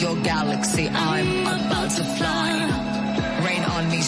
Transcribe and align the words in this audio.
your 0.00 0.16
galaxy. 0.22 0.88
I'm 0.88 1.46
about 1.46 1.90
to 1.90 2.04
fly. 2.16 2.52
Rain 3.44 3.64
on 3.64 3.90
me, 3.90 4.00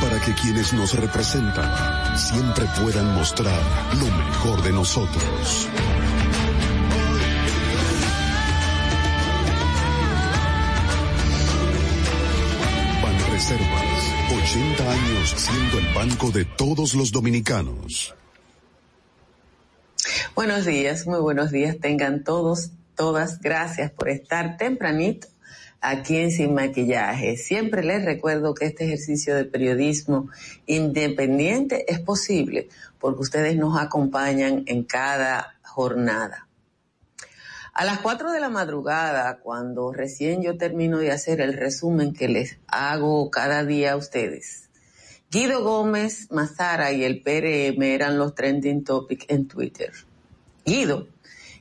para 0.00 0.20
que 0.20 0.34
quienes 0.34 0.72
nos 0.72 0.94
representan 0.94 2.18
siempre 2.18 2.66
puedan 2.80 3.14
mostrar 3.14 3.60
lo 3.98 4.06
mejor 4.06 4.62
de 4.62 4.72
nosotros. 4.72 5.68
Banreservas, 14.60 14.80
80 14.80 14.92
años 14.92 15.34
siendo 15.36 15.78
el 15.78 15.94
banco 15.94 16.30
de 16.30 16.44
todos 16.44 16.94
los 16.94 17.12
dominicanos. 17.12 18.14
Buenos 20.34 20.64
días, 20.64 21.06
muy 21.06 21.20
buenos 21.20 21.50
días. 21.50 21.78
Tengan 21.80 22.24
todos, 22.24 22.70
todas, 22.94 23.40
gracias 23.40 23.90
por 23.90 24.08
estar 24.08 24.56
tempranito 24.56 25.28
aquí 25.80 26.16
en 26.16 26.30
Sin 26.30 26.54
Maquillaje. 26.54 27.36
Siempre 27.36 27.82
les 27.82 28.04
recuerdo 28.04 28.54
que 28.54 28.66
este 28.66 28.84
ejercicio 28.84 29.34
de 29.34 29.44
periodismo 29.44 30.28
independiente 30.66 31.90
es 31.90 32.00
posible 32.00 32.68
porque 32.98 33.22
ustedes 33.22 33.56
nos 33.56 33.80
acompañan 33.80 34.64
en 34.66 34.84
cada 34.84 35.54
jornada. 35.62 36.49
A 37.72 37.84
las 37.84 38.00
4 38.00 38.32
de 38.32 38.40
la 38.40 38.48
madrugada, 38.48 39.38
cuando 39.38 39.92
recién 39.92 40.42
yo 40.42 40.58
termino 40.58 40.98
de 40.98 41.12
hacer 41.12 41.40
el 41.40 41.54
resumen 41.54 42.12
que 42.12 42.28
les 42.28 42.58
hago 42.66 43.30
cada 43.30 43.64
día 43.64 43.92
a 43.92 43.96
ustedes, 43.96 44.68
Guido 45.30 45.62
Gómez, 45.62 46.26
Mazara 46.32 46.90
y 46.90 47.04
el 47.04 47.22
PRM 47.22 47.80
eran 47.82 48.18
los 48.18 48.34
trending 48.34 48.82
topics 48.82 49.26
en 49.28 49.46
Twitter. 49.46 49.92
Guido, 50.64 51.06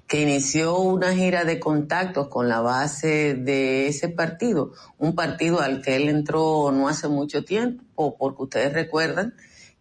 que 0.08 0.23
inició 0.23 0.80
una 0.80 1.14
gira 1.14 1.44
de 1.44 1.59
contactos 1.59 2.28
con 2.30 2.50
la 2.50 2.61
base 2.61 3.36
de 3.36 3.88
ese 3.88 4.09
partido, 4.09 4.73
un 4.98 5.14
partido 5.14 5.61
al 5.61 5.83
que 5.83 5.95
él 5.95 6.09
entró 6.09 6.72
no 6.72 6.88
hace 6.88 7.08
mucho 7.08 7.45
tiempo, 7.45 8.17
porque 8.17 8.44
ustedes 8.44 8.73
recuerdan 8.73 9.36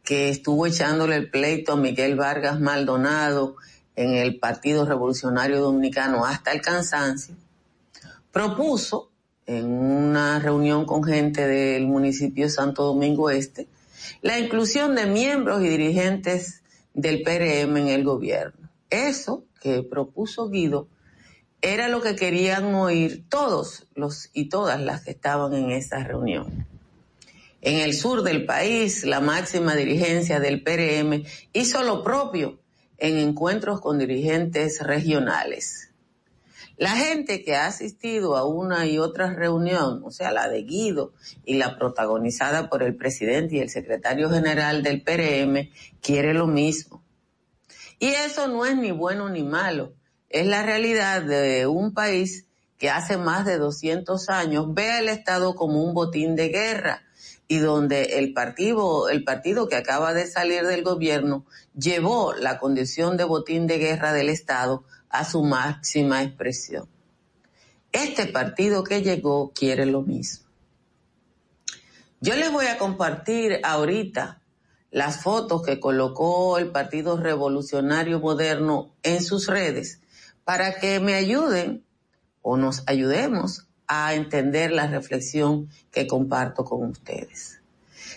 que 0.04 0.28
estuvo 0.28 0.66
echándole 0.66 1.16
el 1.16 1.30
pleito 1.30 1.72
a 1.72 1.76
Miguel 1.76 2.16
Vargas 2.16 2.60
Maldonado 2.60 3.56
en 3.98 4.14
el 4.14 4.38
Partido 4.38 4.86
Revolucionario 4.86 5.60
Dominicano 5.60 6.24
hasta 6.24 6.52
el 6.52 6.60
cansancio, 6.60 7.34
propuso 8.30 9.10
en 9.44 9.66
una 9.66 10.38
reunión 10.38 10.86
con 10.86 11.02
gente 11.02 11.48
del 11.48 11.88
municipio 11.88 12.48
Santo 12.48 12.84
Domingo 12.84 13.28
Este 13.28 13.66
la 14.22 14.38
inclusión 14.38 14.94
de 14.94 15.06
miembros 15.06 15.62
y 15.64 15.68
dirigentes 15.68 16.62
del 16.94 17.22
PRM 17.22 17.76
en 17.76 17.88
el 17.88 18.04
gobierno. 18.04 18.70
Eso 18.88 19.44
que 19.60 19.82
propuso 19.82 20.48
Guido 20.48 20.86
era 21.60 21.88
lo 21.88 22.00
que 22.00 22.14
querían 22.14 22.72
oír 22.76 23.24
todos 23.28 23.88
los 23.96 24.30
y 24.32 24.48
todas 24.48 24.80
las 24.80 25.02
que 25.02 25.10
estaban 25.10 25.52
en 25.54 25.72
esa 25.72 26.04
reunión. 26.04 26.66
En 27.62 27.80
el 27.80 27.94
sur 27.94 28.22
del 28.22 28.46
país, 28.46 29.04
la 29.04 29.18
máxima 29.18 29.74
dirigencia 29.74 30.38
del 30.38 30.62
PRM 30.62 31.24
hizo 31.52 31.82
lo 31.82 32.04
propio 32.04 32.60
en 32.98 33.18
encuentros 33.18 33.80
con 33.80 33.98
dirigentes 33.98 34.80
regionales. 34.80 35.90
La 36.76 36.90
gente 36.90 37.42
que 37.42 37.56
ha 37.56 37.66
asistido 37.66 38.36
a 38.36 38.44
una 38.44 38.86
y 38.86 38.98
otra 38.98 39.32
reunión, 39.32 40.00
o 40.04 40.10
sea, 40.12 40.30
la 40.30 40.48
de 40.48 40.62
Guido 40.62 41.12
y 41.44 41.54
la 41.54 41.76
protagonizada 41.76 42.68
por 42.68 42.84
el 42.84 42.94
presidente 42.94 43.56
y 43.56 43.60
el 43.60 43.70
secretario 43.70 44.30
general 44.30 44.82
del 44.82 45.02
PRM, 45.02 45.70
quiere 46.00 46.34
lo 46.34 46.46
mismo. 46.46 47.02
Y 47.98 48.08
eso 48.08 48.46
no 48.46 48.64
es 48.64 48.76
ni 48.76 48.92
bueno 48.92 49.28
ni 49.28 49.42
malo, 49.42 49.94
es 50.28 50.46
la 50.46 50.62
realidad 50.62 51.22
de 51.22 51.66
un 51.66 51.94
país 51.94 52.46
que 52.78 52.90
hace 52.90 53.16
más 53.16 53.44
de 53.44 53.58
200 53.58 54.28
años 54.28 54.72
ve 54.72 54.92
al 54.92 55.08
Estado 55.08 55.56
como 55.56 55.82
un 55.82 55.94
botín 55.94 56.36
de 56.36 56.48
guerra 56.48 57.07
y 57.48 57.58
donde 57.58 58.18
el 58.18 58.34
partido, 58.34 59.08
el 59.08 59.24
partido 59.24 59.68
que 59.68 59.76
acaba 59.76 60.12
de 60.12 60.26
salir 60.26 60.66
del 60.66 60.84
gobierno 60.84 61.46
llevó 61.74 62.34
la 62.34 62.58
condición 62.58 63.16
de 63.16 63.24
botín 63.24 63.66
de 63.66 63.78
guerra 63.78 64.12
del 64.12 64.28
Estado 64.28 64.84
a 65.08 65.24
su 65.24 65.42
máxima 65.42 66.22
expresión. 66.22 66.86
Este 67.90 68.26
partido 68.26 68.84
que 68.84 69.02
llegó 69.02 69.50
quiere 69.54 69.86
lo 69.86 70.02
mismo. 70.02 70.46
Yo 72.20 72.36
les 72.36 72.52
voy 72.52 72.66
a 72.66 72.76
compartir 72.76 73.60
ahorita 73.64 74.42
las 74.90 75.22
fotos 75.22 75.62
que 75.62 75.80
colocó 75.80 76.58
el 76.58 76.70
Partido 76.70 77.16
Revolucionario 77.16 78.20
Moderno 78.20 78.94
en 79.02 79.22
sus 79.22 79.46
redes 79.46 80.00
para 80.44 80.78
que 80.80 81.00
me 81.00 81.14
ayuden 81.14 81.84
o 82.42 82.56
nos 82.56 82.82
ayudemos 82.86 83.67
a 83.88 84.14
entender 84.14 84.70
la 84.70 84.86
reflexión 84.86 85.68
que 85.90 86.06
comparto 86.06 86.64
con 86.64 86.90
ustedes. 86.90 87.60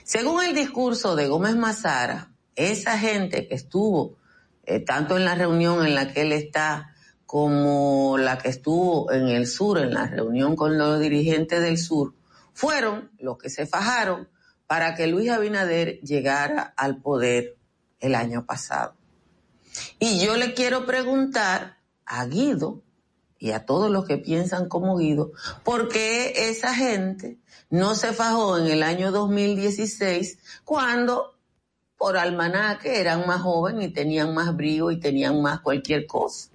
Según 0.04 0.44
el 0.44 0.54
discurso 0.54 1.16
de 1.16 1.28
Gómez 1.28 1.56
Mazara, 1.56 2.32
esa 2.56 2.98
gente 3.00 3.48
que 3.48 3.56
estuvo 3.56 4.18
eh, 4.66 4.80
tanto 4.80 5.18
en 5.18 5.26
la 5.26 5.36
reunión 5.36 5.86
en 5.86 5.96
la 5.96 6.14
que 6.14 6.22
él 6.22 6.34
está 6.34 6.94
como 7.26 8.18
la 8.18 8.38
que 8.38 8.50
estuvo 8.50 9.12
en 9.12 9.30
el 9.30 9.48
sur, 9.48 9.78
en 9.78 9.94
la 9.94 10.06
reunión 10.06 10.56
con 10.58 10.78
los 10.78 11.00
dirigentes 11.00 11.62
del 11.62 11.78
sur, 11.78 12.14
fueron 12.54 13.10
los 13.20 13.38
que 13.38 13.50
se 13.50 13.66
fajaron 13.66 14.28
para 14.68 14.96
que 14.96 15.08
Luis 15.08 15.30
Abinader 15.30 16.00
llegara 16.02 16.74
al 16.76 16.98
poder 16.98 17.56
el 18.02 18.16
año 18.16 18.46
pasado. 18.46 18.96
Y 20.00 20.20
yo 20.20 20.36
le 20.36 20.54
quiero 20.54 20.86
preguntar 20.86 21.78
a 22.06 22.26
Guido 22.26 22.82
y 23.42 23.52
a 23.52 23.66
todos 23.66 23.90
los 23.90 24.06
que 24.06 24.20
piensan 24.20 24.70
como 24.70 24.98
Guido, 24.98 25.32
¿por 25.64 25.90
qué 25.90 26.50
esa 26.50 26.76
gente 26.76 27.40
no 27.72 27.96
se 27.96 28.14
fajó 28.14 28.60
en 28.60 28.68
el 28.68 28.84
año 28.84 29.12
2016 29.12 30.38
cuando 30.64 31.36
por 31.98 32.18
almanaque 32.18 33.02
eran 33.02 33.26
más 33.26 33.42
jóvenes 33.42 33.88
y 33.88 33.94
tenían 33.94 34.36
más 34.36 34.56
brío 34.56 34.92
y 34.92 35.00
tenían 35.00 35.42
más 35.42 35.60
cualquier 35.62 36.06
cosa? 36.06 36.50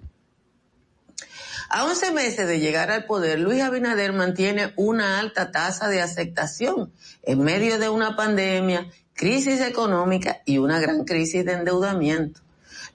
A 1.69 1.83
11 1.83 2.13
meses 2.13 2.47
de 2.47 2.61
llegar 2.61 2.89
al 2.89 3.03
poder, 3.03 3.39
Luis 3.39 3.61
Abinader 3.61 4.13
mantiene 4.13 4.71
una 4.77 5.19
alta 5.19 5.51
tasa 5.51 5.89
de 5.89 6.01
aceptación 6.01 6.93
en 7.23 7.43
medio 7.43 7.79
de 7.79 7.89
una 7.89 8.15
pandemia, 8.15 8.89
crisis 9.13 9.59
económica 9.59 10.41
y 10.45 10.59
una 10.59 10.79
gran 10.79 11.03
crisis 11.03 11.43
de 11.43 11.51
endeudamiento. 11.51 12.46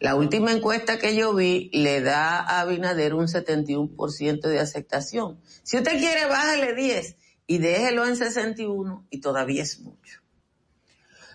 La 0.02 0.16
última 0.16 0.50
encuesta 0.50 0.98
que 0.98 1.14
yo 1.14 1.32
vi 1.32 1.70
le 1.72 2.00
da 2.00 2.40
a 2.40 2.62
Abinader 2.62 3.14
un 3.14 3.28
71% 3.28 4.40
de 4.40 4.58
aceptación. 4.58 5.38
Si 5.62 5.76
usted 5.76 5.96
quiere, 5.96 6.26
bájale 6.26 6.74
10 6.74 7.16
y 7.46 7.58
déjelo 7.58 8.04
en 8.04 8.16
61 8.16 9.06
y 9.10 9.20
todavía 9.20 9.62
es 9.62 9.78
mucho. 9.78 10.20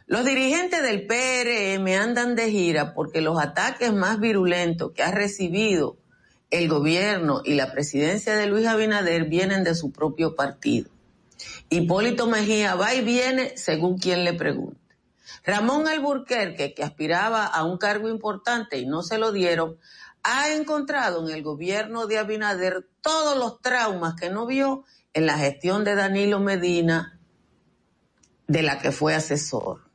Los 0.05 0.25
dirigentes 0.25 0.83
del 0.83 1.07
PRM 1.07 1.87
andan 1.97 2.35
de 2.35 2.51
gira 2.51 2.93
porque 2.93 3.21
los 3.21 3.39
ataques 3.41 3.93
más 3.93 4.19
virulentos 4.19 4.91
que 4.91 5.01
ha 5.01 5.11
recibido 5.11 5.95
el 6.49 6.67
gobierno 6.67 7.43
y 7.45 7.53
la 7.53 7.71
presidencia 7.71 8.35
de 8.35 8.47
Luis 8.47 8.67
Abinader 8.67 9.29
vienen 9.29 9.63
de 9.63 9.75
su 9.75 9.93
propio 9.93 10.35
partido. 10.35 10.89
Hipólito 11.69 12.27
Mejía 12.27 12.75
va 12.75 12.93
y 12.93 13.01
viene 13.01 13.55
según 13.55 13.97
quien 13.97 14.25
le 14.25 14.33
pregunte. 14.33 14.86
Ramón 15.47 15.87
Alburquerque, 15.87 16.73
que 16.73 16.83
aspiraba 16.83 17.45
a 17.45 17.63
un 17.63 17.77
cargo 17.77 18.09
importante 18.09 18.79
y 18.79 18.85
no 18.85 19.01
se 19.01 19.17
lo 19.17 19.31
dieron, 19.31 19.79
ha 20.21 20.51
encontrado 20.51 21.25
en 21.25 21.33
el 21.33 21.41
gobierno 21.41 22.05
de 22.05 22.17
Abinader 22.17 22.85
todos 23.01 23.37
los 23.37 23.61
traumas 23.61 24.15
que 24.15 24.29
no 24.29 24.45
vio 24.45 24.83
en 25.13 25.25
la 25.25 25.37
gestión 25.37 25.85
de 25.85 25.95
Danilo 25.95 26.41
Medina, 26.41 27.17
de 28.45 28.61
la 28.61 28.79
que 28.79 28.91
fue 28.91 29.15
asesor. 29.15 29.89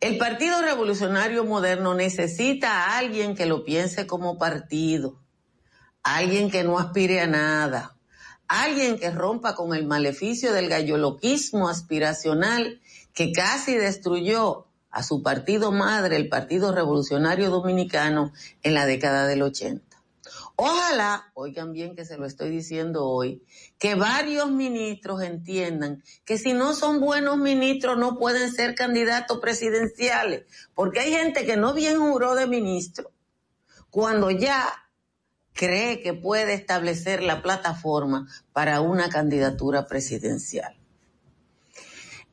El 0.00 0.18
Partido 0.18 0.60
Revolucionario 0.60 1.44
Moderno 1.44 1.94
necesita 1.94 2.86
a 2.86 2.98
alguien 2.98 3.36
que 3.36 3.46
lo 3.46 3.64
piense 3.64 4.08
como 4.08 4.38
partido, 4.38 5.22
alguien 6.02 6.50
que 6.50 6.64
no 6.64 6.80
aspire 6.80 7.20
a 7.20 7.28
nada, 7.28 7.96
alguien 8.48 8.98
que 8.98 9.12
rompa 9.12 9.54
con 9.54 9.72
el 9.72 9.86
maleficio 9.86 10.52
del 10.52 10.68
galloloquismo 10.68 11.68
aspiracional 11.68 12.80
que 13.14 13.32
casi 13.32 13.76
destruyó 13.76 14.66
a 14.90 15.02
su 15.02 15.22
partido 15.22 15.72
madre, 15.72 16.16
el 16.16 16.28
Partido 16.28 16.72
Revolucionario 16.72 17.50
Dominicano, 17.50 18.32
en 18.62 18.74
la 18.74 18.86
década 18.86 19.26
del 19.26 19.42
80. 19.42 19.82
Ojalá, 20.56 21.32
oigan 21.34 21.72
bien 21.72 21.96
que 21.96 22.04
se 22.04 22.16
lo 22.16 22.26
estoy 22.26 22.50
diciendo 22.50 23.06
hoy, 23.06 23.42
que 23.78 23.96
varios 23.96 24.50
ministros 24.50 25.22
entiendan 25.22 26.02
que 26.24 26.38
si 26.38 26.52
no 26.52 26.74
son 26.74 27.00
buenos 27.00 27.38
ministros 27.38 27.98
no 27.98 28.18
pueden 28.18 28.52
ser 28.52 28.76
candidatos 28.76 29.38
presidenciales, 29.40 30.44
porque 30.74 31.00
hay 31.00 31.10
gente 31.10 31.44
que 31.44 31.56
no 31.56 31.74
bien 31.74 31.98
juró 31.98 32.36
de 32.36 32.46
ministro 32.46 33.10
cuando 33.90 34.30
ya 34.30 34.64
cree 35.54 36.02
que 36.02 36.14
puede 36.14 36.54
establecer 36.54 37.22
la 37.22 37.42
plataforma 37.42 38.28
para 38.52 38.80
una 38.80 39.08
candidatura 39.08 39.86
presidencial. 39.86 40.76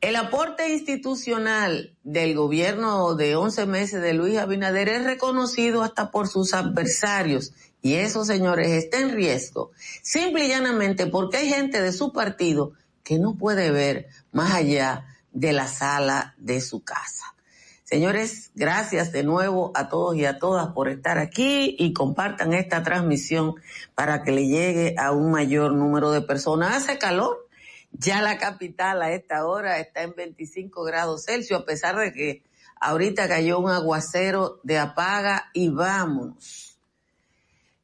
El 0.02 0.16
aporte 0.16 0.68
institucional 0.68 1.94
del 2.02 2.34
gobierno 2.34 3.14
de 3.14 3.36
11 3.36 3.66
meses 3.66 4.02
de 4.02 4.14
Luis 4.14 4.36
Abinader 4.36 4.88
es 4.88 5.04
reconocido 5.04 5.84
hasta 5.84 6.10
por 6.10 6.26
sus 6.26 6.54
adversarios 6.54 7.52
y 7.82 7.94
eso, 7.94 8.24
señores, 8.24 8.66
está 8.70 8.98
en 8.98 9.12
riesgo, 9.12 9.70
simple 10.02 10.46
y 10.46 10.48
llanamente 10.48 11.06
porque 11.06 11.36
hay 11.36 11.48
gente 11.48 11.80
de 11.80 11.92
su 11.92 12.12
partido 12.12 12.72
que 13.04 13.20
no 13.20 13.36
puede 13.36 13.70
ver 13.70 14.08
más 14.32 14.52
allá 14.52 15.06
de 15.30 15.52
la 15.52 15.68
sala 15.68 16.34
de 16.36 16.60
su 16.60 16.82
casa. 16.82 17.36
Señores, 17.84 18.50
gracias 18.56 19.12
de 19.12 19.22
nuevo 19.22 19.70
a 19.76 19.88
todos 19.88 20.16
y 20.16 20.24
a 20.24 20.40
todas 20.40 20.66
por 20.74 20.88
estar 20.88 21.18
aquí 21.18 21.76
y 21.78 21.92
compartan 21.92 22.54
esta 22.54 22.82
transmisión 22.82 23.54
para 23.94 24.24
que 24.24 24.32
le 24.32 24.48
llegue 24.48 24.96
a 24.98 25.12
un 25.12 25.30
mayor 25.30 25.74
número 25.74 26.10
de 26.10 26.22
personas. 26.22 26.74
Hace 26.74 26.98
calor, 26.98 27.46
ya 27.92 28.22
la 28.22 28.38
capital 28.38 29.02
a 29.02 29.12
esta 29.12 29.46
hora 29.46 29.78
está 29.78 30.02
en 30.02 30.14
25 30.14 30.82
grados 30.82 31.24
Celsius, 31.26 31.60
a 31.60 31.64
pesar 31.64 31.96
de 31.96 32.12
que 32.12 32.42
ahorita 32.80 33.28
cayó 33.28 33.58
un 33.58 33.70
aguacero 33.70 34.60
de 34.62 34.78
apaga 34.78 35.50
y 35.52 35.68
vámonos. 35.68 36.78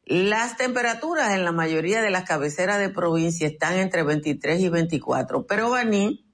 Las 0.05 0.57
temperaturas 0.57 1.35
en 1.35 1.45
la 1.45 1.53
mayoría 1.53 2.01
de 2.01 2.11
las 2.11 2.25
cabeceras 2.25 2.79
de 2.79 2.89
provincia 2.89 3.47
están 3.47 3.75
entre 3.75 4.03
23 4.03 4.61
y 4.61 4.69
24, 4.71 5.47
pero 5.47 5.69
Baní, 5.69 6.25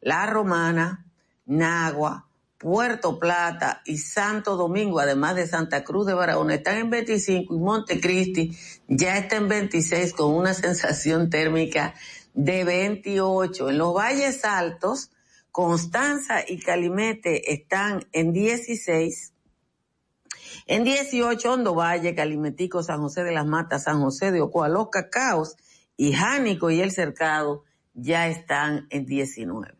La 0.00 0.24
Romana, 0.24 1.04
Nagua, 1.44 2.28
Puerto 2.58 3.20
Plata 3.20 3.82
y 3.84 3.98
Santo 3.98 4.56
Domingo, 4.56 4.98
además 4.98 5.36
de 5.36 5.46
Santa 5.46 5.84
Cruz 5.84 6.06
de 6.06 6.14
Barahona, 6.14 6.54
están 6.54 6.78
en 6.78 6.90
25 6.90 7.54
y 7.54 7.58
Montecristi 7.58 8.58
ya 8.88 9.16
está 9.16 9.36
en 9.36 9.48
26 9.48 10.12
con 10.12 10.32
una 10.34 10.54
sensación 10.54 11.30
térmica 11.30 11.94
de 12.38 12.62
28. 12.62 13.68
En 13.68 13.78
los 13.78 13.92
valles 13.92 14.44
altos, 14.44 15.10
Constanza 15.50 16.44
y 16.46 16.60
Calimete 16.60 17.52
están 17.52 18.06
en 18.12 18.32
16. 18.32 19.32
En 20.66 20.84
18, 20.84 21.52
Hondo 21.52 21.74
Valle, 21.74 22.14
Calimetico, 22.14 22.84
San 22.84 23.00
José 23.00 23.24
de 23.24 23.32
las 23.32 23.44
Matas, 23.44 23.84
San 23.84 24.00
José 24.00 24.30
de 24.30 24.40
Ocoa, 24.40 24.68
Los 24.68 24.88
Cacaos 24.90 25.56
y 25.96 26.12
Jánico 26.12 26.70
y 26.70 26.80
El 26.80 26.92
Cercado 26.92 27.64
ya 27.94 28.28
están 28.28 28.86
en 28.90 29.04
19. 29.04 29.74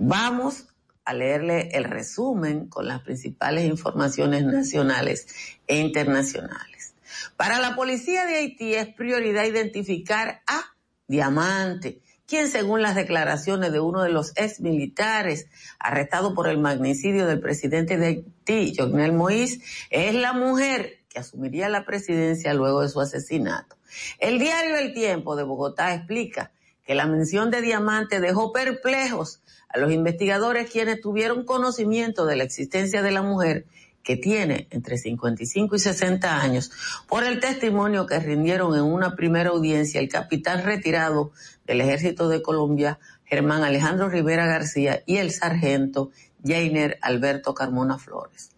Vamos 0.00 0.66
a 1.04 1.14
leerle 1.14 1.68
el 1.72 1.84
resumen 1.84 2.66
con 2.68 2.88
las 2.88 3.02
principales 3.02 3.66
informaciones 3.66 4.44
nacionales 4.44 5.28
e 5.68 5.78
internacionales. 5.78 6.94
Para 7.36 7.60
la 7.60 7.76
policía 7.76 8.26
de 8.26 8.36
Haití 8.36 8.74
es 8.74 8.88
prioridad 8.88 9.44
identificar 9.44 10.42
a 10.48 10.74
Diamante, 11.10 12.00
quien 12.24 12.46
según 12.46 12.82
las 12.82 12.94
declaraciones 12.94 13.72
de 13.72 13.80
uno 13.80 14.00
de 14.04 14.10
los 14.10 14.30
ex 14.36 14.60
militares 14.60 15.48
arrestado 15.80 16.36
por 16.36 16.46
el 16.46 16.58
magnicidio 16.58 17.26
del 17.26 17.40
presidente 17.40 17.96
de 17.96 18.06
Haití, 18.06 18.76
Jovenel 18.78 19.12
Moïse, 19.12 19.60
es 19.90 20.14
la 20.14 20.32
mujer 20.32 21.00
que 21.08 21.18
asumiría 21.18 21.68
la 21.68 21.84
presidencia 21.84 22.54
luego 22.54 22.82
de 22.82 22.90
su 22.90 23.00
asesinato. 23.00 23.74
El 24.20 24.38
diario 24.38 24.76
El 24.76 24.94
Tiempo 24.94 25.34
de 25.34 25.42
Bogotá 25.42 25.92
explica 25.94 26.52
que 26.84 26.94
la 26.94 27.06
mención 27.06 27.50
de 27.50 27.60
Diamante 27.60 28.20
dejó 28.20 28.52
perplejos 28.52 29.42
a 29.68 29.78
los 29.78 29.90
investigadores 29.90 30.70
quienes 30.70 31.00
tuvieron 31.00 31.44
conocimiento 31.44 32.24
de 32.24 32.36
la 32.36 32.44
existencia 32.44 33.02
de 33.02 33.10
la 33.10 33.22
mujer 33.22 33.66
que 34.02 34.16
tiene 34.16 34.66
entre 34.70 34.98
55 34.98 35.76
y 35.76 35.78
60 35.78 36.40
años, 36.40 36.70
por 37.08 37.24
el 37.24 37.40
testimonio 37.40 38.06
que 38.06 38.18
rindieron 38.18 38.74
en 38.74 38.82
una 38.82 39.14
primera 39.14 39.50
audiencia 39.50 40.00
el 40.00 40.08
capitán 40.08 40.64
retirado 40.64 41.32
del 41.66 41.80
Ejército 41.80 42.28
de 42.28 42.42
Colombia, 42.42 42.98
Germán 43.24 43.62
Alejandro 43.62 44.08
Rivera 44.08 44.46
García, 44.46 45.02
y 45.06 45.18
el 45.18 45.30
sargento 45.30 46.10
Jainer 46.44 46.98
Alberto 47.02 47.54
Carmona 47.54 47.98
Flores. 47.98 48.50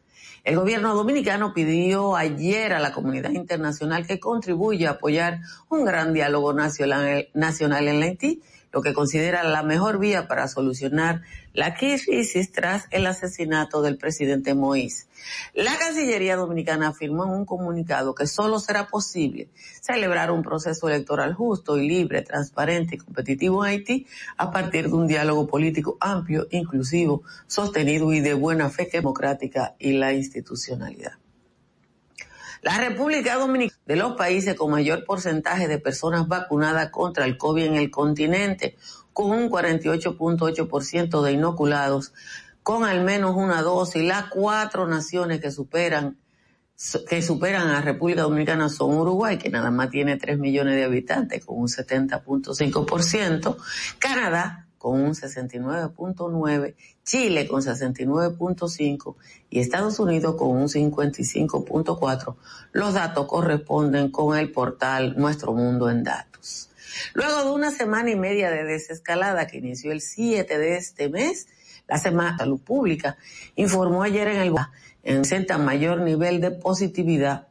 El 0.45 0.57
gobierno 0.57 0.95
dominicano 0.95 1.55
pidió 1.55 2.17
ayer 2.17 2.73
a 2.73 2.81
la 2.81 2.93
comunidad 2.93 3.31
internacional 3.31 4.07
que 4.07 4.19
contribuya 4.19 4.89
a 4.89 4.93
apoyar 4.95 5.41
un 5.69 5.85
gran 5.85 6.13
diálogo 6.13 6.53
nacional, 6.53 7.29
nacional 7.35 7.87
en 7.87 8.03
Haití 8.03 8.43
lo 8.73 8.83
que 8.83 8.95
considera 8.95 9.45
la 9.45 9.63
mejor 9.63 9.99
vía 9.99 10.27
para 10.27 10.49
solucionar 10.49 11.23
la 11.53 11.75
crisis 11.75 12.53
tras 12.53 12.87
el 12.91 13.07
asesinato 13.07 13.83
del 13.83 13.99
presidente 13.99 14.55
Moïse. 14.55 15.07
La 15.55 15.77
Cancillería 15.79 16.37
Dominicana 16.37 16.89
afirmó 16.89 17.25
en 17.25 17.31
un 17.31 17.45
comunicado 17.45 18.15
que 18.15 18.27
solo 18.27 18.59
será 18.59 18.89
posible 18.89 19.51
celebrar 19.81 20.31
un 20.31 20.43
proceso 20.43 20.89
electoral 20.89 21.35
justo 21.35 21.79
y 21.79 21.89
libre, 21.89 22.23
transparente 22.23 22.97
y 22.97 22.99
competitivo 22.99 23.65
en 23.65 23.71
Haití 23.71 24.07
a 24.37 24.51
partir 24.51 24.89
de 24.89 24.95
un 24.95 25.07
diálogo 25.07 25.47
político 25.47 25.97
amplio, 26.01 26.47
inclusivo, 26.51 27.23
sostenido 27.47 28.13
y 28.13 28.21
de 28.21 28.35
buena 28.35 28.71
fe 28.71 28.89
democrática 28.93 29.75
y 29.79 29.93
la 29.93 30.13
institucionalidad. 30.13 31.13
La 32.63 32.79
República 32.79 33.35
Dominicana, 33.35 33.81
de 33.87 33.97
los 33.97 34.15
países 34.15 34.55
con 34.55 34.71
mayor 34.71 35.05
porcentaje 35.05 35.67
de 35.67 35.81
personas 35.81 36.29
vacunadas 36.29 36.91
contra 36.91 37.25
el 37.25 37.37
COVID 37.37 37.65
en 37.65 37.75
el 37.75 37.91
continente, 37.91 38.77
con 39.13 39.33
un 39.33 39.51
48.8% 39.51 41.23
de 41.23 41.33
inoculados, 41.33 42.13
con 42.63 42.85
al 42.85 43.03
menos 43.05 43.37
una 43.37 43.63
dosis. 43.63 44.03
Las 44.03 44.27
cuatro 44.27 44.87
naciones 44.87 45.41
que 45.41 45.51
superan 45.51 46.17
que 47.09 47.23
superan 47.23 47.69
a 47.69 47.81
República 47.81 48.23
Dominicana 48.23 48.69
son 48.69 48.95
Uruguay, 48.95 49.39
que 49.39 49.51
nada 49.51 49.71
más 49.71 49.91
tiene 49.91 50.17
3 50.17 50.39
millones 50.39 50.75
de 50.75 50.83
habitantes, 50.83 51.45
con 51.45 51.59
un 51.59 51.69
70.5%, 51.69 53.57
Canadá, 54.01 54.67
con 54.79 55.01
un 55.01 55.13
69.9, 55.13 56.75
Chile 57.05 57.47
con 57.47 57.63
69.5 57.63 59.15
y 59.49 59.61
Estados 59.61 60.01
Unidos 60.01 60.35
con 60.35 60.49
un 60.49 60.67
55.4. 60.67 62.37
Los 62.73 62.95
datos 62.95 63.29
corresponden 63.29 64.11
con 64.11 64.37
el 64.37 64.51
portal 64.51 65.15
Nuestro 65.17 65.53
Mundo 65.53 65.89
en 65.89 66.03
Datos. 66.03 66.69
Luego 67.15 67.45
de 67.45 67.51
una 67.53 67.71
semana 67.71 68.11
y 68.11 68.17
media 68.17 68.51
de 68.51 68.65
desescalada 68.65 69.47
que 69.47 69.59
inició 69.59 69.93
el 69.93 70.01
7 70.01 70.59
de 70.59 70.77
este 70.77 71.09
mes, 71.09 71.47
la 71.89 71.99
Semana 71.99 72.33
de 72.33 72.39
Salud 72.39 72.61
Pública 72.61 73.17
informó 73.57 74.03
ayer 74.03 74.29
en 74.29 74.41
el 74.41 74.55
en 75.05 75.25
senta 75.25 75.59
mayor 75.59 76.01
nivel 76.01 76.41
de 76.41 76.53
positividad 76.53 77.49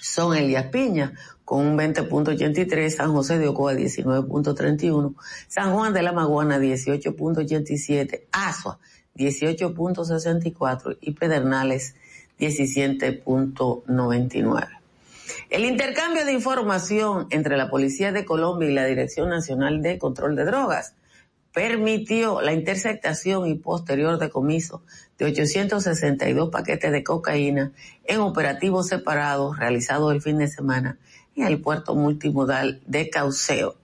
son 0.00 0.36
Elías 0.36 0.66
Piña 0.66 1.14
con 1.44 1.66
un 1.66 1.78
20.83, 1.78 2.90
San 2.90 3.12
José 3.12 3.38
de 3.38 3.48
Ocoa 3.48 3.74
19.31, 3.74 5.14
San 5.48 5.74
Juan 5.74 5.92
de 5.92 6.02
la 6.02 6.12
Maguana 6.12 6.58
18.87, 6.58 8.22
Asua 8.32 8.78
18.64 9.16 10.98
y 11.00 11.10
Pedernales 11.12 11.96
17.99. 12.38 14.68
El 15.50 15.64
intercambio 15.64 16.24
de 16.24 16.32
información 16.32 17.26
entre 17.30 17.56
la 17.56 17.68
Policía 17.68 18.12
de 18.12 18.24
Colombia 18.24 18.70
y 18.70 18.74
la 18.74 18.86
Dirección 18.86 19.28
Nacional 19.28 19.82
de 19.82 19.98
Control 19.98 20.36
de 20.36 20.44
Drogas 20.44 20.94
permitió 21.52 22.40
la 22.40 22.52
interceptación 22.52 23.46
y 23.46 23.54
posterior 23.54 24.18
decomiso 24.18 24.82
de 25.18 25.26
862 25.26 26.50
paquetes 26.50 26.92
de 26.92 27.02
cocaína 27.02 27.72
en 28.04 28.20
operativos 28.20 28.88
separados 28.88 29.58
realizados 29.58 30.12
el 30.12 30.22
fin 30.22 30.38
de 30.38 30.48
semana 30.48 30.98
en 31.36 31.46
el 31.46 31.60
puerto 31.60 31.94
multimodal 31.94 32.80
de 32.86 33.10
Cauceo, 33.10 33.76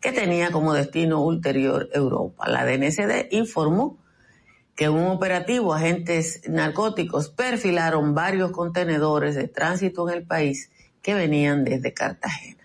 que 0.00 0.12
tenía 0.12 0.50
como 0.50 0.74
destino 0.74 1.22
ulterior 1.22 1.88
Europa. 1.92 2.48
La 2.48 2.64
DNCD 2.64 3.28
informó 3.30 3.98
que 4.76 4.88
un 4.88 5.06
operativo 5.06 5.72
agentes 5.72 6.42
narcóticos 6.48 7.30
perfilaron 7.30 8.14
varios 8.14 8.50
contenedores 8.50 9.34
de 9.34 9.48
tránsito 9.48 10.08
en 10.08 10.18
el 10.18 10.26
país 10.26 10.70
que 11.00 11.14
venían 11.14 11.64
desde 11.64 11.94
Cartagena. 11.94 12.63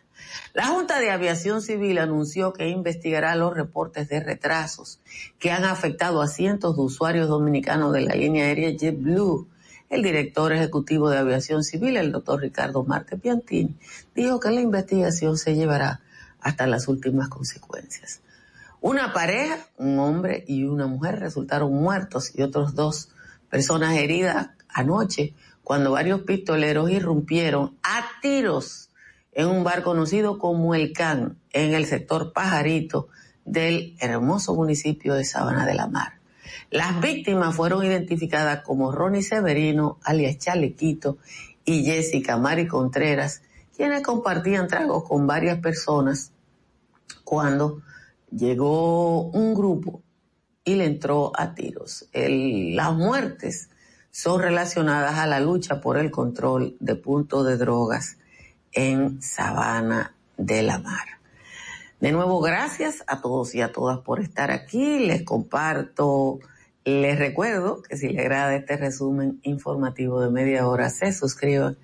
La 0.59 0.67
Junta 0.67 0.99
de 0.99 1.09
Aviación 1.09 1.61
Civil 1.61 1.99
anunció 1.99 2.51
que 2.51 2.67
investigará 2.67 3.33
los 3.37 3.53
reportes 3.53 4.09
de 4.09 4.19
retrasos 4.19 4.99
que 5.39 5.51
han 5.51 5.63
afectado 5.63 6.21
a 6.21 6.27
cientos 6.27 6.75
de 6.75 6.81
usuarios 6.81 7.29
dominicanos 7.29 7.93
de 7.93 8.01
la 8.01 8.13
línea 8.13 8.43
aérea 8.43 8.75
JetBlue. 8.75 9.47
El 9.89 10.03
director 10.03 10.51
ejecutivo 10.51 11.09
de 11.09 11.17
Aviación 11.17 11.63
Civil, 11.63 11.95
el 11.95 12.11
doctor 12.11 12.41
Ricardo 12.41 12.83
Marte 12.83 13.15
Piantini, 13.15 13.73
dijo 14.13 14.41
que 14.41 14.51
la 14.51 14.59
investigación 14.59 15.37
se 15.37 15.55
llevará 15.55 16.01
hasta 16.41 16.67
las 16.67 16.89
últimas 16.89 17.29
consecuencias. 17.29 18.19
Una 18.81 19.13
pareja, 19.13 19.59
un 19.77 19.97
hombre 19.97 20.43
y 20.45 20.65
una 20.65 20.87
mujer, 20.87 21.21
resultaron 21.21 21.73
muertos 21.73 22.33
y 22.35 22.41
otros 22.41 22.75
dos 22.75 23.07
personas 23.49 23.97
heridas 23.97 24.49
anoche 24.67 25.33
cuando 25.63 25.91
varios 25.93 26.23
pistoleros 26.23 26.91
irrumpieron 26.91 27.77
a 27.81 28.03
tiros 28.21 28.88
en 29.39 29.47
un 29.47 29.63
bar 29.63 29.83
conocido 29.83 30.37
como 30.37 30.75
El 30.75 30.91
Can, 30.91 31.37
en 31.53 31.73
el 31.73 31.85
sector 31.85 32.33
Pajarito 32.33 33.07
del 33.45 33.95
hermoso 34.01 34.53
municipio 34.53 35.13
de 35.13 35.23
Sabana 35.23 35.65
de 35.65 35.75
la 35.75 35.87
Mar. 35.87 36.19
Las 36.69 36.99
víctimas 36.99 37.55
fueron 37.55 37.85
identificadas 37.85 38.63
como 38.63 38.91
Ronnie 38.91 39.23
Severino, 39.23 39.97
alias 40.03 40.39
Chalequito, 40.39 41.19
y 41.63 41.85
Jessica 41.85 42.35
Mari 42.35 42.67
Contreras, 42.67 43.41
quienes 43.73 44.03
compartían 44.03 44.67
tragos 44.67 45.05
con 45.05 45.25
varias 45.25 45.59
personas 45.59 46.33
cuando 47.23 47.81
llegó 48.29 49.21
un 49.29 49.53
grupo 49.53 50.01
y 50.65 50.75
le 50.75 50.83
entró 50.83 51.31
a 51.33 51.55
tiros. 51.55 52.09
las 52.11 52.93
muertes 52.93 53.69
son 54.11 54.41
relacionadas 54.41 55.17
a 55.17 55.27
la 55.27 55.39
lucha 55.39 55.79
por 55.79 55.97
el 55.97 56.11
control 56.11 56.75
de 56.81 56.95
puntos 56.95 57.45
de 57.45 57.55
drogas 57.55 58.18
en 58.73 59.21
Sabana 59.21 60.15
de 60.37 60.63
la 60.63 60.79
Mar. 60.79 61.19
De 61.99 62.11
nuevo, 62.13 62.39
gracias 62.39 63.03
a 63.07 63.21
todos 63.21 63.53
y 63.55 63.61
a 63.61 63.71
todas 63.71 63.99
por 63.99 64.21
estar 64.21 64.51
aquí. 64.51 64.99
Les 64.99 65.23
comparto, 65.23 66.39
les 66.85 67.19
recuerdo 67.19 67.81
que 67.81 67.97
si 67.97 68.09
les 68.09 68.19
agrada 68.19 68.55
este 68.55 68.77
resumen 68.77 69.39
informativo 69.43 70.21
de 70.21 70.29
media 70.29 70.67
hora, 70.67 70.89
se 70.89 71.11
suscriban 71.11 71.77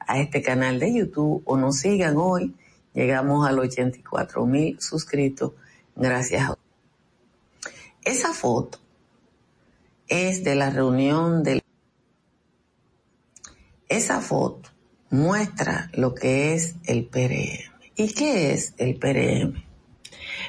a 0.00 0.20
este 0.20 0.40
canal 0.40 0.78
de 0.80 0.94
YouTube 0.94 1.42
o 1.44 1.56
nos 1.58 1.80
sigan 1.80 2.16
hoy. 2.16 2.54
Llegamos 2.94 3.46
a 3.46 3.52
los 3.52 3.66
84 3.66 4.46
mil 4.46 4.80
suscritos. 4.80 5.52
Gracias. 5.94 6.52
Esa 8.02 8.32
foto 8.32 8.78
es 10.06 10.44
de 10.44 10.54
la 10.54 10.70
reunión 10.70 11.42
del... 11.42 11.62
Esa 13.88 14.20
foto 14.20 14.70
muestra 15.10 15.90
lo 15.94 16.14
que 16.14 16.54
es 16.54 16.76
el 16.84 17.04
PRM. 17.04 17.72
¿Y 17.96 18.12
qué 18.14 18.52
es 18.52 18.74
el 18.78 18.96
PRM? 18.96 19.64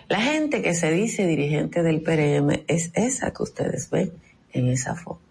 La 0.07 0.21
gente 0.21 0.61
que 0.61 0.73
se 0.73 0.91
dice 0.91 1.25
dirigente 1.25 1.83
del 1.83 2.01
PRM 2.01 2.63
es 2.67 2.91
esa 2.93 3.31
que 3.31 3.43
ustedes 3.43 3.89
ven 3.89 4.11
en 4.51 4.67
esa 4.67 4.95
foto. 4.95 5.21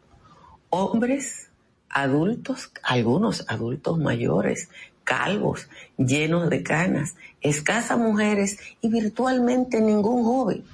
Hombres 0.71 1.49
adultos, 1.89 2.73
algunos 2.83 3.45
adultos 3.49 3.99
mayores, 3.99 4.69
calvos, 5.05 5.69
llenos 5.97 6.51
de 6.51 6.63
canas, 6.63 7.17
escasas 7.41 7.99
mujeres 7.99 8.59
y 8.81 8.89
virtualmente 8.89 9.81
ningún 9.81 10.25
joven. 10.25 10.65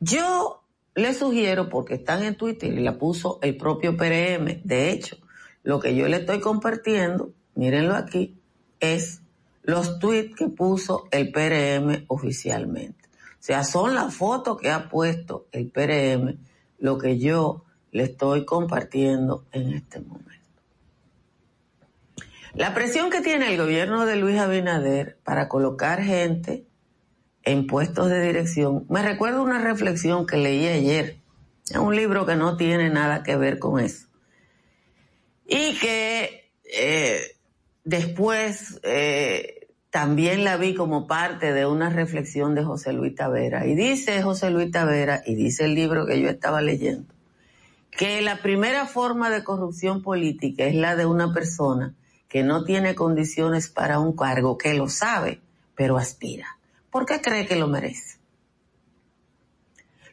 Yo 0.00 0.62
les 0.94 1.18
sugiero, 1.18 1.68
porque 1.68 1.94
están 1.94 2.22
en 2.22 2.36
Twitter 2.36 2.72
y 2.72 2.80
la 2.80 2.98
puso 2.98 3.38
el 3.42 3.56
propio 3.56 3.96
PRM, 3.96 4.60
de 4.64 4.90
hecho, 4.90 5.16
lo 5.64 5.80
que 5.80 5.96
yo 5.96 6.06
le 6.06 6.18
estoy 6.18 6.40
compartiendo, 6.40 7.32
mírenlo 7.54 7.96
aquí, 7.96 8.38
es 8.80 9.22
los 9.62 9.98
tweets 9.98 10.36
que 10.36 10.48
puso 10.48 11.08
el 11.10 11.32
PRM 11.32 12.04
oficialmente. 12.08 13.08
O 13.08 13.46
sea, 13.46 13.64
son 13.64 13.94
las 13.94 14.14
fotos 14.14 14.58
que 14.58 14.70
ha 14.70 14.88
puesto 14.90 15.46
el 15.52 15.68
PRM, 15.68 16.38
lo 16.78 16.98
que 16.98 17.18
yo 17.18 17.64
le 17.92 18.04
estoy 18.04 18.44
compartiendo 18.44 19.46
en 19.52 19.72
este 19.72 20.00
momento. 20.00 20.32
La 22.52 22.74
presión 22.74 23.10
que 23.10 23.22
tiene 23.22 23.50
el 23.50 23.56
gobierno 23.56 24.04
de 24.04 24.16
Luis 24.16 24.38
Abinader 24.38 25.18
para 25.24 25.48
colocar 25.48 26.02
gente 26.02 26.66
en 27.42 27.66
puestos 27.66 28.10
de 28.10 28.20
dirección, 28.22 28.84
me 28.90 29.02
recuerda 29.02 29.40
una 29.40 29.58
reflexión 29.58 30.26
que 30.26 30.36
leí 30.36 30.66
ayer, 30.66 31.18
en 31.70 31.80
un 31.80 31.96
libro 31.96 32.26
que 32.26 32.36
no 32.36 32.56
tiene 32.58 32.90
nada 32.90 33.22
que 33.22 33.36
ver 33.36 33.58
con 33.58 33.80
eso 33.80 34.08
y 35.46 35.78
que 35.78 36.50
eh, 36.64 37.36
después 37.84 38.80
eh, 38.82 39.68
también 39.90 40.42
la 40.42 40.56
vi 40.56 40.74
como 40.74 41.06
parte 41.06 41.52
de 41.52 41.66
una 41.66 41.90
reflexión 41.90 42.54
de 42.54 42.64
José 42.64 42.92
Luis 42.92 43.14
Tavera. 43.14 43.66
Y 43.66 43.74
dice 43.74 44.22
José 44.22 44.50
Luis 44.50 44.70
Tavera, 44.70 45.22
y 45.24 45.34
dice 45.34 45.66
el 45.66 45.74
libro 45.74 46.06
que 46.06 46.20
yo 46.20 46.28
estaba 46.28 46.60
leyendo, 46.62 47.14
que 47.90 48.20
la 48.22 48.42
primera 48.42 48.86
forma 48.86 49.30
de 49.30 49.44
corrupción 49.44 50.02
política 50.02 50.64
es 50.64 50.74
la 50.74 50.96
de 50.96 51.06
una 51.06 51.32
persona 51.32 51.94
que 52.28 52.42
no 52.42 52.64
tiene 52.64 52.96
condiciones 52.96 53.68
para 53.68 54.00
un 54.00 54.16
cargo, 54.16 54.58
que 54.58 54.74
lo 54.74 54.88
sabe, 54.88 55.40
pero 55.76 55.96
aspira. 55.96 56.58
¿Por 56.90 57.06
qué 57.06 57.20
cree 57.20 57.46
que 57.46 57.54
lo 57.54 57.68
merece? 57.68 58.18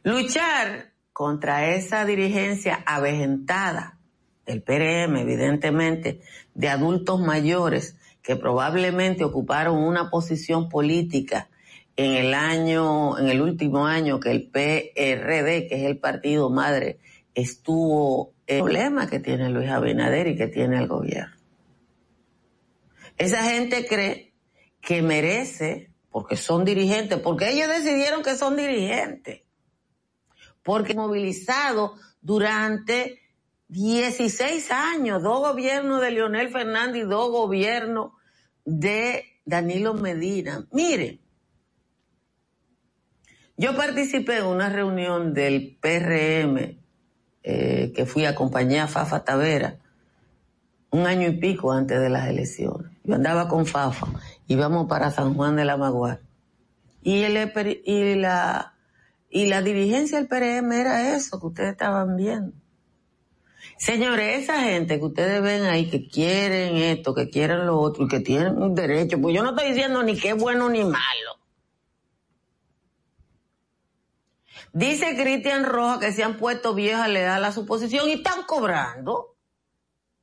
Luchar 0.03 0.91
contra 1.13 1.73
esa 1.73 2.05
dirigencia 2.05 2.83
avejentada, 2.85 3.97
el 4.45 4.61
PRM, 4.61 5.17
evidentemente, 5.17 6.21
de 6.53 6.69
adultos 6.69 7.19
mayores 7.19 7.95
que 8.21 8.35
probablemente 8.35 9.23
ocuparon 9.23 9.77
una 9.77 10.09
posición 10.09 10.69
política 10.69 11.49
en 11.95 12.13
el 12.13 12.33
año, 12.33 13.17
en 13.17 13.27
el 13.27 13.41
último 13.41 13.85
año 13.85 14.19
que 14.19 14.31
el 14.31 14.49
PRD, 14.49 15.67
que 15.67 15.75
es 15.75 15.83
el 15.83 15.97
partido 15.97 16.49
madre, 16.49 16.99
estuvo 17.35 18.33
el 18.47 18.59
problema 18.59 19.07
que 19.07 19.19
tiene 19.19 19.49
Luis 19.49 19.69
Abinader 19.69 20.27
y 20.27 20.37
que 20.37 20.47
tiene 20.47 20.77
el 20.77 20.87
gobierno. 20.87 21.35
Esa 23.17 23.43
gente 23.43 23.85
cree 23.87 24.33
que 24.81 25.01
merece, 25.01 25.91
porque 26.09 26.35
son 26.35 26.65
dirigentes, 26.65 27.19
porque 27.19 27.51
ellos 27.51 27.69
decidieron 27.69 28.23
que 28.23 28.35
son 28.35 28.57
dirigentes, 28.57 29.41
porque 30.63 30.95
movilizado 30.95 31.95
durante 32.21 33.20
16 33.71 34.69
años, 34.71 35.23
dos 35.23 35.39
gobiernos 35.39 36.01
de 36.01 36.11
Leonel 36.11 36.49
Fernández 36.49 37.03
y 37.03 37.05
dos 37.05 37.31
gobiernos 37.31 38.11
de 38.65 39.23
Danilo 39.45 39.93
Medina. 39.93 40.67
Mire, 40.73 41.21
yo 43.55 43.73
participé 43.77 44.39
en 44.39 44.47
una 44.47 44.67
reunión 44.67 45.33
del 45.33 45.77
PRM 45.79 46.79
eh, 47.43 47.93
que 47.95 48.05
fui 48.05 48.25
a 48.25 48.31
acompañar 48.31 48.85
a 48.85 48.87
Fafa 48.89 49.23
Tavera 49.23 49.77
un 50.89 51.07
año 51.07 51.29
y 51.29 51.37
pico 51.37 51.71
antes 51.71 52.01
de 52.01 52.09
las 52.09 52.27
elecciones. 52.27 52.91
Yo 53.05 53.15
andaba 53.15 53.47
con 53.47 53.65
Fafa, 53.65 54.07
íbamos 54.47 54.87
para 54.89 55.11
San 55.11 55.33
Juan 55.33 55.55
de 55.55 55.63
la 55.63 55.77
Maguar. 55.77 56.19
Y, 57.03 57.21
el, 57.21 57.53
y, 57.85 58.15
la, 58.15 58.73
y 59.29 59.45
la 59.45 59.61
dirigencia 59.61 60.17
del 60.17 60.27
PRM 60.27 60.73
era 60.73 61.15
eso 61.15 61.39
que 61.39 61.47
ustedes 61.47 61.71
estaban 61.71 62.17
viendo. 62.17 62.60
Señores, 63.81 64.43
esa 64.43 64.61
gente 64.61 64.99
que 64.99 65.05
ustedes 65.05 65.41
ven 65.41 65.63
ahí 65.63 65.89
que 65.89 66.07
quieren 66.07 66.75
esto, 66.75 67.15
que 67.15 67.31
quieren 67.31 67.65
lo 67.65 67.79
otro 67.79 68.05
y 68.05 68.07
que 68.07 68.19
tienen 68.19 68.61
un 68.61 68.75
derecho, 68.75 69.19
pues 69.19 69.33
yo 69.33 69.41
no 69.41 69.49
estoy 69.49 69.69
diciendo 69.69 70.03
ni 70.03 70.15
que 70.15 70.29
es 70.29 70.37
bueno 70.37 70.69
ni 70.69 70.83
malo. 70.83 71.39
Dice 74.71 75.17
Cristian 75.19 75.65
Roja 75.65 75.99
que 75.99 76.13
se 76.13 76.23
han 76.23 76.37
puesto 76.37 76.75
viejas 76.75 77.09
leal 77.09 77.43
a 77.43 77.51
su 77.51 77.65
posición 77.65 78.07
y 78.07 78.11
están 78.11 78.43
cobrando. 78.43 79.35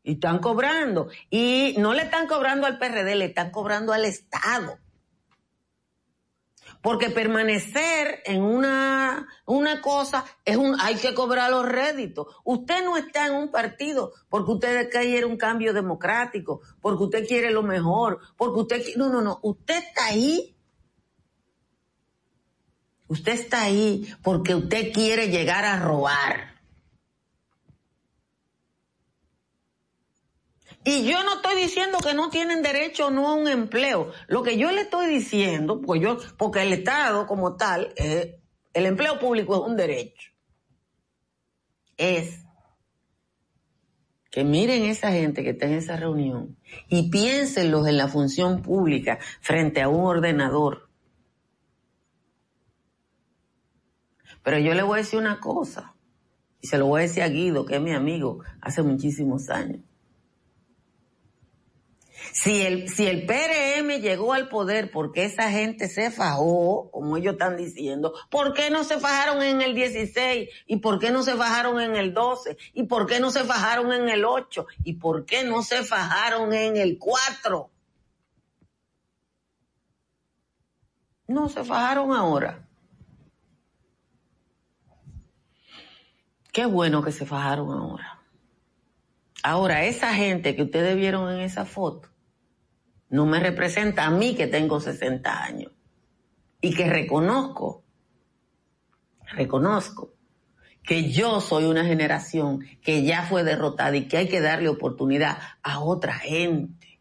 Y 0.05 0.13
están 0.13 0.39
cobrando. 0.39 1.09
Y 1.29 1.75
no 1.79 1.95
le 1.95 2.03
están 2.03 2.29
cobrando 2.29 2.65
al 2.65 2.79
PRD, 2.79 3.17
le 3.17 3.25
están 3.25 3.51
cobrando 3.51 3.93
al 3.93 4.05
Estado. 4.05 4.79
Porque 6.83 7.11
permanecer 7.11 8.23
en 8.25 8.43
una, 8.43 9.27
una 9.47 9.81
cosa 9.81 10.25
es 10.45 10.57
un, 10.57 10.81
hay 10.81 10.97
que 10.97 11.15
cobrar 11.15 11.51
los 11.51 11.67
réditos. 11.67 12.27
Usted 12.45 12.85
no 12.85 12.97
está 12.97 13.27
en 13.27 13.35
un 13.35 13.51
partido 13.51 14.13
porque 14.29 14.53
usted 14.53 14.91
quiere 14.91 15.27
un 15.27 15.37
cambio 15.37 15.73
democrático, 15.73 16.61
porque 16.81 17.05
usted 17.05 17.27
quiere 17.27 17.51
lo 17.51 17.63
mejor, 17.63 18.21
porque 18.37 18.61
usted, 18.61 18.97
no, 18.97 19.09
no, 19.09 19.21
no, 19.21 19.41
usted 19.43 19.79
está 19.79 20.07
ahí. 20.07 20.55
Usted 23.09 23.33
está 23.33 23.63
ahí 23.63 24.07
porque 24.23 24.55
usted 24.55 24.93
quiere 24.93 25.29
llegar 25.29 25.65
a 25.65 25.81
robar. 25.81 26.58
Y 30.91 31.05
yo 31.05 31.23
no 31.23 31.35
estoy 31.35 31.61
diciendo 31.61 31.99
que 31.99 32.15
no 32.15 32.31
tienen 32.31 32.63
derecho 32.63 33.11
no 33.11 33.29
a 33.29 33.35
un 33.35 33.47
empleo. 33.47 34.11
Lo 34.27 34.43
que 34.43 34.57
yo 34.57 34.73
le 34.73 34.81
estoy 34.81 35.07
diciendo, 35.07 35.83
pues 35.83 36.01
yo, 36.01 36.17
porque 36.39 36.63
el 36.63 36.73
Estado 36.73 37.27
como 37.27 37.57
tal, 37.57 37.93
eh, 37.97 38.41
el 38.73 38.87
empleo 38.87 39.19
público 39.19 39.55
es 39.55 39.71
un 39.71 39.77
derecho, 39.77 40.33
es 41.99 42.43
que 44.31 44.45
miren 44.45 44.85
esa 44.85 45.13
gente 45.13 45.45
que 45.45 45.51
está 45.51 45.67
en 45.67 45.75
esa 45.75 45.99
reunión 45.99 46.57
y 46.89 47.11
piénsenlos 47.11 47.87
en 47.87 47.99
la 47.99 48.09
función 48.09 48.63
pública 48.63 49.19
frente 49.43 49.83
a 49.83 49.91
un 49.91 50.07
ordenador. 50.07 50.89
Pero 54.43 54.59
yo 54.59 54.73
le 54.73 54.83
voy 54.85 55.01
a 55.01 55.03
decir 55.03 55.19
una 55.19 55.39
cosa, 55.39 55.95
y 56.63 56.67
se 56.67 56.79
lo 56.79 56.87
voy 56.87 57.01
a 57.01 57.03
decir 57.03 57.23
a 57.23 57.29
Guido, 57.29 57.67
que 57.67 57.77
es 57.77 57.83
mi 57.83 57.93
amigo 57.93 58.43
hace 58.63 58.83
muchísimos 58.83 59.51
años. 59.51 59.83
Si 62.33 62.63
el, 62.63 62.89
si 62.89 63.07
el 63.07 63.27
PRM 63.27 64.01
llegó 64.01 64.33
al 64.33 64.49
poder 64.49 64.91
porque 64.91 65.25
esa 65.25 65.51
gente 65.51 65.89
se 65.89 66.11
fajó, 66.11 66.91
como 66.91 67.17
ellos 67.17 67.35
están 67.35 67.57
diciendo, 67.57 68.15
¿por 68.31 68.55
qué 68.55 68.71
no 68.71 68.85
se 68.85 68.99
fajaron 68.99 69.43
en 69.43 69.61
el 69.61 69.75
16? 69.75 70.49
¿Y 70.67 70.77
por 70.77 70.99
qué 70.99 71.11
no 71.11 71.23
se 71.23 71.35
fajaron 71.35 71.81
en 71.81 71.97
el 71.97 72.15
12? 72.15 72.57
¿Y 72.75 72.85
por 72.85 73.07
qué 73.07 73.21
no 73.21 73.31
se 73.31 73.45
fajaron 73.45 73.93
en 73.93 74.09
el 74.09 74.25
8? 74.25 74.67
¿Y 74.85 74.95
por 74.95 75.25
qué 75.25 75.45
no 75.45 75.63
se 75.63 75.83
fajaron 75.83 76.53
en 76.53 76.77
el 76.77 76.99
4? 76.99 77.71
No 81.29 81.49
se 81.49 81.65
fajaron 81.65 82.13
ahora. 82.13 82.67
Qué 86.53 86.67
bueno 86.67 87.03
que 87.03 87.13
se 87.13 87.27
fajaron 87.27 87.71
ahora. 87.71 88.19
Ahora, 89.43 89.85
esa 89.85 90.13
gente 90.15 90.57
que 90.57 90.63
ustedes 90.63 90.97
vieron 90.97 91.33
en 91.33 91.41
esa 91.41 91.65
foto, 91.65 92.09
no 93.11 93.27
me 93.27 93.41
representa 93.41 94.05
a 94.05 94.11
mí 94.11 94.35
que 94.35 94.47
tengo 94.47 94.81
60 94.81 95.43
años 95.43 95.73
y 96.61 96.75
que 96.75 96.89
reconozco, 96.89 97.85
reconozco 99.33 100.15
que 100.83 101.11
yo 101.11 101.41
soy 101.41 101.65
una 101.65 101.85
generación 101.85 102.65
que 102.83 103.03
ya 103.05 103.23
fue 103.23 103.45
derrotada 103.45 103.95
y 103.97 104.09
que 104.09 104.17
hay 104.17 104.29
que 104.29 104.41
darle 104.41 104.69
oportunidad 104.69 105.39
a 105.63 105.81
otra 105.81 106.15
gente. 106.15 107.01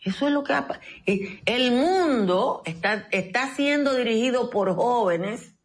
Eso 0.00 0.28
es 0.28 0.32
lo 0.32 0.44
que 0.44 0.52
ha 0.52 0.80
eh, 1.06 1.40
El 1.44 1.72
mundo 1.72 2.62
está, 2.64 3.08
está 3.10 3.52
siendo 3.54 3.94
dirigido 3.94 4.50
por 4.50 4.74
jóvenes, 4.74 5.56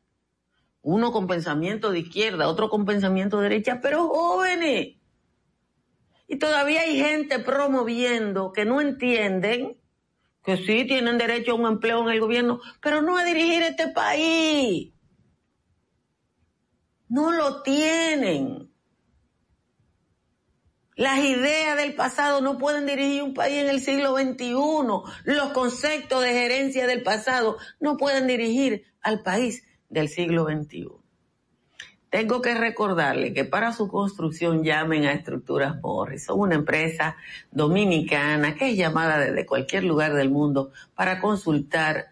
uno 0.82 1.12
con 1.12 1.28
pensamiento 1.28 1.92
de 1.92 2.00
izquierda, 2.00 2.50
otro 2.50 2.70
con 2.70 2.86
pensamiento 2.86 3.38
de 3.38 3.50
derecha, 3.50 3.80
pero 3.82 4.08
jóvenes. 4.08 4.96
Y 6.34 6.40
todavía 6.40 6.82
hay 6.82 6.98
gente 6.98 7.38
promoviendo 7.38 8.54
que 8.54 8.66
no 8.66 8.82
entienden 8.82 9.80
que 10.44 10.58
sí 10.58 10.84
tienen 10.88 11.20
derecho 11.20 11.52
a 11.52 11.56
un 11.56 11.68
empleo 11.68 12.02
en 12.02 12.10
el 12.10 12.20
gobierno, 12.20 12.60
pero 12.82 13.04
no 13.04 13.18
a 13.18 13.24
dirigir 13.24 13.62
este 13.62 13.90
país. 13.90 14.96
No 17.08 17.32
lo 17.32 17.62
tienen. 17.62 18.74
Las 20.96 21.20
ideas 21.20 21.78
del 21.78 21.94
pasado 21.94 22.42
no 22.42 22.58
pueden 22.58 22.88
dirigir 22.88 23.22
un 23.22 23.36
país 23.36 23.62
en 23.62 23.70
el 23.70 23.80
siglo 23.80 24.18
XXI. 24.18 24.56
Los 25.26 25.50
conceptos 25.54 26.24
de 26.24 26.34
gerencia 26.34 26.88
del 26.88 27.04
pasado 27.04 27.58
no 27.80 27.96
pueden 27.98 28.26
dirigir 28.26 28.86
al 29.04 29.22
país 29.22 29.64
del 29.88 30.10
siglo 30.10 30.46
XXI. 30.46 31.03
Tengo 32.14 32.44
que 32.44 32.54
recordarle 32.54 33.34
que 33.34 33.44
para 33.44 33.74
su 33.74 33.88
construcción 33.88 34.64
llamen 34.64 35.06
a 35.06 35.14
Estructuras 35.14 35.82
Morris. 35.82 36.26
Son 36.26 36.40
una 36.42 36.54
empresa 36.54 37.18
dominicana 37.50 38.54
que 38.54 38.70
es 38.70 38.78
llamada 38.78 39.18
desde 39.18 39.48
cualquier 39.48 39.84
lugar 39.84 40.14
del 40.14 40.30
mundo 40.30 40.72
para 40.94 41.20
consultar 41.20 42.10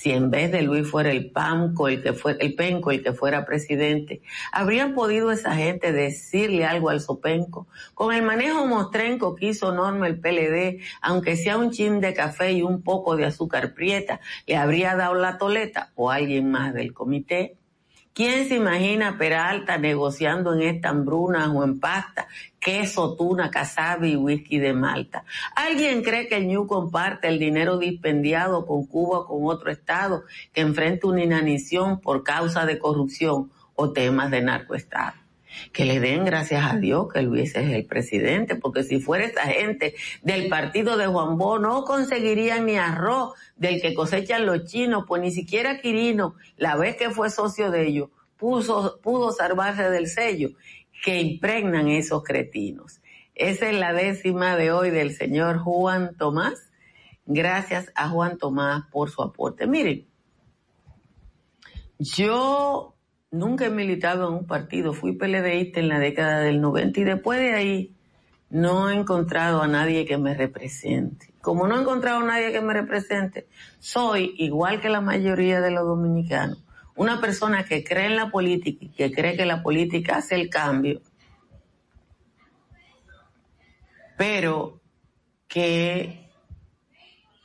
Si 0.00 0.12
en 0.12 0.30
vez 0.30 0.50
de 0.50 0.62
Luis 0.62 0.88
fuera 0.88 1.10
el 1.10 1.30
Panco, 1.30 1.86
el 1.86 2.02
que 2.02 2.14
fue, 2.14 2.34
el 2.40 2.54
Penco, 2.54 2.90
el 2.90 3.02
que 3.02 3.12
fuera 3.12 3.44
presidente, 3.44 4.22
habrían 4.50 4.94
podido 4.94 5.30
esa 5.30 5.54
gente 5.54 5.92
decirle 5.92 6.64
algo 6.64 6.88
al 6.88 7.02
Sopenco. 7.02 7.66
Con 7.92 8.14
el 8.14 8.22
manejo 8.22 8.64
mostrenco 8.66 9.36
que 9.36 9.48
hizo 9.48 9.74
Norma 9.74 10.06
el 10.06 10.18
PLD, 10.18 10.80
aunque 11.02 11.36
sea 11.36 11.58
un 11.58 11.70
chin 11.70 12.00
de 12.00 12.14
café 12.14 12.52
y 12.52 12.62
un 12.62 12.80
poco 12.80 13.14
de 13.14 13.26
azúcar 13.26 13.74
prieta, 13.74 14.20
le 14.46 14.56
habría 14.56 14.96
dado 14.96 15.16
la 15.16 15.36
toleta 15.36 15.92
o 15.96 16.10
alguien 16.10 16.50
más 16.50 16.72
del 16.72 16.94
comité. 16.94 17.59
¿Quién 18.12 18.48
se 18.48 18.56
imagina 18.56 19.16
Peralta 19.16 19.78
negociando 19.78 20.52
en 20.54 20.62
esta 20.62 20.88
hambruna 20.88 21.52
o 21.52 21.62
en 21.62 21.78
pasta 21.78 22.26
queso, 22.58 23.14
tuna, 23.16 23.50
casabe 23.50 24.08
y 24.08 24.16
whisky 24.16 24.58
de 24.58 24.72
Malta? 24.72 25.24
¿Alguien 25.54 26.02
cree 26.02 26.26
que 26.26 26.36
el 26.36 26.48
Ñu 26.48 26.66
comparte 26.66 27.28
el 27.28 27.38
dinero 27.38 27.78
dispendiado 27.78 28.66
con 28.66 28.84
Cuba 28.86 29.20
o 29.20 29.26
con 29.26 29.44
otro 29.44 29.70
estado 29.70 30.24
que 30.52 30.60
enfrenta 30.60 31.06
una 31.06 31.22
inanición 31.22 32.00
por 32.00 32.24
causa 32.24 32.66
de 32.66 32.78
corrupción 32.78 33.50
o 33.76 33.92
temas 33.92 34.30
de 34.30 34.42
narcoestado? 34.42 35.19
Que 35.72 35.84
le 35.84 36.00
den 36.00 36.24
gracias 36.24 36.64
a 36.64 36.76
Dios 36.76 37.12
que 37.12 37.22
Luis 37.22 37.54
es 37.56 37.70
el 37.70 37.86
presidente, 37.86 38.56
porque 38.56 38.82
si 38.82 39.00
fuera 39.00 39.24
esa 39.24 39.42
gente 39.42 39.94
del 40.22 40.48
partido 40.48 40.96
de 40.96 41.06
Juan 41.06 41.38
Bo, 41.38 41.58
no 41.58 41.84
conseguirían 41.84 42.66
ni 42.66 42.76
arroz 42.76 43.34
del 43.56 43.80
que 43.80 43.94
cosechan 43.94 44.46
los 44.46 44.64
chinos, 44.64 45.04
pues 45.06 45.22
ni 45.22 45.30
siquiera 45.30 45.80
Quirino, 45.80 46.34
la 46.56 46.76
vez 46.76 46.96
que 46.96 47.10
fue 47.10 47.30
socio 47.30 47.70
de 47.70 47.86
ellos, 47.86 48.10
puso, 48.36 49.00
pudo 49.02 49.32
salvarse 49.32 49.90
del 49.90 50.06
sello 50.06 50.50
que 51.02 51.20
impregnan 51.20 51.88
esos 51.88 52.22
cretinos. 52.22 53.00
Esa 53.34 53.70
es 53.70 53.78
la 53.78 53.92
décima 53.92 54.56
de 54.56 54.70
hoy 54.70 54.90
del 54.90 55.14
señor 55.14 55.58
Juan 55.58 56.14
Tomás. 56.16 56.70
Gracias 57.24 57.90
a 57.94 58.08
Juan 58.08 58.38
Tomás 58.38 58.84
por 58.90 59.10
su 59.10 59.22
aporte. 59.22 59.66
Miren, 59.66 60.06
yo 61.98 62.96
nunca 63.30 63.66
he 63.66 63.70
militado 63.70 64.28
en 64.28 64.34
un 64.34 64.46
partido, 64.46 64.92
fui 64.92 65.12
PLDista 65.12 65.80
en 65.80 65.88
la 65.88 65.98
década 65.98 66.40
del 66.40 66.60
90 66.60 67.00
y 67.00 67.04
después 67.04 67.38
de 67.40 67.54
ahí 67.54 67.94
no 68.50 68.90
he 68.90 68.96
encontrado 68.96 69.62
a 69.62 69.68
nadie 69.68 70.04
que 70.04 70.18
me 70.18 70.34
represente. 70.34 71.32
Como 71.40 71.66
no 71.66 71.78
he 71.78 71.80
encontrado 71.80 72.20
a 72.20 72.24
nadie 72.24 72.52
que 72.52 72.60
me 72.60 72.74
represente, 72.74 73.46
soy, 73.78 74.34
igual 74.38 74.80
que 74.80 74.88
la 74.88 75.00
mayoría 75.00 75.60
de 75.60 75.70
los 75.70 75.84
dominicanos, 75.84 76.62
una 76.96 77.20
persona 77.20 77.64
que 77.64 77.84
cree 77.84 78.06
en 78.06 78.16
la 78.16 78.30
política 78.30 78.84
y 78.84 78.88
que 78.88 79.12
cree 79.12 79.36
que 79.36 79.46
la 79.46 79.62
política 79.62 80.16
hace 80.16 80.34
el 80.34 80.50
cambio, 80.50 81.00
pero 84.18 84.80
que 85.46 86.28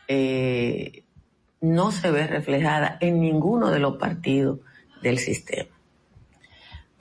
eh, 0.08 1.04
no 1.62 1.92
se 1.92 2.12
ve 2.12 2.28
reflejada 2.28 2.98
en 3.00 3.22
ninguno 3.22 3.70
de 3.70 3.80
los 3.80 3.98
partidos 3.98 4.60
del 5.02 5.20
sistema 5.20 5.75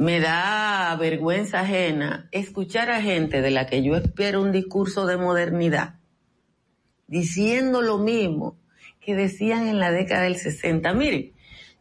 me 0.04 0.20
da 0.20 0.94
vergüenza 0.96 1.60
ajena 1.60 2.28
escuchar 2.30 2.90
a 2.90 3.00
gente 3.00 3.40
de 3.40 3.50
la 3.50 3.66
que 3.66 3.82
yo 3.82 3.96
espero 3.96 4.42
un 4.42 4.52
discurso 4.52 5.06
de 5.06 5.16
modernidad 5.16 5.94
diciendo 7.06 7.80
lo 7.80 7.96
mismo 7.96 8.58
que 9.00 9.14
decían 9.14 9.66
en 9.66 9.78
la 9.78 9.90
década 9.90 10.24
del 10.24 10.36
60. 10.36 10.92
Miren, 10.92 11.32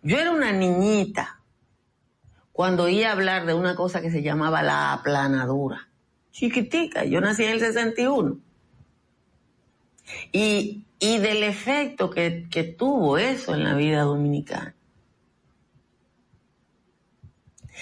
yo 0.04 0.18
era 0.20 0.32
una 0.32 0.54
niñita 0.54 1.42
cuando 2.54 2.84
oía 2.84 3.12
hablar 3.12 3.46
de 3.46 3.56
una 3.56 3.76
cosa 3.76 4.02
que 4.02 4.10
se 4.10 4.22
llamaba 4.22 4.64
la 4.64 4.94
aplanadura. 4.94 5.90
Chiquitica, 6.32 7.04
yo 7.04 7.20
nací 7.20 7.44
en 7.44 7.52
el 7.52 7.60
61. 7.60 8.40
Y, 10.32 10.86
y 11.00 11.18
del 11.18 11.44
efecto 11.44 12.10
que, 12.10 12.48
que 12.50 12.64
tuvo 12.64 13.18
eso 13.18 13.54
en 13.54 13.66
la 13.66 13.76
vida 13.76 14.04
dominicana. 14.04 14.76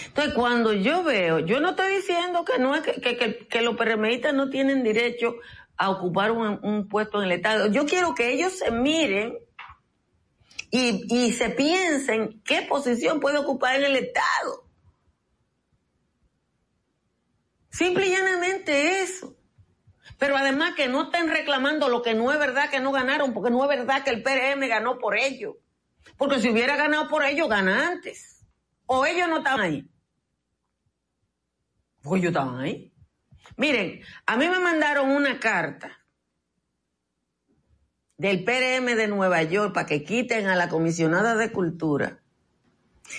Entonces, 0.07 0.33
cuando 0.33 0.73
yo 0.73 1.03
veo, 1.03 1.39
yo 1.39 1.59
no 1.59 1.71
estoy 1.71 1.95
diciendo 1.95 2.43
que 2.45 2.59
no 2.59 2.75
es 2.75 2.81
que, 2.81 3.61
los 3.61 3.75
PRMistas 3.75 4.33
no 4.33 4.49
tienen 4.49 4.83
derecho 4.83 5.35
a 5.77 5.89
ocupar 5.89 6.31
un, 6.31 6.87
puesto 6.87 7.19
en 7.19 7.25
el 7.25 7.31
Estado. 7.33 7.67
Yo 7.67 7.85
quiero 7.85 8.13
que 8.13 8.31
ellos 8.31 8.53
se 8.57 8.71
miren 8.71 9.37
y, 10.69 11.05
y 11.09 11.33
se 11.33 11.49
piensen 11.49 12.41
qué 12.43 12.63
posición 12.63 13.19
puede 13.19 13.39
ocupar 13.39 13.75
en 13.77 13.85
el 13.85 13.95
Estado. 13.95 14.65
Simple 17.69 18.07
y 18.07 18.11
llanamente 18.11 19.01
eso. 19.01 19.35
Pero 20.17 20.37
además 20.37 20.75
que 20.75 20.87
no 20.87 21.05
estén 21.05 21.29
reclamando 21.29 21.89
lo 21.89 22.03
que 22.03 22.13
no 22.13 22.31
es 22.31 22.37
verdad 22.37 22.69
que 22.69 22.79
no 22.79 22.91
ganaron, 22.91 23.33
porque 23.33 23.49
no 23.49 23.63
es 23.63 23.69
verdad 23.69 24.03
que 24.03 24.11
el 24.11 24.21
PRM 24.21 24.67
ganó 24.67 24.99
por 24.99 25.17
ellos. 25.17 25.55
Porque 26.15 26.39
si 26.39 26.49
hubiera 26.49 26.75
ganado 26.75 27.07
por 27.07 27.23
ellos, 27.23 27.49
gana 27.49 27.87
antes. 27.87 28.45
O 28.85 29.05
ellos 29.05 29.27
no 29.27 29.37
estaban 29.37 29.61
ahí. 29.61 29.90
Pues 32.01 32.21
ellos 32.21 32.31
estaban 32.31 32.59
ahí. 32.59 32.91
Miren, 33.57 34.01
a 34.25 34.37
mí 34.37 34.47
me 34.47 34.59
mandaron 34.59 35.09
una 35.11 35.39
carta 35.39 35.91
del 38.17 38.43
PRM 38.43 38.95
de 38.95 39.07
Nueva 39.07 39.41
York 39.43 39.73
para 39.73 39.87
que 39.87 40.03
quiten 40.03 40.47
a 40.47 40.55
la 40.55 40.69
comisionada 40.69 41.35
de 41.35 41.51
cultura, 41.51 42.19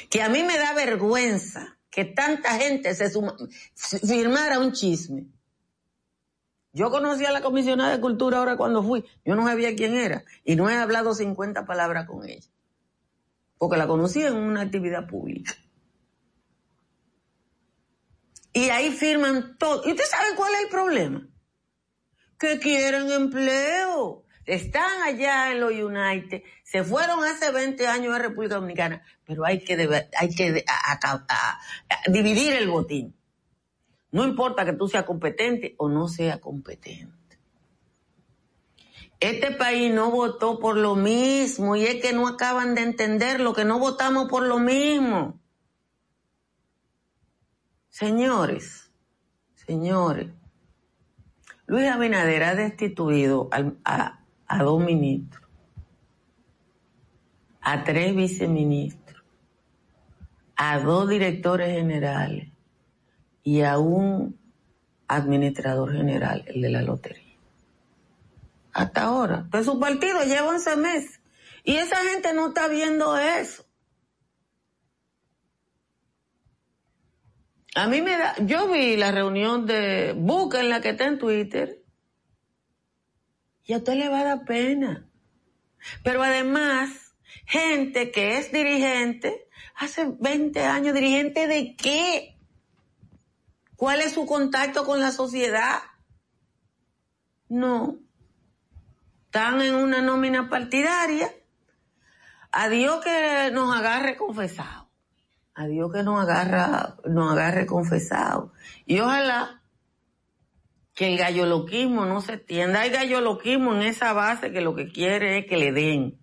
que 0.08 0.22
a 0.22 0.28
mí 0.28 0.42
me 0.44 0.56
da 0.58 0.74
vergüenza 0.74 1.76
que 1.90 2.04
tanta 2.04 2.54
gente 2.54 2.94
se 2.94 3.10
firmara 4.06 4.60
un 4.60 4.72
chisme. 4.72 5.26
Yo 6.72 6.90
conocí 6.90 7.26
a 7.26 7.32
la 7.32 7.42
comisionada 7.42 7.90
de 7.90 8.00
cultura 8.00 8.38
ahora 8.38 8.56
cuando 8.56 8.82
fui, 8.82 9.04
yo 9.24 9.34
no 9.34 9.46
sabía 9.46 9.76
quién 9.76 9.94
era 9.94 10.24
y 10.44 10.56
no 10.56 10.70
he 10.70 10.76
hablado 10.76 11.14
50 11.14 11.66
palabras 11.66 12.06
con 12.06 12.26
ella, 12.26 12.48
porque 13.58 13.76
la 13.76 13.86
conocí 13.86 14.22
en 14.22 14.36
una 14.36 14.62
actividad 14.62 15.06
pública. 15.06 15.52
Y 18.52 18.68
ahí 18.68 18.90
firman 18.90 19.56
todo. 19.58 19.82
¿Y 19.86 19.92
usted 19.92 20.04
sabe 20.04 20.34
cuál 20.36 20.54
es 20.54 20.60
el 20.62 20.68
problema? 20.68 21.28
Que 22.38 22.58
quieren 22.58 23.10
empleo. 23.10 24.24
Están 24.44 25.02
allá 25.02 25.52
en 25.52 25.60
los 25.60 25.72
United, 25.72 26.42
se 26.64 26.82
fueron 26.82 27.22
hace 27.22 27.52
20 27.52 27.86
años 27.86 28.12
a 28.12 28.18
República 28.18 28.56
Dominicana, 28.56 29.02
pero 29.24 29.44
hay 29.44 29.62
que, 29.62 30.06
hay 30.18 30.34
que 30.34 30.64
dividir 32.08 32.54
el 32.54 32.68
botín. 32.68 33.16
No 34.10 34.24
importa 34.24 34.64
que 34.64 34.72
tú 34.72 34.88
seas 34.88 35.04
competente 35.04 35.76
o 35.78 35.88
no 35.88 36.08
seas 36.08 36.38
competente. 36.38 37.38
Este 39.20 39.52
país 39.52 39.94
no 39.94 40.10
votó 40.10 40.58
por 40.58 40.76
lo 40.76 40.96
mismo 40.96 41.76
y 41.76 41.84
es 41.84 42.02
que 42.02 42.12
no 42.12 42.26
acaban 42.26 42.74
de 42.74 42.82
entender 42.82 43.38
lo 43.38 43.52
que 43.52 43.64
no 43.64 43.78
votamos 43.78 44.28
por 44.28 44.42
lo 44.42 44.58
mismo. 44.58 45.40
Señores, 47.92 48.90
señores, 49.66 50.28
Luis 51.66 51.90
Abinader 51.90 52.42
ha 52.42 52.54
destituido 52.54 53.50
a, 53.52 54.18
dos 54.64 54.82
ministros, 54.82 55.46
a 57.60 57.84
tres 57.84 58.16
viceministros, 58.16 59.22
a 60.56 60.78
dos 60.80 61.06
directores 61.06 61.76
generales 61.76 62.48
y 63.42 63.60
a 63.60 63.78
un 63.78 64.40
administrador 65.06 65.92
general, 65.92 66.44
el 66.46 66.62
de 66.62 66.70
la 66.70 66.80
lotería. 66.80 67.36
Hasta 68.72 69.02
ahora. 69.02 69.46
Pues 69.50 69.66
su 69.66 69.78
partido 69.78 70.24
lleva 70.24 70.48
11 70.48 70.76
meses. 70.76 71.20
Y 71.62 71.76
esa 71.76 71.96
gente 71.96 72.32
no 72.32 72.48
está 72.48 72.68
viendo 72.68 73.18
eso. 73.18 73.61
A 77.74 77.86
mí 77.86 78.02
me 78.02 78.18
da, 78.18 78.34
yo 78.44 78.68
vi 78.68 78.96
la 78.96 79.12
reunión 79.12 79.64
de 79.66 80.10
en 80.10 80.68
la 80.68 80.80
que 80.82 80.90
está 80.90 81.06
en 81.06 81.18
Twitter 81.18 81.82
y 83.64 83.72
a 83.72 83.78
usted 83.78 83.94
le 83.94 84.08
va 84.08 84.30
a 84.30 84.44
pena. 84.44 85.08
Pero 86.04 86.22
además, 86.22 87.14
gente 87.46 88.10
que 88.10 88.38
es 88.38 88.52
dirigente, 88.52 89.48
hace 89.76 90.06
20 90.20 90.60
años, 90.64 90.94
dirigente 90.94 91.46
de 91.46 91.74
qué? 91.74 92.38
¿Cuál 93.76 94.00
es 94.00 94.12
su 94.12 94.26
contacto 94.26 94.84
con 94.84 95.00
la 95.00 95.10
sociedad? 95.10 95.78
No. 97.48 97.98
Están 99.24 99.62
en 99.62 99.74
una 99.74 100.02
nómina 100.02 100.50
partidaria. 100.50 101.32
A 102.50 102.68
Dios 102.68 103.02
que 103.02 103.50
nos 103.50 103.74
agarre 103.74 104.16
confesado 104.16 104.81
a 105.62 105.66
Dios 105.68 105.92
que 105.92 106.02
nos 106.02 106.20
agarra, 106.20 106.96
nos 107.04 107.32
agarre 107.32 107.66
confesado. 107.66 108.52
Y 108.84 108.98
ojalá 109.00 109.62
que 110.94 111.12
el 111.12 111.18
galloloquismo 111.18 112.04
no 112.04 112.20
se 112.20 112.36
tienda. 112.36 112.80
Hay 112.80 112.90
galloloquismo 112.90 113.74
en 113.74 113.82
esa 113.82 114.12
base 114.12 114.52
que 114.52 114.60
lo 114.60 114.74
que 114.74 114.88
quiere 114.88 115.38
es 115.38 115.46
que 115.46 115.56
le 115.56 115.72
den. 115.72 116.18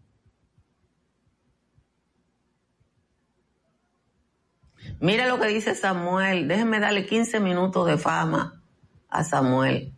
Mira 5.00 5.28
lo 5.28 5.40
que 5.40 5.48
dice 5.48 5.74
Samuel. 5.76 6.48
Déjenme 6.48 6.80
darle 6.80 7.06
15 7.06 7.40
minutos 7.40 7.88
de 7.88 7.98
fama 7.98 8.62
a 9.10 9.24
Samuel. 9.24 9.94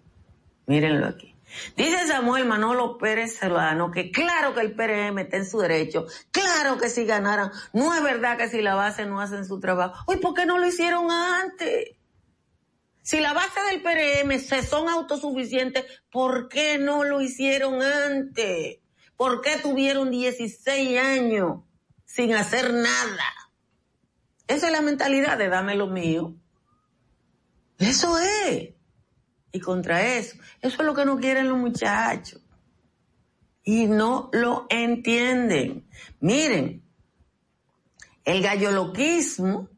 Mírenlo 0.68 1.08
aquí. 1.08 1.31
Dice 1.76 2.08
Samuel 2.08 2.46
Manolo 2.46 2.98
Pérez 2.98 3.38
Serrano 3.38 3.92
que 3.92 4.12
claro 4.12 4.54
que 4.54 4.62
el 4.62 4.74
PRM 4.74 5.20
está 5.20 5.38
en 5.38 5.46
su 5.46 5.60
derecho, 5.60 6.06
claro 6.32 6.78
que 6.78 6.90
si 6.90 7.06
ganaran, 7.06 7.52
no 7.74 7.94
es 7.94 8.04
verdad 8.04 8.38
que 8.38 8.50
si 8.50 8.62
la 8.62 8.76
base 8.76 9.06
no 9.06 9.22
hacen 9.22 9.46
su 9.46 9.60
trabajo. 9.60 10.04
Uy, 10.08 10.18
¿por 10.18 10.34
qué 10.34 10.46
no 10.46 10.58
lo 10.58 10.68
hicieron 10.68 11.12
antes? 11.12 11.96
Si 13.04 13.20
la 13.20 13.34
base 13.34 13.60
del 13.70 13.82
PRM 13.82 14.40
se 14.40 14.64
son 14.64 14.88
autosuficientes, 14.88 15.86
¿por 16.12 16.48
qué 16.50 16.78
no 16.78 17.04
lo 17.04 17.22
hicieron 17.22 17.82
antes? 17.82 18.78
¿Por 19.18 19.42
qué 19.42 19.58
tuvieron 19.58 20.12
16 20.12 21.00
años 21.00 21.62
sin 22.06 22.34
hacer 22.34 22.74
nada? 22.74 23.34
Esa 24.48 24.68
es 24.68 24.72
la 24.72 24.82
mentalidad 24.82 25.38
de 25.38 25.50
dame 25.50 25.76
lo 25.76 25.88
mío. 25.88 26.36
Eso 27.80 28.20
es 28.20 28.74
y 29.52 29.60
contra 29.60 30.16
eso. 30.16 30.38
Eso 30.62 30.82
es 30.82 30.86
lo 30.86 30.94
que 30.94 31.06
no 31.06 31.18
quieren 31.18 31.50
los 31.50 31.58
muchachos. 31.58 32.42
Y 33.64 33.86
no 33.86 34.30
lo 34.34 34.66
entienden. 34.70 35.88
Miren, 36.20 36.84
el 38.24 38.42
galloloquismo. 38.42 39.70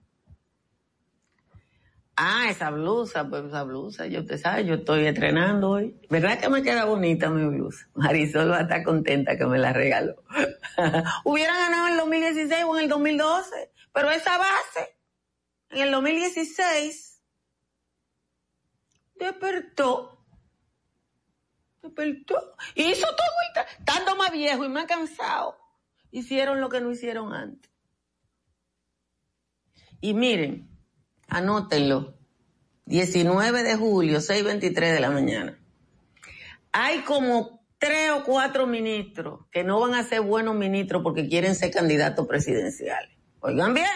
Ah, 2.16 2.46
esa 2.48 2.70
blusa, 2.70 3.28
pues 3.28 3.46
esa 3.46 3.64
blusa, 3.64 4.06
yo 4.06 4.24
te 4.24 4.38
sabes, 4.38 4.68
yo 4.68 4.76
estoy 4.76 5.08
entrenando 5.08 5.72
hoy. 5.72 6.00
¿Verdad 6.12 6.40
que 6.40 6.48
me 6.48 6.62
queda 6.62 6.86
bonita 6.86 7.32
mi 7.32 7.44
blusa? 7.48 7.88
Marisol 7.96 8.52
va 8.52 8.60
a 8.60 8.62
estar 8.62 8.84
contenta 8.84 9.36
que 9.36 9.48
me 9.48 9.58
la 9.58 9.74
regaló. 9.74 10.16
Hubieran 11.26 11.58
ganado 11.58 11.88
en 11.88 11.94
el 11.94 12.00
2016 12.00 12.64
o 12.68 12.78
en 12.78 12.84
el 12.84 12.90
2012, 12.90 13.72
pero 13.92 14.12
esa 14.12 14.38
base, 14.38 14.96
en 15.72 15.82
el 15.82 15.92
2016, 15.92 17.13
despertó. 19.16 20.20
Despertó. 21.82 22.56
Hizo 22.76 23.08
todo, 23.08 23.66
estando 23.80 24.16
más 24.16 24.32
viejo 24.32 24.64
y 24.66 24.70
más 24.70 24.86
cansado. 24.86 25.58
Hicieron 26.12 26.62
lo 26.62 26.70
que 26.70 26.82
no 26.82 26.92
hicieron 26.92 27.34
antes. 27.34 27.72
Y 30.02 30.14
miren, 30.14 30.70
anótenlo. 31.28 32.18
19 32.86 33.64
de 33.64 33.76
julio, 33.78 34.20
6.23 34.20 34.94
de 34.94 35.00
la 35.00 35.10
mañana. 35.10 35.58
Hay 36.74 37.00
como 37.02 37.66
tres 37.78 38.12
o 38.12 38.24
cuatro 38.24 38.68
ministros 38.68 39.46
que 39.52 39.64
no 39.64 39.80
van 39.80 39.94
a 39.94 40.04
ser 40.04 40.22
buenos 40.22 40.56
ministros 40.56 41.02
porque 41.04 41.30
quieren 41.30 41.56
ser 41.56 41.72
candidatos 41.72 42.28
presidenciales. 42.28 43.18
Oigan 43.40 43.74
bien, 43.74 43.88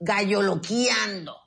galloloqueando 0.00 1.43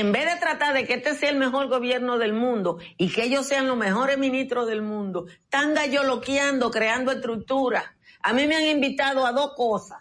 en 0.00 0.10
vez 0.10 0.24
de 0.24 0.40
tratar 0.40 0.74
de 0.74 0.84
que 0.86 0.94
este 0.94 1.14
sea 1.14 1.30
el 1.30 1.36
mejor 1.36 1.68
gobierno 1.68 2.18
del 2.18 2.32
mundo 2.32 2.78
y 2.96 3.12
que 3.12 3.22
ellos 3.22 3.46
sean 3.46 3.68
los 3.68 3.76
mejores 3.76 4.18
ministros 4.18 4.66
del 4.66 4.82
mundo, 4.82 5.26
están 5.28 5.72
galloloqueando, 5.72 6.72
creando 6.72 7.12
estructuras. 7.12 7.84
A 8.20 8.32
mí 8.32 8.48
me 8.48 8.56
han 8.56 8.64
invitado 8.64 9.24
a 9.24 9.30
dos 9.30 9.54
cosas. 9.54 10.00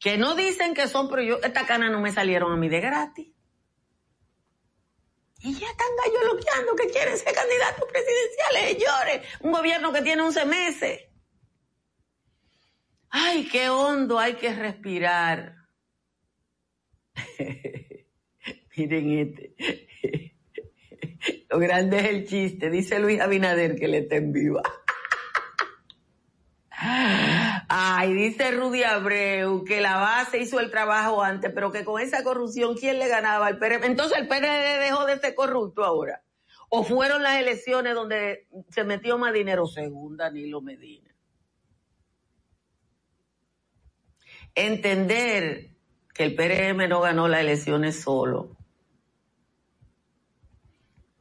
Que 0.00 0.16
no 0.16 0.34
dicen 0.34 0.72
que 0.72 0.88
son, 0.88 1.10
pero 1.10 1.22
yo, 1.22 1.36
esta 1.42 1.66
cana 1.66 1.90
no 1.90 2.00
me 2.00 2.10
salieron 2.10 2.50
a 2.50 2.56
mí 2.56 2.70
de 2.70 2.80
gratis. 2.80 3.28
Y 5.40 5.52
ya 5.52 5.66
están 5.68 5.88
galloloqueando 6.02 6.74
que 6.74 6.86
quieren 6.86 7.18
ser 7.18 7.34
candidatos 7.34 7.84
presidenciales, 7.86 8.78
señores. 8.78 9.28
Un 9.40 9.52
gobierno 9.52 9.92
que 9.92 10.00
tiene 10.00 10.22
11 10.22 10.46
meses. 10.46 11.00
Ay, 13.10 13.46
qué 13.46 13.68
hondo 13.68 14.18
hay 14.18 14.36
que 14.36 14.54
respirar. 14.54 15.54
Miren 18.78 19.18
este. 19.18 19.54
Lo 21.50 21.58
grande 21.58 21.98
es 21.98 22.04
el 22.04 22.26
chiste. 22.26 22.70
Dice 22.70 23.00
Luis 23.00 23.20
Abinader 23.20 23.74
que 23.74 23.88
le 23.88 23.98
está 23.98 24.16
en 24.16 24.32
viva. 24.32 24.62
Ay, 26.70 28.12
dice 28.12 28.52
Rudy 28.52 28.84
Abreu 28.84 29.64
que 29.64 29.80
la 29.80 29.96
base 29.96 30.38
hizo 30.38 30.60
el 30.60 30.70
trabajo 30.70 31.22
antes, 31.22 31.50
pero 31.52 31.72
que 31.72 31.84
con 31.84 32.00
esa 32.00 32.22
corrupción, 32.22 32.76
¿quién 32.76 33.00
le 33.00 33.08
ganaba 33.08 33.46
al 33.46 33.58
PRD? 33.58 33.84
Entonces 33.86 34.16
el 34.16 34.28
PRD 34.28 34.78
dejó 34.78 35.04
de 35.06 35.18
ser 35.18 35.34
corrupto 35.34 35.84
ahora. 35.84 36.22
¿O 36.68 36.84
fueron 36.84 37.22
las 37.22 37.40
elecciones 37.40 37.94
donde 37.94 38.46
se 38.70 38.84
metió 38.84 39.18
más 39.18 39.32
dinero? 39.32 39.66
Según 39.66 40.16
Danilo 40.16 40.60
Medina. 40.60 41.10
Entender 44.54 45.70
que 46.14 46.24
el 46.24 46.36
PRM 46.36 46.88
no 46.88 47.00
ganó 47.00 47.26
las 47.26 47.40
elecciones 47.40 48.00
solo 48.00 48.57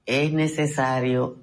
es 0.07 0.33
necesario, 0.33 1.37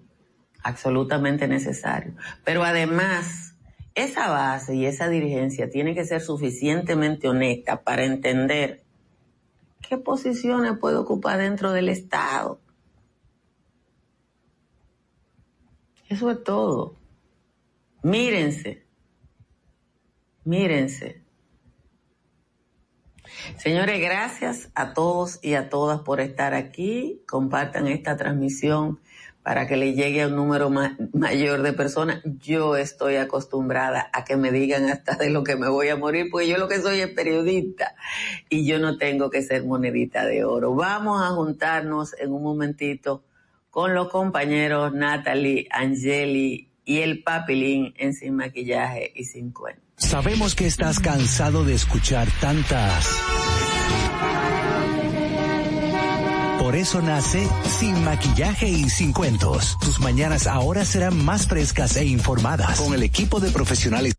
absolutamente 0.62 1.46
necesario. 1.46 2.14
Pero 2.44 2.64
además, 2.64 3.54
esa 3.94 4.28
base 4.30 4.74
y 4.74 4.86
esa 4.86 5.08
dirigencia 5.08 5.70
tiene 5.70 5.94
que 5.94 6.04
ser 6.04 6.20
suficientemente 6.20 7.28
honesta 7.28 7.82
para 7.82 8.04
entender 8.04 8.82
qué 9.86 9.98
posiciones 9.98 10.78
puede 10.78 10.96
ocupar 10.96 11.38
dentro 11.38 11.72
del 11.72 11.88
Estado. 11.90 12.58
Eso 16.08 16.30
es 16.30 16.42
todo. 16.42 16.96
Mírense. 18.02 18.86
Mírense. 20.44 21.23
Señores, 23.56 24.00
gracias 24.00 24.70
a 24.74 24.94
todos 24.94 25.38
y 25.42 25.54
a 25.54 25.68
todas 25.68 26.00
por 26.00 26.20
estar 26.20 26.54
aquí. 26.54 27.22
Compartan 27.26 27.86
esta 27.86 28.16
transmisión 28.16 29.00
para 29.44 29.66
que 29.68 29.76
le 29.76 29.92
llegue 29.92 30.22
a 30.22 30.28
un 30.28 30.36
número 30.36 30.70
mayor 31.12 31.62
de 31.62 31.74
personas. 31.74 32.22
Yo 32.24 32.76
estoy 32.76 33.16
acostumbrada 33.16 34.08
a 34.12 34.24
que 34.24 34.36
me 34.36 34.50
digan 34.50 34.88
hasta 34.88 35.16
de 35.16 35.28
lo 35.28 35.44
que 35.44 35.56
me 35.56 35.68
voy 35.68 35.88
a 35.88 35.96
morir, 35.96 36.28
porque 36.30 36.48
yo 36.48 36.56
lo 36.56 36.66
que 36.66 36.80
soy 36.80 37.00
es 37.00 37.10
periodista 37.10 37.94
y 38.48 38.66
yo 38.66 38.78
no 38.78 38.96
tengo 38.96 39.28
que 39.28 39.42
ser 39.42 39.64
monedita 39.64 40.24
de 40.24 40.44
oro. 40.44 40.74
Vamos 40.74 41.22
a 41.22 41.28
juntarnos 41.28 42.18
en 42.18 42.32
un 42.32 42.42
momentito 42.42 43.22
con 43.68 43.92
los 43.92 44.08
compañeros 44.08 44.94
Natalie, 44.94 45.68
Angeli 45.70 46.70
y 46.86 47.00
el 47.00 47.22
Papilín 47.22 47.92
en 47.98 48.14
Sin 48.14 48.36
Maquillaje 48.36 49.12
y 49.14 49.24
Sin 49.24 49.52
Cuento. 49.52 49.83
Sabemos 49.96 50.54
que 50.54 50.66
estás 50.66 51.00
cansado 51.00 51.64
de 51.64 51.74
escuchar 51.74 52.28
tantas. 52.40 53.06
Por 56.58 56.76
eso 56.76 57.02
nace 57.02 57.48
Sin 57.78 58.02
Maquillaje 58.04 58.68
y 58.68 58.88
Sin 58.88 59.12
Cuentos. 59.12 59.78
Tus 59.80 60.00
mañanas 60.00 60.46
ahora 60.46 60.84
serán 60.84 61.24
más 61.24 61.46
frescas 61.46 61.96
e 61.96 62.04
informadas 62.04 62.80
con 62.80 62.94
el 62.94 63.02
equipo 63.02 63.38
de 63.38 63.50
profesionales. 63.50 64.14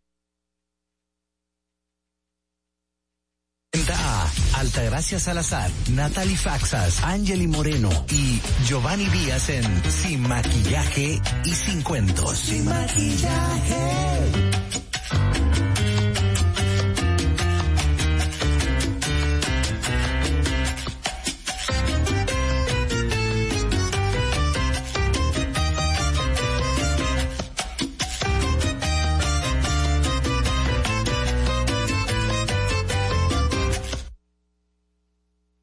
A 3.91 4.31
Altagracia 4.59 5.19
Salazar, 5.19 5.69
Natalie 5.91 6.38
Faxas, 6.38 7.03
Angeli 7.03 7.47
Moreno 7.47 7.89
y 8.09 8.39
Giovanni 8.65 9.05
Díaz 9.07 9.49
en 9.49 9.91
Sin 9.91 10.21
Maquillaje 10.21 11.21
y 11.43 11.49
Sin 11.49 11.81
Cuentos. 11.81 12.38
Sin 12.38 12.65
Maquillaje. 12.65 14.55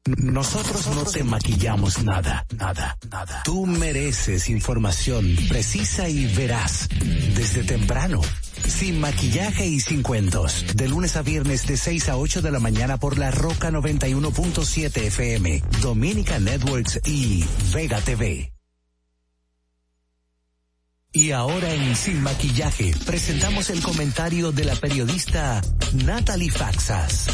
Nosotros 0.05 0.87
no 0.87 1.05
te 1.05 1.23
maquillamos 1.23 2.03
nada, 2.03 2.45
nada, 2.57 2.97
nada. 3.09 3.41
Tú 3.45 3.65
mereces 3.65 4.49
información 4.49 5.33
precisa 5.47 6.09
y 6.09 6.25
veraz 6.25 6.89
desde 7.35 7.63
temprano. 7.63 8.19
Sin 8.67 8.99
maquillaje 8.99 9.65
y 9.65 9.79
sin 9.79 10.03
cuentos. 10.03 10.65
De 10.75 10.89
lunes 10.89 11.15
a 11.15 11.21
viernes 11.21 11.65
de 11.67 11.77
6 11.77 12.09
a 12.09 12.17
8 12.17 12.41
de 12.41 12.51
la 12.51 12.59
mañana 12.59 12.97
por 12.97 13.17
la 13.17 13.31
Roca 13.31 13.71
91.7 13.71 14.97
FM, 15.03 15.63
Dominica 15.81 16.37
Networks 16.37 16.99
y 17.05 17.45
Vega 17.73 18.01
TV. 18.01 18.51
Y 21.13 21.31
ahora 21.31 21.73
en 21.73 21.95
Sin 21.95 22.21
Maquillaje 22.21 22.93
presentamos 23.05 23.69
el 23.69 23.81
comentario 23.81 24.51
de 24.51 24.65
la 24.65 24.75
periodista 24.75 25.61
Natalie 25.93 26.51
Faxas. 26.51 27.27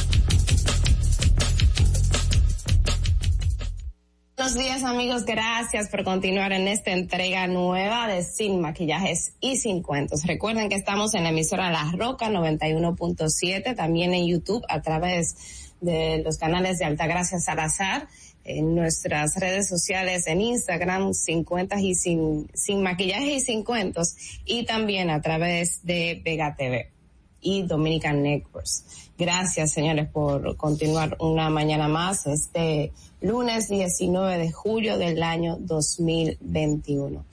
Buenos 4.39 4.57
días 4.57 4.83
amigos, 4.83 5.25
gracias 5.25 5.89
por 5.89 6.05
continuar 6.05 6.53
en 6.53 6.69
esta 6.69 6.91
entrega 6.91 7.45
nueva 7.47 8.07
de 8.07 8.23
Sin 8.23 8.61
Maquillajes 8.61 9.33
y 9.41 9.57
Sin 9.57 9.83
Cuentos. 9.83 10.25
Recuerden 10.25 10.69
que 10.69 10.75
estamos 10.75 11.13
en 11.13 11.23
la 11.23 11.31
emisora 11.31 11.69
La 11.69 11.91
Roca 11.91 12.29
91.7, 12.29 13.75
también 13.75 14.13
en 14.13 14.27
YouTube 14.27 14.63
a 14.69 14.81
través 14.81 15.73
de 15.81 16.21
los 16.23 16.37
canales 16.37 16.79
de 16.79 16.85
Altagracia 16.85 17.37
Salazar, 17.39 18.07
en 18.45 18.75
nuestras 18.75 19.35
redes 19.35 19.67
sociales, 19.67 20.25
en 20.25 20.39
Instagram, 20.39 21.13
Sin 21.13 21.43
Cuentas 21.43 21.81
y 21.81 21.93
Sin, 21.93 22.49
sin 22.53 22.81
Maquillaje 22.81 23.33
y 23.33 23.41
Sin 23.41 23.65
Cuentos, 23.65 24.15
y 24.45 24.65
también 24.65 25.09
a 25.09 25.19
través 25.19 25.85
de 25.85 26.21
Vega 26.23 26.55
TV 26.55 26.93
y 27.41 27.63
Dominican 27.63 28.23
Networks. 28.23 29.08
Gracias, 29.19 29.73
señores, 29.73 30.07
por 30.07 30.55
continuar 30.55 31.17
una 31.19 31.49
mañana 31.49 31.89
más 31.89 32.25
este 32.25 32.93
lunes 33.19 33.67
19 33.67 34.37
de 34.37 34.49
julio 34.49 34.97
del 34.97 35.21
año 35.21 35.57
2021. 35.59 37.25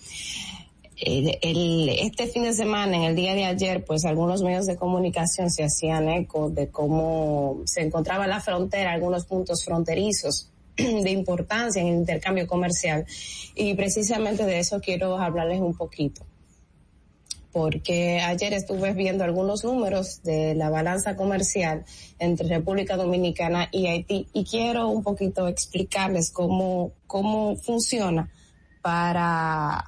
El, 0.96 1.38
el, 1.40 1.88
este 1.88 2.27
fin 2.27 2.42
de 2.42 2.55
semana, 2.55 2.96
en 2.96 3.03
el 3.05 3.14
día 3.14 3.37
de 3.37 3.44
ayer, 3.44 3.85
pues 3.85 4.05
algunos 4.05 4.42
medios 4.42 4.66
de 4.66 4.75
comunicación 4.75 5.49
se 5.49 5.62
hacían 5.62 6.09
eco 6.09 6.51
de 6.51 6.70
cómo 6.70 7.61
se 7.66 7.83
encontraba 7.83 8.27
la 8.27 8.40
frontera, 8.40 8.90
algunos 8.90 9.25
puntos 9.25 9.64
fronterizos 9.64 10.51
de 10.77 11.11
importancia 11.12 11.81
en 11.81 11.87
el 11.87 11.94
intercambio 11.99 12.49
comercial. 12.49 13.07
Y 13.55 13.75
precisamente 13.75 14.44
de 14.44 14.59
eso 14.59 14.81
quiero 14.81 15.18
hablarles 15.18 15.61
un 15.61 15.77
poquito 15.77 16.27
porque 17.57 18.21
ayer 18.21 18.53
estuve 18.53 18.92
viendo 18.92 19.25
algunos 19.25 19.64
números 19.64 20.23
de 20.23 20.55
la 20.55 20.69
balanza 20.69 21.16
comercial 21.16 21.87
entre 22.19 22.49
República 22.49 22.99
Dominicana 22.99 23.71
y 23.73 23.87
Haití 23.87 24.29
y 24.35 24.45
quiero 24.45 24.88
un 24.88 25.03
poquito 25.03 25.49
explicarles 25.49 26.31
cómo, 26.33 26.92
cómo 27.07 27.57
funciona 27.57 28.31
para, 28.83 29.83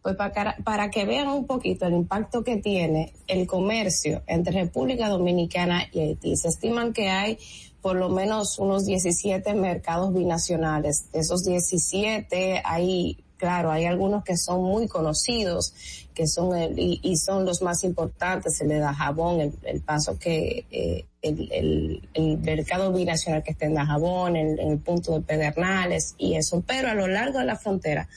pues 0.00 0.16
para, 0.16 0.56
para 0.64 0.88
que 0.88 1.04
vean 1.04 1.28
un 1.28 1.46
poquito 1.46 1.84
el 1.84 1.92
impacto 1.92 2.42
que 2.42 2.56
tiene 2.56 3.12
el 3.26 3.46
comercio 3.46 4.22
entre 4.26 4.62
República 4.62 5.10
Dominicana 5.10 5.82
y 5.92 6.00
Haití. 6.00 6.34
Se 6.34 6.48
estiman 6.48 6.94
que 6.94 7.10
hay 7.10 7.38
por 7.82 7.96
lo 7.96 8.08
menos 8.08 8.58
unos 8.58 8.86
17 8.86 9.52
mercados 9.52 10.14
binacionales. 10.14 11.12
De 11.12 11.18
esos 11.18 11.44
17 11.44 12.62
hay 12.64 13.22
claro, 13.38 13.70
hay 13.70 13.86
algunos 13.86 14.24
que 14.24 14.36
son 14.36 14.62
muy 14.62 14.88
conocidos, 14.88 15.72
que 16.18 16.26
son 16.26 16.56
el, 16.56 16.74
y, 16.76 17.16
son 17.16 17.44
los 17.44 17.62
más 17.62 17.84
importantes, 17.84 18.56
se 18.56 18.66
le 18.66 18.80
da 18.80 18.92
jabón, 18.92 19.54
el, 19.62 19.80
paso 19.82 20.18
que 20.18 20.66
eh, 20.68 21.04
el, 21.22 22.02
el, 22.12 22.38
mercado 22.38 22.92
binacional 22.92 23.44
que 23.44 23.52
está 23.52 23.66
en 23.66 23.74
Dajabón, 23.74 24.34
en, 24.34 24.58
en 24.58 24.72
el 24.72 24.78
punto 24.78 25.12
de 25.12 25.20
Pedernales 25.20 26.16
y 26.18 26.34
eso, 26.34 26.60
pero 26.66 26.88
a 26.88 26.94
lo 26.94 27.06
largo 27.06 27.38
de 27.38 27.44
la 27.44 27.54
frontera 27.54 28.08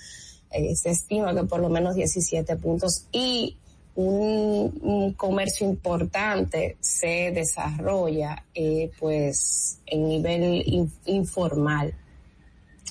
eh, 0.50 0.76
se 0.76 0.90
estima 0.90 1.36
que 1.36 1.44
por 1.44 1.60
lo 1.60 1.70
menos 1.70 1.94
17 1.94 2.56
puntos 2.56 3.06
y 3.12 3.56
un, 3.94 5.14
comercio 5.16 5.68
importante 5.68 6.78
se 6.80 7.32
desarrolla 7.32 8.46
eh, 8.56 8.90
pues 9.00 9.80
en 9.86 10.08
nivel 10.08 10.90
informal 11.06 11.94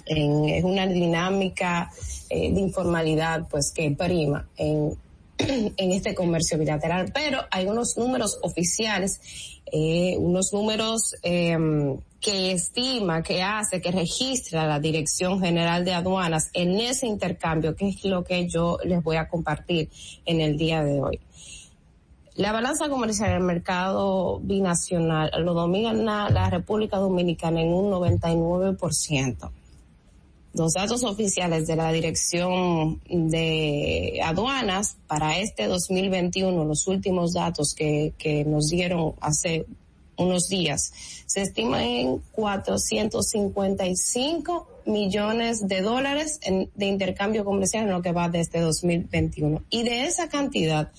es 0.07 0.64
una 0.64 0.87
dinámica 0.87 1.90
eh, 2.29 2.53
de 2.53 2.61
informalidad 2.61 3.48
pues 3.48 3.72
que 3.74 3.90
prima 3.92 4.48
en, 4.57 4.96
en 5.38 5.92
este 5.92 6.14
comercio 6.14 6.59
bilateral, 6.59 7.11
pero 7.12 7.40
hay 7.50 7.66
unos 7.66 7.96
números 7.96 8.38
oficiales, 8.42 9.20
eh, 9.72 10.16
unos 10.18 10.53
números 10.53 11.14
em, 11.22 11.98
que 12.20 12.53
estima, 12.53 13.22
que 13.22 13.42
hace, 13.42 13.81
que 13.81 13.92
registra 13.92 14.66
la 14.66 14.81
Dirección 14.81 15.40
General 15.40 15.85
de 15.85 15.94
Aduanas 15.94 16.50
en 16.53 16.79
ese 16.81 17.07
intercambio, 17.07 17.74
que 17.74 17.88
es 17.88 18.05
lo 18.05 18.24
que 18.24 18.48
yo 18.48 18.79
les 18.85 19.03
voy 19.03 19.16
a 19.16 19.29
compartir 19.29 19.88
en 20.26 20.40
el 20.40 20.59
día 20.59 20.83
de 20.85 21.00
hoy. 21.00 21.20
La 22.35 22.53
balanza 22.53 22.88
comercial 22.88 23.31
en 23.31 23.37
el 23.37 23.42
mercado 23.42 24.40
binacional 24.40 25.31
lo 25.38 25.53
domina 25.53 25.92
la 26.31 26.48
República 26.48 26.96
Dominicana 26.96 27.61
en 27.61 27.72
un 27.72 27.90
99% 27.90 29.50
los 30.52 30.72
datos 30.72 31.04
oficiales 31.04 31.66
de 31.66 31.76
la 31.76 31.92
Dirección 31.92 33.00
de 33.08 34.20
Aduanas 34.24 34.96
para 35.06 35.38
este 35.38 35.66
2021, 35.66 36.64
los 36.64 36.88
últimos 36.88 37.32
datos 37.32 37.74
que, 37.74 38.12
que 38.18 38.44
nos 38.44 38.68
dieron 38.68 39.14
hace 39.20 39.64
unos 40.16 40.48
días, 40.48 40.92
se 41.26 41.42
estima 41.42 41.84
en 41.84 42.20
455 42.32 44.66
millones 44.86 45.68
de 45.68 45.82
dólares 45.82 46.40
en, 46.42 46.68
de 46.74 46.86
intercambio 46.86 47.44
comercial 47.44 47.84
en 47.84 47.90
lo 47.90 48.02
que 48.02 48.10
va 48.12 48.28
de 48.28 48.40
este 48.40 48.58
2021. 48.60 49.62
Y 49.70 49.84
de 49.84 50.02
esa 50.04 50.28
cantidad, 50.28 50.90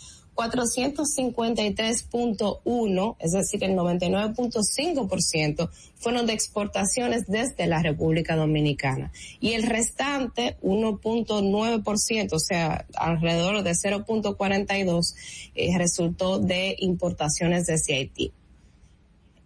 453.1, 0.50 3.16
es 3.20 3.32
decir, 3.32 3.64
el 3.64 3.76
99.5% 3.76 5.70
fueron 5.96 6.26
de 6.26 6.34
exportaciones 6.34 7.28
desde 7.28 7.68
la 7.68 7.84
República 7.84 8.36
Dominicana. 8.36 9.12
Y 9.40 9.54
el 9.54 9.62
restante, 9.64 10.58
1.9%, 10.62 12.34
o 12.34 12.40
sea, 12.40 12.86
alrededor 12.96 13.64
de 13.64 13.72
0.42, 13.72 15.16
eh, 15.54 15.78
resultó 15.78 16.40
de 16.40 16.76
importaciones 16.80 17.68
desde 17.68 17.94
Haití. 17.96 18.34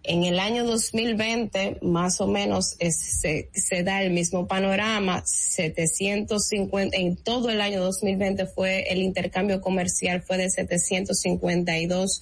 En 0.07 0.23
el 0.23 0.39
año 0.39 0.65
2020, 0.65 1.79
más 1.81 2.21
o 2.21 2.27
menos, 2.27 2.75
se, 2.79 3.49
se, 3.53 3.83
da 3.83 4.03
el 4.03 4.11
mismo 4.11 4.47
panorama. 4.47 5.23
750, 5.25 6.95
en 6.95 7.15
todo 7.15 7.49
el 7.49 7.59
año 7.59 7.81
2020 7.83 8.45
fue 8.45 8.91
el 8.91 9.01
intercambio 9.01 9.61
comercial 9.61 10.21
fue 10.21 10.37
de 10.37 10.49
752, 10.49 12.21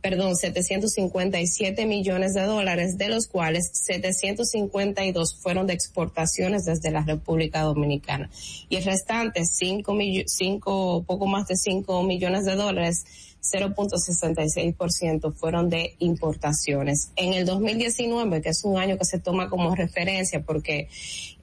perdón, 0.00 0.36
757 0.36 1.86
millones 1.86 2.34
de 2.34 2.42
dólares, 2.42 2.98
de 2.98 3.08
los 3.08 3.26
cuales 3.26 3.70
752 3.72 5.36
fueron 5.40 5.66
de 5.66 5.72
exportaciones 5.72 6.64
desde 6.64 6.92
la 6.92 7.02
República 7.02 7.62
Dominicana. 7.62 8.30
Y 8.68 8.76
el 8.76 8.84
restante, 8.84 9.44
5, 9.44 9.96
cinco, 10.26 11.04
poco 11.04 11.26
más 11.26 11.48
de 11.48 11.56
5 11.56 12.02
millones 12.04 12.44
de 12.44 12.54
dólares, 12.54 13.04
0.66% 13.44 15.34
fueron 15.34 15.68
de 15.68 15.96
importaciones. 15.98 17.10
En 17.16 17.34
el 17.34 17.44
2019, 17.44 18.40
que 18.40 18.48
es 18.48 18.64
un 18.64 18.78
año 18.78 18.96
que 18.96 19.04
se 19.04 19.18
toma 19.18 19.50
como 19.50 19.74
referencia 19.74 20.42
porque 20.42 20.88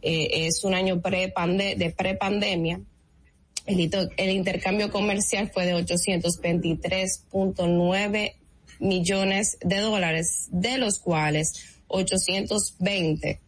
eh, 0.01 0.47
es 0.47 0.63
un 0.63 0.73
año 0.73 1.01
pre 1.01 1.31
de 1.77 1.93
prepandemia, 1.95 2.81
el, 3.67 3.91
el 4.17 4.29
intercambio 4.31 4.89
comercial 4.91 5.51
fue 5.53 5.67
de 5.67 5.75
823.9 5.75 8.33
millones 8.79 9.59
de 9.61 9.77
dólares, 9.77 10.47
de 10.51 10.79
los 10.79 10.97
cuales 10.99 11.53
820 11.87 13.39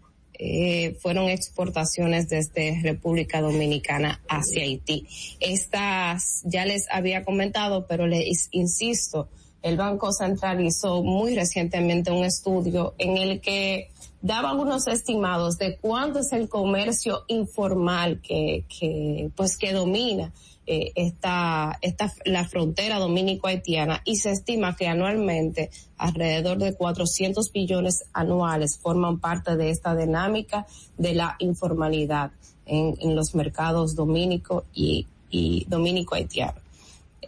eh, 0.45 0.97
fueron 0.99 1.29
exportaciones 1.29 2.27
desde 2.27 2.81
República 2.83 3.39
Dominicana 3.39 4.21
hacia 4.27 4.63
Haití. 4.63 5.07
Estas 5.39 6.41
ya 6.43 6.65
les 6.65 6.85
había 6.91 7.23
comentado, 7.23 7.87
pero 7.87 8.07
les 8.07 8.49
insisto, 8.51 9.29
el 9.61 9.77
Banco 9.77 10.11
Central 10.11 10.59
hizo 10.59 11.01
muy 11.01 11.33
recientemente 11.33 12.11
un 12.11 12.25
estudio 12.25 12.93
en 12.97 13.15
el 13.15 13.39
que 13.39 13.89
daba 14.21 14.53
unos 14.53 14.85
estimados 14.87 15.57
de 15.57 15.77
cuánto 15.77 16.19
es 16.19 16.33
el 16.33 16.49
comercio 16.49 17.23
informal 17.29 18.19
que, 18.21 18.65
que 18.67 19.29
pues 19.37 19.57
que 19.57 19.71
domina 19.71 20.33
eh, 20.65 20.91
esta, 20.95 21.77
esta, 21.81 22.13
la 22.25 22.47
frontera 22.47 22.99
dominico-haitiana 22.99 24.01
y 24.05 24.15
se 24.15 24.31
estima 24.31 24.75
que 24.75 24.87
anualmente 24.87 25.69
alrededor 25.97 26.57
de 26.57 26.73
400 26.73 27.51
billones 27.51 28.05
anuales 28.13 28.79
forman 28.81 29.19
parte 29.19 29.57
de 29.57 29.69
esta 29.69 29.95
dinámica 29.95 30.65
de 30.97 31.15
la 31.15 31.35
informalidad 31.39 32.31
en, 32.65 32.95
en 32.99 33.15
los 33.15 33.35
mercados 33.35 33.95
dominico 33.95 34.65
y, 34.73 35.07
y 35.29 35.65
dominico-haitiano. 35.67 36.63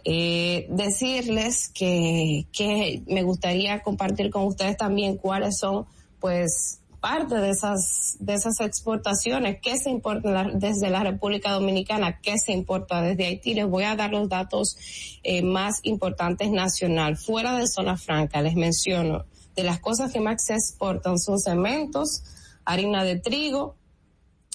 Eh, 0.04 0.66
decirles 0.70 1.68
que, 1.74 2.46
que 2.52 3.02
me 3.06 3.22
gustaría 3.22 3.82
compartir 3.82 4.30
con 4.30 4.44
ustedes 4.44 4.76
también 4.76 5.16
cuáles 5.16 5.58
son 5.58 5.86
pues 6.20 6.80
parte 7.08 7.36
de 7.36 7.50
esas, 7.50 8.16
de 8.18 8.34
esas 8.34 8.58
exportaciones, 8.58 9.60
qué 9.62 9.78
se 9.78 9.90
importa 9.90 10.50
desde 10.54 10.90
la 10.90 11.04
República 11.04 11.52
Dominicana, 11.52 12.20
qué 12.20 12.34
se 12.36 12.50
importa 12.50 13.00
desde 13.00 13.26
Haití. 13.26 13.54
Les 13.54 13.68
voy 13.68 13.84
a 13.84 13.94
dar 13.94 14.10
los 14.10 14.28
datos 14.28 14.76
eh, 15.22 15.40
más 15.42 15.78
importantes 15.84 16.50
nacional. 16.50 17.16
Fuera 17.16 17.56
de 17.56 17.68
zona 17.68 17.96
franca, 17.96 18.42
les 18.42 18.56
menciono, 18.56 19.24
de 19.54 19.62
las 19.62 19.78
cosas 19.78 20.12
que 20.12 20.18
más 20.18 20.44
se 20.44 20.54
exportan 20.54 21.16
son 21.20 21.38
cementos, 21.38 22.24
harina 22.64 23.04
de 23.04 23.20
trigo, 23.20 23.76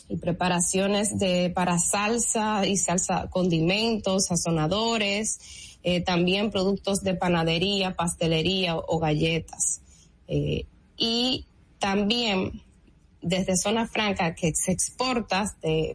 y 0.10 0.18
preparaciones 0.18 1.18
de 1.18 1.54
para 1.56 1.80
salsa 1.80 2.68
y 2.68 2.76
salsa 2.76 3.30
condimentos, 3.30 4.26
sazonadores, 4.26 5.78
eh, 5.84 6.02
también 6.02 6.52
productos 6.52 7.00
de 7.00 7.16
panadería, 7.16 7.96
pastelería 7.96 8.76
o, 8.76 9.00
galletas. 9.00 9.80
Eh, 10.28 10.66
y 10.98 11.46
también 11.82 12.62
desde 13.22 13.58
zona 13.58 13.88
franca 13.88 14.34
que 14.34 14.54
se 14.56 14.72
exporta 14.72 15.44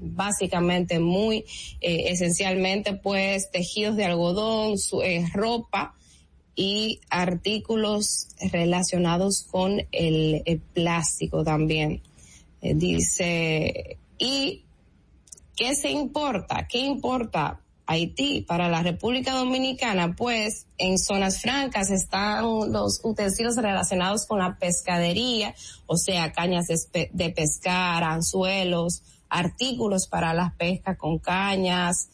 básicamente 0.01 1.01
muy 1.01 1.39
eh, 1.81 2.11
esencialmente 2.11 2.93
pues 2.95 3.51
tejidos 3.51 3.97
de 3.97 4.05
algodón, 4.05 4.79
su, 4.79 5.03
eh, 5.03 5.25
ropa 5.33 5.95
y 6.55 7.01
artículos 7.11 8.29
relacionados 8.53 9.47
con 9.51 9.81
el, 9.93 10.43
el 10.45 10.61
plástico 10.61 11.43
también. 11.45 12.03
Eh, 12.63 12.75
dice, 12.75 13.99
¿y 14.19 14.65
qué 15.55 15.75
se 15.75 15.91
importa? 15.91 16.67
¿Qué 16.69 16.79
importa? 16.79 17.61
Haití, 17.89 18.41
para 18.41 18.69
la 18.69 18.83
República 18.83 19.33
Dominicana, 19.33 20.17
pues 20.17 20.67
en 20.77 20.99
zonas 20.99 21.41
francas 21.41 21.91
están 21.91 22.73
los 22.73 23.01
utensilios 23.05 23.57
relacionados 23.57 24.27
con 24.27 24.41
la 24.41 24.59
pescadería, 24.59 25.55
o 25.87 25.97
sea, 25.97 26.33
cañas 26.33 26.67
de, 26.67 27.31
pescar, 27.31 28.03
anzuelos, 28.03 29.03
artículos 29.29 30.09
para 30.09 30.35
las 30.35 30.53
pescas 30.55 30.99
con 30.99 31.19
cañas 31.19 32.09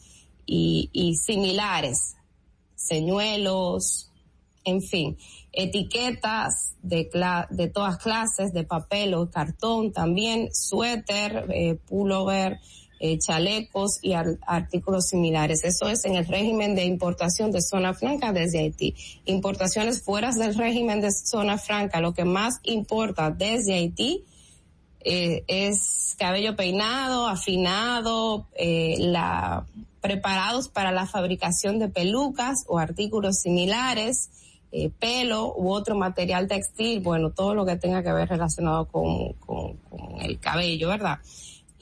y, 0.45 1.15
similares, 1.15 2.17
señuelos, 2.75 4.11
en 4.65 4.81
fin, 4.81 5.17
etiquetas 5.51 6.75
de, 6.83 7.09
de 7.49 7.67
todas 7.67 7.97
clases, 7.97 8.53
de 8.53 8.63
papel 8.63 9.15
o 9.15 9.31
cartón 9.31 9.91
también, 9.91 10.53
suéter, 10.53 11.47
eh, 11.49 11.79
pullover, 11.87 12.59
eh, 13.05 13.17
chalecos 13.19 13.99
y 14.01 14.13
artículos 14.13 15.07
similares. 15.07 15.65
Eso 15.65 15.89
es 15.89 16.05
en 16.05 16.15
el 16.15 16.25
régimen 16.25 16.73
de 16.73 16.85
importación 16.85 17.51
de 17.51 17.61
zona 17.61 17.93
franca 17.93 18.31
desde 18.31 18.59
Haití. 18.59 18.95
Importaciones 19.25 20.01
fuera 20.01 20.31
del 20.31 20.55
régimen 20.55 21.01
de 21.01 21.11
zona 21.11 21.57
franca, 21.57 21.99
lo 21.99 22.13
que 22.13 22.23
más 22.23 22.61
importa 22.63 23.29
desde 23.29 23.73
Haití 23.73 24.23
eh, 25.01 25.43
es 25.47 26.15
cabello 26.17 26.55
peinado, 26.55 27.27
afinado, 27.27 28.47
eh, 28.55 28.95
la, 28.99 29.65
preparados 29.99 30.69
para 30.69 30.93
la 30.93 31.05
fabricación 31.05 31.79
de 31.79 31.89
pelucas 31.89 32.63
o 32.67 32.79
artículos 32.79 33.39
similares, 33.41 34.29
eh, 34.71 34.89
pelo 34.97 35.53
u 35.57 35.73
otro 35.73 35.97
material 35.97 36.47
textil, 36.47 37.01
bueno, 37.01 37.31
todo 37.31 37.53
lo 37.53 37.65
que 37.65 37.75
tenga 37.75 38.01
que 38.01 38.13
ver 38.13 38.29
relacionado 38.29 38.85
con, 38.85 39.33
con, 39.33 39.75
con 39.89 40.21
el 40.21 40.39
cabello, 40.39 40.87
¿verdad? 40.87 41.19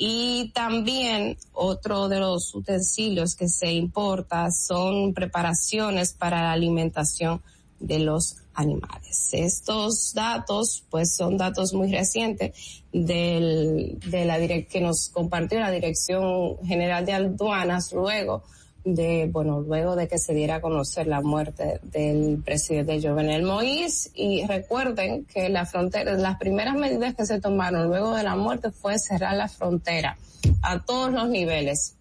Y 0.04 0.50
también 0.56 1.38
otro 1.54 2.10
de 2.10 2.20
los 2.20 2.56
utensilios 2.56 3.36
que 3.36 3.48
se 3.48 3.72
importa 3.72 4.50
son 4.50 5.14
preparaciones 5.14 6.14
para 6.14 6.42
la 6.42 6.54
alimentación 6.54 7.44
de 7.80 8.00
los 8.00 8.38
animales. 8.56 9.30
Estos 9.32 10.16
datos, 10.16 10.86
pues 10.90 11.16
son 11.16 11.38
datos 11.38 11.74
muy 11.74 11.92
recientes 11.92 12.82
del, 12.92 14.00
de 14.10 14.26
la 14.26 14.40
direct 14.40 14.72
que 14.72 14.82
nos 14.82 15.10
compartió 15.10 15.60
la 15.60 15.70
Dirección 15.70 16.58
General 16.66 17.06
de 17.06 17.14
Aduanas 17.14 17.94
luego 17.94 18.42
de, 18.84 19.30
bueno, 19.32 19.62
luego 19.62 19.96
de 19.96 20.08
que 20.08 20.18
se 20.18 20.34
diera 20.34 20.56
a 20.56 20.62
conocer 20.62 21.08
la 21.08 21.22
muerte 21.22 21.80
del 21.84 22.42
presidente 22.44 23.02
Jovenel 23.02 23.44
Moïse. 23.44 24.12
Y 24.14 24.46
recuerden 24.46 25.26
que 25.26 25.50
la 25.50 25.66
frontera, 25.66 26.14
las 26.14 26.38
primeras 26.38 26.76
medidas 26.76 27.16
que 27.16 27.26
se 27.26 27.40
tomaron 27.40 27.88
luego 27.88 28.16
de 28.16 28.24
la 28.24 28.36
muerte 28.36 28.72
fue 28.72 28.98
cerrar 28.98 29.36
la 29.36 29.48
frontera 29.48 30.18
a 30.62 30.84
todos 30.84 31.12
los 31.12 31.30
niveles, 31.30 31.96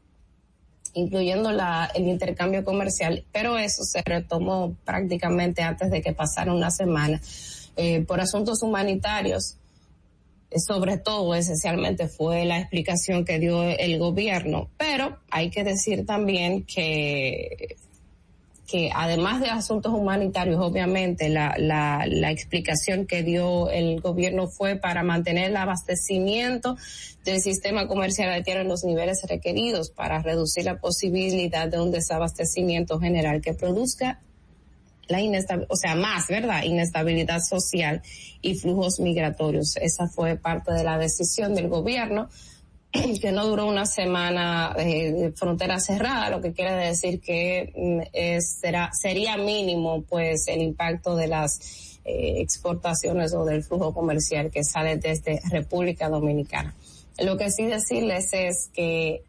incluyendo 0.95 1.53
la, 1.53 1.91
el 1.95 2.09
intercambio 2.09 2.65
comercial, 2.65 3.25
pero 3.33 3.59
eso 3.59 3.85
se 3.85 4.03
retomó 4.03 4.75
prácticamente 4.85 5.63
antes 5.63 5.91
de 5.91 6.01
que 6.01 6.13
pasara 6.13 6.53
una 6.53 6.71
semana. 6.71 7.21
Eh, 7.77 8.03
por 8.03 8.21
asuntos 8.21 8.63
humanitarios, 8.63 9.57
sobre 10.57 10.99
todo 10.99 11.35
esencialmente 11.35 12.09
fue 12.09 12.45
la 12.45 12.59
explicación 12.59 13.25
que 13.25 13.39
dio 13.39 13.63
el 13.63 13.99
gobierno, 13.99 14.69
pero 14.77 15.19
hay 15.31 15.51
que 15.51 15.65
decir 15.65 16.07
también 16.07 16.65
que 16.65 17.77
que 18.71 18.91
además 18.95 19.41
de 19.41 19.49
asuntos 19.49 19.93
humanitarios, 19.93 20.61
obviamente 20.61 21.29
la, 21.29 21.57
la, 21.59 22.05
la 22.07 22.31
explicación 22.31 23.05
que 23.05 23.25
dio 23.25 23.69
el 23.69 24.01
gobierno 24.01 24.47
fue 24.47 24.77
para 24.77 25.03
mantener 25.03 25.51
el 25.51 25.57
abastecimiento 25.57 26.77
del 27.25 27.41
sistema 27.41 27.89
comercial 27.89 28.33
de 28.33 28.45
tierra 28.45 28.61
en 28.61 28.69
los 28.69 28.85
niveles 28.85 29.23
requeridos 29.29 29.91
para 29.91 30.23
reducir 30.23 30.65
la 30.65 30.79
posibilidad 30.79 31.67
de 31.67 31.81
un 31.81 31.91
desabastecimiento 31.91 33.01
general 33.01 33.41
que 33.41 33.55
produzca 33.55 34.21
la 35.11 35.21
inestabilidad, 35.21 35.71
o 35.71 35.77
sea, 35.77 35.95
más, 35.95 36.29
¿verdad? 36.29 36.63
Inestabilidad 36.63 37.41
social 37.41 38.01
y 38.41 38.55
flujos 38.55 39.01
migratorios. 39.01 39.77
Esa 39.77 40.07
fue 40.07 40.37
parte 40.37 40.73
de 40.73 40.85
la 40.85 40.99
decisión 40.99 41.55
del 41.55 41.69
gobierno 41.69 42.29
que 43.21 43.33
no 43.33 43.47
duró 43.47 43.67
una 43.67 43.87
semana 43.87 44.75
eh, 44.79 45.33
frontera 45.35 45.81
cerrada, 45.81 46.31
lo 46.31 46.41
que 46.41 46.53
quiere 46.53 46.75
decir 46.75 47.21
que 47.21 47.73
mm, 47.77 48.41
será, 48.41 48.91
sería 48.93 49.37
mínimo 49.37 50.03
pues 50.03 50.47
el 50.47 50.63
impacto 50.63 51.17
de 51.17 51.27
las 51.27 51.99
eh, 52.05 52.41
exportaciones 52.41 53.35
o 53.35 53.45
del 53.45 53.65
flujo 53.65 53.93
comercial 53.93 54.51
que 54.51 54.65
sale 54.65 54.97
desde 54.97 55.41
República 55.51 56.09
Dominicana. 56.09 56.75
Lo 57.19 57.37
que 57.37 57.51
sí 57.51 57.67
decirles 57.67 58.31
es 58.33 58.71
que 58.73 59.25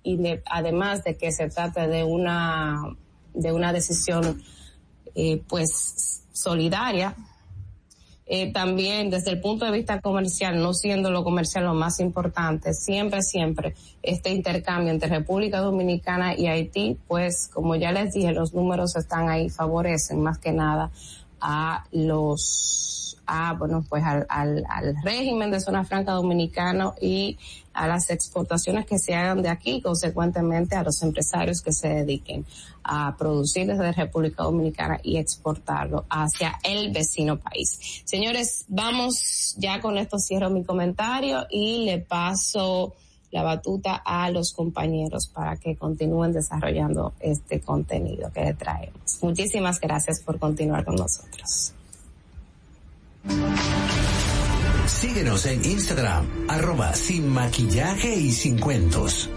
además 0.46 1.04
de 1.04 1.18
que 1.18 1.32
se 1.32 1.50
trata 1.50 1.88
de 1.88 2.04
una 2.04 2.96
de 3.34 3.52
una 3.52 3.74
decisión 3.74 4.42
eh, 5.16 5.42
pues 5.48 6.24
solidaria. 6.32 7.16
Eh, 8.34 8.54
también 8.54 9.10
desde 9.10 9.32
el 9.32 9.42
punto 9.42 9.66
de 9.66 9.72
vista 9.72 10.00
comercial, 10.00 10.62
no 10.62 10.74
siendo 10.74 11.12
lo 11.12 11.26
comercial 11.26 11.66
lo 11.66 11.74
más 11.74 12.00
importante, 12.00 12.74
siempre, 12.74 13.22
siempre 13.22 13.74
este 14.02 14.30
intercambio 14.30 14.90
entre 14.94 15.10
República 15.10 15.60
Dominicana 15.60 16.34
y 16.38 16.48
Haití, 16.48 16.98
pues 17.10 17.50
como 17.54 17.76
ya 17.76 17.92
les 17.92 18.14
dije, 18.14 18.32
los 18.32 18.54
números 18.54 18.96
están 18.96 19.28
ahí, 19.28 19.50
favorecen 19.50 20.22
más 20.22 20.38
que 20.38 20.54
nada 20.54 20.92
a 21.42 21.86
los 21.92 23.18
a, 23.28 23.54
bueno, 23.54 23.86
pues 23.88 24.04
al, 24.04 24.26
al, 24.30 24.66
al 24.68 24.96
régimen 25.04 25.52
de 25.52 25.62
zona 25.62 25.86
franca 25.86 26.12
dominicano 26.12 26.96
y 27.00 27.38
a 27.74 27.88
las 27.88 28.10
exportaciones 28.10 28.86
que 28.86 29.00
se 29.00 29.16
hagan 29.16 29.42
de 29.42 29.50
aquí, 29.50 29.82
consecuentemente 29.82 30.76
a 30.76 30.84
los 30.84 31.02
empresarios 31.02 31.62
que 31.62 31.72
se 31.72 31.88
dediquen 31.88 32.46
a 32.84 33.16
producir 33.18 33.68
desde 33.68 33.92
República 33.94 34.44
Dominicana 34.44 35.00
y 35.02 35.18
exportarlo 35.18 36.06
hacia 36.10 36.60
el 36.64 36.92
vecino 36.92 37.40
país. 37.40 38.02
Señores, 38.04 38.66
vamos 38.68 39.56
ya 39.58 39.80
con 39.80 39.98
esto 39.98 40.18
cierro 40.20 40.50
mi 40.50 40.66
comentario 40.66 41.46
y 41.50 41.86
le 41.86 42.00
paso 42.00 42.96
la 43.32 43.44
batuta 43.44 44.02
a 44.06 44.30
los 44.30 44.54
compañeros 44.54 45.28
para 45.34 45.58
que 45.58 45.76
continúen 45.76 46.34
desarrollando 46.34 47.14
este 47.20 47.60
contenido 47.62 48.32
que 48.34 48.44
le 48.44 48.54
traemos. 48.54 49.20
Muchísimas 49.22 49.80
gracias 49.80 50.20
por 50.22 50.38
continuar 50.38 50.86
con 50.86 50.96
nosotros. 50.96 51.74
Síguenos 54.88 55.46
en 55.46 55.64
Instagram, 55.64 56.28
arroba 56.50 56.94
sin 56.94 57.30
maquillaje 57.30 58.16
y 58.16 58.32
sin 58.32 58.60
cuentos. 58.60 59.30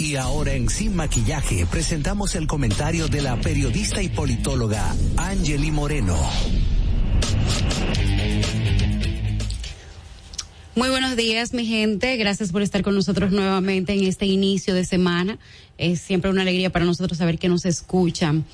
Y 0.00 0.16
ahora 0.16 0.54
en 0.54 0.70
Sin 0.70 0.96
Maquillaje 0.96 1.66
presentamos 1.66 2.34
el 2.34 2.46
comentario 2.46 3.06
de 3.08 3.20
la 3.20 3.36
periodista 3.36 4.02
y 4.02 4.08
politóloga 4.08 4.94
Angeli 5.18 5.70
Moreno. 5.70 6.16
Muy 10.76 10.88
buenos 10.88 11.16
días, 11.16 11.52
mi 11.52 11.66
gente. 11.66 12.16
Gracias 12.16 12.52
por 12.52 12.62
estar 12.62 12.82
con 12.82 12.94
nosotros 12.94 13.32
nuevamente 13.32 13.92
en 13.92 14.04
este 14.04 14.26
inicio 14.26 14.72
de 14.72 14.84
semana. 14.84 15.36
Es 15.78 16.00
siempre 16.00 16.30
una 16.30 16.42
alegría 16.42 16.70
para 16.70 16.84
nosotros 16.84 17.18
saber 17.18 17.40
que 17.40 17.48
nos 17.48 17.66
escuchan. 17.66 18.44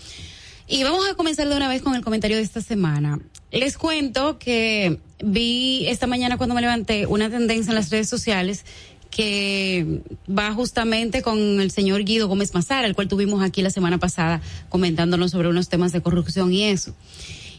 Y 0.66 0.82
vamos 0.82 1.06
a 1.06 1.14
comenzar 1.14 1.46
de 1.46 1.54
una 1.54 1.68
vez 1.68 1.82
con 1.82 1.94
el 1.94 2.02
comentario 2.02 2.38
de 2.38 2.42
esta 2.42 2.62
semana. 2.62 3.20
Les 3.52 3.76
cuento 3.76 4.38
que 4.38 4.98
vi 5.22 5.86
esta 5.88 6.06
mañana 6.06 6.38
cuando 6.38 6.54
me 6.54 6.62
levanté 6.62 7.06
una 7.06 7.28
tendencia 7.28 7.70
en 7.70 7.74
las 7.74 7.90
redes 7.90 8.08
sociales 8.08 8.64
que 9.10 10.00
va 10.26 10.52
justamente 10.54 11.20
con 11.20 11.60
el 11.60 11.70
señor 11.70 12.02
Guido 12.02 12.28
Gómez 12.28 12.54
Mazara, 12.54 12.86
el 12.86 12.94
cual 12.94 13.08
tuvimos 13.08 13.42
aquí 13.42 13.60
la 13.60 13.70
semana 13.70 13.98
pasada 13.98 14.40
comentándonos 14.70 15.32
sobre 15.32 15.48
unos 15.48 15.68
temas 15.68 15.92
de 15.92 16.00
corrupción 16.00 16.50
y 16.50 16.64
eso. 16.64 16.94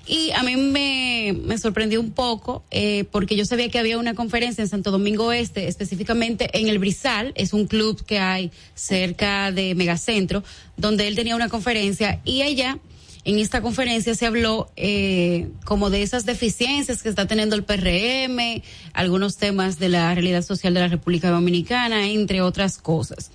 Y 0.07 0.31
a 0.31 0.41
mí 0.43 0.55
me, 0.55 1.57
sorprendió 1.57 1.99
un 1.99 2.11
poco 2.11 2.63
eh, 2.71 3.03
porque 3.11 3.35
yo 3.35 3.45
sabía 3.45 3.69
que 3.69 3.77
había 3.77 3.97
una 3.97 4.13
conferencia 4.13 4.61
en 4.61 4.69
Santo 4.69 4.91
Domingo 4.91 5.33
Este, 5.33 5.67
específicamente 5.67 6.49
en 6.57 6.69
el 6.69 6.79
Brizal, 6.79 7.33
es 7.35 7.51
un 7.53 7.67
club 7.67 8.05
que 8.05 8.19
hay 8.19 8.51
cerca 8.73 9.51
de 9.51 9.75
Megacentro, 9.75 10.43
donde 10.77 11.07
él 11.07 11.15
tenía 11.15 11.35
una 11.35 11.49
conferencia 11.49 12.21
y 12.23 12.43
ella 12.43 12.79
en 13.27 13.39
esta 13.39 13.61
conferencia 13.61 14.15
se 14.15 14.25
habló 14.25 14.71
eh, 14.77 15.49
como 15.65 15.89
de 15.89 16.01
esas 16.01 16.25
deficiencias 16.25 17.03
que 17.03 17.09
está 17.09 17.27
teniendo 17.27 17.57
el 17.57 17.65
PRM, 17.65 18.63
algunos 18.93 19.35
temas 19.35 19.79
de 19.79 19.89
la 19.89 20.13
realidad 20.13 20.43
social 20.43 20.73
de 20.73 20.79
la 20.79 20.87
República 20.87 21.29
Dominicana, 21.29 22.07
entre 22.07 22.41
otras 22.41 22.77
cosas. 22.77 23.29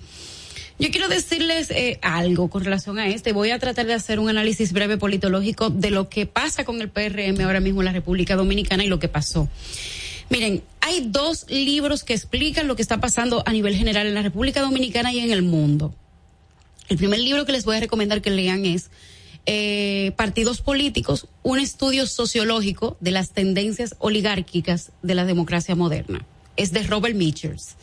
Yo 0.79 0.89
quiero 0.89 1.07
decirles 1.07 1.69
eh, 1.69 1.99
algo 2.01 2.49
con 2.49 2.63
relación 2.63 2.97
a 2.99 3.07
este. 3.07 3.31
Voy 3.31 3.51
a 3.51 3.59
tratar 3.59 3.85
de 3.85 3.93
hacer 3.93 4.19
un 4.19 4.29
análisis 4.29 4.73
breve 4.73 4.97
politológico 4.97 5.69
de 5.69 5.91
lo 5.91 6.09
que 6.09 6.25
pasa 6.25 6.65
con 6.65 6.81
el 6.81 6.89
PRM 6.89 7.39
ahora 7.41 7.59
mismo 7.59 7.81
en 7.81 7.85
la 7.85 7.93
República 7.93 8.35
Dominicana 8.35 8.83
y 8.83 8.87
lo 8.87 8.99
que 8.99 9.07
pasó. 9.07 9.47
Miren, 10.29 10.63
hay 10.81 11.05
dos 11.07 11.45
libros 11.49 12.03
que 12.03 12.13
explican 12.13 12.67
lo 12.67 12.75
que 12.75 12.81
está 12.81 12.99
pasando 12.99 13.43
a 13.45 13.51
nivel 13.51 13.75
general 13.75 14.07
en 14.07 14.15
la 14.15 14.23
República 14.23 14.61
Dominicana 14.61 15.13
y 15.13 15.19
en 15.19 15.31
el 15.31 15.43
mundo. 15.43 15.93
El 16.89 16.97
primer 16.97 17.19
libro 17.19 17.45
que 17.45 17.51
les 17.51 17.65
voy 17.65 17.77
a 17.77 17.79
recomendar 17.79 18.21
que 18.21 18.31
lean 18.31 18.65
es 18.65 18.89
eh, 19.45 20.13
partidos 20.15 20.61
políticos 20.61 21.27
un 21.43 21.59
estudio 21.59 22.07
sociológico 22.07 22.97
de 22.99 23.11
las 23.11 23.31
tendencias 23.31 23.95
oligárquicas 23.99 24.91
de 25.01 25.15
la 25.15 25.25
democracia 25.25 25.75
moderna. 25.75 26.25
Es 26.55 26.71
de 26.71 26.83
Robert 26.83 27.15
Mitchers. 27.15 27.75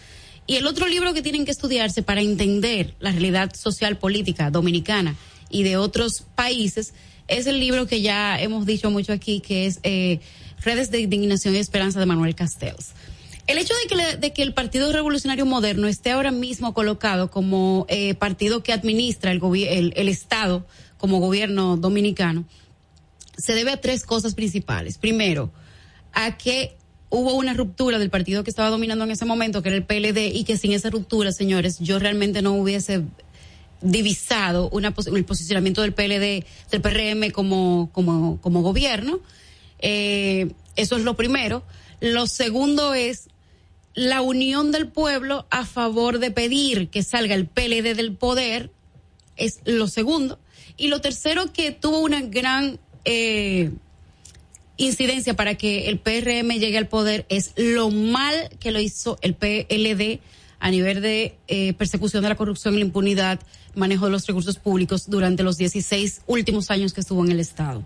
Y 0.51 0.57
el 0.57 0.67
otro 0.67 0.89
libro 0.89 1.15
que 1.15 1.23
tienen 1.23 1.45
que 1.45 1.53
estudiarse 1.53 2.03
para 2.03 2.23
entender 2.23 2.97
la 2.99 3.13
realidad 3.13 3.55
social 3.55 3.99
política 3.99 4.51
dominicana 4.51 5.15
y 5.49 5.63
de 5.63 5.77
otros 5.77 6.25
países 6.35 6.93
es 7.29 7.47
el 7.47 7.61
libro 7.61 7.87
que 7.87 8.03
ya 8.03 8.37
hemos 8.37 8.67
dicho 8.67 8.91
mucho 8.91 9.13
aquí, 9.13 9.39
que 9.39 9.67
es 9.67 9.79
eh, 9.85 10.19
Redes 10.61 10.91
de 10.91 10.99
Indignación 10.99 11.55
y 11.55 11.59
Esperanza 11.59 12.01
de 12.01 12.07
Manuel 12.07 12.35
Castells. 12.35 12.95
El 13.47 13.59
hecho 13.59 13.75
de 13.81 13.95
que, 13.95 14.17
de 14.17 14.33
que, 14.33 14.43
el 14.43 14.53
Partido 14.53 14.91
Revolucionario 14.91 15.47
Moderno 15.47 15.87
esté 15.87 16.11
ahora 16.11 16.33
mismo 16.33 16.75
colocado 16.75 17.31
como 17.31 17.87
eh, 17.89 18.15
partido 18.15 18.65
que 18.65 18.73
administra 18.73 19.31
el, 19.31 19.41
el, 19.55 19.93
el 19.95 20.09
Estado 20.09 20.67
como 20.99 21.21
gobierno 21.21 21.77
dominicano, 21.77 22.45
se 23.39 23.55
debe 23.55 23.71
a 23.71 23.81
tres 23.81 24.03
cosas 24.03 24.35
principales. 24.35 24.99
Primero, 24.99 25.53
a 26.13 26.37
que 26.37 26.75
hubo 27.11 27.35
una 27.35 27.55
ruptura 27.55 27.99
del 27.99 28.09
partido 28.09 28.45
que 28.45 28.51
estaba 28.51 28.71
dominando 28.71 29.05
en 29.05 29.11
ese 29.11 29.25
momento, 29.27 29.63
que 29.63 29.69
era 29.69 29.77
el 29.77 29.85
PLD, 29.85 30.35
y 30.35 30.45
que 30.45 30.57
sin 30.57 30.73
esa 30.73 30.91
ruptura, 30.91 31.33
señores, 31.33 31.79
yo 31.81 31.99
realmente 31.99 32.41
no 32.41 32.55
hubiese 32.55 33.03
divisado 33.83 34.71
el 34.73 35.25
posicionamiento 35.25 35.83
del 35.83 35.93
PLD, 35.93 36.45
del 36.71 36.81
PRM 36.81 37.31
como, 37.33 37.91
como, 37.93 38.41
como 38.41 38.63
gobierno. 38.63 39.21
Eh, 39.81 40.53
eso 40.77 40.97
es 40.97 41.05
lo 41.05 41.17
primero. 41.17 41.63
Lo 42.01 42.27
segundo 42.27 42.95
es 42.95 43.29
la 43.95 44.23
unión 44.23 44.71
del 44.71 44.89
pueblo 44.89 45.47
a 45.51 45.67
favor 45.67 46.19
de 46.19 46.31
pedir 46.31 46.89
que 46.91 47.03
salga 47.03 47.35
el 47.35 47.47
PLD 47.47 47.97
del 47.97 48.13
poder. 48.13 48.71
Es 49.37 49.61
lo 49.65 49.89
segundo. 49.89 50.39
Y 50.77 50.89
lo 50.89 51.01
tercero 51.01 51.53
que 51.53 51.73
tuvo 51.73 52.01
una 52.01 52.21
gran 52.21 52.79
eh, 53.05 53.71
incidencia 54.81 55.35
para 55.35 55.57
que 55.57 55.89
el 55.89 55.99
PRM 55.99 56.59
llegue 56.59 56.79
al 56.79 56.89
poder 56.89 57.27
es 57.29 57.53
lo 57.57 57.91
mal 57.91 58.35
que 58.59 58.73
lo 58.73 58.81
hizo 58.81 59.19
el 59.21 59.35
PLD 59.35 60.21
a 60.59 60.71
nivel 60.71 61.01
de 61.01 61.37
eh, 61.49 61.75
persecución 61.75 62.23
de 62.23 62.31
la 62.31 62.35
corrupción 62.35 62.75
y 62.75 62.79
la 62.79 62.85
impunidad, 62.85 63.41
manejo 63.75 64.07
de 64.07 64.11
los 64.11 64.27
recursos 64.27 64.59
públicos 64.59 65.09
durante 65.09 65.43
los 65.43 65.57
16 65.57 66.23
últimos 66.27 66.71
años 66.71 66.93
que 66.93 67.01
estuvo 67.01 67.25
en 67.25 67.33
el 67.33 67.41
Estado. 67.41 67.85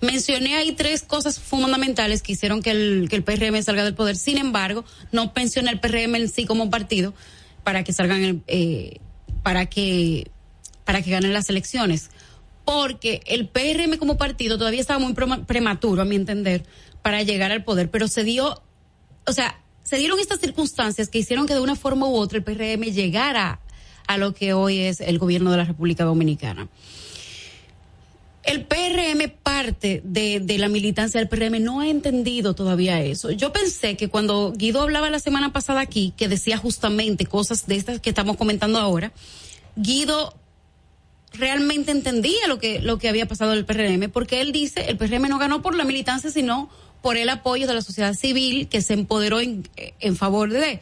Mencioné 0.00 0.56
ahí 0.56 0.72
tres 0.72 1.02
cosas 1.02 1.40
fundamentales 1.40 2.22
que 2.22 2.32
hicieron 2.32 2.62
que 2.62 2.70
el, 2.70 3.08
que 3.08 3.16
el 3.16 3.22
PRM 3.22 3.62
salga 3.62 3.84
del 3.84 3.94
poder. 3.94 4.16
Sin 4.16 4.36
embargo, 4.36 4.84
no 5.12 5.32
pensioné 5.32 5.70
el 5.70 5.80
PRM 5.80 6.16
en 6.16 6.28
sí 6.28 6.44
como 6.44 6.68
partido 6.68 7.14
para 7.64 7.82
que 7.82 7.94
salgan, 7.94 8.42
eh, 8.46 8.98
para 9.42 9.66
que, 9.66 10.30
para 10.84 11.00
que 11.00 11.10
ganen 11.10 11.32
las 11.32 11.48
elecciones 11.48 12.10
porque 12.66 13.22
el 13.26 13.48
PRM 13.48 13.96
como 13.96 14.18
partido 14.18 14.58
todavía 14.58 14.80
estaba 14.80 14.98
muy 14.98 15.14
prematuro, 15.14 16.02
a 16.02 16.04
mi 16.04 16.16
entender, 16.16 16.64
para 17.00 17.22
llegar 17.22 17.52
al 17.52 17.62
poder, 17.62 17.92
pero 17.92 18.08
se 18.08 18.24
dio, 18.24 18.60
o 19.24 19.32
sea, 19.32 19.60
se 19.84 19.96
dieron 19.98 20.18
estas 20.18 20.40
circunstancias 20.40 21.08
que 21.08 21.20
hicieron 21.20 21.46
que 21.46 21.54
de 21.54 21.60
una 21.60 21.76
forma 21.76 22.08
u 22.08 22.16
otra 22.16 22.38
el 22.38 22.44
PRM 22.44 22.82
llegara 22.92 23.60
a 24.08 24.18
lo 24.18 24.34
que 24.34 24.52
hoy 24.52 24.80
es 24.80 25.00
el 25.00 25.18
gobierno 25.18 25.52
de 25.52 25.58
la 25.58 25.64
República 25.64 26.04
Dominicana. 26.04 26.68
El 28.42 28.64
PRM 28.64 29.30
parte 29.44 30.02
de, 30.04 30.44
la 30.58 30.68
militancia 30.68 31.20
del 31.20 31.28
PRM 31.28 31.62
no 31.62 31.80
ha 31.80 31.88
entendido 31.88 32.54
todavía 32.54 33.00
eso. 33.00 33.30
Yo 33.30 33.52
pensé 33.52 33.96
que 33.96 34.08
cuando 34.08 34.52
Guido 34.52 34.82
hablaba 34.82 35.08
la 35.08 35.20
semana 35.20 35.52
pasada 35.52 35.80
aquí, 35.80 36.14
que 36.16 36.26
decía 36.26 36.56
justamente 36.56 37.26
cosas 37.26 37.68
de 37.68 37.76
estas 37.76 38.00
que 38.00 38.10
estamos 38.10 38.36
comentando 38.36 38.80
ahora, 38.80 39.12
Guido 39.76 40.34
realmente 41.38 41.90
entendía 41.90 42.46
lo 42.48 42.58
que, 42.58 42.80
lo 42.80 42.98
que 42.98 43.08
había 43.08 43.26
pasado 43.26 43.52
en 43.52 43.58
el 43.58 43.64
PRM, 43.64 44.10
porque 44.10 44.40
él 44.40 44.52
dice, 44.52 44.86
el 44.88 44.96
PRM 44.96 45.28
no 45.28 45.38
ganó 45.38 45.62
por 45.62 45.74
la 45.74 45.84
militancia, 45.84 46.30
sino 46.30 46.70
por 47.02 47.16
el 47.16 47.28
apoyo 47.28 47.66
de 47.66 47.74
la 47.74 47.82
sociedad 47.82 48.14
civil 48.14 48.68
que 48.68 48.82
se 48.82 48.94
empoderó 48.94 49.40
en, 49.40 49.68
en 50.00 50.16
favor 50.16 50.52
de. 50.52 50.80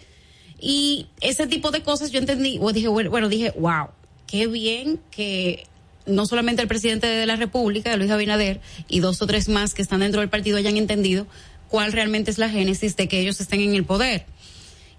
Y 0.60 1.06
ese 1.20 1.46
tipo 1.46 1.70
de 1.70 1.82
cosas 1.82 2.10
yo 2.10 2.18
entendí, 2.18 2.58
o 2.60 2.72
dije, 2.72 2.88
bueno, 2.88 3.28
dije, 3.28 3.52
wow, 3.58 3.88
qué 4.26 4.46
bien 4.46 5.00
que 5.10 5.66
no 6.06 6.26
solamente 6.26 6.62
el 6.62 6.68
presidente 6.68 7.06
de 7.06 7.26
la 7.26 7.36
República, 7.36 7.96
Luis 7.96 8.10
Abinader, 8.10 8.60
y 8.88 9.00
dos 9.00 9.20
o 9.22 9.26
tres 9.26 9.48
más 9.48 9.74
que 9.74 9.82
están 9.82 10.00
dentro 10.00 10.20
del 10.20 10.30
partido 10.30 10.56
hayan 10.56 10.76
entendido 10.76 11.26
cuál 11.68 11.92
realmente 11.92 12.30
es 12.30 12.38
la 12.38 12.48
génesis 12.48 12.96
de 12.96 13.08
que 13.08 13.20
ellos 13.20 13.40
estén 13.40 13.60
en 13.60 13.74
el 13.74 13.84
poder. 13.84 14.26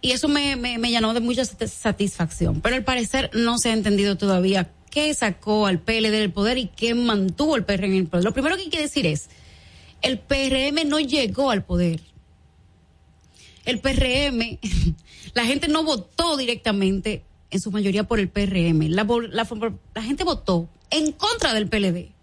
Y 0.01 0.11
eso 0.11 0.27
me, 0.27 0.55
me, 0.55 0.77
me 0.77 0.91
llenó 0.91 1.13
de 1.13 1.19
mucha 1.19 1.45
satisfacción. 1.45 2.61
Pero 2.61 2.75
al 2.75 2.83
parecer 2.83 3.31
no 3.33 3.57
se 3.57 3.69
ha 3.69 3.73
entendido 3.73 4.17
todavía 4.17 4.69
qué 4.95 5.13
sacó 5.13 5.67
al 5.67 5.79
PLD 5.79 6.09
del 6.09 6.31
poder 6.31 6.57
y 6.57 6.67
qué 6.67 6.95
mantuvo 6.95 7.55
al 7.55 7.65
PRM 7.65 7.83
en 7.83 7.93
el 7.95 8.07
poder. 8.07 8.23
Lo 8.23 8.31
primero 8.31 8.55
que 8.55 8.61
hay 8.61 8.69
que 8.69 8.79
decir 8.79 9.05
es, 9.05 9.27
el 10.01 10.19
PRM 10.19 10.87
no 10.87 11.01
llegó 11.01 11.51
al 11.51 11.65
poder. 11.65 11.99
El 13.65 13.81
PRM, 13.81 14.57
la 15.33 15.45
gente 15.45 15.67
no 15.67 15.83
votó 15.83 16.37
directamente, 16.37 17.25
en 17.51 17.59
su 17.59 17.71
mayoría 17.71 18.05
por 18.05 18.21
el 18.21 18.29
PRM. 18.29 18.87
La, 18.87 19.05
la, 19.31 20.01
gente 20.01 20.23
votó 20.23 20.69
en 20.89 21.11
contra 21.11 21.53
del 21.53 21.67
PLD. 21.67 22.13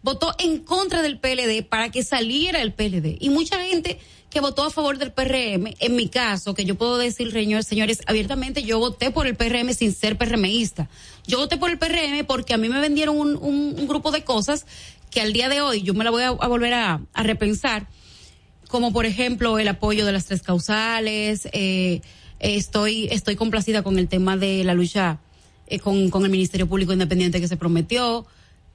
Votó 0.00 0.32
en 0.38 0.60
contra 0.60 1.02
del 1.02 1.18
PLD 1.18 1.66
para 1.68 1.90
que 1.90 2.04
saliera 2.04 2.62
el 2.62 2.72
PLD. 2.72 3.16
Y 3.18 3.30
mucha 3.30 3.60
gente 3.64 3.98
que 4.30 4.40
votó 4.40 4.62
a 4.62 4.70
favor 4.70 4.98
del 4.98 5.12
PRM, 5.12 5.74
en 5.80 5.96
mi 5.96 6.08
caso, 6.08 6.54
que 6.54 6.64
yo 6.64 6.76
puedo 6.76 6.98
decir, 6.98 7.32
señores, 7.32 8.00
abiertamente, 8.06 8.62
yo 8.62 8.78
voté 8.78 9.10
por 9.10 9.26
el 9.26 9.34
PRM 9.34 9.72
sin 9.74 9.92
ser 9.92 10.16
PRMista. 10.16 10.88
Yo 11.26 11.38
voté 11.38 11.56
por 11.56 11.70
el 11.70 11.78
PRM 11.78 12.24
porque 12.26 12.54
a 12.54 12.58
mí 12.58 12.68
me 12.68 12.80
vendieron 12.80 13.16
un, 13.16 13.86
grupo 13.86 14.10
de 14.10 14.24
cosas 14.24 14.66
que 15.10 15.20
al 15.20 15.32
día 15.32 15.48
de 15.48 15.60
hoy 15.60 15.82
yo 15.82 15.94
me 15.94 16.04
la 16.04 16.10
voy 16.10 16.22
a, 16.22 16.30
volver 16.30 16.74
a, 16.74 17.00
a, 17.12 17.22
repensar, 17.22 17.86
como 18.68 18.92
por 18.92 19.06
ejemplo 19.06 19.58
el 19.58 19.68
apoyo 19.68 20.04
de 20.04 20.12
las 20.12 20.26
tres 20.26 20.42
causales, 20.42 21.48
eh, 21.52 22.02
estoy, 22.40 23.08
estoy 23.10 23.36
complacida 23.36 23.82
con 23.82 23.98
el 23.98 24.08
tema 24.08 24.36
de 24.36 24.64
la 24.64 24.74
lucha 24.74 25.18
eh, 25.66 25.78
con, 25.78 26.10
con 26.10 26.24
el 26.24 26.30
Ministerio 26.30 26.68
Público 26.68 26.92
Independiente 26.92 27.40
que 27.40 27.48
se 27.48 27.56
prometió, 27.56 28.26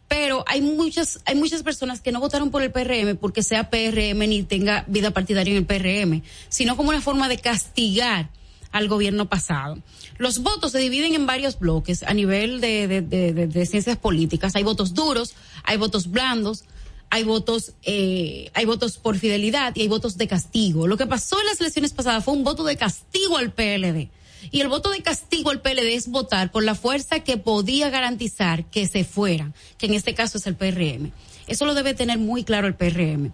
pero 0.08 0.44
hay 0.48 0.62
muchas, 0.62 1.20
hay 1.26 1.36
muchas 1.36 1.62
personas 1.62 2.02
que 2.02 2.12
no 2.12 2.20
votaron 2.20 2.50
por 2.50 2.64
el 2.64 2.72
PRM 2.72 3.16
porque 3.18 3.44
sea 3.44 3.70
PRM 3.70 4.18
ni 4.28 4.42
tenga 4.42 4.86
vida 4.88 5.12
partidaria 5.12 5.56
en 5.56 5.58
el 5.58 5.66
PRM, 5.66 6.24
sino 6.50 6.76
como 6.76 6.90
una 6.90 7.02
forma 7.02 7.30
de 7.30 7.38
castigar 7.38 8.30
al 8.72 8.88
gobierno 8.88 9.30
pasado. 9.30 9.80
Los 10.18 10.40
votos 10.40 10.72
se 10.72 10.80
dividen 10.80 11.14
en 11.14 11.26
varios 11.26 11.60
bloques 11.60 12.04
a 12.04 12.14
nivel 12.14 12.62
de, 12.62 13.66
ciencias 13.70 13.98
políticas. 13.98 14.56
Hay 14.56 14.64
votos 14.64 14.94
duros, 14.94 15.36
hay 15.64 15.78
votos 15.78 16.12
blandos, 16.12 16.66
hay 17.10 17.24
votos, 17.24 17.74
eh, 17.84 18.52
hay 18.54 18.66
votos 18.66 18.98
por 18.98 19.18
fidelidad 19.18 19.76
y 19.76 19.82
hay 19.82 19.88
votos 19.88 20.18
de 20.18 20.28
castigo. 20.28 20.88
Lo 20.88 20.98
que 20.98 21.08
pasó 21.08 21.40
en 21.40 21.48
las 21.48 21.60
elecciones 21.60 21.94
pasadas 21.94 22.24
fue 22.24 22.34
un 22.34 22.44
voto 22.44 22.64
de 22.64 22.78
castigo 22.78 23.38
al 23.38 23.52
PLD. 23.52 24.10
Y 24.52 24.62
el 24.62 24.70
voto 24.70 24.90
de 24.90 25.02
castigo 25.02 25.50
al 25.50 25.62
PLD 25.62 25.96
es 25.96 26.08
votar 26.08 26.52
por 26.52 26.64
la 26.64 26.76
fuerza 26.76 27.20
que 27.22 27.38
podía 27.38 27.90
garantizar 27.90 28.66
que 28.66 28.88
se 28.88 29.04
fueran, 29.04 29.54
que 29.78 29.88
en 29.88 29.94
este 29.94 30.14
caso 30.14 30.38
es 30.38 30.48
el 30.48 30.56
PRM. 30.56 31.12
Eso 31.48 31.66
lo 31.66 31.74
debe 31.74 31.94
tener 31.94 32.20
muy 32.20 32.44
claro 32.44 32.68
el 32.68 32.76
PRM. 32.76 33.34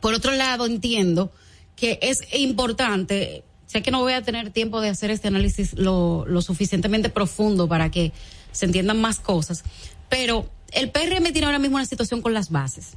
Por 0.00 0.14
otro 0.14 0.32
lado, 0.32 0.66
entiendo 0.66 1.32
que 1.76 1.98
es 2.02 2.22
importante, 2.34 3.44
sé 3.66 3.82
que 3.82 3.90
no 3.90 4.00
voy 4.00 4.12
a 4.12 4.22
tener 4.22 4.50
tiempo 4.50 4.80
de 4.80 4.88
hacer 4.88 5.10
este 5.10 5.28
análisis 5.28 5.74
lo, 5.74 6.24
lo 6.26 6.42
suficientemente 6.42 7.08
profundo 7.08 7.68
para 7.68 7.90
que 7.90 8.12
se 8.52 8.66
entiendan 8.66 9.00
más 9.00 9.20
cosas, 9.20 9.64
pero 10.08 10.48
el 10.72 10.90
PRM 10.90 11.32
tiene 11.32 11.46
ahora 11.46 11.58
mismo 11.58 11.76
una 11.76 11.86
situación 11.86 12.22
con 12.22 12.34
las 12.34 12.50
bases. 12.50 12.94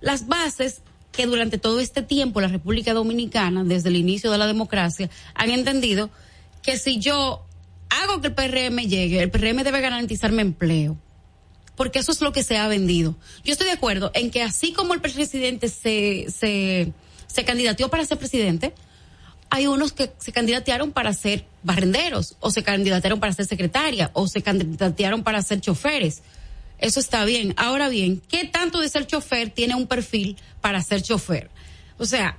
Las 0.00 0.26
bases 0.26 0.82
que 1.12 1.26
durante 1.26 1.58
todo 1.58 1.80
este 1.80 2.02
tiempo 2.02 2.40
la 2.40 2.48
República 2.48 2.94
Dominicana, 2.94 3.64
desde 3.64 3.88
el 3.88 3.96
inicio 3.96 4.30
de 4.30 4.38
la 4.38 4.46
democracia, 4.46 5.10
han 5.34 5.50
entendido 5.50 6.10
que 6.62 6.78
si 6.78 6.98
yo 6.98 7.44
hago 7.88 8.20
que 8.20 8.28
el 8.28 8.34
PRM 8.34 8.78
llegue, 8.86 9.20
el 9.20 9.30
PRM 9.30 9.62
debe 9.62 9.80
garantizarme 9.80 10.42
empleo. 10.42 10.96
Porque 11.76 11.98
eso 11.98 12.12
es 12.12 12.20
lo 12.20 12.32
que 12.32 12.42
se 12.42 12.58
ha 12.58 12.68
vendido. 12.68 13.16
Yo 13.42 13.52
estoy 13.52 13.66
de 13.66 13.72
acuerdo 13.72 14.10
en 14.14 14.30
que 14.30 14.42
así 14.42 14.72
como 14.72 14.94
el 14.94 15.00
presidente 15.00 15.68
se, 15.68 16.26
se, 16.30 16.92
se 17.26 17.44
candidateó 17.44 17.88
para 17.88 18.04
ser 18.04 18.18
presidente, 18.18 18.74
hay 19.50 19.66
unos 19.66 19.92
que 19.92 20.12
se 20.18 20.32
candidatearon 20.32 20.92
para 20.92 21.12
ser 21.12 21.44
barrenderos, 21.62 22.36
o 22.40 22.50
se 22.50 22.62
candidatearon 22.62 23.20
para 23.20 23.32
ser 23.32 23.46
secretaria, 23.46 24.10
o 24.14 24.28
se 24.28 24.42
candidatearon 24.42 25.24
para 25.24 25.42
ser 25.42 25.60
choferes. 25.60 26.22
Eso 26.78 27.00
está 27.00 27.24
bien. 27.24 27.52
Ahora 27.56 27.88
bien, 27.88 28.22
¿qué 28.28 28.46
tanto 28.46 28.80
de 28.80 28.88
ser 28.88 29.06
chofer 29.06 29.50
tiene 29.50 29.74
un 29.74 29.86
perfil 29.86 30.36
para 30.60 30.80
ser 30.82 31.02
chofer? 31.02 31.50
O 31.98 32.06
sea, 32.06 32.38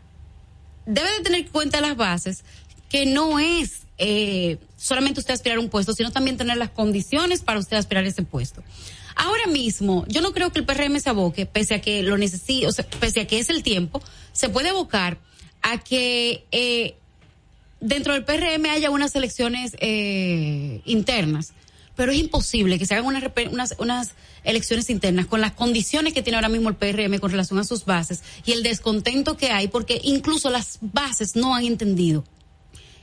debe 0.86 1.12
de 1.12 1.22
tener 1.22 1.42
en 1.42 1.48
cuenta 1.50 1.82
las 1.82 1.96
bases 1.96 2.44
que 2.90 3.06
no 3.06 3.40
es 3.40 3.82
eh, 3.98 4.58
solamente 4.78 5.20
usted 5.20 5.34
aspirar 5.34 5.58
a 5.58 5.62
un 5.62 5.70
puesto, 5.70 5.94
sino 5.94 6.12
también 6.12 6.38
tener 6.38 6.58
las 6.58 6.72
condiciones 6.72 7.42
para 7.42 7.60
usted 7.60 7.78
aspirar 7.78 8.04
a 8.06 8.08
ese 8.08 8.24
puesto. 8.24 8.64
Ahora 9.16 9.46
mismo, 9.48 10.06
yo 10.08 10.22
no 10.22 10.34
creo 10.34 10.52
que 10.52 10.60
el 10.60 10.66
PRM 10.66 11.00
se 11.00 11.10
aboque, 11.10 11.46
pese 11.46 11.76
a 11.76 11.82
que 11.82 12.02
lo 12.02 12.18
necesite, 12.18 12.66
o 12.68 12.72
sea, 12.72 12.86
pese 13.00 13.22
a 13.22 13.28
que 13.28 13.40
es 13.40 13.50
el 13.50 13.62
tiempo, 13.62 14.02
se 14.32 14.50
puede 14.50 14.70
abocar 14.70 15.20
a 15.62 15.78
que 15.78 16.46
eh, 16.52 16.96
dentro 17.82 18.14
del 18.14 18.24
PRM 18.24 18.66
haya 18.68 18.90
unas 18.90 19.14
elecciones 19.16 19.76
eh, 19.80 20.82
internas, 20.86 21.54
pero 21.96 22.14
es 22.14 22.20
imposible 22.20 22.80
que 22.80 22.86
se 22.86 22.94
hagan 22.94 23.08
unas, 23.08 23.24
unas, 23.52 23.76
unas 23.80 24.12
elecciones 24.44 24.90
internas 24.90 25.26
con 25.26 25.42
las 25.42 25.52
condiciones 25.52 26.14
que 26.14 26.22
tiene 26.22 26.38
ahora 26.38 26.50
mismo 26.50 26.70
el 26.70 26.76
PRM 26.76 27.20
con 27.20 27.32
relación 27.32 27.60
a 27.60 27.64
sus 27.64 27.84
bases 27.84 28.24
y 28.46 28.54
el 28.54 28.64
descontento 28.64 29.36
que 29.36 29.52
hay, 29.52 29.68
porque 29.68 30.00
incluso 30.04 30.50
las 30.50 30.78
bases 30.82 31.36
no 31.36 31.54
han 31.54 31.66
entendido 31.66 32.24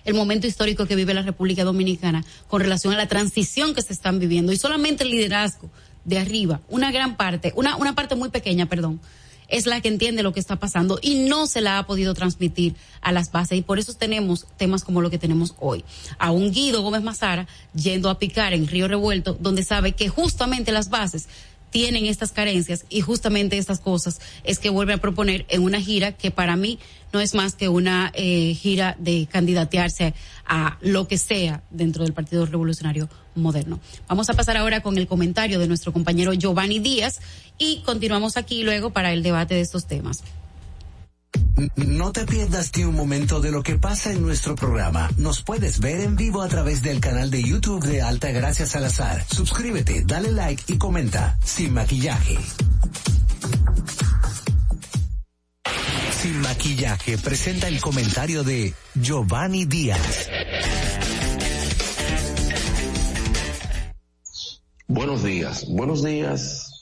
el 0.04 0.14
momento 0.14 0.46
histórico 0.46 0.86
que 0.86 0.96
vive 0.96 1.12
la 1.12 1.22
República 1.22 1.64
Dominicana 1.64 2.24
con 2.46 2.62
relación 2.62 2.94
a 2.94 2.96
la 2.96 3.08
transición 3.08 3.74
que 3.74 3.82
se 3.82 3.92
están 3.92 4.18
viviendo. 4.18 4.52
Y 4.52 4.56
solamente 4.56 5.04
el 5.04 5.10
liderazgo 5.10 5.68
de 6.04 6.18
arriba, 6.18 6.62
una 6.68 6.90
gran 6.90 7.18
parte, 7.18 7.52
una, 7.56 7.76
una 7.76 7.94
parte 7.94 8.14
muy 8.14 8.30
pequeña, 8.30 8.66
perdón, 8.66 9.00
es 9.48 9.66
la 9.66 9.80
que 9.80 9.88
entiende 9.88 10.22
lo 10.22 10.32
que 10.32 10.40
está 10.40 10.56
pasando 10.56 10.98
y 11.02 11.26
no 11.26 11.46
se 11.46 11.60
la 11.60 11.78
ha 11.78 11.86
podido 11.86 12.14
transmitir 12.14 12.74
a 13.00 13.12
las 13.12 13.32
bases 13.32 13.58
y 13.58 13.62
por 13.62 13.78
eso 13.78 13.94
tenemos 13.94 14.46
temas 14.56 14.84
como 14.84 15.00
lo 15.00 15.10
que 15.10 15.18
tenemos 15.18 15.54
hoy. 15.58 15.84
A 16.18 16.30
un 16.30 16.52
Guido 16.52 16.82
Gómez 16.82 17.02
Mazara 17.02 17.46
yendo 17.74 18.10
a 18.10 18.18
picar 18.18 18.52
en 18.52 18.66
Río 18.66 18.88
Revuelto 18.88 19.36
donde 19.40 19.64
sabe 19.64 19.92
que 19.92 20.08
justamente 20.08 20.72
las 20.72 20.90
bases 20.90 21.28
tienen 21.70 22.06
estas 22.06 22.32
carencias 22.32 22.84
y 22.88 23.00
justamente 23.00 23.58
estas 23.58 23.80
cosas 23.80 24.20
es 24.44 24.58
que 24.58 24.70
vuelve 24.70 24.94
a 24.94 24.98
proponer 24.98 25.46
en 25.48 25.62
una 25.62 25.80
gira 25.80 26.12
que 26.12 26.30
para 26.30 26.56
mí 26.56 26.78
no 27.12 27.20
es 27.20 27.34
más 27.34 27.54
que 27.54 27.68
una 27.68 28.12
eh, 28.14 28.54
gira 28.54 28.96
de 28.98 29.26
candidatearse 29.30 30.14
a 30.46 30.78
lo 30.80 31.08
que 31.08 31.18
sea 31.18 31.62
dentro 31.70 32.04
del 32.04 32.12
Partido 32.12 32.46
Revolucionario 32.46 33.08
Moderno. 33.34 33.80
Vamos 34.08 34.28
a 34.30 34.34
pasar 34.34 34.56
ahora 34.56 34.80
con 34.80 34.98
el 34.98 35.06
comentario 35.06 35.58
de 35.58 35.68
nuestro 35.68 35.92
compañero 35.92 36.32
Giovanni 36.32 36.78
Díaz 36.80 37.20
y 37.56 37.82
continuamos 37.82 38.36
aquí 38.36 38.62
luego 38.62 38.90
para 38.90 39.12
el 39.12 39.22
debate 39.22 39.54
de 39.54 39.60
estos 39.60 39.86
temas. 39.86 40.22
No 41.74 42.12
te 42.12 42.24
pierdas 42.24 42.70
ni 42.76 42.84
un 42.84 42.94
momento 42.94 43.40
de 43.40 43.50
lo 43.50 43.62
que 43.62 43.76
pasa 43.76 44.12
en 44.12 44.22
nuestro 44.22 44.54
programa. 44.54 45.10
Nos 45.16 45.42
puedes 45.42 45.80
ver 45.80 46.00
en 46.00 46.14
vivo 46.14 46.42
a 46.42 46.48
través 46.48 46.82
del 46.82 47.00
canal 47.00 47.30
de 47.30 47.42
YouTube 47.42 47.84
de 47.84 48.00
Alta 48.00 48.30
Gracias 48.30 48.70
Salazar. 48.70 49.24
Suscríbete, 49.28 50.04
dale 50.06 50.30
like 50.30 50.72
y 50.72 50.78
comenta. 50.78 51.36
Sin 51.44 51.74
maquillaje. 51.74 52.38
Sin 56.22 56.40
maquillaje 56.40 57.18
presenta 57.18 57.68
el 57.68 57.80
comentario 57.80 58.44
de 58.44 58.72
Giovanni 58.94 59.64
Díaz. 59.64 60.28
Buenos 64.86 65.22
días, 65.22 65.66
buenos 65.68 66.02
días 66.04 66.77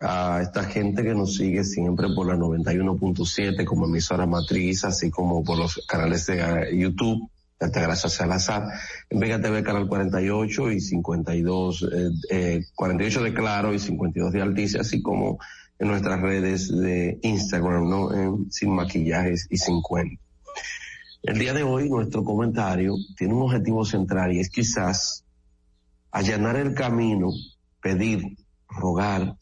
a 0.00 0.40
esta 0.42 0.64
gente 0.64 1.02
que 1.02 1.14
nos 1.14 1.34
sigue 1.34 1.64
siempre 1.64 2.08
por 2.14 2.26
la 2.26 2.36
91.7 2.36 3.64
como 3.64 3.86
emisora 3.86 4.26
matriz, 4.26 4.84
así 4.84 5.10
como 5.10 5.42
por 5.42 5.58
los 5.58 5.84
canales 5.88 6.26
de 6.26 6.40
eh, 6.40 6.78
YouTube. 6.78 7.30
Gracias 7.60 8.12
Salazar, 8.12 8.68
en 9.10 9.18
Vega 9.18 9.40
TV 9.40 9.64
Canal 9.64 9.88
48 9.88 10.70
y 10.70 10.80
52, 10.80 11.88
eh, 12.30 12.64
48 12.76 13.20
eh, 13.20 13.22
de 13.24 13.34
Claro 13.34 13.74
y 13.74 13.80
52 13.80 14.32
de 14.32 14.42
Altice, 14.42 14.78
así 14.78 15.02
como 15.02 15.40
en 15.80 15.88
nuestras 15.88 16.20
redes 16.20 16.68
de 16.68 17.18
Instagram, 17.22 17.88
¿no? 17.88 18.14
En 18.14 18.52
Sin 18.52 18.70
Maquillajes 18.70 19.48
y 19.50 19.56
Sin 19.56 19.82
Cuento. 19.82 20.22
El 21.24 21.40
día 21.40 21.52
de 21.52 21.64
hoy 21.64 21.90
nuestro 21.90 22.22
comentario 22.22 22.94
tiene 23.16 23.34
un 23.34 23.42
objetivo 23.42 23.84
central 23.84 24.32
y 24.32 24.38
es 24.38 24.50
quizás 24.50 25.24
allanar 26.12 26.54
el 26.56 26.74
camino, 26.74 27.30
pedir, 27.82 28.36
rogar, 28.68 29.36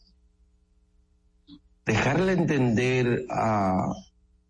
dejarle 1.87 2.33
entender 2.33 3.25
a 3.29 3.93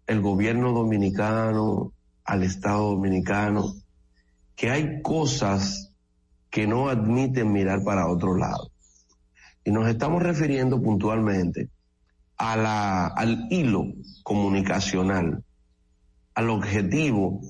el 0.07 0.21
gobierno 0.21 0.73
dominicano, 0.73 1.93
al 2.25 2.43
Estado 2.43 2.89
dominicano, 2.89 3.75
que 4.55 4.71
hay 4.71 5.03
cosas 5.03 5.93
que 6.49 6.65
no 6.65 6.89
admiten 6.89 7.53
mirar 7.53 7.83
para 7.83 8.07
otro 8.07 8.35
lado. 8.35 8.71
Y 9.63 9.71
nos 9.71 9.87
estamos 9.87 10.23
refiriendo 10.23 10.81
puntualmente 10.81 11.69
a 12.37 12.57
la, 12.57 13.05
al 13.05 13.47
hilo 13.51 13.85
comunicacional, 14.23 15.43
al 16.33 16.49
objetivo 16.49 17.41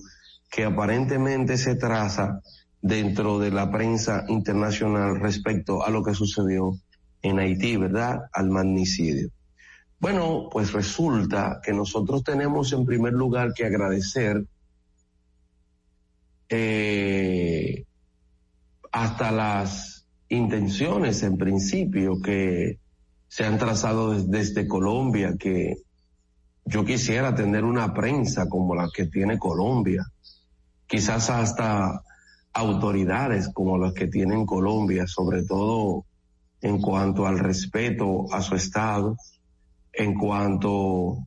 que 0.52 0.66
aparentemente 0.66 1.58
se 1.58 1.76
traza 1.76 2.42
dentro 2.82 3.40
de 3.40 3.52
la 3.52 3.72
prensa 3.72 4.26
internacional 4.28 5.18
respecto 5.22 5.86
a 5.86 5.90
lo 5.90 6.04
que 6.04 6.14
sucedió 6.14 6.78
en 7.22 7.40
Haití, 7.40 7.78
¿verdad? 7.78 8.20
Al 8.34 8.50
magnicidio. 8.50 9.30
Bueno, 10.00 10.48
pues 10.52 10.74
resulta 10.74 11.60
que 11.64 11.74
nosotros 11.74 12.24
tenemos 12.24 12.72
en 12.72 12.86
primer 12.86 13.14
lugar 13.14 13.54
que 13.54 13.66
agradecer 13.66 14.46
eh, 16.50 17.84
hasta 18.92 19.32
las 19.32 20.08
intenciones 20.30 21.24
en 21.24 21.38
principio 21.38 22.22
que 22.22 22.80
se 23.28 23.44
han 23.44 23.58
trazado 23.58 24.14
desde, 24.14 24.68
Colombia, 24.68 25.36
que 25.38 25.78
yo 26.66 26.86
quisiera 26.86 27.34
tener 27.34 27.64
una 27.64 27.94
prensa 27.94 28.48
como 28.48 28.76
la 28.76 28.90
que 28.94 29.08
tiene 29.08 29.40
Colombia, 29.40 30.06
quizás 30.86 31.30
hasta 31.30 32.04
autoridades 32.54 33.50
como 33.54 33.78
las 33.78 33.94
que 33.94 34.08
tiene 34.08 34.46
Colombia, 34.46 35.08
sobre 35.08 35.44
todo 35.44 36.06
en 36.62 36.82
cuanto 36.82 37.26
al 37.26 37.40
respeto 37.40 38.26
a 38.32 38.42
su 38.42 38.56
Estado, 38.56 39.18
en 39.98 40.14
cuanto 40.14 41.18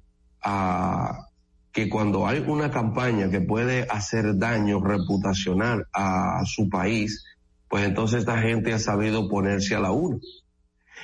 a 0.43 1.27
que 1.73 1.89
cuando 1.89 2.27
hay 2.27 2.39
una 2.41 2.71
campaña 2.71 3.31
que 3.31 3.41
puede 3.41 3.87
hacer 3.89 4.39
daño 4.39 4.81
reputacional 4.81 5.87
a 5.93 6.43
su 6.47 6.68
país, 6.68 7.25
pues 7.68 7.85
entonces 7.85 8.21
esta 8.21 8.39
gente 8.39 8.73
ha 8.73 8.79
sabido 8.79 9.29
ponerse 9.29 9.75
a 9.75 9.81
la 9.81 9.93
una. 9.93 10.18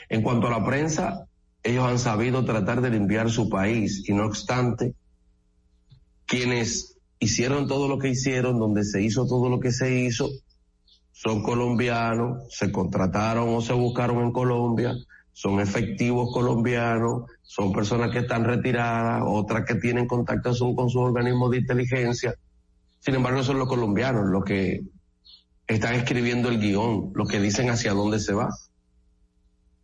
En 0.08 0.22
cuanto 0.22 0.46
a 0.46 0.50
la 0.50 0.64
prensa, 0.64 1.26
ellos 1.62 1.84
han 1.84 1.98
sabido 1.98 2.44
tratar 2.44 2.80
de 2.80 2.90
limpiar 2.90 3.30
su 3.30 3.48
país 3.48 4.08
y 4.08 4.14
no 4.14 4.26
obstante, 4.26 4.94
quienes 6.26 6.98
hicieron 7.18 7.66
todo 7.66 7.88
lo 7.88 7.98
que 7.98 8.08
hicieron, 8.08 8.58
donde 8.58 8.84
se 8.84 9.02
hizo 9.02 9.26
todo 9.26 9.48
lo 9.48 9.60
que 9.60 9.72
se 9.72 10.00
hizo, 10.00 10.28
son 11.12 11.42
colombianos, 11.42 12.46
se 12.50 12.70
contrataron 12.70 13.54
o 13.54 13.60
se 13.60 13.72
buscaron 13.72 14.22
en 14.22 14.32
Colombia, 14.32 14.94
son 15.36 15.60
efectivos 15.60 16.32
colombianos, 16.32 17.24
son 17.42 17.70
personas 17.70 18.10
que 18.10 18.20
están 18.20 18.44
retiradas, 18.44 19.22
otras 19.26 19.66
que 19.66 19.74
tienen 19.74 20.06
contacto 20.06 20.50
con 20.74 20.88
sus 20.88 21.02
organismos 21.02 21.50
de 21.50 21.58
inteligencia. 21.58 22.34
Sin 23.00 23.16
embargo, 23.16 23.42
son 23.42 23.58
los 23.58 23.68
colombianos 23.68 24.30
los 24.30 24.42
que 24.44 24.80
están 25.66 25.94
escribiendo 25.94 26.48
el 26.48 26.58
guion, 26.58 27.12
los 27.14 27.28
que 27.28 27.38
dicen 27.38 27.68
hacia 27.68 27.92
dónde 27.92 28.18
se 28.18 28.32
va. 28.32 28.48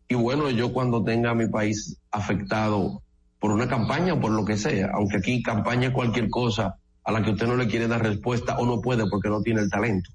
Y 0.09 0.14
bueno, 0.14 0.48
yo 0.48 0.72
cuando 0.72 1.05
tenga 1.05 1.34
mi 1.34 1.48
país 1.48 1.98
afectado 2.11 3.03
por 3.38 3.50
una 3.50 3.68
campaña 3.68 4.14
o 4.14 4.20
por 4.20 4.30
lo 4.30 4.46
que 4.46 4.57
sea, 4.57 4.92
aunque 4.94 5.18
aquí 5.18 5.42
campaña 5.42 5.88
es 5.88 5.94
cualquier 5.94 6.30
cosa 6.30 6.76
a 7.05 7.12
la 7.12 7.22
que 7.22 7.32
usted 7.32 7.46
no 7.46 7.57
le 7.57 7.68
quiere 7.68 7.88
dar 7.88 8.03
respuesta 8.03 8.57
o 8.57 8.64
no 8.64 8.80
puede 8.80 9.05
porque 9.11 9.28
no 9.28 9.42
tiene 9.42 9.61
el 9.61 9.68
talento. 9.68 10.12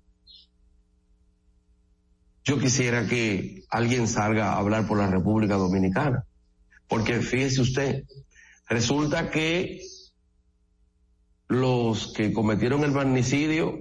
Yo 2.48 2.58
quisiera 2.58 3.06
que 3.06 3.66
alguien 3.70 4.08
salga 4.08 4.54
a 4.54 4.60
hablar 4.60 4.88
por 4.88 4.98
la 4.98 5.08
República 5.08 5.56
Dominicana, 5.56 6.24
porque 6.88 7.20
fíjese 7.20 7.60
usted, 7.60 8.06
resulta 8.70 9.30
que 9.30 9.82
los 11.50 12.14
que 12.14 12.32
cometieron 12.32 12.86
el 12.86 12.94
magnicidio 12.94 13.80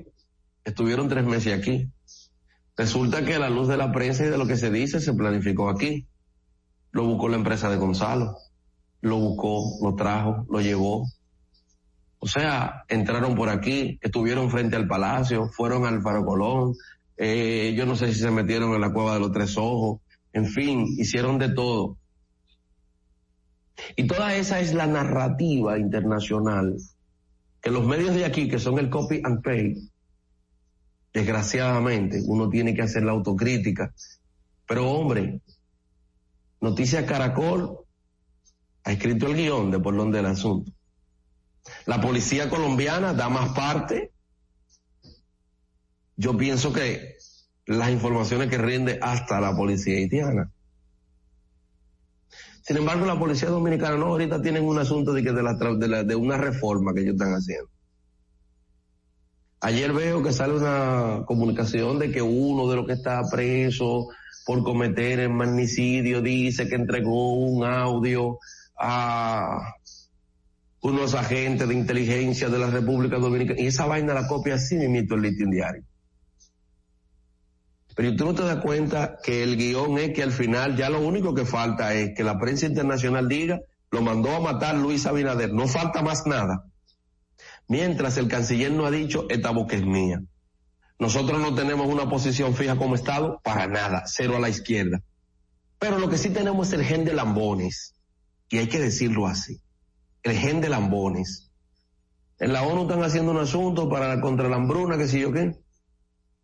estuvieron 0.65 1.09
tres 1.09 1.25
meses 1.25 1.57
aquí. 1.57 1.93
Resulta 2.77 3.25
que 3.25 3.37
a 3.37 3.39
la 3.39 3.51
luz 3.51 3.69
de 3.69 3.77
la 3.77 3.93
prensa 3.93 4.27
y 4.27 4.31
de 4.31 4.39
lo 4.39 4.49
que 4.49 4.57
se 4.57 4.73
dice 4.73 4.99
se 4.99 5.15
planificó 5.15 5.71
aquí. 5.71 6.09
Lo 6.91 7.05
buscó 7.05 7.29
la 7.29 7.37
empresa 7.37 7.71
de 7.71 7.77
Gonzalo. 7.77 8.37
Lo 9.01 9.17
buscó, 9.17 9.79
lo 9.81 9.95
trajo, 9.95 10.45
lo 10.51 10.61
llevó. 10.61 11.07
O 12.19 12.27
sea, 12.27 12.83
entraron 12.89 13.37
por 13.37 13.49
aquí, 13.49 14.01
estuvieron 14.03 14.51
frente 14.51 14.75
al 14.75 14.89
palacio, 14.89 15.51
fueron 15.51 15.87
al 15.87 16.03
Faro 16.03 16.25
Colón. 16.25 16.75
Eh, 17.17 17.75
yo 17.77 17.87
no 17.87 17.97
sé 17.97 18.13
si 18.13 18.21
se 18.21 18.31
metieron 18.31 18.75
en 18.75 18.81
la 18.81 18.93
cueva 18.93 19.15
de 19.15 19.21
los 19.21 19.33
tres 19.33 19.57
ojos. 19.57 20.01
En 20.33 20.47
fin, 20.47 20.87
hicieron 20.99 21.39
de 21.39 21.51
todo. 21.51 21.97
Y 23.95 24.07
toda 24.07 24.35
esa 24.37 24.61
es 24.61 24.75
la 24.75 24.87
narrativa 24.87 25.79
internacional 25.79 26.77
que 27.61 27.71
los 27.71 27.87
medios 27.87 28.15
de 28.15 28.25
aquí, 28.25 28.49
que 28.49 28.59
son 28.59 28.79
el 28.79 28.91
copy 28.91 29.21
and 29.25 29.43
paste, 29.43 29.91
Desgraciadamente, 31.17 32.21
uno 32.27 32.51
tiene 32.51 32.75
que 32.75 32.83
hacer 32.83 33.03
la 33.03 33.13
autocrítica. 33.13 33.91
Pero 34.69 34.91
hombre, 34.91 35.41
Noticias 36.61 37.07
Caracol 37.07 37.79
ha 38.85 38.93
escrito 38.93 39.27
el 39.27 39.35
guion 39.35 39.71
de 39.71 39.79
por 39.79 39.97
donde 39.97 40.19
el 40.19 40.27
asunto. 40.27 40.71
La 41.87 42.03
policía 42.03 42.51
colombiana 42.51 43.15
da 43.15 43.31
más 43.31 43.55
parte. 43.55 44.13
Yo 46.17 46.37
pienso 46.37 46.73
que 46.73 47.17
las 47.67 47.91
informaciones 47.91 48.49
que 48.49 48.59
rinde 48.59 48.99
hasta 49.03 49.41
la 49.41 49.55
policía 49.55 49.97
haitiana. 49.97 50.51
Sin 52.63 52.79
embargo, 52.79 53.07
la 53.07 53.19
policía 53.19 53.49
dominicana 53.49 53.97
no, 53.97 54.07
ahorita 54.07 54.43
tienen 54.43 54.65
un 54.65 54.79
asunto 54.79 55.13
de 55.13 55.23
que 55.23 55.33
de, 55.33 55.43
la, 55.43 55.55
de, 55.55 56.05
de 56.05 56.17
una 56.17 56.37
reforma 56.37 56.93
que 56.95 57.03
ellos 57.03 57.15
están 57.15 57.33
haciendo. 57.33 57.71
Ayer 59.61 59.93
veo 59.93 60.23
que 60.23 60.33
sale 60.33 60.55
una 60.55 61.25
comunicación 61.27 61.99
de 61.99 62.11
que 62.11 62.23
uno 62.23 62.69
de 62.69 62.77
los 62.77 62.87
que 62.87 62.93
está 62.93 63.23
preso 63.31 64.09
por 64.45 64.63
cometer 64.63 65.21
el 65.21 65.31
magnicidio 65.31 66.23
dice 66.23 66.69
que 66.69 66.77
entregó 66.77 67.35
un 67.35 67.65
audio 67.65 68.39
a 68.79 69.75
unos 70.83 71.15
agentes 71.15 71.67
de 71.69 71.75
inteligencia 71.75 72.49
de 72.49 72.59
la 72.59 72.69
República 72.69 73.19
Dominicana. 73.19 73.61
Y 73.61 73.67
esa 73.67 73.87
vaina 73.87 74.15
la 74.15 74.29
copia 74.29 74.55
así 74.55 74.77
mismo 74.77 75.17
el 75.17 75.23
listín 75.23 75.51
diario. 75.51 75.83
Pero 77.97 78.15
tú 78.15 78.27
no 78.27 78.35
te 78.35 78.45
das 78.45 78.59
cuenta 78.59 79.19
que 79.23 79.43
el 79.43 79.57
guion 79.57 79.99
es 79.99 80.13
que 80.13 80.23
al 80.23 80.31
final 80.31 80.77
ya 80.77 80.91
lo 80.91 81.01
único 81.01 81.35
que 81.35 81.47
falta 81.47 81.95
es 81.95 82.15
que 82.15 82.23
la 82.23 82.39
prensa 82.39 82.67
internacional 82.67 83.27
diga 83.27 83.59
lo 83.91 84.03
mandó 84.03 84.35
a 84.35 84.41
matar 84.41 84.77
Luis 84.77 85.07
Abinader. 85.07 85.53
No 85.55 85.67
falta 85.67 86.03
más 86.03 86.27
nada. 86.27 86.67
Mientras 87.69 88.19
el 88.19 88.29
canciller 88.29 88.71
no 88.71 88.85
ha 88.85 88.91
dicho, 88.91 89.27
esta 89.31 89.51
boca 89.51 89.77
es 89.77 89.85
mía. 89.85 90.23
Nosotros 90.99 91.41
no 91.41 91.55
tenemos 91.55 91.87
una 91.89 92.09
posición 92.09 92.55
fija 92.55 92.77
como 92.77 92.95
Estado, 92.95 93.41
para 93.43 93.67
nada, 93.67 94.05
cero 94.07 94.37
a 94.37 94.41
la 94.41 94.51
izquierda. 94.51 95.03
Pero 95.79 95.99
lo 95.99 96.11
que 96.11 96.19
sí 96.19 96.31
tenemos 96.31 96.69
es 96.69 96.75
el 96.75 96.85
gen 96.85 97.05
de 97.05 97.15
lambones, 97.15 97.95
y 98.49 98.59
hay 98.59 98.69
que 98.69 98.79
decirlo 98.79 99.27
así, 99.27 99.61
el 100.23 100.37
gen 100.37 100.61
de 100.61 100.69
lambones. 100.69 101.51
En 102.39 102.53
la 102.53 102.63
ONU 102.63 102.83
están 102.83 103.03
haciendo 103.03 103.33
un 103.33 103.39
asunto 103.39 103.89
para 103.89 104.21
contra 104.21 104.49
la 104.49 104.57
hambruna, 104.57 104.99
que 104.99 105.09
sé 105.09 105.21
yo 105.21 105.33
qué. 105.33 105.55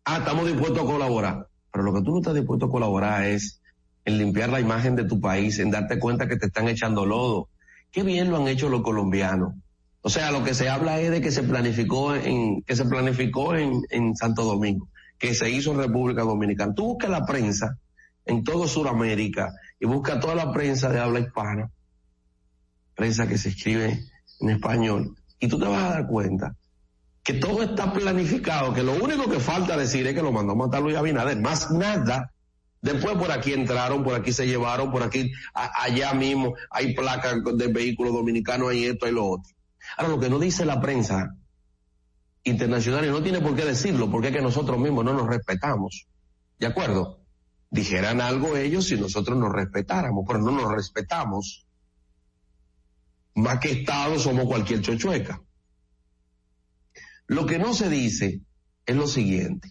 Ah, 0.05 0.17
estamos 0.17 0.47
dispuestos 0.47 0.79
a 0.79 0.85
colaborar. 0.85 1.47
Pero 1.71 1.83
lo 1.85 1.93
que 1.93 2.01
tú 2.01 2.11
no 2.11 2.17
estás 2.17 2.35
dispuesto 2.35 2.65
a 2.65 2.69
colaborar 2.69 3.23
es 3.23 3.61
en 4.05 4.17
limpiar 4.17 4.49
la 4.49 4.59
imagen 4.59 4.95
de 4.95 5.05
tu 5.05 5.21
país, 5.21 5.59
en 5.59 5.71
darte 5.71 5.97
cuenta 5.97 6.27
que 6.27 6.35
te 6.35 6.47
están 6.47 6.67
echando 6.67 7.05
lodo. 7.05 7.49
Qué 7.89 8.03
bien 8.03 8.29
lo 8.29 8.37
han 8.37 8.47
hecho 8.47 8.69
los 8.69 8.81
colombianos. 8.81 9.53
O 10.01 10.09
sea, 10.09 10.31
lo 10.31 10.43
que 10.43 10.53
se 10.53 10.69
habla 10.69 10.99
es 10.99 11.09
de 11.09 11.21
que 11.21 11.31
se 11.31 11.43
planificó 11.43 12.13
en, 12.13 12.61
que 12.63 12.75
se 12.75 12.83
planificó 12.83 13.55
en, 13.55 13.81
en 13.89 14.15
Santo 14.17 14.43
Domingo, 14.43 14.89
que 15.17 15.33
se 15.33 15.49
hizo 15.49 15.71
en 15.71 15.77
República 15.77 16.23
Dominicana. 16.23 16.73
Tú 16.75 16.87
buscas 16.87 17.09
la 17.09 17.25
prensa 17.25 17.77
en 18.25 18.43
todo 18.43 18.67
Sudamérica 18.67 19.53
y 19.79 19.85
busca 19.85 20.19
toda 20.19 20.35
la 20.35 20.51
prensa 20.51 20.89
de 20.89 20.99
habla 20.99 21.21
hispana, 21.21 21.71
prensa 22.95 23.27
que 23.27 23.37
se 23.37 23.49
escribe 23.49 24.03
en 24.41 24.49
español, 24.49 25.15
y 25.39 25.47
tú 25.47 25.57
te 25.57 25.65
vas 25.65 25.83
a 25.83 25.89
dar 25.93 26.07
cuenta 26.07 26.55
que 27.23 27.33
todo 27.35 27.63
está 27.63 27.91
planificado, 27.93 28.73
que 28.73 28.83
lo 28.83 28.93
único 28.93 29.29
que 29.29 29.39
falta 29.39 29.77
decir 29.77 30.05
es 30.05 30.13
que 30.13 30.21
lo 30.21 30.33
mandó 30.33 30.53
a 30.53 30.55
matar 30.55 30.81
Luis 30.81 30.97
Abinader, 30.97 31.39
más 31.39 31.71
nada. 31.71 32.33
Después 32.81 33.17
por 33.17 33.31
aquí 33.31 33.53
entraron, 33.53 34.03
por 34.03 34.13
aquí 34.13 34.33
se 34.33 34.45
llevaron, 34.45 34.91
por 34.91 35.03
aquí, 35.03 35.31
allá 35.53 36.13
mismo 36.13 36.53
hay 36.69 36.93
placas 36.93 37.37
de 37.55 37.67
vehículos 37.67 38.11
dominicanos, 38.11 38.71
hay 38.71 38.85
esto, 38.85 39.05
hay 39.05 39.13
lo 39.13 39.25
otro. 39.25 39.53
Ahora, 39.95 40.09
lo 40.09 40.19
que 40.19 40.29
no 40.29 40.37
dice 40.37 40.65
la 40.65 40.81
prensa 40.81 41.33
internacional, 42.43 43.05
y 43.05 43.09
no 43.09 43.23
tiene 43.23 43.39
por 43.39 43.55
qué 43.55 43.63
decirlo, 43.63 44.11
porque 44.11 44.27
es 44.27 44.33
que 44.33 44.41
nosotros 44.41 44.77
mismos 44.77 45.05
no 45.05 45.13
nos 45.13 45.27
respetamos. 45.27 46.07
¿De 46.59 46.67
acuerdo? 46.67 47.21
Dijeran 47.69 48.19
algo 48.19 48.57
ellos 48.57 48.85
si 48.87 48.97
nosotros 48.97 49.37
nos 49.37 49.53
respetáramos, 49.53 50.25
pero 50.27 50.39
no 50.39 50.51
nos 50.51 50.69
respetamos. 50.69 51.65
Más 53.35 53.59
que 53.59 53.71
Estado 53.71 54.19
somos 54.19 54.45
cualquier 54.45 54.81
chochueca. 54.81 55.41
Lo 57.27 57.45
que 57.45 57.59
no 57.59 57.73
se 57.73 57.89
dice 57.89 58.41
es 58.85 58.95
lo 58.95 59.07
siguiente. 59.07 59.69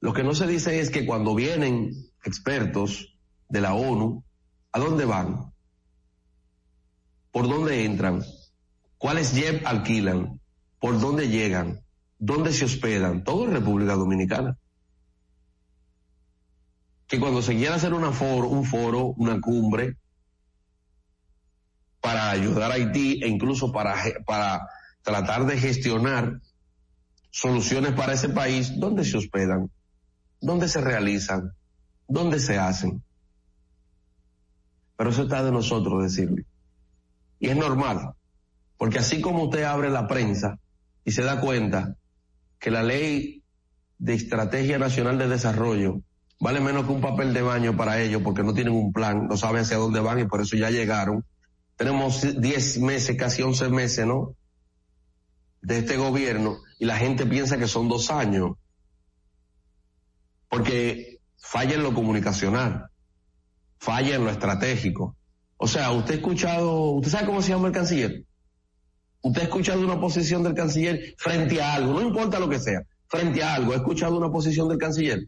Lo 0.00 0.12
que 0.12 0.22
no 0.22 0.34
se 0.34 0.46
dice 0.46 0.80
es 0.80 0.90
que 0.90 1.04
cuando 1.04 1.34
vienen 1.34 1.92
expertos 2.24 3.18
de 3.48 3.60
la 3.60 3.74
ONU, 3.74 4.24
¿a 4.72 4.78
dónde 4.78 5.04
van? 5.04 5.50
por 7.30 7.48
dónde 7.48 7.84
entran, 7.84 8.24
cuáles 8.98 9.34
jet 9.34 9.64
alquilan, 9.64 10.40
por 10.78 11.00
dónde 11.00 11.28
llegan, 11.28 11.80
dónde 12.18 12.52
se 12.52 12.64
hospedan, 12.64 13.24
todo 13.24 13.44
en 13.44 13.52
República 13.52 13.94
Dominicana. 13.94 14.58
Que 17.06 17.18
cuando 17.18 17.42
se 17.42 17.54
quiera 17.54 17.76
hacer 17.76 17.92
una 17.92 18.12
foro, 18.12 18.48
un 18.48 18.64
foro, 18.64 19.14
una 19.16 19.40
cumbre, 19.40 19.96
para 22.00 22.30
ayudar 22.30 22.70
a 22.70 22.74
Haití 22.74 23.20
e 23.22 23.28
incluso 23.28 23.72
para, 23.72 23.94
para 24.24 24.68
tratar 25.02 25.46
de 25.46 25.58
gestionar 25.58 26.40
soluciones 27.30 27.92
para 27.92 28.14
ese 28.14 28.28
país, 28.28 28.78
¿dónde 28.78 29.04
se 29.04 29.16
hospedan? 29.16 29.70
¿Dónde 30.40 30.68
se 30.68 30.80
realizan? 30.80 31.52
¿Dónde 32.08 32.40
se 32.40 32.58
hacen? 32.58 33.02
pero 35.00 35.08
eso 35.08 35.22
está 35.22 35.42
de 35.42 35.50
nosotros 35.50 36.02
decirlo. 36.02 36.44
Y 37.38 37.48
es 37.48 37.56
normal, 37.56 38.12
porque 38.76 38.98
así 38.98 39.22
como 39.22 39.44
usted 39.44 39.62
abre 39.62 39.88
la 39.88 40.06
prensa 40.06 40.58
y 41.06 41.12
se 41.12 41.22
da 41.22 41.40
cuenta 41.40 41.96
que 42.58 42.70
la 42.70 42.82
ley 42.82 43.42
de 43.96 44.12
estrategia 44.12 44.78
nacional 44.78 45.16
de 45.16 45.26
desarrollo 45.26 46.02
vale 46.38 46.60
menos 46.60 46.84
que 46.84 46.92
un 46.92 47.00
papel 47.00 47.32
de 47.32 47.40
baño 47.40 47.78
para 47.78 47.98
ellos 47.98 48.20
porque 48.22 48.42
no 48.42 48.52
tienen 48.52 48.74
un 48.74 48.92
plan, 48.92 49.26
no 49.26 49.38
saben 49.38 49.62
hacia 49.62 49.78
dónde 49.78 50.00
van 50.00 50.18
y 50.18 50.26
por 50.26 50.42
eso 50.42 50.54
ya 50.58 50.68
llegaron. 50.68 51.24
Tenemos 51.80 52.20
10 52.38 52.78
meses, 52.80 53.16
casi 53.16 53.40
11 53.40 53.70
meses, 53.70 54.06
¿no? 54.06 54.36
De 55.62 55.78
este 55.78 55.96
gobierno 55.96 56.58
y 56.78 56.84
la 56.84 56.98
gente 56.98 57.24
piensa 57.24 57.56
que 57.56 57.66
son 57.66 57.88
dos 57.88 58.10
años. 58.10 58.50
Porque 60.50 61.20
falla 61.38 61.76
en 61.76 61.82
lo 61.82 61.94
comunicacional, 61.94 62.90
falla 63.78 64.16
en 64.16 64.24
lo 64.24 64.30
estratégico. 64.30 65.16
O 65.56 65.66
sea, 65.66 65.90
usted 65.92 66.12
ha 66.12 66.16
escuchado, 66.18 66.90
¿usted 66.90 67.12
sabe 67.12 67.24
cómo 67.24 67.40
se 67.40 67.48
llama 67.48 67.68
el 67.68 67.72
canciller? 67.72 68.26
Usted 69.22 69.40
ha 69.40 69.44
escuchado 69.44 69.80
una 69.80 69.98
posición 69.98 70.42
del 70.42 70.52
canciller 70.52 71.14
frente 71.16 71.62
a 71.62 71.76
algo, 71.76 71.94
no 71.94 72.02
importa 72.02 72.38
lo 72.38 72.50
que 72.50 72.58
sea, 72.58 72.82
frente 73.08 73.42
a 73.42 73.54
algo, 73.54 73.72
¿ha 73.72 73.76
escuchado 73.76 74.18
una 74.18 74.30
posición 74.30 74.68
del 74.68 74.76
canciller? 74.76 75.26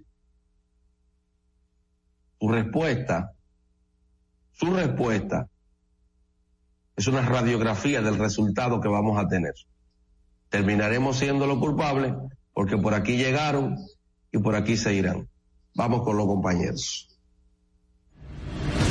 Su 2.39 2.47
respuesta, 2.47 3.33
su 4.53 4.67
respuesta 4.67 5.49
es 7.03 7.09
una 7.09 7.23
radiografía 7.23 8.01
del 8.01 8.17
resultado 8.17 8.81
que 8.81 8.87
vamos 8.87 9.19
a 9.19 9.27
tener. 9.27 9.55
Terminaremos 10.49 11.17
siendo 11.17 11.49
los 11.49 11.59
culpables 11.59 12.15
porque 12.53 12.77
por 12.77 12.95
aquí 12.95 13.17
llegaron 13.17 13.77
y 14.31 14.39
por 14.39 14.55
aquí 14.55 14.77
se 14.77 14.95
irán. 14.95 15.29
Vamos 15.75 16.03
con 16.03 16.17
los 16.17 16.27
compañeros. 16.27 17.09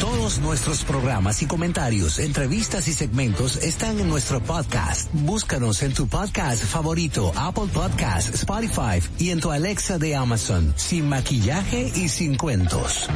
Todos 0.02 0.40
nuestros 0.40 0.84
programas 0.84 1.42
y 1.42 1.46
comentarios, 1.46 2.20
entrevistas 2.20 2.90
y 2.90 2.94
segmentos 2.94 3.56
están 3.58 3.98
en 4.00 4.10
nuestro 4.10 4.42
podcast. 4.42 5.10
Búscanos 5.14 5.82
en 5.82 5.94
tu 5.94 6.08
podcast 6.08 6.66
favorito, 6.66 7.32
Apple 7.38 7.70
Podcast, 7.74 8.34
Spotify 8.34 9.02
y 9.20 9.30
en 9.30 9.40
tu 9.40 9.52
Alexa 9.52 10.00
de 10.00 10.18
Amazon, 10.18 10.74
sin 10.76 11.08
maquillaje 11.08 11.90
y 11.96 12.10
sin 12.10 12.36
cuentos. 12.36 13.08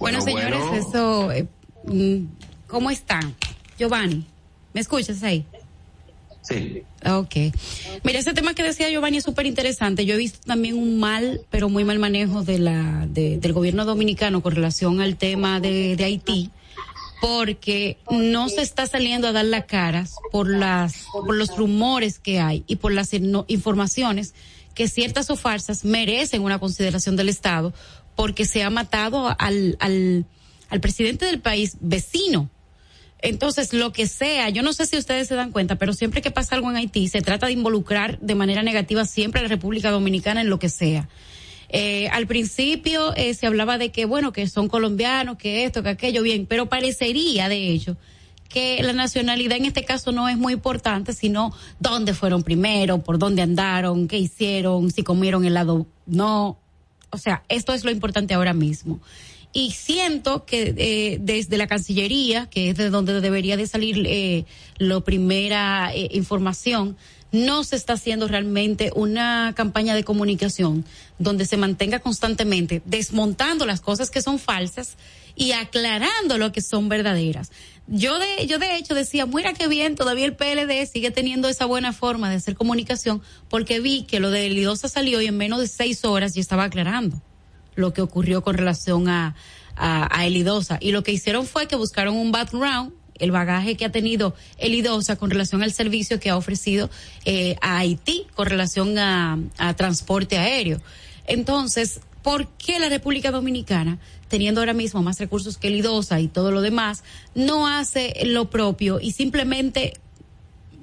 Bueno, 0.00 0.20
señores, 0.22 0.60
eso, 0.88 1.30
eh, 1.30 1.46
mm, 1.84 2.24
¿cómo 2.66 2.90
están? 2.90 3.34
Giovanni, 3.78 4.26
¿me 4.72 4.80
escuchas 4.80 5.22
ahí? 5.22 5.44
Sí. 6.42 6.82
Ok. 7.04 7.36
Mira, 8.02 8.18
ese 8.18 8.32
tema 8.32 8.54
que 8.54 8.62
decía 8.62 8.88
Giovanni 8.90 9.18
es 9.18 9.24
súper 9.24 9.44
interesante. 9.46 10.06
Yo 10.06 10.14
he 10.14 10.18
visto 10.18 10.38
también 10.46 10.76
un 10.76 10.98
mal, 10.98 11.42
pero 11.50 11.68
muy 11.68 11.84
mal 11.84 11.98
manejo 11.98 12.42
de 12.42 12.58
la, 12.58 13.06
de, 13.08 13.38
del 13.38 13.52
gobierno 13.52 13.84
dominicano 13.84 14.42
con 14.42 14.54
relación 14.54 15.00
al 15.00 15.16
tema 15.16 15.60
de, 15.60 15.96
de 15.96 16.04
Haití, 16.04 16.50
porque 17.20 17.98
no 18.10 18.48
se 18.48 18.62
está 18.62 18.86
saliendo 18.86 19.28
a 19.28 19.32
dar 19.32 19.44
la 19.44 19.66
cara 19.66 20.06
por 20.32 20.48
las, 20.48 21.04
por 21.12 21.36
los 21.36 21.54
rumores 21.56 22.18
que 22.18 22.40
hay 22.40 22.64
y 22.66 22.76
por 22.76 22.92
las 22.92 23.12
no- 23.20 23.44
informaciones 23.48 24.34
que 24.74 24.88
ciertas 24.88 25.28
o 25.30 25.36
falsas 25.36 25.84
merecen 25.84 26.42
una 26.42 26.58
consideración 26.58 27.16
del 27.16 27.28
Estado 27.28 27.74
porque 28.20 28.44
se 28.44 28.62
ha 28.62 28.68
matado 28.68 29.34
al, 29.38 29.78
al, 29.80 30.26
presidente 30.82 31.24
del 31.24 31.40
país 31.40 31.78
vecino. 31.80 32.50
Entonces, 33.22 33.72
lo 33.72 33.92
que 33.92 34.06
sea, 34.06 34.50
yo 34.50 34.62
no 34.62 34.74
sé 34.74 34.84
si 34.84 34.98
ustedes 34.98 35.26
se 35.26 35.36
dan 35.36 35.52
cuenta, 35.52 35.76
pero 35.76 35.94
siempre 35.94 36.20
que 36.20 36.30
pasa 36.30 36.54
algo 36.54 36.68
en 36.68 36.76
Haití, 36.76 37.08
se 37.08 37.22
trata 37.22 37.46
de 37.46 37.52
involucrar 37.52 38.20
de 38.20 38.34
manera 38.34 38.62
negativa 38.62 39.06
siempre 39.06 39.38
a 39.38 39.44
la 39.44 39.48
República 39.48 39.90
Dominicana 39.90 40.42
en 40.42 40.50
lo 40.50 40.58
que 40.58 40.68
sea. 40.68 41.08
Eh, 41.70 42.08
al 42.08 42.26
principio 42.26 43.16
eh, 43.16 43.32
se 43.32 43.46
hablaba 43.46 43.78
de 43.78 43.90
que, 43.90 44.04
bueno, 44.04 44.34
que 44.34 44.46
son 44.48 44.68
colombianos, 44.68 45.38
que 45.38 45.64
esto, 45.64 45.82
que 45.82 45.88
aquello, 45.88 46.22
bien, 46.22 46.44
pero 46.44 46.68
parecería, 46.68 47.48
de 47.48 47.70
hecho, 47.70 47.96
que 48.50 48.82
la 48.82 48.92
nacionalidad 48.92 49.56
en 49.56 49.64
este 49.64 49.86
caso 49.86 50.12
no 50.12 50.28
es 50.28 50.36
muy 50.36 50.52
importante, 50.52 51.14
sino 51.14 51.54
dónde 51.78 52.12
fueron 52.12 52.42
primero, 52.42 52.98
por 52.98 53.18
dónde 53.18 53.40
andaron, 53.40 54.08
qué 54.08 54.18
hicieron, 54.18 54.90
si 54.90 55.04
comieron 55.04 55.46
helado, 55.46 55.86
no. 56.04 56.58
O 57.10 57.18
sea, 57.18 57.42
esto 57.48 57.72
es 57.72 57.84
lo 57.84 57.90
importante 57.90 58.34
ahora 58.34 58.52
mismo. 58.52 59.00
Y 59.52 59.72
siento 59.72 60.44
que 60.44 60.74
eh, 60.76 61.18
desde 61.20 61.56
la 61.56 61.66
Cancillería, 61.66 62.46
que 62.46 62.70
es 62.70 62.76
de 62.76 62.90
donde 62.90 63.20
debería 63.20 63.56
de 63.56 63.66
salir 63.66 64.04
eh, 64.06 64.44
la 64.78 65.00
primera 65.00 65.92
eh, 65.92 66.08
información, 66.12 66.96
no 67.32 67.64
se 67.64 67.76
está 67.76 67.94
haciendo 67.94 68.28
realmente 68.28 68.92
una 68.94 69.52
campaña 69.56 69.94
de 69.94 70.04
comunicación 70.04 70.84
donde 71.18 71.46
se 71.46 71.56
mantenga 71.56 72.00
constantemente 72.00 72.82
desmontando 72.84 73.66
las 73.66 73.80
cosas 73.80 74.10
que 74.10 74.22
son 74.22 74.38
falsas 74.38 74.96
y 75.40 75.52
aclarando 75.52 76.36
lo 76.36 76.52
que 76.52 76.60
son 76.60 76.90
verdaderas. 76.90 77.50
Yo 77.86 78.18
de, 78.18 78.46
yo 78.46 78.58
de 78.58 78.76
hecho 78.76 78.94
decía, 78.94 79.24
mira 79.24 79.54
qué 79.54 79.68
bien, 79.68 79.94
todavía 79.94 80.26
el 80.26 80.36
PLD 80.36 80.86
sigue 80.86 81.10
teniendo 81.10 81.48
esa 81.48 81.64
buena 81.64 81.94
forma 81.94 82.28
de 82.28 82.36
hacer 82.36 82.54
comunicación 82.54 83.22
porque 83.48 83.80
vi 83.80 84.02
que 84.02 84.20
lo 84.20 84.30
de 84.30 84.44
Elidosa 84.44 84.90
salió 84.90 85.18
y 85.22 85.28
en 85.28 85.38
menos 85.38 85.60
de 85.60 85.66
seis 85.66 86.04
horas 86.04 86.34
ya 86.34 86.42
estaba 86.42 86.64
aclarando 86.64 87.22
lo 87.74 87.94
que 87.94 88.02
ocurrió 88.02 88.42
con 88.42 88.58
relación 88.58 89.08
a, 89.08 89.34
a, 89.76 90.26
Elidosa. 90.26 90.76
Y 90.78 90.92
lo 90.92 91.02
que 91.02 91.12
hicieron 91.12 91.46
fue 91.46 91.68
que 91.68 91.76
buscaron 91.76 92.16
un 92.16 92.32
background, 92.32 92.92
el 93.14 93.30
bagaje 93.30 93.78
que 93.78 93.86
ha 93.86 93.90
tenido 93.90 94.34
Elidosa 94.58 95.16
con 95.16 95.30
relación 95.30 95.62
al 95.62 95.72
servicio 95.72 96.20
que 96.20 96.28
ha 96.28 96.36
ofrecido 96.36 96.90
eh, 97.24 97.56
a 97.62 97.78
Haití 97.78 98.26
con 98.34 98.46
relación 98.46 98.98
a 98.98 99.38
transporte 99.78 100.36
aéreo. 100.36 100.82
Entonces, 101.26 102.00
¿por 102.22 102.46
qué 102.58 102.78
la 102.78 102.90
República 102.90 103.30
Dominicana, 103.30 103.98
teniendo 104.30 104.60
ahora 104.60 104.72
mismo 104.72 105.02
más 105.02 105.18
recursos 105.18 105.58
que 105.58 105.68
Elidosa 105.68 106.20
y 106.20 106.28
todo 106.28 106.52
lo 106.52 106.62
demás, 106.62 107.02
no 107.34 107.66
hace 107.66 108.14
lo 108.24 108.48
propio 108.48 109.00
y 109.00 109.10
simplemente 109.12 109.94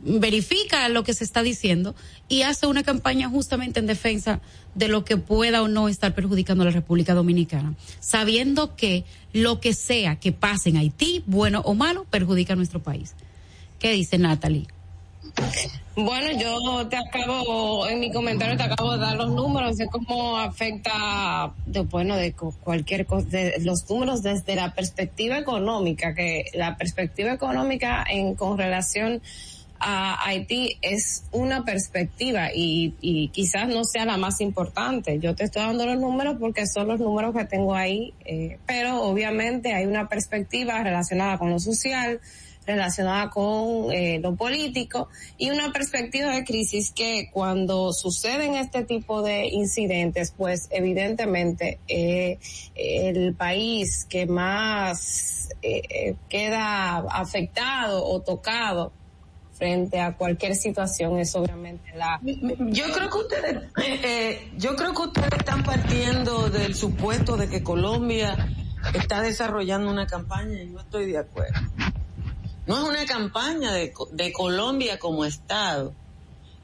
verifica 0.04 0.88
lo 0.90 1.04
que 1.04 1.14
se 1.14 1.24
está 1.24 1.42
diciendo 1.42 1.96
y 2.28 2.44
hace 2.44 2.68
una 2.68 2.84
campaña 2.84 3.30
justamente 3.30 3.80
en 3.80 3.88
defensa 3.88 4.42
de 4.76 4.90
lo 4.90 5.06
que 5.06 5.18
pueda 5.18 5.64
o 5.64 5.68
no 5.68 5.90
estar 5.90 6.14
perjudicando 6.14 6.64
a 6.64 6.66
la 6.66 6.72
República 6.72 7.14
Dominicana, 7.14 7.74
sabiendo 8.00 8.76
que 8.76 9.06
lo 9.34 9.60
que 9.60 9.74
sea 9.74 10.18
que 10.18 10.34
pase 10.34 10.70
en 10.70 10.78
Haití, 10.78 11.24
bueno 11.26 11.62
o 11.62 11.74
malo, 11.74 12.06
perjudica 12.10 12.54
a 12.54 12.58
nuestro 12.58 12.84
país. 12.84 13.16
¿Qué 13.80 13.92
dice 13.94 14.18
Natalie? 14.18 14.68
Bueno, 15.96 16.32
yo 16.40 16.88
te 16.88 16.96
acabo, 16.96 17.88
en 17.88 18.00
mi 18.00 18.12
comentario 18.12 18.56
te 18.56 18.64
acabo 18.64 18.94
de 18.94 19.00
dar 19.00 19.16
los 19.16 19.32
números 19.32 19.78
de 19.78 19.88
cómo 19.88 20.38
afecta, 20.38 21.52
de, 21.66 21.80
bueno, 21.82 22.16
de 22.16 22.34
cu- 22.34 22.54
cualquier 22.64 23.08
cosa, 23.08 23.28
de 23.30 23.56
los 23.62 23.90
números 23.90 24.22
desde 24.22 24.56
la 24.56 24.76
perspectiva 24.76 25.40
económica, 25.40 26.14
que 26.14 26.46
la 26.54 26.78
perspectiva 26.78 27.34
económica 27.34 28.06
en 28.08 28.36
con 28.36 28.60
relación 28.60 29.22
a 29.80 30.24
Haití 30.28 30.78
es 30.84 31.24
una 31.32 31.64
perspectiva 31.66 32.50
y, 32.54 32.94
y 33.02 33.30
quizás 33.30 33.68
no 33.68 33.84
sea 33.84 34.06
la 34.06 34.18
más 34.18 34.40
importante. 34.42 35.20
Yo 35.20 35.36
te 35.36 35.46
estoy 35.46 35.64
dando 35.64 35.86
los 35.88 36.00
números 36.00 36.38
porque 36.40 36.66
son 36.68 36.88
los 36.90 37.00
números 37.00 37.36
que 37.36 37.46
tengo 37.46 37.74
ahí, 37.74 38.14
eh, 38.26 38.60
pero 38.68 39.02
obviamente 39.04 39.74
hay 39.74 39.86
una 39.88 40.08
perspectiva 40.08 40.82
relacionada 40.84 41.40
con 41.40 41.50
lo 41.50 41.60
social, 41.60 42.20
relacionada 42.68 43.30
con 43.30 43.92
eh, 43.92 44.20
lo 44.22 44.36
político 44.36 45.10
y 45.38 45.50
una 45.50 45.72
perspectiva 45.72 46.36
de 46.36 46.44
crisis 46.44 46.92
que 46.92 47.30
cuando 47.32 47.94
suceden 47.94 48.56
este 48.56 48.84
tipo 48.84 49.24
de 49.24 49.48
incidentes, 49.48 50.34
pues 50.38 50.68
evidentemente 50.70 51.80
eh, 51.88 52.38
el 52.76 53.34
país 53.34 54.06
que 54.08 54.28
más 54.28 55.50
eh, 55.62 55.82
eh, 55.90 56.16
queda 56.30 56.98
afectado 56.98 58.06
o 58.06 58.22
tocado 58.22 58.92
frente 59.58 60.00
a 60.00 60.16
cualquier 60.16 60.56
situación 60.56 61.18
es 61.18 61.36
obviamente 61.36 61.92
la 61.96 62.20
Yo 62.22 62.86
creo 62.94 63.10
que 63.10 63.18
ustedes, 63.18 63.64
eh, 63.78 64.00
eh, 64.04 64.52
yo 64.58 64.76
creo 64.76 64.94
que 64.94 65.02
ustedes 65.02 65.34
están 65.40 65.64
partiendo 65.64 66.50
del 66.50 66.76
supuesto 66.76 67.38
de 67.38 67.50
que 67.50 67.64
Colombia 67.64 68.36
está 68.94 69.22
desarrollando 69.22 69.90
una 69.90 70.06
campaña 70.06 70.62
y 70.62 70.68
no 70.68 70.80
estoy 70.82 71.12
de 71.12 71.18
acuerdo. 71.18 71.60
No 72.68 72.78
es 72.78 72.84
una 72.90 73.06
campaña 73.06 73.72
de, 73.72 73.92
Co- 73.92 74.10
de 74.12 74.32
Colombia 74.34 75.00
como 75.00 75.26
Estado. 75.26 75.94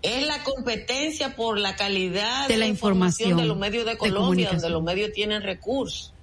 Es 0.01 0.27
la 0.27 0.43
competencia 0.43 1.35
por 1.35 1.57
la 1.57 1.75
calidad 1.77 2.47
De 2.49 2.57
la 2.57 2.67
información, 2.67 3.37
de 3.37 3.45
los 3.45 3.57
medios 3.57 3.85
de 3.85 3.91
de 3.91 3.97
Colombia, 3.97 4.21
comunicación. 4.21 4.61
donde 4.61 4.73
los 4.73 4.83
medios 4.83 5.11
tienen 5.13 5.41
recursos. 5.41 6.13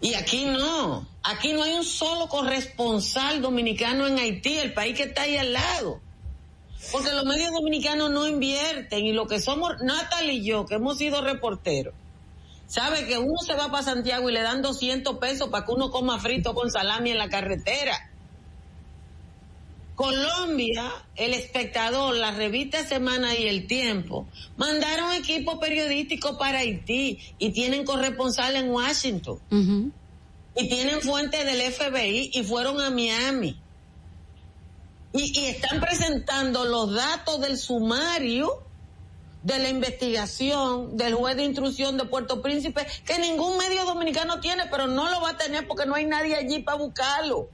Y 0.00 0.14
aquí 0.14 0.44
no. 0.44 1.06
Aquí 1.24 1.52
no 1.54 1.62
hay 1.64 1.72
un 1.72 1.84
solo 1.84 2.28
corresponsal 2.28 3.40
dominicano 3.42 4.06
en 4.06 4.18
Haití, 4.18 4.58
el 4.58 4.72
país 4.74 4.96
que 4.96 5.04
está 5.04 5.22
ahí 5.22 5.36
al 5.36 5.52
lado. 5.54 6.00
Porque 6.92 7.10
los 7.12 7.24
medios 7.24 7.50
dominicanos 7.52 8.10
no 8.10 8.28
invierten 8.28 9.04
y 9.04 9.12
lo 9.12 9.26
que 9.26 9.40
somos, 9.40 9.72
Natal 9.82 10.30
y 10.30 10.44
yo, 10.44 10.66
que 10.66 10.74
hemos 10.76 10.98
sido 10.98 11.22
reporteros, 11.22 11.94
sabe 12.68 13.06
que 13.06 13.18
uno 13.18 13.38
se 13.44 13.54
va 13.54 13.70
para 13.72 13.82
Santiago 13.82 14.28
y 14.30 14.32
le 14.34 14.42
dan 14.42 14.62
200 14.62 15.18
pesos 15.18 15.48
para 15.48 15.64
que 15.66 15.72
uno 15.72 15.90
coma 15.90 16.20
frito 16.20 16.54
con 16.54 16.70
salami 16.70 17.10
en 17.10 17.18
la 17.18 17.28
carretera. 17.28 18.05
Colombia, 19.96 20.92
El 21.16 21.32
Espectador, 21.32 22.14
la 22.14 22.30
revista 22.30 22.86
Semana 22.86 23.34
y 23.34 23.48
El 23.48 23.66
Tiempo 23.66 24.28
mandaron 24.58 25.12
equipo 25.14 25.58
periodístico 25.58 26.36
para 26.36 26.58
Haití 26.58 27.18
y 27.38 27.50
tienen 27.50 27.84
corresponsal 27.84 28.56
en 28.56 28.70
Washington. 28.70 29.40
Y 30.58 30.68
tienen 30.68 31.00
fuente 31.00 31.44
del 31.44 31.72
FBI 31.72 32.30
y 32.34 32.42
fueron 32.44 32.80
a 32.80 32.90
Miami. 32.90 33.58
Y, 35.14 35.40
y 35.40 35.46
están 35.46 35.80
presentando 35.80 36.66
los 36.66 36.94
datos 36.94 37.40
del 37.40 37.56
sumario 37.56 38.62
de 39.42 39.58
la 39.60 39.70
investigación 39.70 40.96
del 40.96 41.14
juez 41.14 41.36
de 41.36 41.44
instrucción 41.44 41.96
de 41.96 42.04
Puerto 42.04 42.42
Príncipe 42.42 42.86
que 43.06 43.18
ningún 43.18 43.56
medio 43.56 43.84
dominicano 43.86 44.40
tiene, 44.40 44.64
pero 44.70 44.88
no 44.88 45.08
lo 45.08 45.22
va 45.22 45.30
a 45.30 45.36
tener 45.38 45.66
porque 45.66 45.86
no 45.86 45.94
hay 45.94 46.04
nadie 46.04 46.34
allí 46.34 46.58
para 46.58 46.76
buscarlo. 46.76 47.48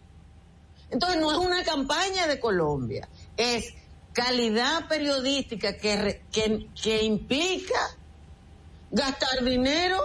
Entonces 0.93 1.21
no 1.21 1.33
es 1.33 1.39
una 1.39 1.65
campaña 1.65 2.27
de 2.27 2.39
Colombia, 2.39 3.09
es 3.37 3.75
calidad 4.13 4.89
periodística 4.89 5.77
que, 5.77 6.23
que, 6.31 6.69
que 6.81 7.03
implica 7.03 7.97
gastar 8.91 9.43
dinero. 9.43 9.99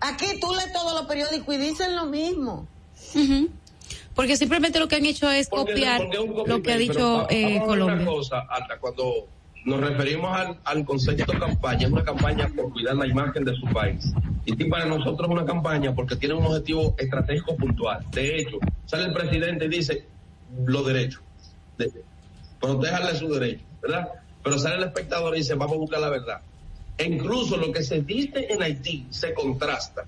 Aquí 0.00 0.38
tú 0.40 0.54
lees 0.54 0.72
todos 0.72 0.94
los 0.94 1.06
periódicos 1.06 1.54
y 1.54 1.58
dicen 1.58 1.96
lo 1.96 2.06
mismo. 2.06 2.66
Porque 4.14 4.36
simplemente 4.36 4.78
lo 4.78 4.86
que 4.86 4.96
han 4.96 5.04
hecho 5.04 5.28
es 5.30 5.48
copiar 5.48 6.02
lo 6.46 6.62
que 6.62 6.72
ha 6.72 6.76
dicho 6.76 7.26
eh, 7.28 7.60
Colombia. 7.66 7.96
Una 7.96 8.06
cosa, 8.06 8.46
hasta 8.48 8.78
cuando 8.78 9.26
nos 9.64 9.80
referimos 9.80 10.36
al, 10.36 10.58
al 10.64 10.84
concepto 10.84 11.32
de 11.32 11.38
campaña, 11.38 11.86
es 11.86 11.92
una 11.92 12.04
campaña 12.04 12.48
por 12.54 12.72
cuidar 12.72 12.96
la 12.96 13.06
imagen 13.06 13.44
de 13.44 13.54
su 13.54 13.66
país. 13.66 14.12
Y 14.46 14.64
para 14.64 14.86
nosotros 14.86 15.28
es 15.28 15.32
una 15.32 15.44
campaña 15.44 15.94
porque 15.94 16.16
tiene 16.16 16.34
un 16.34 16.46
objetivo 16.46 16.94
estratégico 16.98 17.56
puntual. 17.56 18.04
De 18.12 18.36
hecho, 18.36 18.58
sale 18.86 19.04
el 19.04 19.12
presidente 19.12 19.66
y 19.66 19.68
dice 19.68 20.06
los 20.64 20.86
derechos, 20.86 21.22
de, 21.78 21.90
protéjanle 22.60 23.16
su 23.16 23.28
derecho, 23.28 23.64
¿verdad? 23.82 24.08
Pero 24.42 24.58
sale 24.58 24.76
el 24.76 24.84
espectador 24.84 25.34
y 25.36 25.40
dice 25.40 25.54
vamos 25.54 25.76
a 25.76 25.78
buscar 25.78 26.00
la 26.00 26.08
verdad. 26.08 26.40
E 26.96 27.04
incluso 27.04 27.56
lo 27.56 27.72
que 27.72 27.82
se 27.82 28.02
dice 28.02 28.46
en 28.50 28.62
Haití 28.62 29.06
se 29.10 29.32
contrasta. 29.32 30.04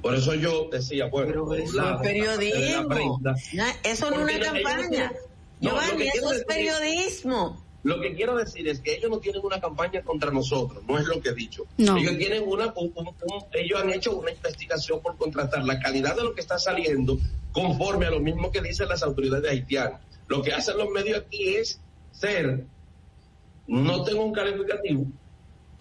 Por 0.00 0.16
eso 0.16 0.34
yo 0.34 0.68
decía, 0.70 1.06
bueno, 1.06 1.28
Pero 1.28 1.54
eso 1.54 1.94
es 1.94 2.00
periodismo. 2.00 3.20
eso 3.84 4.10
no 4.10 4.28
es 4.28 4.36
una 4.36 4.52
campaña. 4.52 5.12
Giovanni, 5.60 6.08
eso 6.08 6.32
es 6.32 6.44
periodismo. 6.44 7.61
Lo 7.84 8.00
que 8.00 8.14
quiero 8.14 8.36
decir 8.36 8.68
es 8.68 8.80
que 8.80 8.94
ellos 8.94 9.10
no 9.10 9.18
tienen 9.18 9.44
una 9.44 9.60
campaña 9.60 10.02
contra 10.02 10.30
nosotros, 10.30 10.84
no 10.86 10.98
es 10.98 11.06
lo 11.06 11.20
que 11.20 11.30
he 11.30 11.34
dicho. 11.34 11.64
Ellos 11.76 12.16
tienen 12.16 12.44
una, 12.46 12.72
ellos 13.52 13.80
han 13.80 13.90
hecho 13.90 14.16
una 14.16 14.30
investigación 14.30 15.00
por 15.02 15.16
contrastar 15.16 15.64
la 15.64 15.80
calidad 15.80 16.14
de 16.14 16.22
lo 16.22 16.32
que 16.34 16.40
está 16.40 16.58
saliendo 16.58 17.18
conforme 17.50 18.06
a 18.06 18.10
lo 18.10 18.20
mismo 18.20 18.52
que 18.52 18.60
dicen 18.60 18.88
las 18.88 19.02
autoridades 19.02 19.50
haitianas. 19.50 20.00
Lo 20.28 20.42
que 20.42 20.52
hacen 20.52 20.78
los 20.78 20.90
medios 20.90 21.18
aquí 21.26 21.56
es 21.56 21.80
ser, 22.12 22.66
no 23.66 24.04
tengo 24.04 24.24
un 24.24 24.32
calificativo, 24.32 25.06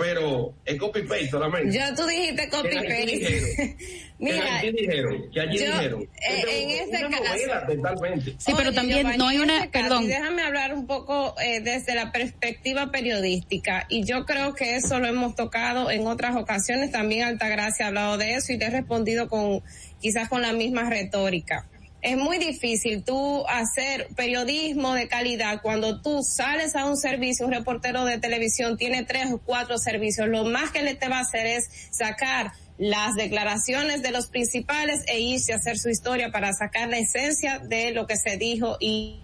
pero 0.02 0.54
es 0.66 0.80
copy 0.80 1.04
paste 1.04 1.30
solamente. 1.30 1.72
Ya 1.72 1.94
tú 1.94 2.06
dijiste 2.08 2.50
copy 2.50 2.76
paste. 2.76 3.78
Mira, 4.20 4.62
que 4.62 4.72
dijeron, 4.72 5.32
que 5.32 5.42
allí 5.42 5.58
dijeron. 5.58 6.02
Eh, 6.04 6.44
en 6.48 6.70
ese 6.70 7.10
caso. 7.10 7.76
Totalmente. 7.76 8.36
Sí, 8.38 8.54
pero 8.56 8.72
también 8.72 9.18
no 9.18 9.28
hay 9.28 9.40
una, 9.40 9.70
perdón. 9.72 10.08
déjame 10.08 10.44
hablar 10.44 10.74
un 10.74 10.86
poco 10.86 11.36
eh, 11.42 11.60
desde 11.62 11.96
la 11.96 12.12
perspectiva 12.12 12.92
periodística 12.92 13.86
y 13.90 14.04
yo 14.04 14.26
creo 14.26 14.54
que 14.54 14.76
eso 14.76 15.00
lo 15.00 15.08
hemos 15.08 15.36
tocado 15.36 15.90
en 15.90 16.06
otras 16.08 16.36
ocasiones. 16.36 16.92
También 16.92 17.24
Altagracia 17.24 17.86
ha 17.86 17.88
hablado 17.90 18.18
de 18.18 18.36
eso 18.36 18.54
y 18.54 18.60
te 18.60 18.66
he 18.66 18.70
respondido 18.70 19.28
con 19.28 19.64
quizás 20.00 20.30
con 20.30 20.42
la 20.42 20.54
misma 20.54 20.90
retórica 20.90 21.68
es 22.02 22.18
muy 22.18 22.40
difícil 22.40 23.04
tú 23.04 23.46
hacer 23.48 24.08
periodismo 24.16 24.94
de 24.94 25.08
calidad 25.08 25.62
cuando 25.62 26.02
tú 26.02 26.24
sales 26.24 26.76
a 26.76 26.86
un 26.86 26.98
servicio, 26.98 27.46
un 27.46 27.54
reportero 27.54 28.06
de 28.06 28.18
televisión 28.18 28.78
tiene 28.78 29.04
tres 29.04 29.32
o 29.32 29.38
cuatro 29.38 29.78
servicios. 29.78 30.28
Lo 30.28 30.44
más 30.46 30.72
que 30.72 30.82
le 30.82 30.96
te 30.96 31.08
va 31.08 31.18
a 31.18 31.22
hacer 31.22 31.46
es 31.46 31.70
sacar 31.92 32.54
las 32.78 33.14
declaraciones 33.14 34.02
de 34.02 34.12
los 34.12 34.28
principales 34.28 35.02
e 35.08 35.20
irse 35.20 35.54
a 35.54 35.58
hacer 35.58 35.78
su 35.78 35.90
historia 35.90 36.32
para 36.32 36.54
sacar 36.54 36.90
la 36.90 36.98
esencia 36.98 37.60
de 37.60 37.92
lo 37.92 38.08
que 38.08 38.18
se 38.18 38.38
dijo 38.38 38.78
y 38.80 39.22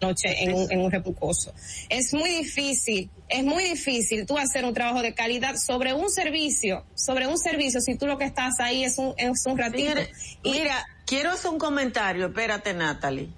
noche 0.00 0.42
en 0.42 0.54
un, 0.54 0.70
en 0.70 0.80
un 0.80 0.90
repucoso. 0.90 1.52
Es 1.88 2.12
muy 2.12 2.30
difícil, 2.30 3.10
es 3.28 3.44
muy 3.44 3.64
difícil 3.64 4.26
tú 4.26 4.38
hacer 4.38 4.64
un 4.64 4.74
trabajo 4.74 5.02
de 5.02 5.14
calidad 5.14 5.56
sobre 5.56 5.92
un 5.92 6.10
servicio, 6.10 6.84
sobre 6.94 7.26
un 7.26 7.38
servicio, 7.38 7.80
si 7.80 7.96
tú 7.96 8.06
lo 8.06 8.18
que 8.18 8.24
estás 8.24 8.60
ahí 8.60 8.84
es 8.84 8.98
un, 8.98 9.14
es 9.16 9.46
un 9.46 9.58
ratito. 9.58 9.94
Mira, 9.94 10.08
mira 10.44 10.86
quiero 11.06 11.30
hacer 11.30 11.50
un 11.50 11.58
comentario, 11.58 12.26
espérate 12.26 12.74
Natalie, 12.74 13.28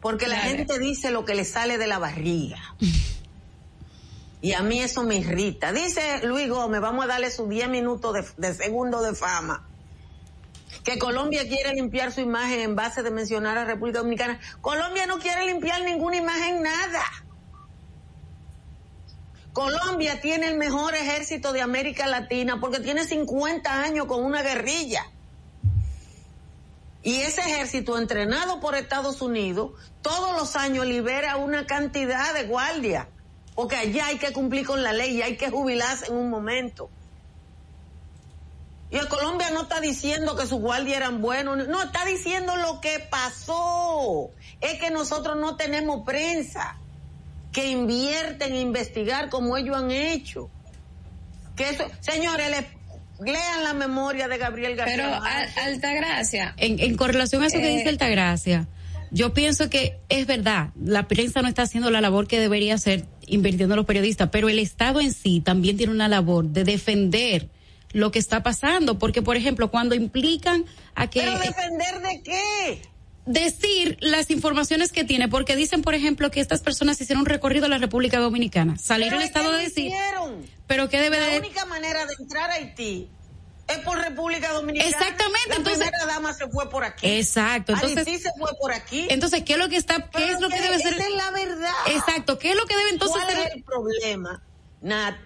porque 0.00 0.26
la 0.26 0.38
gente 0.38 0.78
dice 0.78 1.10
lo 1.10 1.24
que 1.24 1.34
le 1.34 1.44
sale 1.44 1.78
de 1.78 1.86
la 1.86 1.98
barriga. 1.98 2.58
Y 4.42 4.52
a 4.52 4.62
mí 4.62 4.80
eso 4.80 5.02
me 5.02 5.16
irrita. 5.16 5.72
Dice 5.72 6.24
Luis 6.24 6.48
Gómez, 6.48 6.80
vamos 6.80 7.06
a 7.06 7.08
darle 7.08 7.30
sus 7.32 7.48
10 7.48 7.68
minutos 7.68 8.14
de, 8.14 8.48
de 8.48 8.54
segundo 8.54 9.02
de 9.02 9.14
fama. 9.14 9.66
Que 10.84 10.98
Colombia 10.98 11.46
quiere 11.48 11.74
limpiar 11.74 12.12
su 12.12 12.20
imagen 12.20 12.60
en 12.60 12.76
base 12.76 13.02
de 13.02 13.10
mencionar 13.10 13.58
a 13.58 13.64
República 13.64 13.98
Dominicana. 13.98 14.40
Colombia 14.60 15.06
no 15.06 15.18
quiere 15.18 15.46
limpiar 15.46 15.82
ninguna 15.82 16.16
imagen, 16.16 16.62
nada. 16.62 17.04
Colombia 19.52 20.20
tiene 20.20 20.48
el 20.48 20.58
mejor 20.58 20.94
ejército 20.94 21.52
de 21.52 21.62
América 21.62 22.06
Latina 22.06 22.60
porque 22.60 22.80
tiene 22.80 23.04
50 23.04 23.82
años 23.82 24.04
con 24.04 24.22
una 24.22 24.42
guerrilla. 24.42 25.06
Y 27.02 27.22
ese 27.22 27.40
ejército 27.40 27.96
entrenado 27.96 28.60
por 28.60 28.74
Estados 28.74 29.22
Unidos 29.22 29.70
todos 30.02 30.36
los 30.36 30.56
años 30.56 30.84
libera 30.86 31.36
una 31.36 31.66
cantidad 31.66 32.34
de 32.34 32.44
guardias. 32.44 33.06
Porque 33.54 33.76
allá 33.76 34.08
hay 34.08 34.18
que 34.18 34.32
cumplir 34.32 34.66
con 34.66 34.82
la 34.82 34.92
ley 34.92 35.16
y 35.16 35.22
hay 35.22 35.36
que 35.38 35.50
jubilarse 35.50 36.08
en 36.08 36.16
un 36.16 36.28
momento. 36.28 36.90
Y 38.90 38.96
el 38.98 39.08
Colombia 39.08 39.50
no 39.50 39.62
está 39.62 39.80
diciendo 39.80 40.36
que 40.36 40.46
sus 40.46 40.60
guardias 40.60 40.98
eran 40.98 41.20
buenos, 41.20 41.66
no, 41.68 41.82
está 41.82 42.04
diciendo 42.04 42.56
lo 42.56 42.80
que 42.80 43.00
pasó. 43.10 44.30
Es 44.60 44.78
que 44.80 44.90
nosotros 44.90 45.36
no 45.36 45.56
tenemos 45.56 46.04
prensa 46.06 46.76
que 47.52 47.68
invierte 47.70 48.46
en 48.46 48.54
investigar 48.54 49.28
como 49.28 49.56
ellos 49.56 49.76
han 49.76 49.90
hecho. 49.90 50.50
Que 51.56 51.70
eso, 51.70 51.84
señores, 52.00 52.48
le- 52.50 53.32
lean 53.32 53.64
la 53.64 53.72
memoria 53.72 54.28
de 54.28 54.36
Gabriel 54.38 54.76
García. 54.76 54.96
Pero 54.96 55.64
Altagracia, 55.64 56.54
En, 56.58 56.78
en 56.78 56.96
correlación 56.96 57.42
a 57.42 57.46
eso 57.46 57.58
que 57.58 57.72
Eh, 57.72 57.78
dice 57.78 57.88
Altagracia, 57.88 58.68
yo 59.10 59.32
pienso 59.32 59.70
que 59.70 59.98
es 60.08 60.26
verdad, 60.26 60.70
la 60.80 61.08
prensa 61.08 61.40
no 61.42 61.48
está 61.48 61.62
haciendo 61.62 61.90
la 61.90 62.00
labor 62.00 62.26
que 62.28 62.38
debería 62.38 62.74
hacer 62.74 63.06
invirtiendo 63.26 63.74
en 63.74 63.78
los 63.78 63.86
periodistas, 63.86 64.28
pero 64.30 64.48
el 64.48 64.58
Estado 64.58 65.00
en 65.00 65.12
sí 65.12 65.40
también 65.40 65.76
tiene 65.76 65.92
una 65.92 66.08
labor 66.08 66.44
de 66.44 66.64
defender 66.64 67.48
lo 67.92 68.10
que 68.10 68.18
está 68.18 68.42
pasando, 68.42 68.98
porque 68.98 69.22
por 69.22 69.36
ejemplo, 69.36 69.70
cuando 69.70 69.94
implican 69.94 70.64
a 70.94 71.08
que 71.08 71.20
¿Pero 71.20 71.38
defender 71.38 72.00
de 72.00 72.22
qué? 72.22 72.82
decir 73.26 73.96
las 74.00 74.30
informaciones 74.30 74.92
que 74.92 75.02
tiene, 75.04 75.28
porque 75.28 75.56
dicen, 75.56 75.82
por 75.82 75.94
ejemplo, 75.94 76.30
que 76.30 76.40
estas 76.40 76.60
personas 76.62 77.00
hicieron 77.00 77.20
un 77.22 77.26
recorrido 77.26 77.66
a 77.66 77.68
la 77.68 77.78
República 77.78 78.18
Dominicana. 78.20 78.76
Salir 78.78 79.08
el 79.08 79.14
es 79.14 79.18
que 79.18 79.24
Estado 79.26 79.50
lo 79.52 79.58
decir, 79.58 79.86
hicieron. 79.86 80.46
pero 80.66 80.88
qué 80.88 81.00
debe 81.00 81.18
La 81.18 81.26
de 81.26 81.38
única 81.40 81.64
manera 81.64 82.06
de 82.06 82.14
entrar 82.20 82.50
a 82.50 82.54
Haití 82.54 83.08
es 83.66 83.78
por 83.78 83.98
República 83.98 84.52
Dominicana. 84.52 84.88
Exactamente, 84.88 85.48
La 85.48 85.56
entonces- 85.56 85.88
primera 85.88 86.06
dama 86.06 86.32
se 86.34 86.46
fue 86.48 86.70
por 86.70 86.84
aquí. 86.84 87.04
Exacto, 87.08 87.72
entonces 87.72 87.98
Haití 87.98 88.18
se 88.18 88.30
fue 88.38 88.50
por 88.60 88.72
aquí. 88.72 89.06
entonces 89.10 89.42
qué 89.42 89.54
es 89.54 89.58
lo 89.58 89.68
que 89.68 89.76
está 89.76 90.08
qué 90.10 90.30
es 90.30 90.40
lo 90.40 90.48
que 90.48 90.54
que 90.56 90.62
debe 90.62 90.76
esa 90.76 90.88
ser 90.90 91.00
es 91.00 91.14
la 91.16 91.30
verdad. 91.32 91.74
Exacto, 91.88 92.38
¿qué 92.38 92.50
es 92.50 92.56
lo 92.56 92.64
que 92.66 92.76
debe 92.76 92.90
entonces 92.90 93.16
¿Cuál 93.24 93.34
ser 93.36 93.46
es 93.48 93.54
el 93.56 93.64
problema, 93.64 94.40
Nat, 94.82 95.16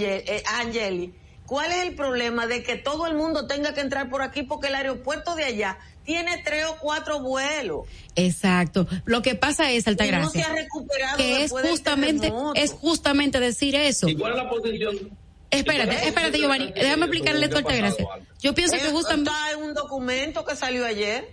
eh, 0.00 0.42
Angeli? 0.46 1.14
¿Cuál 1.54 1.70
es 1.70 1.86
el 1.86 1.94
problema 1.94 2.48
de 2.48 2.64
que 2.64 2.74
todo 2.74 3.06
el 3.06 3.14
mundo 3.14 3.46
tenga 3.46 3.74
que 3.74 3.80
entrar 3.80 4.10
por 4.10 4.22
aquí 4.22 4.42
porque 4.42 4.66
el 4.66 4.74
aeropuerto 4.74 5.36
de 5.36 5.44
allá 5.44 5.78
tiene 6.04 6.42
tres 6.42 6.64
o 6.64 6.78
cuatro 6.80 7.20
vuelos? 7.20 7.86
Exacto. 8.16 8.88
Lo 9.04 9.22
que 9.22 9.36
pasa 9.36 9.70
es, 9.70 9.86
Y 9.86 9.90
no 9.90 9.96
se 9.96 10.02
Altagracia, 10.02 10.46
ha 10.48 10.52
recuperado 10.52 11.16
que 11.16 11.44
es 11.44 11.54
del 11.54 11.68
justamente, 11.68 12.32
es 12.56 12.72
justamente 12.72 13.38
decir 13.38 13.76
eso. 13.76 14.08
¿Y 14.08 14.16
cuál 14.16 14.32
es 14.32 14.38
la 14.38 14.48
posición? 14.50 15.16
Espérate, 15.48 16.08
espérate, 16.08 16.38
Giovanni, 16.40 16.72
déjame 16.72 17.04
explicarle 17.04 17.44
esto 17.44 17.58
a 17.58 17.60
Altagracia. 17.60 18.04
Yo 18.40 18.52
pienso 18.52 18.76
que 18.76 18.90
justamente, 18.90 19.30
Está 19.30 19.52
en 19.52 19.62
un 19.62 19.74
documento 19.74 20.44
que 20.44 20.56
salió 20.56 20.84
ayer, 20.84 21.30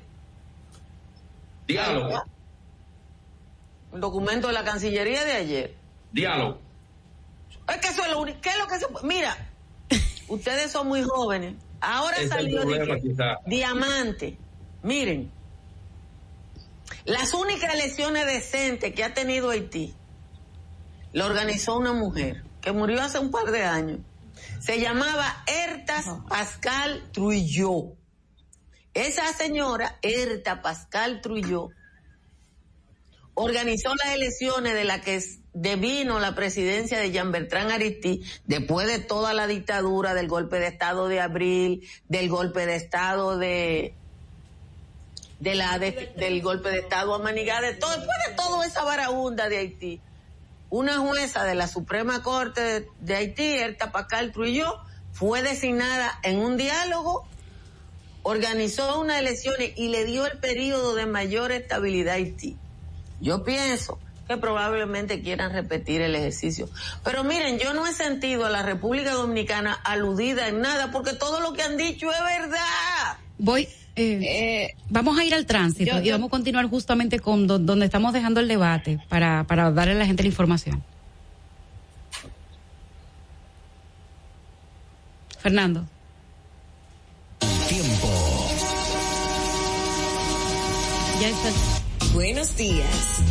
Diálogo, 1.66 2.24
un 3.92 4.00
documento 4.00 4.50
de 4.50 4.54
la 4.54 4.64
Cancillería 4.64 5.26
de 5.26 5.32
ayer. 5.32 5.76
diálogo. 6.12 6.60
Es 7.68 7.78
que 7.78 7.88
eso 7.88 8.04
es 8.04 8.12
lo 8.12 8.22
único. 8.22 8.40
¿Qué 8.40 8.50
es 8.50 8.58
lo 8.60 8.68
que 8.68 8.78
se 8.78 8.88
puede? 8.88 9.08
Mira, 9.08 9.48
ustedes 10.32 10.72
son 10.72 10.88
muy 10.88 11.04
jóvenes. 11.04 11.56
Ahora 11.80 12.18
es 12.18 12.30
salió 12.30 12.66
de 12.66 12.80
que 12.80 13.16
diamante. 13.46 14.38
Miren, 14.84 15.32
las 17.06 17.34
únicas 17.34 17.74
elecciones 17.74 18.26
decentes 18.26 18.94
que 18.94 19.04
ha 19.04 19.14
tenido 19.14 19.50
Haití 19.50 19.94
lo 21.14 21.26
organizó 21.26 21.78
una 21.78 21.94
mujer 21.94 22.44
que 22.62 22.72
murió 22.72 23.02
hace 23.02 23.20
un 23.20 23.32
par 23.32 23.52
de 23.52 23.64
años. 23.64 24.00
Se 24.60 24.80
llamaba 24.80 25.44
Ertas 25.48 26.06
Pascal 26.30 27.10
Trujillo. 27.12 27.96
Esa 28.94 29.34
señora, 29.34 29.98
Erta 30.02 30.62
Pascal 30.62 31.22
Trujillo, 31.22 31.70
organizó 33.34 33.94
las 33.96 34.14
elecciones 34.14 34.74
de 34.74 34.84
la 34.84 35.02
que 35.02 35.22
devino 35.54 36.20
la 36.20 36.34
presidencia 36.34 37.00
de 37.00 37.12
Jean 37.12 37.32
Bertrand 37.32 37.72
Aristide 37.72 38.26
después 38.46 38.88
de 38.88 39.00
toda 39.00 39.34
la 39.34 39.48
dictadura 39.48 40.14
del 40.14 40.28
golpe 40.28 40.60
de 40.60 40.68
estado 40.68 41.08
de 41.08 41.20
abril, 41.20 41.88
del 42.08 42.30
golpe 42.30 42.66
de 42.66 42.76
estado 42.76 43.38
de 43.38 43.94
de 45.40 45.56
la 45.56 45.80
del 45.80 46.42
golpe 46.42 46.70
de 46.70 46.80
estado 46.80 47.16
a 47.16 47.20
Manigá, 47.20 47.62
de 47.62 47.74
todo, 47.74 47.90
después 47.92 48.18
de 48.28 48.36
toda 48.36 48.66
esa 48.66 48.84
varaunda 48.84 49.50
de 49.50 49.58
Haití. 49.58 50.00
Una 50.70 51.00
jueza 51.00 51.44
de 51.44 51.56
la 51.56 51.68
Suprema 51.68 52.22
Corte 52.22 52.88
de, 53.00 53.16
Haití, 53.16 53.44
Erta 53.44 53.92
Pascal 53.92 54.32
Trujillo, 54.32 54.80
fue 55.12 55.42
designada 55.42 56.20
en 56.22 56.38
un 56.38 56.58
diálogo, 56.58 57.26
organizó 58.22 59.02
unas 59.02 59.20
elecciones 59.20 59.74
y 59.76 59.90
le 59.90 60.06
dio 60.06 60.28
el 60.28 60.38
periodo 60.38 60.94
de 60.94 61.08
mayor 61.08 61.52
estabilidad 61.52 62.14
a 62.14 62.18
Haití. 62.18 62.56
Yo 63.20 63.44
pienso 63.44 64.00
que 64.28 64.38
probablemente 64.38 65.22
quieran 65.22 65.52
repetir 65.52 66.02
el 66.02 66.16
ejercicio. 66.16 66.70
Pero 67.04 67.24
miren, 67.24 67.60
yo 67.60 67.74
no 67.74 67.86
he 67.88 67.94
sentido 67.94 68.46
a 68.46 68.50
la 68.50 68.64
República 68.64 69.12
Dominicana 69.12 69.74
aludida 69.74 70.48
en 70.48 70.62
nada 70.62 70.92
porque 70.92 71.14
todo 71.14 71.40
lo 71.40 71.54
que 71.54 71.64
han 71.64 71.78
dicho 71.78 72.12
es 72.12 72.20
verdad. 72.24 73.18
Voy, 73.38 73.68
eh, 73.96 74.20
eh, 74.22 74.76
vamos 74.90 75.18
a 75.18 75.26
ir 75.26 75.34
al 75.34 75.46
tránsito 75.46 76.02
y 76.02 76.12
vamos 76.12 76.28
a 76.28 76.32
continuar 76.32 76.68
justamente 76.68 77.20
con 77.20 77.48
donde 77.48 77.86
estamos 77.86 78.14
dejando 78.14 78.40
el 78.40 78.48
debate 78.48 79.00
para, 79.10 79.44
para 79.46 79.72
darle 79.72 79.94
a 79.94 79.98
la 79.98 80.06
gente 80.06 80.24
la 80.24 80.30
información. 80.30 80.84
Fernando. 85.40 85.84
Tiempo. 87.68 88.48
Ya 91.20 91.30
está. 91.30 92.14
Buenos 92.14 92.56
días. 92.56 93.31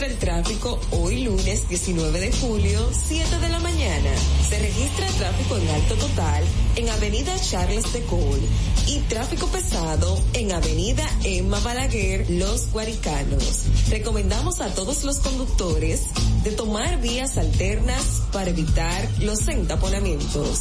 Encuentra 0.00 0.34
el 0.34 0.44
tráfico 0.44 0.80
hoy 0.92 1.24
lunes 1.24 1.68
19 1.68 2.20
de 2.20 2.32
julio, 2.32 2.90
7 3.06 3.38
de 3.38 3.48
la 3.50 3.58
mañana. 3.58 4.10
Se 4.48 4.58
registra 4.58 5.06
tráfico 5.08 5.58
en 5.58 5.68
alto 5.68 5.94
total 5.96 6.42
en 6.76 6.88
Avenida 6.88 7.38
Charles 7.38 7.92
de 7.92 8.00
Gaulle 8.06 8.48
y 8.86 9.00
tráfico 9.10 9.46
pesado 9.48 10.18
en 10.32 10.52
Avenida 10.52 11.04
Emma 11.22 11.60
Balaguer, 11.60 12.30
Los 12.30 12.70
Guaricanos. 12.70 13.64
Recomendamos 13.90 14.62
a 14.62 14.72
todos 14.74 15.04
los 15.04 15.18
conductores 15.18 16.04
de 16.44 16.52
tomar 16.52 16.98
vías 17.02 17.36
alternas 17.36 18.22
para 18.32 18.48
evitar 18.48 19.06
los 19.20 19.46
entaponamientos. 19.48 20.60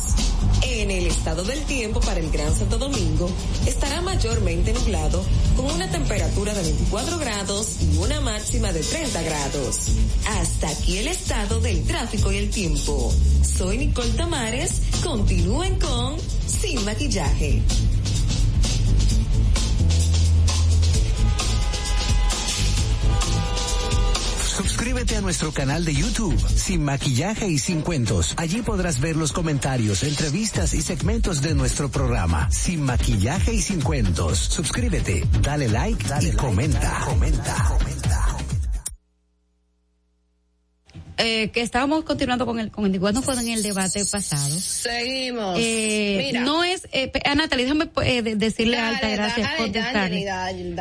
En 0.63 0.91
el 0.91 1.07
estado 1.07 1.45
del 1.45 1.61
tiempo 1.63 2.01
para 2.01 2.19
el 2.19 2.29
Gran 2.29 2.53
Santo 2.53 2.77
Domingo 2.77 3.29
estará 3.65 4.01
mayormente 4.01 4.73
nublado 4.73 5.23
con 5.55 5.65
una 5.65 5.89
temperatura 5.89 6.53
de 6.53 6.63
24 6.63 7.17
grados 7.19 7.77
y 7.81 7.97
una 7.97 8.19
máxima 8.19 8.73
de 8.73 8.81
30 8.81 9.21
grados. 9.21 9.28
Hasta 10.27 10.69
aquí 10.69 10.97
el 10.97 11.07
estado 11.07 11.59
del 11.61 11.83
tráfico 11.83 12.31
y 12.31 12.37
el 12.37 12.49
tiempo. 12.49 13.13
Soy 13.43 13.77
Nicole 13.77 14.09
Tamares. 14.11 14.81
Continúen 15.03 15.77
con 15.79 16.17
Sin 16.47 16.83
Maquillaje. 16.83 17.61
Suscríbete 24.57 25.15
a 25.15 25.21
nuestro 25.21 25.51
canal 25.51 25.85
de 25.85 25.93
YouTube, 25.93 26.35
Sin 26.55 26.83
Maquillaje 26.83 27.47
y 27.47 27.59
Sin 27.59 27.81
Cuentos. 27.81 28.33
Allí 28.35 28.63
podrás 28.63 28.99
ver 28.99 29.15
los 29.15 29.31
comentarios, 29.31 30.03
entrevistas 30.03 30.73
y 30.73 30.81
segmentos 30.81 31.41
de 31.41 31.53
nuestro 31.53 31.89
programa, 31.89 32.49
Sin 32.49 32.81
Maquillaje 32.81 33.53
y 33.53 33.61
Sin 33.61 33.81
Cuentos. 33.81 34.39
Suscríbete, 34.39 35.23
dale 35.41 35.69
like 35.69 36.03
dale 36.07 36.29
y 36.29 36.31
comenta. 36.31 37.01
comenta. 37.05 37.65
comenta. 37.69 38.58
Eh, 41.21 41.49
que 41.49 41.59
estábamos 41.59 42.05
continuando 42.05 42.45
con 42.45 42.61
el, 42.61 42.71
con 42.71 42.85
el, 42.85 42.97
cuando 42.97 43.21
fue 43.21 43.33
en 43.33 43.49
el 43.49 43.61
debate 43.61 44.05
pasado. 44.05 44.57
Seguimos. 44.57 45.57
Eh, 45.59 46.23
Mira. 46.27 46.41
No 46.41 46.63
es, 46.63 46.87
eh, 46.93 47.11
Natalie, 47.35 47.65
déjame 47.65 47.89
eh, 48.05 48.21
decirle 48.21 48.77
Dale, 48.77 48.95
alta 48.95 49.09
gracias 49.09 49.49
por. 49.57 49.69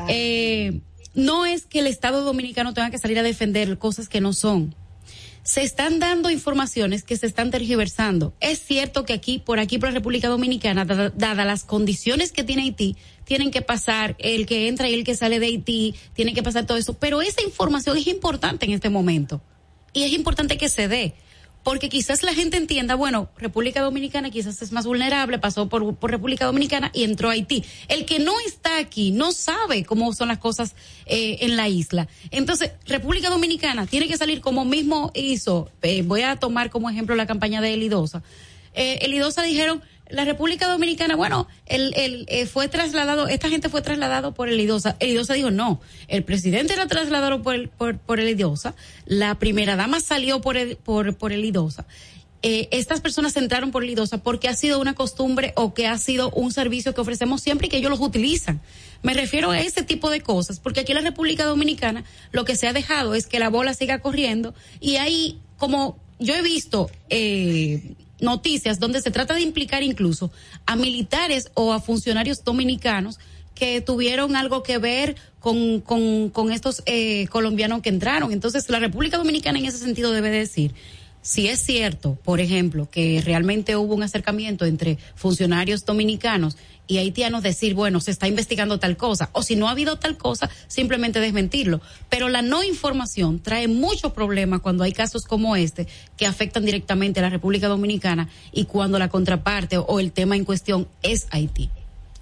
Eh, 0.08 0.80
no 1.14 1.44
es 1.44 1.66
que 1.66 1.80
el 1.80 1.88
Estado 1.88 2.22
Dominicano 2.22 2.72
tenga 2.72 2.90
que 2.90 2.98
salir 2.98 3.18
a 3.18 3.24
defender 3.24 3.78
cosas 3.78 4.08
que 4.08 4.20
no 4.20 4.32
son. 4.32 4.76
Se 5.42 5.62
están 5.62 5.98
dando 5.98 6.30
informaciones 6.30 7.02
que 7.02 7.16
se 7.16 7.26
están 7.26 7.50
tergiversando. 7.50 8.32
Es 8.38 8.60
cierto 8.60 9.04
que 9.04 9.14
aquí, 9.14 9.40
por 9.40 9.58
aquí, 9.58 9.78
por 9.78 9.88
la 9.88 9.94
República 9.94 10.28
Dominicana, 10.28 10.84
dadas 10.84 11.12
dada 11.16 11.44
las 11.44 11.64
condiciones 11.64 12.30
que 12.30 12.44
tiene 12.44 12.62
Haití, 12.62 12.96
tienen 13.24 13.50
que 13.50 13.62
pasar 13.62 14.14
el 14.20 14.46
que 14.46 14.68
entra 14.68 14.88
y 14.88 14.94
el 14.94 15.02
que 15.02 15.16
sale 15.16 15.40
de 15.40 15.46
Haití, 15.46 15.96
tiene 16.12 16.32
que 16.32 16.44
pasar 16.44 16.64
todo 16.64 16.78
eso. 16.78 16.94
Pero 16.94 17.22
esa 17.22 17.42
información 17.42 17.96
es 17.96 18.06
importante 18.06 18.66
en 18.66 18.72
este 18.72 18.88
momento. 18.88 19.42
Y 19.98 20.04
es 20.04 20.12
importante 20.12 20.56
que 20.56 20.68
se 20.68 20.86
dé 20.86 21.14
porque 21.64 21.88
quizás 21.88 22.22
la 22.22 22.32
gente 22.34 22.56
entienda, 22.56 22.94
bueno, 22.94 23.28
República 23.36 23.82
Dominicana 23.82 24.30
quizás 24.30 24.62
es 24.62 24.70
más 24.70 24.86
vulnerable, 24.86 25.38
pasó 25.38 25.68
por, 25.68 25.96
República 26.08 26.46
Dominicana 26.46 26.90
y 26.94 27.02
entró 27.02 27.28
a 27.28 27.32
Haití. 27.32 27.64
El 27.88 28.06
que 28.06 28.20
no 28.20 28.32
está 28.46 28.78
aquí 28.78 29.10
no 29.10 29.32
sabe 29.32 29.84
cómo 29.84 30.12
son 30.14 30.28
las 30.28 30.38
cosas 30.38 30.76
eh, 31.06 31.38
en 31.40 31.56
la 31.56 31.68
isla. 31.68 32.08
Entonces, 32.30 32.70
República 32.86 33.28
Dominicana 33.28 33.86
tiene 33.86 34.06
que 34.06 34.16
salir 34.16 34.40
como 34.40 34.64
mismo 34.64 35.10
hizo, 35.14 35.70
eh, 35.82 36.02
voy 36.02 36.22
a 36.22 36.36
tomar 36.36 36.70
como 36.70 36.88
ejemplo 36.88 37.16
la 37.16 37.26
campaña 37.26 37.60
de 37.60 37.74
Elidosa. 37.74 38.22
Eh, 38.74 39.00
Elidosa 39.02 39.42
dijeron, 39.42 39.82
la 40.10 40.24
República 40.24 40.68
Dominicana, 40.68 41.16
bueno, 41.16 41.48
el, 41.66 41.92
el, 41.96 42.24
eh, 42.28 42.46
fue 42.46 42.68
trasladado, 42.68 43.28
esta 43.28 43.48
gente 43.48 43.68
fue 43.68 43.82
trasladado 43.82 44.32
por 44.32 44.48
el 44.48 44.60
IDOSA. 44.60 44.96
El 45.00 45.10
IDOSA 45.10 45.34
dijo, 45.34 45.50
no, 45.50 45.80
el 46.08 46.24
presidente 46.24 46.72
era 46.72 46.86
trasladado 46.86 47.42
por 47.42 47.54
el, 47.54 47.68
por, 47.68 47.98
por 47.98 48.20
el 48.20 48.28
IDOSA, 48.28 48.74
la 49.06 49.38
primera 49.38 49.76
dama 49.76 50.00
salió 50.00 50.40
por 50.40 50.56
el, 50.56 50.76
por, 50.76 51.14
por 51.16 51.32
el 51.32 51.44
IDOSA. 51.44 51.86
Eh, 52.42 52.68
estas 52.70 53.00
personas 53.00 53.36
entraron 53.36 53.72
por 53.72 53.82
el 53.82 53.90
IDOSA 53.90 54.18
porque 54.18 54.48
ha 54.48 54.54
sido 54.54 54.80
una 54.80 54.94
costumbre 54.94 55.52
o 55.56 55.74
que 55.74 55.88
ha 55.88 55.98
sido 55.98 56.30
un 56.30 56.52
servicio 56.52 56.94
que 56.94 57.00
ofrecemos 57.00 57.40
siempre 57.40 57.66
y 57.66 57.70
que 57.70 57.78
ellos 57.78 57.90
los 57.90 58.00
utilizan. 58.00 58.60
Me 59.02 59.12
refiero 59.12 59.50
a 59.50 59.60
ese 59.60 59.82
tipo 59.82 60.08
de 60.08 60.20
cosas, 60.20 60.60
porque 60.60 60.80
aquí 60.80 60.92
en 60.92 60.98
la 60.98 61.10
República 61.10 61.44
Dominicana 61.44 62.04
lo 62.30 62.44
que 62.44 62.54
se 62.54 62.68
ha 62.68 62.72
dejado 62.72 63.14
es 63.14 63.26
que 63.26 63.40
la 63.40 63.48
bola 63.48 63.74
siga 63.74 63.98
corriendo 64.00 64.54
y 64.80 64.96
ahí, 64.96 65.38
como 65.56 65.98
yo 66.20 66.34
he 66.34 66.42
visto, 66.42 66.90
eh, 67.10 67.94
noticias 68.20 68.78
donde 68.78 69.00
se 69.00 69.10
trata 69.10 69.34
de 69.34 69.40
implicar 69.40 69.82
incluso 69.82 70.30
a 70.66 70.76
militares 70.76 71.50
o 71.54 71.72
a 71.72 71.80
funcionarios 71.80 72.44
dominicanos 72.44 73.18
que 73.54 73.80
tuvieron 73.80 74.36
algo 74.36 74.62
que 74.62 74.78
ver 74.78 75.16
con, 75.40 75.80
con, 75.80 76.52
estos 76.52 76.82
eh, 76.86 77.26
colombianos 77.28 77.82
que 77.82 77.88
entraron. 77.88 78.32
Entonces, 78.32 78.68
la 78.70 78.78
República 78.78 79.18
Dominicana 79.18 79.58
en 79.58 79.66
ese 79.66 79.78
sentido 79.78 80.12
debe 80.12 80.30
decir, 80.30 80.74
si 81.22 81.48
es 81.48 81.60
cierto, 81.60 82.16
por 82.24 82.40
ejemplo, 82.40 82.88
que 82.90 83.20
realmente 83.24 83.76
hubo 83.76 83.94
un 83.94 84.02
acercamiento 84.02 84.64
entre 84.64 84.98
funcionarios 85.14 85.84
dominicanos 85.84 86.56
y 86.88 86.98
haitianos, 86.98 87.42
decir, 87.42 87.74
bueno, 87.74 88.00
se 88.00 88.10
está 88.10 88.26
investigando 88.26 88.80
tal 88.80 88.96
cosa, 88.96 89.28
o 89.32 89.42
si 89.42 89.54
no 89.54 89.68
ha 89.68 89.72
habido 89.72 89.98
tal 89.98 90.16
cosa, 90.16 90.50
simplemente 90.66 91.20
desmentirlo. 91.20 91.80
Pero 92.08 92.30
la 92.30 92.42
no 92.42 92.64
información 92.64 93.40
trae 93.40 93.68
muchos 93.68 94.12
problemas 94.12 94.60
cuando 94.60 94.84
hay 94.84 94.92
casos 94.92 95.24
como 95.24 95.54
este 95.54 95.86
que 96.16 96.26
afectan 96.26 96.64
directamente 96.64 97.20
a 97.20 97.22
la 97.22 97.30
República 97.30 97.68
Dominicana 97.68 98.28
y 98.52 98.64
cuando 98.64 98.98
la 98.98 99.08
contraparte 99.08 99.76
o, 99.76 100.00
el 100.00 100.12
tema 100.12 100.34
en 100.34 100.44
cuestión 100.44 100.88
es 101.02 101.26
Haití. 101.30 101.70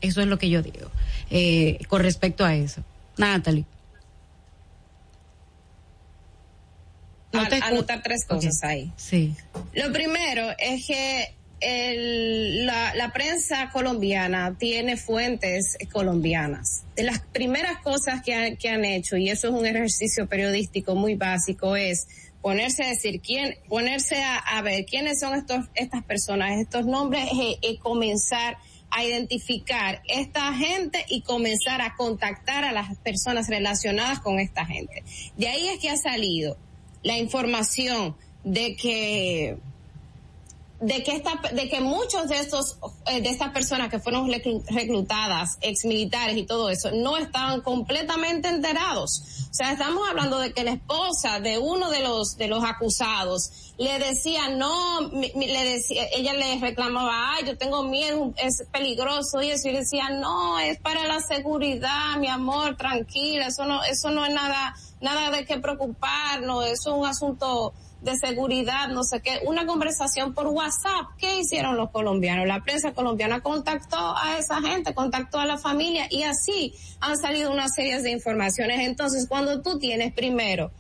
Eso 0.01 0.21
es 0.21 0.27
lo 0.27 0.39
que 0.39 0.51
yo 0.51 0.63
digo 0.63 0.91
eh, 1.31 1.79
con 1.89 2.03
respecto 2.03 2.45
a 2.45 2.55
eso. 2.55 2.83
Natalie. 3.17 3.65
No 7.33 7.47
te 7.49 7.57
anotar 7.57 8.03
tres 8.03 8.25
cosas 8.27 8.59
okay. 8.59 8.71
ahí. 8.71 8.93
Sí. 8.97 9.35
Lo 9.75 9.93
primero 9.93 10.49
es 10.59 10.87
que 10.87 11.36
el, 11.61 12.67
la, 12.67 12.95
la, 12.95 13.13
prensa 13.13 13.71
colombiana 13.73 14.57
tiene 14.59 14.97
fuentes 14.97 15.77
colombianas. 15.93 16.85
De 16.95 17.03
las 17.03 17.21
primeras 17.21 17.79
cosas 17.79 18.23
que, 18.23 18.35
ha, 18.35 18.57
que 18.57 18.69
han 18.69 18.85
hecho, 18.85 19.17
y 19.17 19.31
eso 19.31 19.49
es 19.49 19.55
un 19.55 19.67
ejercicio 19.67 20.27
periodístico 20.27 20.95
muy 20.95 21.15
básico, 21.15 21.77
es 21.77 22.09
ponerse 22.43 22.85
a 22.85 22.89
decir 22.89 23.21
quién, 23.21 23.57
ponerse 23.69 24.23
a, 24.23 24.61
ver 24.63 24.85
quiénes 24.85 25.21
son 25.21 25.35
estos, 25.35 25.67
estas 25.75 26.05
personas, 26.05 26.61
estos 26.61 26.87
nombres, 26.87 27.29
y, 27.33 27.59
y 27.63 27.79
comenzar 27.79 28.59
a 28.91 29.05
identificar 29.05 30.03
esta 30.07 30.53
gente 30.55 31.05
y 31.09 31.23
comenzar 31.23 31.81
a 31.81 31.97
contactar 31.97 32.65
a 32.65 32.73
las 32.73 32.97
personas 32.99 33.49
relacionadas 33.49 34.21
con 34.21 34.39
esta 34.39 34.65
gente. 34.65 35.03
De 35.37 35.49
ahí 35.49 35.69
es 35.69 35.81
que 35.81 35.91
ha 35.91 35.97
salido 35.97 36.57
la 37.03 37.19
información 37.19 38.17
de 38.45 38.77
que 38.77 39.59
de 40.81 41.03
que 41.03 41.17
esta, 41.17 41.41
de 41.53 41.69
que 41.69 41.81
muchos 41.81 42.29
de 42.29 42.39
estos, 42.39 42.79
eh, 43.07 43.21
de 43.21 43.31
estas 43.31 43.51
personas 43.51 43.89
que 43.89 43.99
fueron 43.99 44.31
reclutadas, 44.31 45.57
ex 45.63 45.85
militares 45.85 46.37
y 46.37 46.45
todo 46.45 46.69
eso, 46.69 46.91
no 46.93 47.17
estaban 47.17 47.63
completamente 47.63 48.49
enterados. 48.49 49.23
O 49.51 49.55
sea, 49.55 49.73
estamos 49.73 50.07
hablando 50.09 50.39
de 50.39 50.53
que 50.53 50.65
la 50.65 50.73
esposa 50.73 51.41
de 51.41 51.59
uno 51.59 51.91
de 51.91 52.03
los, 52.03 52.37
de 52.37 52.49
los 52.49 52.63
acusados 52.63 53.73
le 53.79 53.99
decía, 53.99 54.49
no, 54.49 55.01
le 55.11 55.65
decía, 55.65 56.07
ella 56.15 56.33
le 56.33 56.59
reclamaba, 56.61 57.35
ay, 57.35 57.47
yo 57.47 57.59
tengo 57.59 57.83
miedo, 57.83 58.33
es 58.37 58.65
peligroso 58.73 59.43
y 59.43 59.51
eso, 59.51 59.69
y 59.69 59.73
decía, 59.73 60.11
no, 60.11 60.59
es 60.59 60.79
para 60.81 61.07
la 61.07 61.21
seguridad, 61.21 62.17
mi 62.19 62.29
amor, 62.29 62.77
tranquila, 62.77 63.49
eso 63.49 63.67
no, 63.67 63.83
eso 63.85 64.11
no 64.11 64.25
es 64.25 64.33
nada, 64.33 64.75
nada 65.01 65.31
de 65.31 65.45
qué 65.45 65.59
preocuparnos, 65.59 66.65
eso 66.67 66.91
es 66.91 66.97
un 66.99 67.07
asunto, 67.07 67.75
de 68.07 68.17
seguridad, 68.17 68.89
no 68.89 69.03
sé 69.05 69.21
qué, 69.21 69.41
una 69.45 69.67
conversación 69.67 70.33
por 70.33 70.47
WhatsApp. 70.47 71.09
¿Qué 71.19 71.41
hicieron 71.41 71.77
los 71.77 71.91
colombianos? 71.91 72.47
La 72.47 72.63
prensa 72.63 72.93
colombiana 72.93 73.41
contactó 73.41 74.17
a 74.17 74.39
esa 74.39 74.63
gente, 74.63 74.95
contactó 74.95 75.39
a 75.39 75.45
la 75.45 75.59
familia 75.59 76.07
y 76.09 76.23
así 76.23 76.75
han 77.01 77.19
salido 77.19 77.53
una 77.53 77.69
serie 77.69 78.01
de 78.01 78.11
informaciones. 78.11 78.81
Entonces, 78.81 79.27
cuando 79.29 79.61
tú 79.61 79.79
tienes 79.79 80.15
primero 80.15 80.71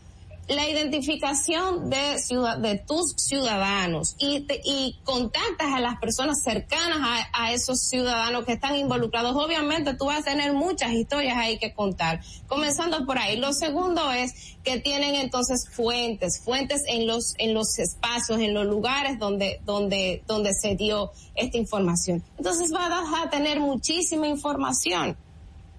la 0.48 0.68
identificación 0.68 1.90
de, 1.90 2.18
ciudad, 2.18 2.58
de 2.58 2.78
tus 2.78 3.14
ciudadanos 3.16 4.14
y, 4.18 4.46
y 4.64 4.98
contactas 5.02 5.74
a 5.74 5.80
las 5.80 5.98
personas 5.98 6.42
cercanas 6.42 6.98
a, 7.00 7.44
a, 7.44 7.52
esos 7.52 7.88
ciudadanos 7.88 8.44
que 8.44 8.52
están 8.52 8.76
involucrados, 8.76 9.34
obviamente 9.34 9.94
tú 9.94 10.06
vas 10.06 10.20
a 10.20 10.22
tener 10.22 10.52
muchas 10.52 10.92
historias 10.92 11.36
ahí 11.36 11.58
que 11.58 11.74
contar. 11.74 12.20
Comenzando 12.46 13.04
por 13.06 13.18
ahí. 13.18 13.36
Lo 13.38 13.52
segundo 13.52 14.12
es 14.12 14.56
que 14.62 14.78
tienen 14.78 15.16
entonces 15.16 15.68
fuentes, 15.68 16.40
fuentes 16.44 16.82
en 16.86 17.06
los, 17.06 17.34
en 17.38 17.52
los 17.52 17.78
espacios, 17.78 18.38
en 18.38 18.54
los 18.54 18.66
lugares 18.66 19.18
donde, 19.18 19.60
donde, 19.64 20.22
donde 20.26 20.52
se 20.54 20.76
dio 20.76 21.10
esta 21.34 21.56
información. 21.56 22.22
Entonces 22.38 22.70
vas 22.70 22.90
a 23.24 23.30
tener 23.30 23.58
muchísima 23.58 24.28
información. 24.28 25.16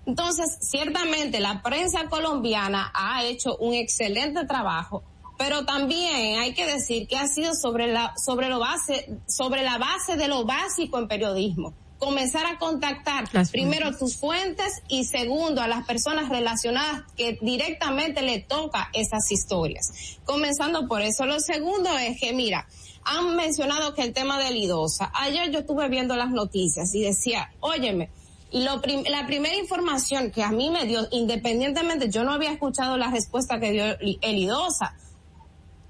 Entonces, 0.07 0.57
ciertamente 0.61 1.41
la 1.41 1.61
prensa 1.61 2.07
colombiana 2.09 2.91
ha 2.93 3.25
hecho 3.25 3.57
un 3.57 3.73
excelente 3.73 4.45
trabajo, 4.45 5.03
pero 5.37 5.65
también 5.65 6.39
hay 6.39 6.53
que 6.53 6.65
decir 6.65 7.07
que 7.07 7.17
ha 7.17 7.27
sido 7.27 7.53
sobre 7.53 7.87
la, 7.87 8.13
sobre 8.17 8.47
lo 8.47 8.57
base, 8.57 9.09
sobre 9.27 9.63
la 9.63 9.77
base 9.77 10.15
de 10.15 10.29
lo 10.29 10.45
básico 10.45 10.97
en 10.97 11.09
periodismo. 11.09 11.73
Comenzar 11.99 12.45
a 12.45 12.57
contactar 12.57 13.27
primero 13.51 13.97
tus 13.97 14.15
fuentes 14.17 14.81
y 14.87 15.03
segundo 15.03 15.61
a 15.61 15.67
las 15.67 15.85
personas 15.85 16.29
relacionadas 16.29 17.01
que 17.17 17.37
directamente 17.41 18.21
le 18.21 18.39
toca 18.39 18.89
esas 18.93 19.29
historias. 19.31 20.19
Comenzando 20.23 20.87
por 20.87 21.01
eso. 21.01 21.25
Lo 21.25 21.39
segundo 21.41 21.89
es 21.97 22.17
que, 22.19 22.33
mira, 22.33 22.65
han 23.03 23.35
mencionado 23.35 23.93
que 23.93 24.03
el 24.03 24.13
tema 24.13 24.39
de 24.39 24.51
Lidosa. 24.51 25.11
Ayer 25.15 25.51
yo 25.51 25.59
estuve 25.59 25.89
viendo 25.89 26.15
las 26.15 26.29
noticias 26.29 26.93
y 26.93 27.01
decía, 27.01 27.51
óyeme, 27.61 28.09
lo 28.51 28.81
la 29.09 29.25
primera 29.25 29.55
información 29.55 30.31
que 30.31 30.43
a 30.43 30.51
mí 30.51 30.69
me 30.69 30.85
dio, 30.85 31.07
independientemente, 31.11 32.09
yo 32.09 32.23
no 32.23 32.31
había 32.31 32.51
escuchado 32.51 32.97
la 32.97 33.11
respuesta 33.11 33.59
que 33.59 33.71
dio 33.71 33.83
Elidosa, 34.21 34.95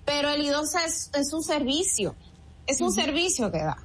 pero 0.05 0.29
Elidosa 0.29 0.85
es, 0.85 1.11
es 1.13 1.33
un 1.33 1.43
servicio, 1.43 2.15
es 2.65 2.81
un 2.81 2.91
servicio 2.91 3.51
que 3.51 3.59
da. 3.59 3.77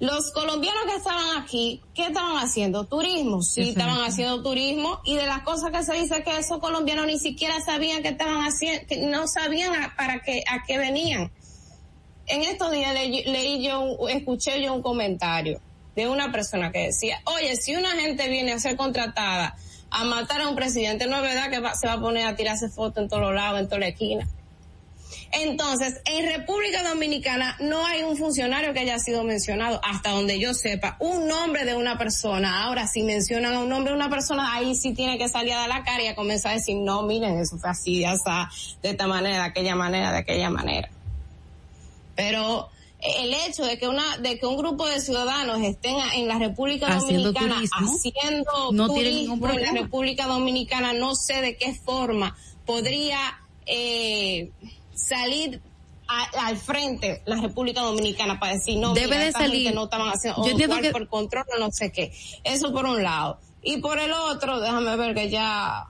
Los 0.00 0.32
colombianos 0.32 0.82
que 0.86 0.96
estaban 0.96 1.42
aquí, 1.42 1.82
¿qué 1.94 2.06
estaban 2.06 2.38
haciendo? 2.38 2.84
Turismo, 2.84 3.42
sí, 3.42 3.68
estaban 3.68 3.98
haciendo 3.98 4.42
turismo 4.42 5.00
y 5.04 5.14
de 5.16 5.26
las 5.26 5.42
cosas 5.42 5.70
que 5.70 5.84
se 5.84 5.92
dice 5.92 6.22
que 6.22 6.38
esos 6.38 6.58
colombianos 6.58 7.06
ni 7.06 7.18
siquiera 7.18 7.60
sabían 7.60 8.02
que 8.02 8.08
estaban 8.08 8.42
haciendo, 8.46 8.86
que 8.86 8.96
no 9.06 9.28
sabían 9.28 9.72
para 9.96 10.22
qué, 10.22 10.42
a 10.50 10.64
qué 10.66 10.78
venían. 10.78 11.30
En 12.26 12.42
estos 12.42 12.72
días 12.72 12.94
leí 12.94 13.62
yo, 13.62 14.08
escuché 14.08 14.62
yo 14.62 14.72
un 14.72 14.82
comentario 14.82 15.60
de 15.96 16.08
una 16.08 16.32
persona 16.32 16.72
que 16.72 16.86
decía, 16.86 17.20
oye, 17.24 17.56
si 17.56 17.74
una 17.74 17.90
gente 17.90 18.28
viene 18.28 18.52
a 18.52 18.58
ser 18.58 18.76
contratada 18.76 19.56
a 19.90 20.04
matar 20.04 20.40
a 20.40 20.48
un 20.48 20.54
presidente, 20.54 21.06
no 21.06 21.16
es 21.16 21.22
verdad 21.22 21.50
que 21.50 21.76
se 21.76 21.86
va 21.86 21.94
a 21.94 22.00
poner 22.00 22.26
a 22.26 22.36
tirarse 22.36 22.68
fotos 22.68 23.02
en 23.02 23.08
todos 23.08 23.22
los 23.22 23.34
lados, 23.34 23.60
en 23.60 23.66
toda 23.66 23.80
la 23.80 23.88
esquina. 23.88 24.28
Entonces, 25.32 26.00
en 26.06 26.26
República 26.26 26.82
Dominicana 26.82 27.56
no 27.60 27.86
hay 27.86 28.02
un 28.02 28.16
funcionario 28.16 28.72
que 28.72 28.80
haya 28.80 28.98
sido 28.98 29.22
mencionado, 29.22 29.80
hasta 29.84 30.10
donde 30.10 30.40
yo 30.40 30.54
sepa, 30.54 30.96
un 30.98 31.28
nombre 31.28 31.64
de 31.64 31.76
una 31.76 31.98
persona. 31.98 32.64
Ahora, 32.64 32.88
si 32.88 33.02
mencionan 33.02 33.54
a 33.54 33.60
un 33.60 33.68
nombre 33.68 33.92
de 33.92 33.96
una 33.96 34.10
persona, 34.10 34.54
ahí 34.54 34.74
sí 34.74 34.92
tiene 34.92 35.18
que 35.18 35.28
salir 35.28 35.52
a 35.52 35.68
la 35.68 35.84
cara 35.84 36.02
y 36.02 36.08
a 36.08 36.16
comenzar 36.16 36.52
a 36.52 36.54
decir, 36.54 36.76
no, 36.76 37.02
miren, 37.02 37.38
eso 37.38 37.58
fue 37.58 37.70
así, 37.70 38.00
de 38.00 38.12
esta 38.82 39.06
manera, 39.06 39.36
de 39.36 39.48
aquella 39.50 39.76
manera, 39.76 40.12
de 40.12 40.18
aquella 40.18 40.50
manera. 40.50 40.88
Pero 42.16 42.70
el 43.02 43.32
hecho 43.32 43.64
de 43.64 43.78
que 43.78 43.88
una 43.88 44.18
de 44.18 44.38
que 44.38 44.46
un 44.46 44.56
grupo 44.56 44.86
de 44.86 45.00
ciudadanos 45.00 45.60
estén 45.62 45.96
en 46.14 46.28
la 46.28 46.38
República 46.38 46.96
Dominicana 46.96 47.62
haciendo 47.72 48.72
no 48.72 48.88
turismo 48.88 49.48
en 49.48 49.62
la 49.62 49.72
República 49.72 50.26
Dominicana 50.26 50.92
no 50.92 51.14
sé 51.14 51.40
de 51.40 51.56
qué 51.56 51.74
forma 51.74 52.36
podría 52.66 53.18
eh, 53.66 54.50
salir 54.94 55.62
al 56.06 56.56
frente 56.56 57.22
la 57.24 57.40
República 57.40 57.82
Dominicana 57.82 58.38
para 58.38 58.54
decir 58.54 58.76
no 58.78 58.92
debe 58.92 59.16
de 59.16 59.32
salir 59.32 59.74
no 59.74 59.84
estaban 59.84 60.08
haciendo 60.08 60.42
o 60.42 60.92
por 60.92 61.08
control 61.08 61.44
o 61.56 61.58
no 61.58 61.70
sé 61.70 61.92
qué 61.92 62.12
eso 62.44 62.72
por 62.72 62.84
un 62.84 63.02
lado. 63.02 63.38
Y 63.62 63.76
por 63.76 63.98
el 63.98 64.12
otro 64.12 64.58
déjame 64.60 64.96
ver 64.96 65.14
que 65.14 65.28
ya 65.28 65.86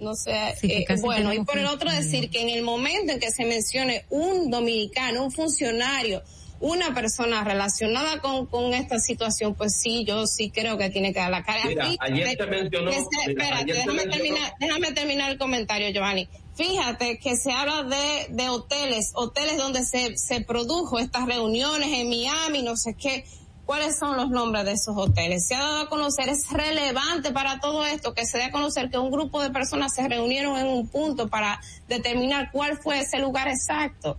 no 0.00 0.14
sé, 0.14 0.54
eh, 0.62 0.84
bueno, 1.00 1.32
y 1.32 1.44
por 1.44 1.58
el 1.58 1.66
otro 1.66 1.90
decir 1.90 2.30
que 2.30 2.42
en 2.42 2.48
el 2.48 2.62
momento 2.62 3.12
en 3.12 3.20
que 3.20 3.30
se 3.30 3.44
mencione 3.44 4.04
un 4.10 4.50
dominicano, 4.50 5.24
un 5.24 5.32
funcionario, 5.32 6.22
una 6.60 6.94
persona 6.94 7.44
relacionada 7.44 8.20
con, 8.20 8.46
con 8.46 8.74
esta 8.74 8.98
situación, 8.98 9.54
pues 9.54 9.78
sí, 9.80 10.04
yo 10.04 10.26
sí 10.26 10.50
creo 10.50 10.78
que 10.78 10.90
tiene 10.90 11.12
que 11.12 11.20
dar 11.20 11.30
la 11.30 11.42
cara. 11.44 11.62
ayer 12.00 12.36
te 12.36 12.46
mencionó, 12.46 12.90
espérate, 12.90 13.72
déjame, 13.72 14.06
terminar, 14.06 14.54
déjame 14.60 14.92
terminar 14.92 15.30
el 15.30 15.38
comentario, 15.38 15.90
Giovanni. 15.90 16.28
Fíjate 16.54 17.18
que 17.18 17.36
se 17.36 17.50
habla 17.50 17.82
de, 17.82 18.26
de 18.30 18.48
hoteles, 18.48 19.10
hoteles 19.14 19.56
donde 19.56 19.84
se, 19.84 20.16
se 20.16 20.40
produjo 20.40 20.98
estas 20.98 21.26
reuniones 21.26 21.88
en 21.92 22.08
Miami, 22.08 22.62
no 22.62 22.76
sé 22.76 22.94
qué 22.94 23.24
cuáles 23.66 23.98
son 23.98 24.16
los 24.16 24.30
nombres 24.30 24.64
de 24.64 24.72
esos 24.72 24.96
hoteles. 24.96 25.46
Se 25.46 25.54
ha 25.54 25.60
dado 25.60 25.82
a 25.82 25.88
conocer, 25.88 26.28
es 26.28 26.50
relevante 26.50 27.32
para 27.32 27.60
todo 27.60 27.84
esto 27.84 28.14
que 28.14 28.26
se 28.26 28.38
dé 28.38 28.44
a 28.44 28.50
conocer 28.50 28.90
que 28.90 28.98
un 28.98 29.10
grupo 29.10 29.42
de 29.42 29.50
personas 29.50 29.94
se 29.94 30.06
reunieron 30.06 30.58
en 30.58 30.66
un 30.66 30.88
punto 30.88 31.28
para 31.28 31.60
determinar 31.88 32.50
cuál 32.52 32.78
fue 32.78 33.00
ese 33.00 33.18
lugar 33.18 33.48
exacto. 33.48 34.16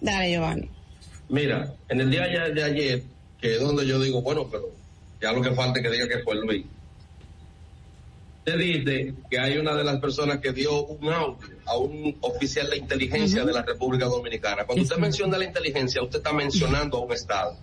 Dale, 0.00 0.30
Giovanni. 0.30 0.70
Mira, 1.28 1.74
en 1.88 2.00
el 2.00 2.10
día 2.10 2.26
de 2.26 2.64
ayer, 2.64 3.02
que 3.40 3.54
es 3.54 3.60
donde 3.60 3.86
yo 3.86 4.00
digo, 4.00 4.22
bueno, 4.22 4.48
pero 4.50 4.64
ya 5.20 5.32
lo 5.32 5.42
que 5.42 5.52
falta 5.52 5.80
es 5.80 5.86
que 5.86 5.92
diga 5.92 6.08
que 6.08 6.22
fue 6.22 6.36
Luis 6.36 6.64
dice 8.56 9.14
que 9.30 9.38
hay 9.38 9.58
una 9.58 9.74
de 9.74 9.84
las 9.84 9.98
personas 10.00 10.38
que 10.38 10.52
dio 10.52 10.84
un 10.86 11.12
audio 11.12 11.38
a 11.66 11.76
un 11.76 12.16
oficial 12.20 12.70
de 12.70 12.78
inteligencia 12.78 13.44
de 13.44 13.52
la 13.52 13.62
República 13.62 14.06
Dominicana. 14.06 14.64
Cuando 14.64 14.82
usted 14.82 14.96
menciona 14.96 15.38
la 15.38 15.44
inteligencia, 15.44 16.02
usted 16.02 16.18
está 16.18 16.32
mencionando 16.32 16.98
a 16.98 17.00
un 17.00 17.12
Estado. 17.12 17.56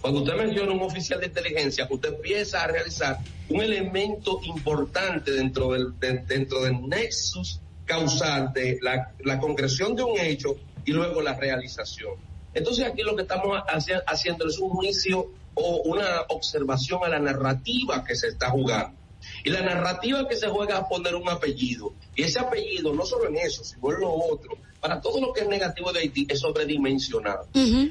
Cuando 0.00 0.20
usted 0.22 0.34
menciona 0.36 0.72
un 0.72 0.82
oficial 0.82 1.20
de 1.20 1.26
inteligencia, 1.26 1.86
usted 1.90 2.14
empieza 2.14 2.62
a 2.62 2.66
realizar 2.66 3.18
un 3.48 3.60
elemento 3.60 4.40
importante 4.44 5.32
dentro 5.32 5.72
del, 5.72 5.98
dentro 5.98 6.62
del 6.62 6.88
nexus 6.88 7.60
causal 7.84 8.52
de 8.52 8.78
la, 8.80 9.12
la 9.24 9.38
concreción 9.38 9.96
de 9.96 10.02
un 10.02 10.18
hecho 10.18 10.56
y 10.84 10.92
luego 10.92 11.20
la 11.20 11.34
realización. 11.34 12.14
Entonces 12.54 12.86
aquí 12.86 13.02
lo 13.02 13.16
que 13.16 13.22
estamos 13.22 13.58
haciendo 14.06 14.46
es 14.46 14.58
un 14.58 14.70
juicio 14.70 15.30
o 15.54 15.82
una 15.84 16.22
observación 16.28 17.00
a 17.04 17.08
la 17.08 17.18
narrativa 17.18 18.04
que 18.04 18.14
se 18.14 18.28
está 18.28 18.50
jugando. 18.50 18.99
Y 19.44 19.50
la 19.50 19.62
narrativa 19.62 20.28
que 20.28 20.36
se 20.36 20.48
juega 20.48 20.78
a 20.78 20.88
poner 20.88 21.14
un 21.14 21.28
apellido, 21.28 21.94
y 22.14 22.22
ese 22.22 22.38
apellido 22.38 22.92
no 22.92 23.04
solo 23.04 23.28
en 23.28 23.36
eso, 23.36 23.64
sino 23.64 23.92
en 23.92 24.00
lo 24.00 24.12
otro, 24.12 24.58
para 24.80 25.00
todo 25.00 25.20
lo 25.20 25.32
que 25.32 25.42
es 25.42 25.48
negativo 25.48 25.92
de 25.92 26.00
Haití 26.00 26.26
es 26.28 26.40
sobredimensionado. 26.40 27.48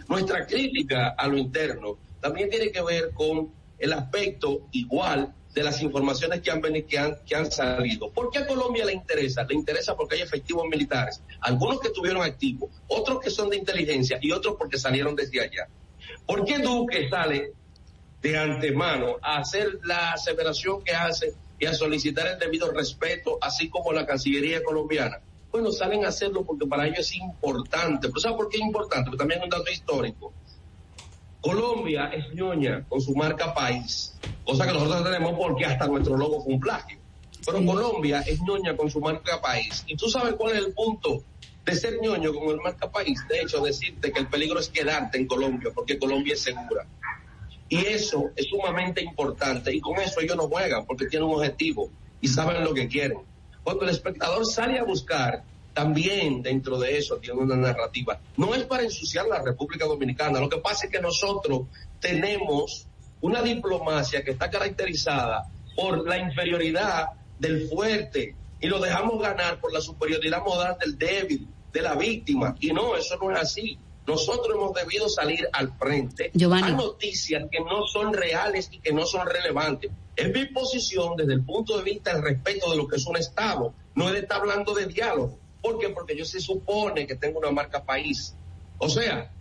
Nuestra 0.08 0.46
crítica 0.46 1.10
a 1.18 1.28
lo 1.28 1.38
interno 1.38 1.98
también 2.20 2.50
tiene 2.50 2.72
que 2.72 2.82
ver 2.82 3.12
con 3.14 3.52
el 3.78 3.94
aspecto 3.94 4.68
igual 4.72 5.34
de 5.54 5.64
las 5.64 5.82
informaciones 5.82 6.42
que 6.42 6.52
han, 6.52 6.62
que 6.62 6.98
han, 6.98 7.18
que 7.26 7.36
han 7.36 7.52
salido. 7.52 8.12
¿Por 8.12 8.30
qué 8.30 8.40
a 8.40 8.48
Colombia 8.48 8.86
le 8.86 8.94
interesa? 8.94 9.44
Le 9.44 9.56
interesa 9.56 9.96
porque 9.96 10.16
hay 10.16 10.22
efectivos 10.22 10.66
militares, 10.70 11.22
algunos 11.42 11.80
que 11.80 11.88
estuvieron 11.88 12.22
activos, 12.22 12.70
otros 12.88 13.20
que 13.20 13.30
son 13.30 13.50
de 13.50 13.58
inteligencia 13.58 14.20
y 14.22 14.32
otros 14.32 14.56
porque 14.58 14.78
salieron 14.78 15.16
desde 15.16 15.42
allá. 15.42 15.68
¿Por 16.26 16.46
qué 16.46 16.60
Duque 16.60 17.10
sale 17.10 17.54
de 18.22 18.38
antemano 18.38 19.18
a 19.22 19.38
hacer 19.38 19.80
la 19.84 20.14
aseveración 20.14 20.84
que 20.84 20.94
hace 20.94 21.34
y 21.60 21.66
a 21.66 21.74
solicitar 21.74 22.28
el 22.28 22.40
debido 22.40 22.72
respeto, 22.72 23.38
así 23.42 23.70
como 23.70 23.92
la 23.92 24.06
Cancillería 24.06 24.64
colombiana. 24.64 25.20
Bueno, 25.52 25.72
salen 25.72 26.06
a 26.06 26.10
hacerlo 26.10 26.44
porque 26.46 26.68
para 26.68 26.86
ellos 26.86 27.00
es 27.00 27.16
importante. 27.16 28.08
¿Pero 28.08 28.20
sabe 28.20 28.36
por 28.36 28.50
qué 28.50 28.58
es 28.58 28.64
importante? 28.64 29.06
Pero 29.06 29.18
también 29.18 29.40
es 29.40 29.46
un 29.46 29.50
dato 29.50 29.72
histórico. 29.72 30.34
Colombia 31.42 32.12
es 32.14 32.34
ñoña 32.34 32.86
con 32.88 33.02
su 33.02 33.16
marca 33.16 33.54
país, 33.54 34.14
cosa 34.44 34.68
que 34.68 34.74
nosotros 34.74 35.04
tenemos 35.06 35.34
porque 35.38 35.66
hasta 35.66 35.88
nuestro 35.88 36.18
logo 36.18 36.44
fue 36.44 36.54
un 36.54 36.60
plagio. 36.60 37.00
Pero 37.46 37.66
Colombia 37.66 38.22
es 38.22 38.42
ñoña 38.42 38.76
con 38.76 38.92
su 38.92 39.00
marca 39.00 39.42
país. 39.42 39.84
¿Y 39.88 39.96
tú 39.96 40.10
sabes 40.10 40.34
cuál 40.34 40.58
es 40.58 40.66
el 40.66 40.74
punto 40.74 41.24
de 41.70 41.76
ser 41.76 42.00
ñoño 42.02 42.34
como 42.34 42.52
el 42.52 42.58
marca 42.58 42.92
país. 42.92 43.20
De 43.28 43.42
hecho, 43.42 43.62
decirte 43.62 44.12
que 44.12 44.20
el 44.20 44.28
peligro 44.28 44.60
es 44.60 44.70
quedarte 44.70 45.18
en 45.18 45.28
Colombia, 45.28 45.72
porque 45.74 46.00
Colombia 46.00 46.34
es 46.34 46.42
segura. 46.42 46.86
Y 47.70 47.86
eso 47.86 48.32
es 48.36 48.48
sumamente 48.48 49.02
importante. 49.02 49.74
Y 49.74 49.80
con 49.80 50.00
eso 50.00 50.20
ellos 50.20 50.36
no 50.36 50.48
juegan, 50.48 50.86
porque 50.86 51.06
tienen 51.06 51.30
un 51.30 51.36
objetivo 51.36 51.90
y 52.20 52.28
saben 52.28 52.64
lo 52.64 52.74
que 52.74 52.88
quieren. 52.88 53.20
Cuando 53.64 53.84
el 53.84 53.92
espectador 53.92 54.46
sale 54.46 54.80
a 54.80 54.84
buscar, 54.84 55.44
también 55.74 56.42
dentro 56.42 56.80
de 56.80 56.98
eso 56.98 57.18
tiene 57.18 57.40
una 57.40 57.56
narrativa. 57.56 58.20
No 58.36 58.56
es 58.56 58.64
para 58.64 58.84
ensuciar 58.84 59.28
la 59.28 59.42
República 59.42 59.86
Dominicana. 59.86 60.40
Lo 60.40 60.50
que 60.50 60.58
pasa 60.58 60.88
es 60.88 60.92
que 60.92 61.00
nosotros 61.00 61.68
tenemos 62.00 62.88
una 63.22 63.42
diplomacia 63.42 64.24
que 64.24 64.32
está 64.32 64.50
caracterizada 64.50 65.48
por 65.76 66.08
la 66.08 66.18
inferioridad 66.18 67.10
del 67.38 67.70
fuerte 67.70 68.36
y 68.60 68.68
lo 68.68 68.80
dejamos 68.80 69.22
ganar 69.22 69.60
por 69.60 69.72
la 69.72 69.80
superioridad 69.80 70.44
moral 70.44 70.76
del 70.80 70.98
débil, 70.98 71.48
de 71.72 71.82
la 71.82 71.96
víctima. 71.96 72.56
Y 72.60 72.74
no, 72.74 72.96
eso 72.96 73.18
no 73.22 73.32
es 73.32 73.40
así. 73.40 73.78
Nosotros 74.10 74.56
hemos 74.56 74.74
debido 74.74 75.08
salir 75.08 75.48
al 75.54 75.72
frente 75.78 76.32
Giovanni. 76.34 76.68
a 76.68 76.72
noticias 76.72 77.44
que 77.52 77.60
no 77.60 77.86
son 77.86 78.12
reales 78.12 78.68
y 78.72 78.80
que 78.80 78.92
no 78.92 79.06
son 79.06 79.28
relevantes. 79.28 79.92
Es 80.16 80.34
mi 80.34 80.46
posición 80.46 81.16
desde 81.16 81.34
el 81.34 81.46
punto 81.46 81.78
de 81.78 81.84
vista 81.84 82.14
del 82.14 82.24
respeto 82.24 82.72
de 82.72 82.78
lo 82.78 82.88
que 82.88 82.96
es 82.96 83.06
un 83.06 83.18
Estado. 83.18 83.72
No 83.94 84.08
es 84.08 84.14
de 84.14 84.20
estar 84.22 84.40
hablando 84.40 84.74
de 84.74 84.88
diálogo. 84.88 85.38
¿Por 85.62 85.78
qué? 85.78 85.90
Porque 85.90 86.18
yo 86.18 86.26
se 86.26 86.40
supone 86.40 87.06
que 87.06 87.16
tengo 87.16 87.38
una 87.38 87.52
marca 87.52 87.84
país. 87.84 88.34
O 88.80 88.90
sea, 88.90 89.32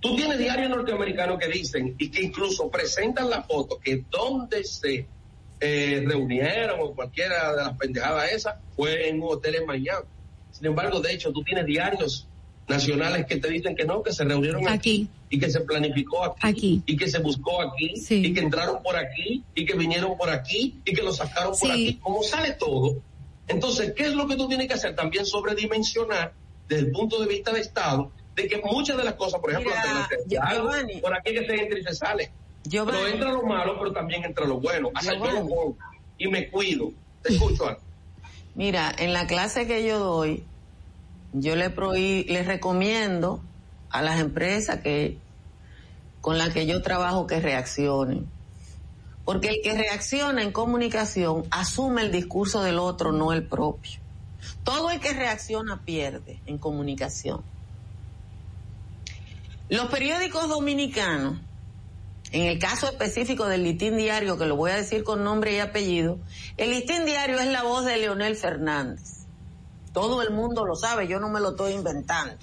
tú 0.00 0.14
tienes 0.14 0.38
diarios 0.38 0.68
norteamericanos 0.68 1.38
que 1.38 1.48
dicen 1.48 1.94
y 1.98 2.10
que 2.10 2.22
incluso 2.22 2.70
presentan 2.70 3.30
la 3.30 3.44
foto 3.44 3.78
que 3.78 4.04
donde 4.10 4.62
se 4.64 5.06
eh, 5.58 6.04
reunieron 6.06 6.80
o 6.80 6.94
cualquiera 6.94 7.52
de 7.52 7.64
las 7.64 7.78
pendejadas 7.78 8.30
esas 8.30 8.56
fue 8.76 9.08
en 9.08 9.22
un 9.22 9.32
hotel 9.32 9.54
en 9.54 9.66
Miami. 9.66 10.06
Sin 10.52 10.66
embargo, 10.66 11.00
de 11.00 11.12
hecho, 11.12 11.32
tú 11.32 11.42
tienes 11.42 11.64
diarios 11.64 12.28
nacionales 12.68 13.26
que 13.26 13.36
te 13.36 13.48
dicen 13.48 13.76
que 13.76 13.84
no, 13.84 14.02
que 14.02 14.12
se 14.12 14.24
reunieron 14.24 14.66
aquí, 14.68 14.74
Aquí. 14.74 15.08
y 15.30 15.38
que 15.38 15.50
se 15.50 15.60
planificó 15.60 16.24
aquí, 16.24 16.38
Aquí. 16.42 16.82
y 16.86 16.96
que 16.96 17.08
se 17.08 17.18
buscó 17.20 17.62
aquí 17.62 17.96
Sí. 17.96 18.16
y 18.26 18.32
que 18.34 18.40
entraron 18.40 18.82
por 18.82 18.96
aquí 18.96 19.44
y 19.54 19.64
que 19.64 19.74
vinieron 19.76 20.16
por 20.16 20.30
aquí 20.30 20.80
y 20.84 20.92
que 20.94 21.02
lo 21.02 21.12
sacaron 21.12 21.50
por 21.50 21.58
Sí. 21.58 21.70
aquí. 21.70 21.94
Como 22.02 22.22
sale 22.22 22.52
todo, 22.52 22.96
entonces, 23.48 23.92
¿qué 23.96 24.04
es 24.04 24.14
lo 24.14 24.26
que 24.26 24.36
tú 24.36 24.48
tienes 24.48 24.66
que 24.68 24.74
hacer? 24.74 24.94
También 24.96 25.24
sobredimensionar 25.26 26.32
desde 26.68 26.86
el 26.86 26.90
punto 26.92 27.20
de 27.20 27.28
vista 27.28 27.52
de 27.52 27.60
Estado 27.60 28.10
de 28.34 28.48
que 28.48 28.60
muchas 28.64 28.96
de 28.96 29.04
las 29.04 29.14
cosas, 29.14 29.40
por 29.40 29.50
ejemplo, 29.50 29.72
Mira, 30.26 30.42
algo, 30.42 30.70
por 31.00 31.14
aquí 31.16 31.32
que 31.32 31.46
se 31.46 31.54
entra 31.54 31.78
y 31.78 31.82
se 31.84 31.94
sale. 31.94 32.30
Giovanni. 32.64 32.98
Pero 33.00 33.12
entra 33.14 33.32
lo 33.32 33.42
malo, 33.44 33.76
pero 33.78 33.92
también 33.92 34.24
entra 34.24 34.44
lo 34.44 34.58
bueno. 34.60 34.90
Hasta 34.92 35.14
yo 35.14 35.24
lo 35.24 35.76
y 36.18 36.26
me 36.28 36.48
cuido. 36.48 36.90
Te 37.22 37.32
escucho, 37.34 37.68
Ana. 37.68 37.78
Mira, 38.56 38.92
en 38.98 39.12
la 39.12 39.26
clase 39.26 39.66
que 39.66 39.86
yo 39.86 39.98
doy, 40.00 40.42
yo 41.32 41.56
le 41.56 41.70
prohí, 41.70 42.24
les 42.24 42.46
recomiendo 42.46 43.42
a 43.90 44.02
las 44.02 44.20
empresas 44.20 44.80
que 44.80 45.18
con 46.20 46.38
las 46.38 46.50
que 46.50 46.66
yo 46.66 46.82
trabajo 46.82 47.26
que 47.26 47.40
reaccionen. 47.40 48.26
Porque 49.24 49.48
el 49.48 49.60
que 49.62 49.74
reacciona 49.74 50.42
en 50.42 50.52
comunicación 50.52 51.44
asume 51.50 52.02
el 52.02 52.10
discurso 52.12 52.62
del 52.62 52.78
otro, 52.78 53.12
no 53.12 53.32
el 53.32 53.44
propio. 53.44 54.00
Todo 54.64 54.90
el 54.90 55.00
que 55.00 55.12
reacciona 55.12 55.82
pierde 55.84 56.40
en 56.46 56.58
comunicación. 56.58 57.42
Los 59.68 59.86
periódicos 59.86 60.48
dominicanos, 60.48 61.38
en 62.32 62.42
el 62.42 62.58
caso 62.58 62.88
específico 62.88 63.46
del 63.46 63.64
Listín 63.64 63.96
Diario, 63.96 64.38
que 64.38 64.46
lo 64.46 64.56
voy 64.56 64.72
a 64.72 64.76
decir 64.76 65.02
con 65.04 65.24
nombre 65.24 65.54
y 65.54 65.58
apellido, 65.58 66.18
el 66.56 66.70
Listín 66.70 67.04
Diario 67.04 67.38
es 67.38 67.48
la 67.48 67.62
voz 67.62 67.84
de 67.84 67.96
Leonel 67.96 68.36
Fernández. 68.36 69.15
Todo 69.96 70.20
el 70.20 70.30
mundo 70.30 70.66
lo 70.66 70.76
sabe, 70.76 71.08
yo 71.08 71.18
no 71.18 71.30
me 71.30 71.40
lo 71.40 71.52
estoy 71.52 71.72
inventando. 71.72 72.36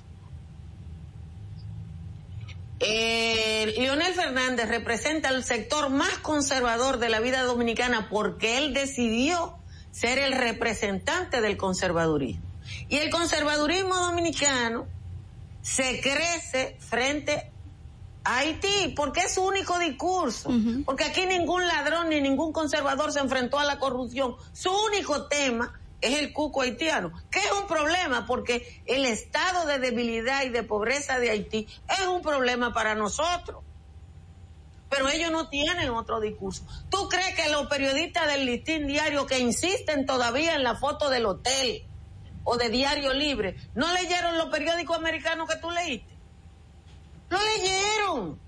Eh, 2.80 3.76
Leonel 3.78 4.12
Fernández 4.16 4.68
representa 4.68 5.30
el 5.30 5.44
sector 5.44 5.92
más 5.92 6.18
conservador 6.18 6.98
de 6.98 7.10
la 7.10 7.20
vida 7.20 7.44
dominicana 7.44 8.10
porque 8.10 8.58
él 8.58 8.74
decidió 8.74 9.56
ser 9.92 10.18
el 10.18 10.34
representante 10.34 11.42
del 11.42 11.56
conservadurismo. 11.56 12.44
Y 12.90 12.98
el 12.98 13.12
conservadurismo 13.12 13.98
dominicano 13.98 14.88
se 15.62 16.02
crece 16.02 16.76
frente 16.80 17.52
a 18.24 18.38
Haití 18.40 18.96
porque 18.96 19.20
es 19.20 19.36
su 19.36 19.44
único 19.44 19.78
discurso. 19.78 20.50
Porque 20.86 21.04
aquí 21.04 21.28
ningún 21.28 21.68
ladrón 21.68 22.10
ni 22.10 22.20
ningún 22.20 22.52
conservador 22.52 23.12
se 23.12 23.20
enfrentó 23.20 23.60
a 23.60 23.64
la 23.64 23.78
corrupción. 23.78 24.38
Su 24.54 24.72
único 24.72 25.28
tema 25.28 25.80
es 26.04 26.20
el 26.20 26.34
cuco 26.34 26.62
haitiano, 26.62 27.14
que 27.32 27.40
es 27.40 27.52
un 27.52 27.66
problema 27.66 28.26
porque 28.28 28.82
el 28.86 29.06
estado 29.06 29.66
de 29.66 29.80
debilidad 29.80 30.44
y 30.44 30.50
de 30.50 30.64
pobreza 30.64 31.18
de 31.18 31.30
Haití 31.30 31.68
es 31.90 32.06
un 32.08 32.22
problema 32.22 32.74
para 32.74 32.94
nosotros. 32.94 33.64
Pero 34.90 35.08
ellos 35.08 35.32
no 35.32 35.50
tienen 35.50 35.90
otro 35.90 36.20
discurso. 36.20 36.66
¿Tú 36.90 37.08
crees 37.08 37.34
que 37.36 37.50
los 37.50 37.68
periodistas 37.68 38.28
del 38.28 38.46
listín 38.46 38.86
diario 38.86 39.26
que 39.26 39.40
insisten 39.40 40.06
todavía 40.06 40.56
en 40.56 40.64
la 40.64 40.76
foto 40.76 41.10
del 41.10 41.26
hotel 41.26 41.84
o 42.44 42.58
de 42.58 42.70
Diario 42.70 43.14
Libre, 43.14 43.56
no 43.74 43.92
leyeron 43.94 44.38
los 44.38 44.50
periódicos 44.50 44.98
americanos 44.98 45.50
que 45.50 45.56
tú 45.56 45.72
leíste? 45.72 46.14
No 47.30 47.40
leyeron. 47.42 48.40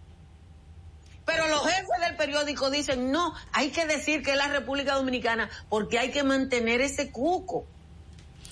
Pero 1.25 1.47
los 1.47 1.63
jefes 1.63 1.99
del 2.01 2.15
periódico 2.15 2.69
dicen, 2.69 3.11
no, 3.11 3.33
hay 3.51 3.69
que 3.69 3.85
decir 3.85 4.21
que 4.21 4.31
es 4.31 4.37
la 4.37 4.47
República 4.47 4.93
Dominicana 4.93 5.49
porque 5.69 5.97
hay 5.97 6.11
que 6.11 6.23
mantener 6.23 6.81
ese 6.81 7.11
cuco. 7.11 7.65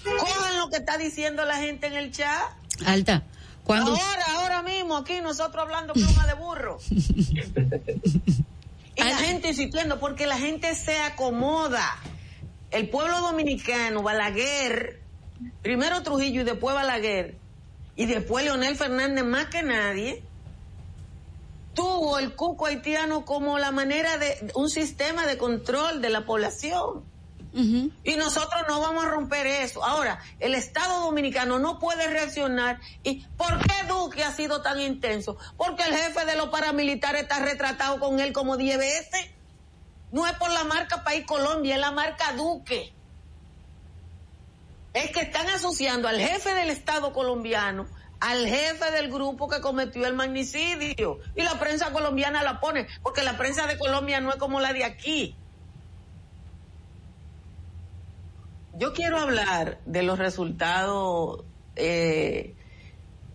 Cojan 0.03 0.57
lo 0.57 0.69
que 0.69 0.77
está 0.77 0.97
diciendo 0.97 1.45
la 1.45 1.57
gente 1.57 1.87
en 1.87 1.93
el 1.93 2.11
chat. 2.11 2.51
Alta. 2.85 3.23
Ahora, 3.65 4.25
ahora 4.35 4.61
mismo, 4.61 4.97
aquí 4.97 5.21
nosotros 5.21 5.63
hablando 5.63 5.93
pluma 5.93 6.27
de 6.27 6.33
burro. 6.33 6.79
y 6.89 7.43
la 8.97 9.17
gente 9.17 9.49
insistiendo, 9.49 9.99
porque 9.99 10.27
la 10.27 10.37
gente 10.37 10.75
se 10.75 10.99
acomoda. 10.99 11.97
El 12.71 12.89
pueblo 12.89 13.21
dominicano, 13.21 14.01
Balaguer, 14.01 14.99
primero 15.61 16.03
Trujillo 16.03 16.41
y 16.41 16.43
después 16.43 16.75
Balaguer, 16.75 17.37
y 17.95 18.05
después 18.05 18.43
Leonel 18.43 18.75
Fernández 18.75 19.23
más 19.23 19.45
que 19.45 19.63
nadie, 19.63 20.23
tuvo 21.73 22.19
el 22.19 22.35
cuco 22.35 22.65
haitiano 22.67 23.25
como 23.25 23.59
la 23.59 23.71
manera 23.71 24.17
de 24.17 24.51
un 24.55 24.69
sistema 24.69 25.25
de 25.25 25.37
control 25.37 26.01
de 26.01 26.09
la 26.09 26.25
población. 26.25 27.11
Y 27.55 28.15
nosotros 28.15 28.63
no 28.67 28.79
vamos 28.79 29.05
a 29.05 29.09
romper 29.09 29.45
eso. 29.45 29.85
Ahora, 29.85 30.19
el 30.39 30.55
Estado 30.55 31.01
Dominicano 31.01 31.59
no 31.59 31.77
puede 31.77 32.07
reaccionar. 32.07 32.79
¿Y 33.03 33.27
por 33.37 33.59
qué 33.59 33.87
Duque 33.87 34.23
ha 34.23 34.31
sido 34.31 34.63
tan 34.63 34.79
intenso? 34.79 35.37
Porque 35.55 35.83
el 35.83 35.93
jefe 35.93 36.25
de 36.25 36.35
los 36.35 36.49
paramilitares 36.49 37.21
está 37.21 37.39
retratado 37.39 37.99
con 37.99 38.19
él 38.19 38.33
como 38.33 38.57
10 38.57 38.79
veces. 38.79 39.29
No 40.11 40.25
es 40.25 40.33
por 40.33 40.51
la 40.51 40.63
marca 40.63 41.03
País 41.03 41.27
Colombia, 41.27 41.75
es 41.75 41.81
la 41.81 41.91
marca 41.91 42.33
Duque. 42.33 42.91
Es 44.95 45.11
que 45.11 45.21
están 45.21 45.47
asociando 45.49 46.07
al 46.07 46.19
jefe 46.19 46.55
del 46.55 46.71
Estado 46.71 47.13
colombiano 47.13 47.85
al 48.23 48.47
jefe 48.47 48.89
del 48.91 49.11
grupo 49.11 49.49
que 49.49 49.59
cometió 49.59 50.07
el 50.07 50.13
magnicidio. 50.13 51.19
Y 51.35 51.41
la 51.41 51.59
prensa 51.59 51.91
colombiana 51.91 52.41
la 52.41 52.61
pone, 52.61 52.87
porque 53.01 53.21
la 53.21 53.37
prensa 53.37 53.67
de 53.67 53.77
Colombia 53.77 54.21
no 54.21 54.29
es 54.29 54.37
como 54.37 54.61
la 54.61 54.71
de 54.71 54.85
aquí. 54.85 55.35
Yo 58.75 58.93
quiero 58.93 59.19
hablar 59.19 59.79
de 59.85 60.03
los 60.03 60.19
resultados, 60.19 61.43
eh, 61.75 62.55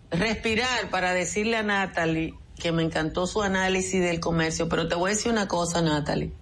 respirar 0.09 0.89
para 0.89 1.13
decirle 1.13 1.57
a 1.57 1.63
Natalie 1.63 2.33
que 2.57 2.71
me 2.71 2.81
encantó 2.81 3.27
su 3.27 3.43
análisis 3.43 4.01
del 4.01 4.19
comercio, 4.19 4.69
pero 4.69 4.87
te 4.87 4.95
voy 4.95 5.11
a 5.11 5.13
decir 5.13 5.31
una 5.31 5.47
cosa, 5.47 5.83
Natalie. 5.83 6.33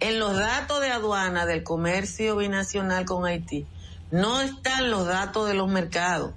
En 0.00 0.18
los 0.18 0.36
datos 0.36 0.80
de 0.80 0.90
aduana 0.90 1.46
del 1.46 1.62
comercio 1.62 2.36
binacional 2.36 3.04
con 3.04 3.24
Haití, 3.24 3.66
no 4.10 4.40
están 4.40 4.90
los 4.90 5.06
datos 5.06 5.46
de 5.46 5.54
los 5.54 5.68
mercados. 5.68 6.34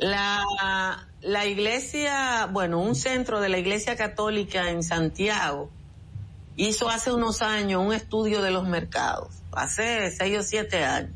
La, 0.00 1.06
la 1.20 1.46
iglesia, 1.46 2.46
bueno, 2.50 2.80
un 2.80 2.94
centro 2.94 3.40
de 3.40 3.50
la 3.50 3.58
iglesia 3.58 3.96
católica 3.96 4.70
en 4.70 4.82
Santiago 4.82 5.70
hizo 6.56 6.88
hace 6.88 7.12
unos 7.12 7.42
años 7.42 7.84
un 7.84 7.92
estudio 7.92 8.42
de 8.42 8.50
los 8.50 8.66
mercados, 8.66 9.28
hace 9.52 10.10
seis 10.10 10.38
o 10.38 10.42
siete 10.42 10.84
años. 10.84 11.12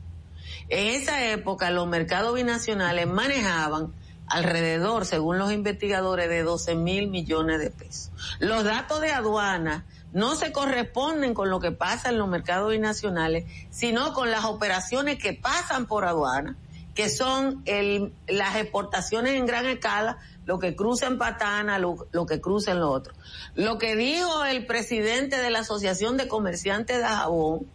En 0.68 1.00
esa 1.00 1.30
época 1.30 1.70
los 1.70 1.86
mercados 1.86 2.34
binacionales 2.34 3.06
manejaban 3.06 3.92
alrededor, 4.26 5.04
según 5.06 5.38
los 5.38 5.52
investigadores, 5.52 6.28
de 6.28 6.42
12 6.42 6.74
mil 6.74 7.08
millones 7.08 7.60
de 7.60 7.70
pesos. 7.70 8.10
Los 8.38 8.64
datos 8.64 9.00
de 9.00 9.12
aduana 9.12 9.84
no 10.12 10.34
se 10.34 10.52
corresponden 10.52 11.34
con 11.34 11.50
lo 11.50 11.60
que 11.60 11.72
pasa 11.72 12.08
en 12.08 12.18
los 12.18 12.28
mercados 12.28 12.70
binacionales, 12.70 13.44
sino 13.70 14.12
con 14.12 14.30
las 14.30 14.44
operaciones 14.44 15.18
que 15.18 15.32
pasan 15.32 15.86
por 15.86 16.04
aduana, 16.04 16.56
que 16.94 17.08
son 17.08 17.62
el, 17.66 18.12
las 18.28 18.56
exportaciones 18.56 19.34
en 19.34 19.46
gran 19.46 19.66
escala, 19.66 20.18
lo 20.46 20.58
que 20.58 20.76
cruza 20.76 21.06
en 21.06 21.18
Patana, 21.18 21.78
lo, 21.78 21.96
que 22.26 22.40
cruza 22.40 22.72
en 22.72 22.80
lo 22.80 22.90
otro. 22.90 23.14
Lo 23.54 23.78
que 23.78 23.96
dijo 23.96 24.44
el 24.44 24.66
presidente 24.66 25.38
de 25.38 25.50
la 25.50 25.60
Asociación 25.60 26.16
de 26.16 26.28
Comerciantes 26.28 26.98
de 26.98 27.04
Jabón 27.04 27.66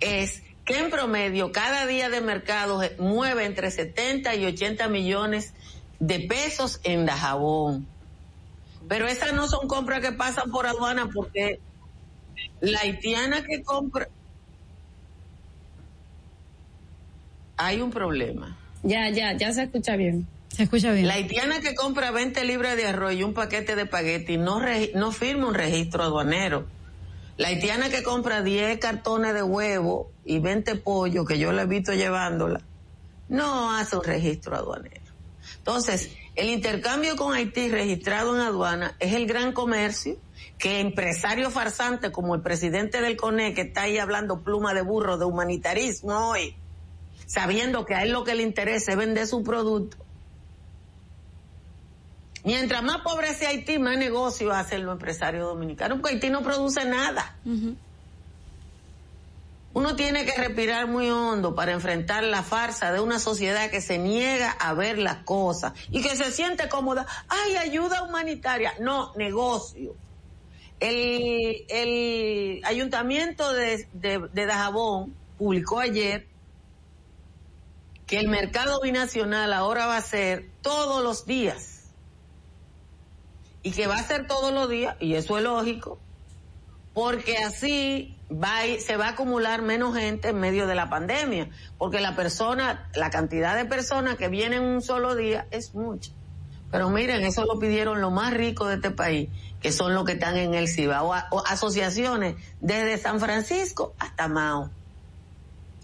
es 0.00 0.42
que 0.64 0.78
en 0.78 0.90
promedio 0.90 1.52
cada 1.52 1.86
día 1.86 2.08
de 2.08 2.20
mercado 2.20 2.80
mueve 2.98 3.44
entre 3.44 3.70
70 3.70 4.34
y 4.34 4.46
80 4.46 4.88
millones 4.88 5.54
de 6.00 6.20
pesos 6.20 6.80
en 6.84 7.06
la 7.06 7.16
jabón. 7.16 7.86
Pero 8.88 9.06
esas 9.06 9.32
no 9.32 9.46
son 9.46 9.68
compras 9.68 10.00
que 10.00 10.12
pasan 10.12 10.50
por 10.50 10.66
aduana 10.66 11.08
porque 11.14 11.60
la 12.60 12.80
haitiana 12.80 13.42
que 13.42 13.62
compra... 13.62 14.08
Hay 17.62 17.82
un 17.82 17.90
problema. 17.90 18.56
Ya, 18.82 19.10
ya, 19.10 19.36
ya 19.36 19.52
se 19.52 19.64
escucha 19.64 19.94
bien. 19.94 20.26
Se 20.48 20.62
escucha 20.62 20.92
bien. 20.92 21.06
La 21.06 21.14
haitiana 21.14 21.60
que 21.60 21.74
compra 21.74 22.10
20 22.10 22.42
libras 22.44 22.74
de 22.74 22.86
arroz 22.86 23.12
y 23.12 23.22
un 23.22 23.34
paquete 23.34 23.76
de 23.76 23.82
espagueti 23.82 24.38
no, 24.38 24.62
no 24.94 25.12
firma 25.12 25.46
un 25.46 25.54
registro 25.54 26.02
aduanero. 26.02 26.66
La 27.36 27.48
haitiana 27.48 27.90
que 27.90 28.02
compra 28.02 28.42
10 28.42 28.78
cartones 28.78 29.34
de 29.34 29.42
huevo 29.42 30.10
y 30.24 30.38
20 30.38 30.76
pollos, 30.76 31.26
que 31.26 31.38
yo 31.38 31.52
la 31.52 31.62
he 31.62 31.66
visto 31.66 31.92
llevándola, 31.92 32.62
no 33.28 33.76
hace 33.76 33.96
un 33.96 34.04
registro 34.04 34.56
aduanero. 34.56 35.12
Entonces, 35.58 36.10
el 36.36 36.48
intercambio 36.48 37.16
con 37.16 37.34
Haití 37.34 37.68
registrado 37.68 38.34
en 38.34 38.40
aduana 38.40 38.96
es 39.00 39.12
el 39.12 39.26
gran 39.26 39.52
comercio 39.52 40.16
que 40.56 40.80
empresarios 40.80 41.52
farsantes 41.52 42.10
como 42.10 42.34
el 42.34 42.40
presidente 42.40 43.02
del 43.02 43.16
CONE, 43.16 43.52
que 43.52 43.62
está 43.62 43.82
ahí 43.82 43.98
hablando 43.98 44.40
pluma 44.42 44.72
de 44.72 44.80
burro 44.80 45.18
de 45.18 45.26
humanitarismo 45.26 46.30
hoy, 46.30 46.56
sabiendo 47.30 47.86
que 47.86 47.94
a 47.94 48.02
él 48.02 48.10
lo 48.10 48.24
que 48.24 48.34
le 48.34 48.42
interesa 48.42 48.90
es 48.90 48.98
vender 48.98 49.24
su 49.24 49.44
producto. 49.44 49.96
Mientras 52.42 52.82
más 52.82 53.02
pobre 53.02 53.34
sea 53.34 53.50
Haití, 53.50 53.78
más 53.78 53.96
negocio 53.98 54.52
hacen 54.52 54.84
los 54.84 54.94
empresarios 54.94 55.44
dominicanos, 55.44 56.00
porque 56.00 56.14
Haití 56.16 56.28
no 56.28 56.42
produce 56.42 56.84
nada. 56.86 57.36
Uno 59.74 59.94
tiene 59.94 60.24
que 60.24 60.36
respirar 60.36 60.88
muy 60.88 61.08
hondo 61.08 61.54
para 61.54 61.70
enfrentar 61.70 62.24
la 62.24 62.42
farsa 62.42 62.90
de 62.90 62.98
una 62.98 63.20
sociedad 63.20 63.70
que 63.70 63.80
se 63.80 63.98
niega 63.98 64.50
a 64.50 64.74
ver 64.74 64.98
las 64.98 65.18
cosas 65.18 65.74
y 65.92 66.02
que 66.02 66.16
se 66.16 66.32
siente 66.32 66.68
cómoda. 66.68 67.06
¡Ay, 67.28 67.58
ayuda 67.58 68.02
humanitaria! 68.02 68.74
No, 68.80 69.12
negocio. 69.14 69.94
El, 70.80 71.64
el 71.68 72.60
ayuntamiento 72.64 73.52
de, 73.52 73.86
de, 73.92 74.18
de 74.32 74.46
Dajabón 74.46 75.14
publicó 75.38 75.78
ayer 75.78 76.26
que 78.10 78.18
el 78.18 78.26
mercado 78.26 78.80
binacional 78.80 79.52
ahora 79.52 79.86
va 79.86 79.96
a 79.96 80.02
ser 80.02 80.50
todos 80.62 81.00
los 81.00 81.26
días. 81.26 81.92
Y 83.62 83.70
que 83.70 83.86
va 83.86 83.98
a 83.98 84.02
ser 84.02 84.26
todos 84.26 84.52
los 84.52 84.68
días, 84.68 84.96
y 84.98 85.14
eso 85.14 85.38
es 85.38 85.44
lógico, 85.44 86.00
porque 86.92 87.36
así 87.38 88.18
va 88.32 88.62
se 88.80 88.96
va 88.96 89.06
a 89.06 89.10
acumular 89.10 89.62
menos 89.62 89.96
gente 89.96 90.30
en 90.30 90.40
medio 90.40 90.66
de 90.66 90.74
la 90.74 90.90
pandemia, 90.90 91.50
porque 91.78 92.00
la 92.00 92.16
persona, 92.16 92.90
la 92.96 93.10
cantidad 93.10 93.54
de 93.54 93.64
personas 93.64 94.16
que 94.16 94.26
vienen 94.26 94.64
un 94.64 94.82
solo 94.82 95.14
día 95.14 95.46
es 95.52 95.72
mucha. 95.76 96.10
Pero 96.72 96.90
miren, 96.90 97.22
eso 97.22 97.44
lo 97.44 97.60
pidieron 97.60 98.00
los 98.00 98.10
más 98.10 98.34
ricos 98.34 98.70
de 98.70 98.74
este 98.74 98.90
país, 98.90 99.28
que 99.60 99.70
son 99.70 99.94
los 99.94 100.04
que 100.04 100.12
están 100.14 100.36
en 100.36 100.54
el 100.54 100.66
Cibao, 100.66 101.12
o 101.30 101.46
asociaciones 101.46 102.34
desde 102.60 102.98
San 102.98 103.20
Francisco 103.20 103.94
hasta 104.00 104.26
Mao. 104.26 104.68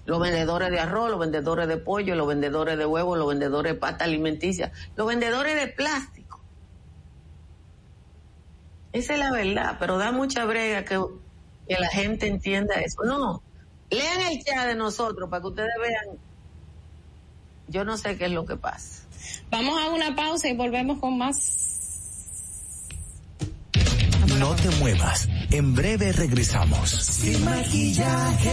Los 0.06 0.20
vendedores 0.20 0.70
de 0.70 0.80
arroz, 0.80 1.10
los 1.10 1.18
vendedores 1.18 1.68
de 1.68 1.76
pollo, 1.76 2.14
los 2.14 2.26
vendedores 2.26 2.78
de 2.78 2.86
huevos, 2.86 3.18
los 3.18 3.28
vendedores 3.28 3.72
de 3.72 3.78
pasta 3.78 4.04
alimenticia, 4.04 4.72
los 4.96 5.06
vendedores 5.06 5.56
de 5.56 5.66
plástico. 5.68 6.40
Esa 8.92 9.12
es 9.12 9.18
la 9.18 9.32
verdad, 9.32 9.76
pero 9.78 9.98
da 9.98 10.12
mucha 10.12 10.44
brega 10.44 10.84
que 10.84 10.98
que 11.66 11.76
la 11.78 11.88
gente 11.88 12.26
entienda 12.26 12.74
eso. 12.76 13.02
No, 13.04 13.42
lean 13.90 14.20
el 14.30 14.42
chat 14.42 14.66
de 14.66 14.74
nosotros 14.74 15.28
para 15.28 15.42
que 15.42 15.48
ustedes 15.48 15.72
vean. 15.80 16.18
Yo 17.68 17.84
no 17.84 17.96
sé 17.96 18.16
qué 18.16 18.26
es 18.26 18.32
lo 18.32 18.46
que 18.46 18.56
pasa. 18.56 19.02
Vamos 19.50 19.80
a 19.80 19.88
una 19.90 20.14
pausa 20.14 20.48
y 20.48 20.56
volvemos 20.56 20.98
con 21.00 21.18
más. 21.18 21.36
No 24.38 24.54
te 24.54 24.70
muevas. 24.76 25.28
En 25.50 25.74
breve 25.74 26.12
regresamos. 26.12 26.90
Sin 26.90 27.44
maquillaje. 27.44 28.52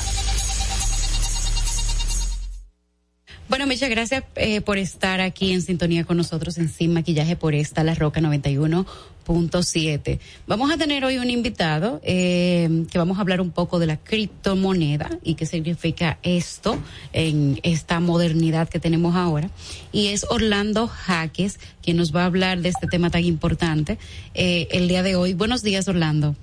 Bueno, 3.51 3.67
muchas 3.67 3.91
gracias 3.91 4.25
eh, 4.37 4.61
por 4.61 4.79
estar 4.79 5.21
aquí 5.21 5.51
en 5.51 5.61
sintonía 5.61 6.05
con 6.05 6.17
nosotros 6.17 6.57
en 6.59 6.69
Sin 6.69 6.93
Maquillaje 6.93 7.35
por 7.35 7.53
esta 7.53 7.83
La 7.83 7.97
Roca 7.97 8.21
91.7. 8.21 10.21
Vamos 10.47 10.71
a 10.71 10.77
tener 10.77 11.05
hoy 11.05 11.19
un 11.19 11.31
invitado 11.31 12.01
eh, 12.05 12.85
que 12.93 12.97
vamos 12.97 13.19
a 13.19 13.23
hablar 13.23 13.41
un 13.41 13.51
poco 13.51 13.81
de 13.81 13.89
la 13.89 13.97
criptomoneda 13.97 15.19
y 15.25 15.35
qué 15.35 15.47
significa 15.47 16.21
esto 16.23 16.79
en 17.13 17.59
esta 17.65 17.99
modernidad 17.99 18.69
que 18.69 18.79
tenemos 18.79 19.17
ahora. 19.17 19.51
Y 19.91 20.07
es 20.07 20.25
Orlando 20.31 20.87
Jaques 20.87 21.59
quien 21.83 21.97
nos 21.97 22.15
va 22.15 22.23
a 22.23 22.27
hablar 22.27 22.61
de 22.61 22.69
este 22.69 22.87
tema 22.87 23.11
tan 23.11 23.25
importante 23.25 23.99
eh, 24.33 24.69
el 24.71 24.87
día 24.87 25.03
de 25.03 25.17
hoy. 25.17 25.35
Buenos 25.35 25.65
días, 25.65 25.89
Orlando. 25.89 26.37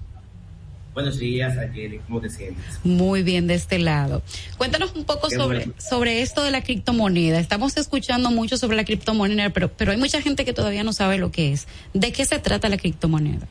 Buenos 0.98 1.20
días, 1.20 1.56
ayer, 1.60 2.00
¿cómo 2.08 2.20
te 2.20 2.28
sientes? 2.28 2.80
Muy 2.84 3.22
bien 3.22 3.46
de 3.46 3.54
este 3.54 3.78
lado. 3.78 4.24
Cuéntanos 4.58 4.96
un 4.96 5.06
poco 5.06 5.30
sobre, 5.30 5.68
sobre 5.78 6.24
esto 6.24 6.44
de 6.44 6.50
la 6.50 6.64
criptomoneda. 6.64 7.40
Estamos 7.40 7.78
escuchando 7.78 8.32
mucho 8.32 8.58
sobre 8.58 8.78
la 8.78 8.84
criptomoneda, 8.84 9.52
pero, 9.52 9.70
pero 9.70 9.92
hay 9.92 10.00
mucha 10.00 10.24
gente 10.24 10.44
que 10.44 10.54
todavía 10.54 10.84
no 10.84 10.94
sabe 10.94 11.20
lo 11.20 11.30
que 11.30 11.54
es. 11.54 11.68
¿De 11.94 12.12
qué 12.12 12.26
se 12.26 12.40
trata 12.40 12.68
la 12.68 12.78
criptomoneda? 12.78 13.46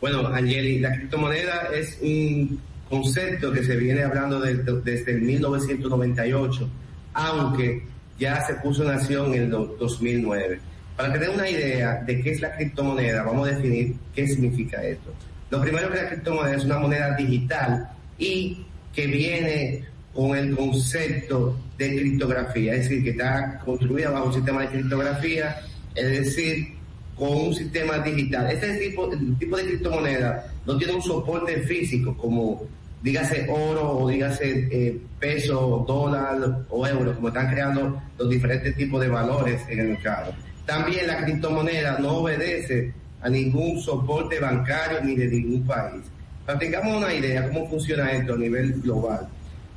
Bueno, 0.00 0.26
Angeli, 0.26 0.80
la 0.80 0.96
criptomoneda 0.96 1.68
es 1.72 1.96
un 2.02 2.60
concepto 2.88 3.52
que 3.52 3.62
se 3.62 3.76
viene 3.76 4.02
hablando 4.02 4.40
desde 4.40 5.12
el 5.12 5.22
1998, 5.22 6.68
aunque 7.14 7.86
ya 8.18 8.44
se 8.44 8.54
puso 8.54 8.82
en 8.82 8.90
acción 8.90 9.32
en 9.32 9.42
el 9.44 9.50
2009. 9.50 10.58
Para 10.96 11.12
tener 11.12 11.30
una 11.30 11.48
idea 11.48 12.02
de 12.04 12.20
qué 12.20 12.32
es 12.32 12.40
la 12.40 12.56
criptomoneda, 12.56 13.22
vamos 13.22 13.46
a 13.46 13.52
definir 13.52 13.94
qué 14.12 14.26
significa 14.26 14.82
esto. 14.82 15.14
Lo 15.50 15.60
primero 15.60 15.90
que 15.90 15.96
la 15.96 16.08
criptomoneda 16.08 16.56
es 16.56 16.64
una 16.64 16.78
moneda 16.78 17.16
digital 17.16 17.88
y 18.18 18.64
que 18.94 19.06
viene 19.06 19.84
con 20.14 20.36
el 20.36 20.56
concepto 20.56 21.56
de 21.76 21.96
criptografía, 21.96 22.74
es 22.74 22.88
decir, 22.88 23.04
que 23.04 23.10
está 23.10 23.60
construida 23.64 24.10
bajo 24.10 24.26
un 24.26 24.34
sistema 24.34 24.62
de 24.62 24.68
criptografía, 24.68 25.60
es 25.94 26.10
decir, 26.10 26.74
con 27.16 27.28
un 27.28 27.54
sistema 27.54 27.98
digital. 27.98 28.50
Este 28.50 28.76
tipo, 28.78 29.08
tipo 29.38 29.56
de 29.56 29.64
criptomoneda 29.64 30.52
no 30.66 30.76
tiene 30.76 30.94
un 30.94 31.02
soporte 31.02 31.60
físico 31.62 32.16
como 32.16 32.66
dígase 33.02 33.46
oro 33.48 33.98
o 33.98 34.08
dígase 34.08 34.68
eh, 34.70 35.00
peso, 35.18 35.84
dólar 35.86 36.64
o 36.68 36.86
euro, 36.86 37.14
como 37.14 37.28
están 37.28 37.50
creando 37.50 38.02
los 38.18 38.28
diferentes 38.28 38.74
tipos 38.76 39.00
de 39.00 39.08
valores 39.08 39.62
en 39.68 39.80
el 39.80 39.88
mercado. 39.90 40.34
También 40.66 41.06
la 41.06 41.24
criptomoneda 41.24 41.98
no 41.98 42.18
obedece 42.18 42.92
a 43.20 43.28
ningún 43.28 43.80
soporte 43.80 44.38
bancario 44.38 45.00
ni 45.02 45.16
de 45.16 45.26
ningún 45.26 45.66
país. 45.66 46.02
Para 46.46 46.58
tengamos 46.58 46.96
una 46.96 47.12
idea 47.12 47.48
cómo 47.48 47.68
funciona 47.68 48.12
esto 48.12 48.34
a 48.34 48.38
nivel 48.38 48.80
global. 48.80 49.28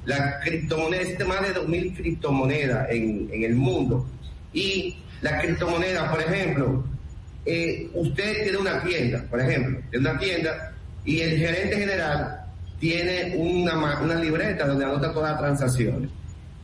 La 0.06 0.40
criptomoneda, 0.40 1.02
existe 1.02 1.26
más 1.26 1.42
de 1.42 1.54
2.000 1.54 1.96
criptomonedas 1.96 2.90
en, 2.90 3.30
en 3.32 3.44
el 3.44 3.56
mundo. 3.56 4.08
Y 4.54 4.98
la 5.22 5.40
criptomoneda, 5.40 6.10
por 6.10 6.22
ejemplo, 6.22 6.84
eh, 7.46 7.90
usted 7.94 8.44
tiene 8.44 8.58
una 8.58 8.84
tienda, 8.84 9.24
por 9.30 9.40
ejemplo, 9.40 9.80
tiene 9.90 10.10
una 10.10 10.20
tienda 10.20 10.74
y 11.04 11.22
el 11.22 11.38
gerente 11.38 11.78
general 11.78 12.46
tiene 12.80 13.36
una, 13.38 14.00
una 14.02 14.16
libreta 14.16 14.68
donde 14.68 14.86
anota 14.86 15.14
todas 15.14 15.32
las 15.32 15.40
transacciones. 15.40 16.10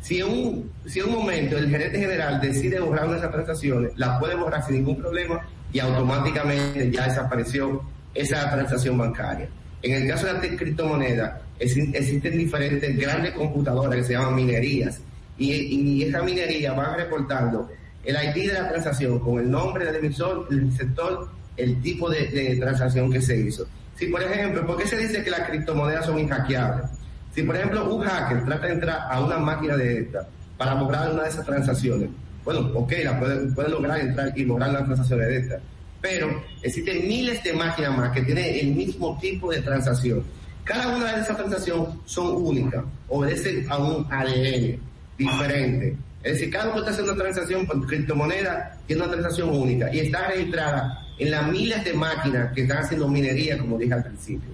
Si 0.02 0.20
en, 0.20 0.28
un, 0.28 0.72
si 0.86 1.00
en 1.00 1.08
un 1.08 1.14
momento 1.14 1.58
el 1.58 1.70
gerente 1.70 2.00
general 2.00 2.40
decide 2.40 2.80
borrar 2.80 3.06
una 3.06 3.14
de 3.14 3.20
esas 3.20 3.32
transacciones, 3.32 3.92
la 3.96 4.20
puede 4.20 4.36
borrar 4.36 4.64
sin 4.66 4.76
ningún 4.76 4.98
problema 4.98 5.42
y 5.74 5.80
automáticamente 5.80 6.92
ya 6.92 7.08
desapareció 7.08 7.82
esa 8.14 8.50
transacción 8.52 8.98
bancaria. 8.98 9.48
En 9.82 10.02
el 10.02 10.08
caso 10.08 10.28
de 10.28 10.34
la 10.34 10.58
criptomoneda, 10.58 11.42
existen 11.60 12.38
diferentes 12.38 12.98
grandes 12.98 13.34
computadoras 13.34 13.96
que 13.96 14.04
se 14.04 14.14
llaman 14.14 14.36
minerías 14.36 15.00
y, 15.38 15.54
y 15.54 16.04
esa 16.04 16.22
minería 16.24 16.74
va 16.74 16.96
reportando 16.96 17.70
el 18.04 18.16
ID 18.16 18.48
de 18.48 18.54
la 18.54 18.70
transacción 18.70 19.20
con 19.20 19.40
el 19.40 19.52
nombre 19.52 19.86
del 19.86 19.96
emisor, 19.98 20.48
el 20.50 20.72
sector, 20.72 21.30
el 21.58 21.82
tipo 21.82 22.10
de, 22.10 22.28
de 22.28 22.56
transacción 22.56 23.12
que 23.12 23.22
se 23.22 23.38
hizo. 23.38 23.68
Si, 23.96 24.08
por 24.08 24.22
ejemplo, 24.22 24.66
¿por 24.66 24.78
qué 24.78 24.88
se 24.88 24.98
dice 24.98 25.24
que 25.24 25.30
las 25.30 25.42
criptomonedas 25.50 26.06
son 26.06 26.20
inhackeables? 26.20 26.86
Si, 27.34 27.44
por 27.44 27.56
ejemplo, 27.56 27.94
un 27.94 28.04
hacker 28.04 28.46
trata 28.46 28.68
de 28.68 28.74
entrar 28.74 29.00
a 29.10 29.20
una 29.20 29.38
máquina 29.38 29.76
de 29.76 30.00
esta 30.00 30.28
para 30.58 30.76
borrar 30.76 31.12
una 31.12 31.24
de 31.24 31.30
esas 31.30 31.46
transacciones, 31.46 32.10
bueno, 32.48 32.72
ok, 32.76 32.94
la 33.04 33.20
puede, 33.20 33.70
lograr 33.70 34.00
entrar 34.00 34.32
y 34.34 34.46
borrar 34.46 34.72
las 34.72 34.86
transacciones 34.86 35.28
de 35.28 35.38
esta. 35.40 35.60
Pero 36.00 36.42
existen 36.62 37.06
miles 37.06 37.44
de 37.44 37.52
máquinas 37.52 37.98
más 37.98 38.12
que 38.14 38.22
tienen 38.22 38.46
el 38.46 38.74
mismo 38.74 39.20
tipo 39.20 39.52
de 39.52 39.62
transacción. 39.62 40.24
Cada 40.64 40.96
una 40.96 41.12
de 41.14 41.24
esas 41.24 41.36
transacciones 41.36 41.90
son 42.06 42.38
únicas, 42.38 42.86
obedecen 43.10 43.70
a 43.70 43.78
un 43.80 44.08
ADN 44.10 44.80
diferente. 45.18 45.98
Es 46.24 46.36
decir, 46.36 46.50
cada 46.50 46.68
uno 46.68 46.76
que 46.76 46.80
está 46.80 46.92
haciendo 46.92 47.12
una 47.12 47.22
transacción 47.22 47.68
por 47.68 47.86
criptomoneda 47.86 48.78
tiene 48.88 49.02
una 49.02 49.12
transacción 49.12 49.50
única 49.50 49.94
y 49.94 50.00
está 50.00 50.30
registrada 50.30 51.06
en 51.20 51.32
las 51.32 51.52
miles 51.52 51.84
de 51.84 51.94
máquinas 51.96 52.54
que 52.54 52.62
están 52.62 52.78
haciendo 52.78 53.10
minería, 53.10 53.58
como 53.58 53.78
dije 53.78 53.94
al 53.94 54.06
principio. 54.06 54.52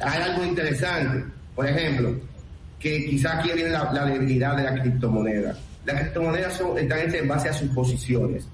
Hay 0.00 0.22
algo 0.22 0.44
interesante, 0.44 1.24
por 1.54 1.68
ejemplo, 1.68 2.16
que 2.80 3.06
quizás 3.08 3.36
aquí 3.38 3.52
viene 3.54 3.70
la 3.70 4.06
debilidad 4.06 4.56
de 4.56 4.64
la 4.64 4.82
criptomoneda 4.82 5.56
las 5.84 6.00
criptomonedas 6.00 6.56
son, 6.56 6.78
están 6.78 7.14
en 7.14 7.28
base 7.28 7.48
a 7.48 7.52
suposiciones. 7.52 8.46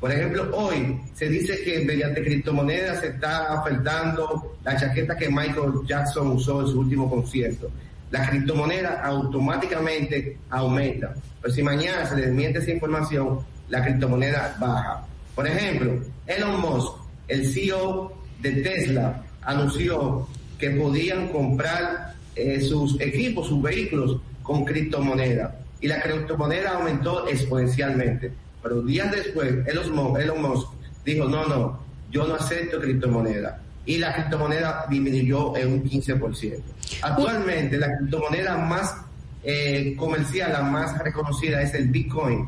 Por 0.00 0.10
ejemplo, 0.10 0.50
hoy 0.56 1.00
se 1.14 1.28
dice 1.28 1.62
que 1.62 1.84
mediante 1.84 2.24
criptomonedas 2.24 3.00
se 3.00 3.08
está 3.08 3.60
ofertando 3.60 4.56
la 4.64 4.76
chaqueta 4.76 5.16
que 5.16 5.28
Michael 5.28 5.72
Jackson 5.86 6.28
usó 6.32 6.62
en 6.62 6.66
su 6.68 6.80
último 6.80 7.08
concierto. 7.08 7.70
La 8.10 8.28
criptomoneda 8.28 9.00
automáticamente 9.02 10.38
aumenta. 10.50 11.14
Pero 11.40 11.54
si 11.54 11.62
mañana 11.62 12.04
se 12.06 12.16
desmiente 12.16 12.58
esa 12.58 12.72
información, 12.72 13.40
la 13.68 13.84
criptomoneda 13.84 14.56
baja. 14.58 15.06
Por 15.34 15.46
ejemplo, 15.46 16.00
Elon 16.26 16.60
Musk, 16.60 16.94
el 17.28 17.46
CEO 17.46 18.12
de 18.40 18.50
Tesla, 18.62 19.22
anunció 19.42 20.26
que 20.58 20.70
podían 20.70 21.28
comprar 21.28 22.14
eh, 22.34 22.60
sus 22.60 23.00
equipos, 23.00 23.46
sus 23.46 23.62
vehículos 23.62 24.20
con 24.42 24.64
criptomoneda 24.64 25.61
y 25.82 25.88
la 25.88 26.00
criptomoneda 26.00 26.76
aumentó 26.76 27.28
exponencialmente. 27.28 28.32
Pero 28.62 28.82
días 28.82 29.10
después, 29.10 29.66
Elon 29.66 30.40
Musk, 30.40 30.68
dijo, 31.04 31.28
no, 31.28 31.44
no, 31.46 31.80
yo 32.10 32.26
no 32.26 32.36
acepto 32.36 32.80
criptomoneda. 32.80 33.60
Y 33.84 33.98
la 33.98 34.14
criptomoneda 34.14 34.86
disminuyó 34.88 35.56
en 35.56 35.72
un 35.72 35.82
15%. 35.82 36.62
Actualmente, 37.02 37.76
la 37.76 37.88
criptomoneda 37.98 38.56
más 38.56 38.94
eh, 39.42 39.96
comercial, 39.98 40.52
la 40.52 40.62
más 40.62 40.96
reconocida 40.98 41.60
es 41.60 41.74
el 41.74 41.88
Bitcoin. 41.88 42.46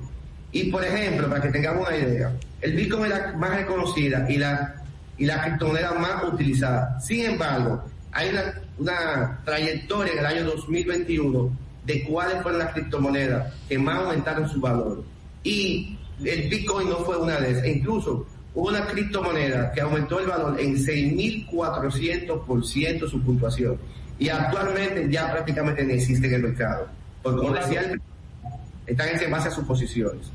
Y 0.52 0.70
por 0.70 0.85
ejemplo, 0.85 1.28
para 1.28 1.43
que 1.43 1.48
tengamos 1.48 1.89
una 1.89 1.97
idea, 1.97 2.32
el 2.61 2.74
Bitcoin 2.74 3.06
es 3.06 3.19
la 3.19 3.32
más 3.32 3.56
reconocida 3.56 4.31
y 4.31 4.36
la, 4.36 4.77
y 5.19 5.27
la 5.27 5.43
criptomoneda 5.43 5.93
más 5.94 6.23
utilizada. 6.32 7.01
Sin 7.01 7.27
embargo, 7.27 7.82
hay 8.12 8.28
una, 8.28 8.55
una 8.78 9.40
trayectoria 9.44 10.12
en 10.12 10.19
el 10.20 10.27
año 10.27 10.44
2021 10.44 11.64
de 11.85 12.05
cuáles 12.05 12.40
fueron 12.43 12.61
las 12.61 12.73
criptomonedas 12.73 13.52
que 13.69 13.78
más 13.78 13.98
aumentaron 13.98 14.48
su 14.48 14.61
valor. 14.61 15.02
Y 15.43 15.98
el 16.24 16.48
Bitcoin 16.48 16.89
no 16.89 16.98
fue 16.98 17.16
una 17.16 17.40
de 17.40 17.51
esas. 17.52 17.65
E 17.65 17.73
incluso 17.73 18.24
hubo 18.55 18.69
una 18.69 18.86
criptomoneda 18.86 19.73
que 19.73 19.81
aumentó 19.81 20.20
el 20.20 20.27
valor 20.27 20.61
en 20.61 20.77
6.400% 20.77 23.09
su 23.09 23.20
puntuación. 23.20 23.77
Y 24.19 24.28
actualmente 24.28 25.09
ya 25.11 25.32
prácticamente 25.32 25.82
no 25.85 25.93
existe 25.93 26.28
en 26.28 26.35
el 26.35 26.43
mercado. 26.43 26.86
Porque 27.23 27.40
como 27.40 27.55
decía, 27.55 27.94
están 28.86 29.09
en 29.20 29.31
base 29.31 29.48
a 29.48 29.51
sus 29.51 29.65
posiciones. 29.65 30.31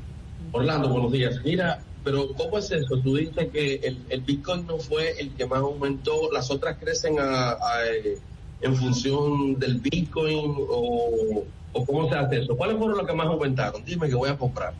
Orlando, 0.52 0.88
buenos 0.88 1.12
días. 1.12 1.40
Mira, 1.44 1.80
pero 2.04 2.32
¿cómo 2.34 2.58
es 2.58 2.70
eso? 2.70 2.98
Tú 3.02 3.16
dices 3.16 3.48
que 3.52 3.76
el, 3.76 4.04
el 4.08 4.20
Bitcoin 4.22 4.66
no 4.66 4.78
fue 4.78 5.14
el 5.18 5.32
que 5.34 5.46
más 5.46 5.60
aumentó, 5.60 6.30
las 6.32 6.50
otras 6.50 6.76
crecen 6.78 7.18
a, 7.18 7.50
a 7.50 7.86
eh, 7.86 8.18
en 8.60 8.76
función 8.76 9.58
del 9.58 9.80
Bitcoin 9.80 10.54
o, 10.68 11.44
cómo 11.72 12.08
se 12.08 12.16
hace 12.16 12.40
eso? 12.40 12.56
¿Cuáles 12.56 12.76
fueron 12.76 12.98
los 12.98 13.06
que 13.06 13.14
más 13.14 13.26
aumentaron? 13.26 13.84
Dime 13.84 14.08
que 14.08 14.14
voy 14.14 14.30
a 14.30 14.36
comprar. 14.36 14.72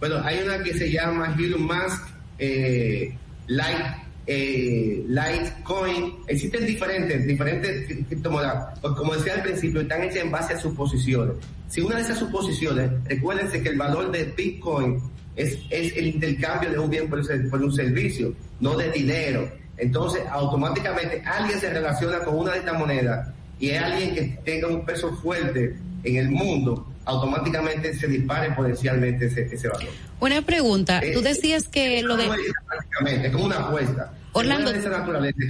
Bueno, 0.00 0.16
hay 0.22 0.40
una 0.44 0.62
que 0.62 0.74
se 0.74 0.90
llama 0.90 1.34
Elon 1.38 1.62
Musk 1.62 2.08
eh, 2.38 3.14
Light, 3.46 3.86
eh, 4.26 5.04
Litecoin. 5.06 6.14
Existen 6.26 6.66
diferentes, 6.66 7.26
diferentes 7.26 7.86
criptomonedas. 8.06 8.78
Pues 8.80 8.94
como 8.94 9.14
decía 9.14 9.34
al 9.34 9.42
principio, 9.42 9.80
están 9.80 10.02
hechas 10.02 10.24
en 10.24 10.30
base 10.30 10.54
a 10.54 10.58
suposiciones. 10.58 11.36
Si 11.68 11.80
una 11.80 11.96
de 11.96 12.02
esas 12.02 12.18
suposiciones, 12.18 12.90
recuérdense 13.04 13.62
que 13.62 13.70
el 13.70 13.78
valor 13.78 14.10
de 14.10 14.24
Bitcoin 14.24 15.00
es, 15.34 15.58
es 15.70 15.96
el 15.96 16.08
intercambio 16.08 16.70
de 16.70 16.78
un 16.78 16.90
bien 16.90 17.08
por, 17.08 17.20
por 17.50 17.62
un 17.62 17.72
servicio, 17.72 18.34
no 18.60 18.76
de 18.76 18.90
dinero. 18.90 19.48
Entonces, 19.78 20.22
automáticamente 20.30 21.22
alguien 21.26 21.60
se 21.60 21.70
relaciona 21.70 22.20
con 22.20 22.38
una 22.38 22.52
de 22.52 22.58
estas 22.58 22.78
monedas 22.78 23.28
y 23.58 23.70
es 23.70 23.82
alguien 23.82 24.14
que 24.14 24.22
tenga 24.44 24.68
un 24.68 24.84
peso 24.84 25.12
fuerte 25.16 25.76
en 26.04 26.16
el 26.16 26.30
mundo, 26.30 26.86
automáticamente 27.04 27.94
se 27.94 28.06
dispara 28.06 28.46
exponencialmente 28.46 29.26
ese, 29.26 29.42
ese 29.42 29.68
valor. 29.68 29.88
Una 30.20 30.42
pregunta, 30.42 31.00
tú 31.12 31.20
decías 31.20 31.68
que 31.68 32.02
lo 32.02 32.16
de... 32.16 32.24
Prácticamente, 32.66 33.26
es 33.26 33.32
como 33.32 33.44
una 33.46 33.58
apuesta. 33.58 34.12
Orlando. 34.32 34.70
Es 34.70 34.84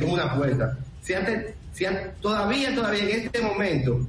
como 0.01 0.15
una 0.15 0.25
apuesta. 0.25 0.77
Si 1.03 1.15
antes, 1.15 1.55
si 1.73 1.85
todavía, 2.21 2.75
todavía 2.75 3.03
en 3.03 3.27
este 3.27 3.41
momento, 3.43 4.01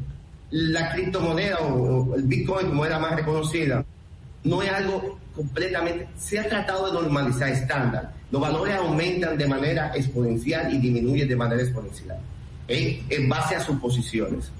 la 0.52 0.91
criptomoneda 0.91 1.60
o, 1.60 2.15
el 2.15 2.23
Bitcoin 2.23 2.68
como 2.68 2.85
era 2.85 2.99
más 2.99 3.15
reconocida, 3.15 3.84
no 4.44 4.61
es 4.61 4.72
algo 4.72 5.19
completamente, 5.35 6.07
se 6.18 6.39
ha 6.39 6.48
tratado 6.48 6.88
de 6.88 6.94
normalizar 6.94 7.49
estándar. 7.49 8.14
Los 8.32 8.41
valores 8.41 8.76
aumentan 8.76 9.38
de 9.38 9.48
manera 9.48 9.94
exponencial 9.95 10.74
y 10.74 10.80
disminuyen 10.80 11.28
de 11.28 11.36
manera 11.36 11.62
exponencial, 11.62 12.18
en 12.68 13.30
base 13.30 13.56
a 13.56 13.64
suposiciones. 13.64 14.52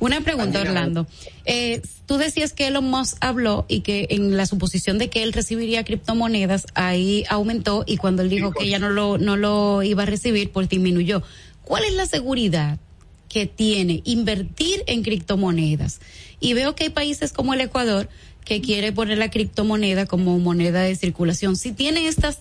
Una 0.00 0.20
pregunta, 0.20 0.60
Orlando. 0.60 1.06
Eh, 1.44 1.80
tú 2.06 2.16
decías 2.16 2.52
que 2.52 2.66
Elon 2.66 2.90
Musk 2.90 3.16
habló 3.20 3.64
y 3.68 3.80
que 3.80 4.08
en 4.10 4.36
la 4.36 4.46
suposición 4.46 4.98
de 4.98 5.08
que 5.08 5.22
él 5.22 5.32
recibiría 5.32 5.84
criptomonedas, 5.84 6.66
ahí 6.74 7.24
aumentó 7.28 7.84
y 7.86 7.96
cuando 7.96 8.22
él 8.22 8.28
dijo 8.28 8.50
que 8.52 8.68
ya 8.68 8.78
no 8.78 8.90
lo, 8.90 9.18
no 9.18 9.36
lo 9.36 9.82
iba 9.82 10.02
a 10.02 10.06
recibir, 10.06 10.50
pues 10.50 10.68
disminuyó. 10.68 11.22
¿Cuál 11.64 11.84
es 11.84 11.94
la 11.94 12.06
seguridad 12.06 12.78
que 13.28 13.46
tiene 13.46 14.02
invertir 14.04 14.82
en 14.86 15.02
criptomonedas? 15.02 16.00
Y 16.40 16.54
veo 16.54 16.74
que 16.74 16.84
hay 16.84 16.90
países 16.90 17.32
como 17.32 17.54
el 17.54 17.60
Ecuador 17.60 18.08
que 18.44 18.60
quiere 18.60 18.92
poner 18.92 19.18
la 19.18 19.30
criptomoneda 19.30 20.06
como 20.06 20.38
moneda 20.38 20.82
de 20.82 20.96
circulación. 20.96 21.56
Si 21.56 21.72
tiene 21.72 22.06
estas 22.08 22.40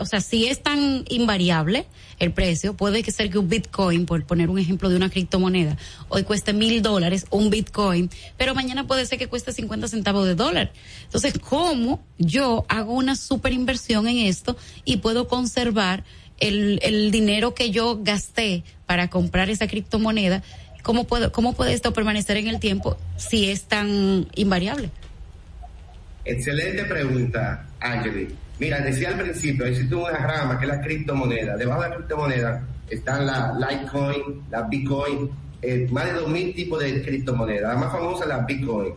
o 0.00 0.06
sea, 0.06 0.20
si 0.20 0.46
es 0.46 0.62
tan 0.62 1.04
invariable 1.08 1.86
el 2.20 2.32
precio, 2.32 2.74
puede 2.74 3.02
que 3.02 3.10
ser 3.10 3.30
que 3.30 3.38
un 3.38 3.48
Bitcoin, 3.48 4.06
por 4.06 4.24
poner 4.24 4.48
un 4.48 4.58
ejemplo 4.58 4.88
de 4.88 4.96
una 4.96 5.10
criptomoneda, 5.10 5.76
hoy 6.08 6.22
cueste 6.22 6.52
mil 6.52 6.80
dólares 6.80 7.26
un 7.30 7.50
Bitcoin, 7.50 8.10
pero 8.36 8.54
mañana 8.54 8.86
puede 8.86 9.04
ser 9.06 9.18
que 9.18 9.26
cueste 9.26 9.52
50 9.52 9.88
centavos 9.88 10.26
de 10.26 10.34
dólar. 10.34 10.72
Entonces, 11.04 11.38
¿cómo 11.38 12.04
yo 12.18 12.64
hago 12.68 12.92
una 12.92 13.16
super 13.16 13.52
inversión 13.52 14.06
en 14.06 14.18
esto 14.18 14.56
y 14.84 14.98
puedo 14.98 15.26
conservar 15.26 16.04
el, 16.38 16.78
el 16.82 17.10
dinero 17.10 17.54
que 17.54 17.70
yo 17.70 17.98
gasté 18.00 18.62
para 18.86 19.10
comprar 19.10 19.50
esa 19.50 19.66
criptomoneda? 19.66 20.42
¿Cómo, 20.82 21.04
puedo, 21.04 21.32
¿Cómo 21.32 21.54
puede 21.54 21.72
esto 21.72 21.92
permanecer 21.92 22.36
en 22.36 22.46
el 22.46 22.60
tiempo 22.60 22.96
si 23.16 23.50
es 23.50 23.64
tan 23.64 24.28
invariable? 24.36 24.90
Excelente 26.24 26.84
pregunta, 26.84 27.66
Angeli. 27.80 28.34
Mira, 28.58 28.80
decía 28.80 29.08
al 29.08 29.18
principio, 29.18 29.66
existe 29.66 29.94
una 29.94 30.12
rama 30.12 30.58
que 30.58 30.64
es 30.64 30.70
la 30.70 30.80
criptomoneda. 30.80 31.56
Debajo 31.56 31.82
de 31.82 31.88
la 31.88 31.94
criptomoneda 31.96 32.62
están 32.88 33.26
la 33.26 33.52
Litecoin, 33.58 34.42
la 34.50 34.62
Bitcoin, 34.62 35.30
eh, 35.60 35.88
más 35.90 36.06
de 36.06 36.20
2.000 36.20 36.54
tipos 36.54 36.80
de 36.80 37.02
criptomonedas. 37.02 37.74
La 37.74 37.78
más 37.78 37.92
famosa 37.92 38.24
es 38.24 38.28
la 38.28 38.38
Bitcoin. 38.38 38.94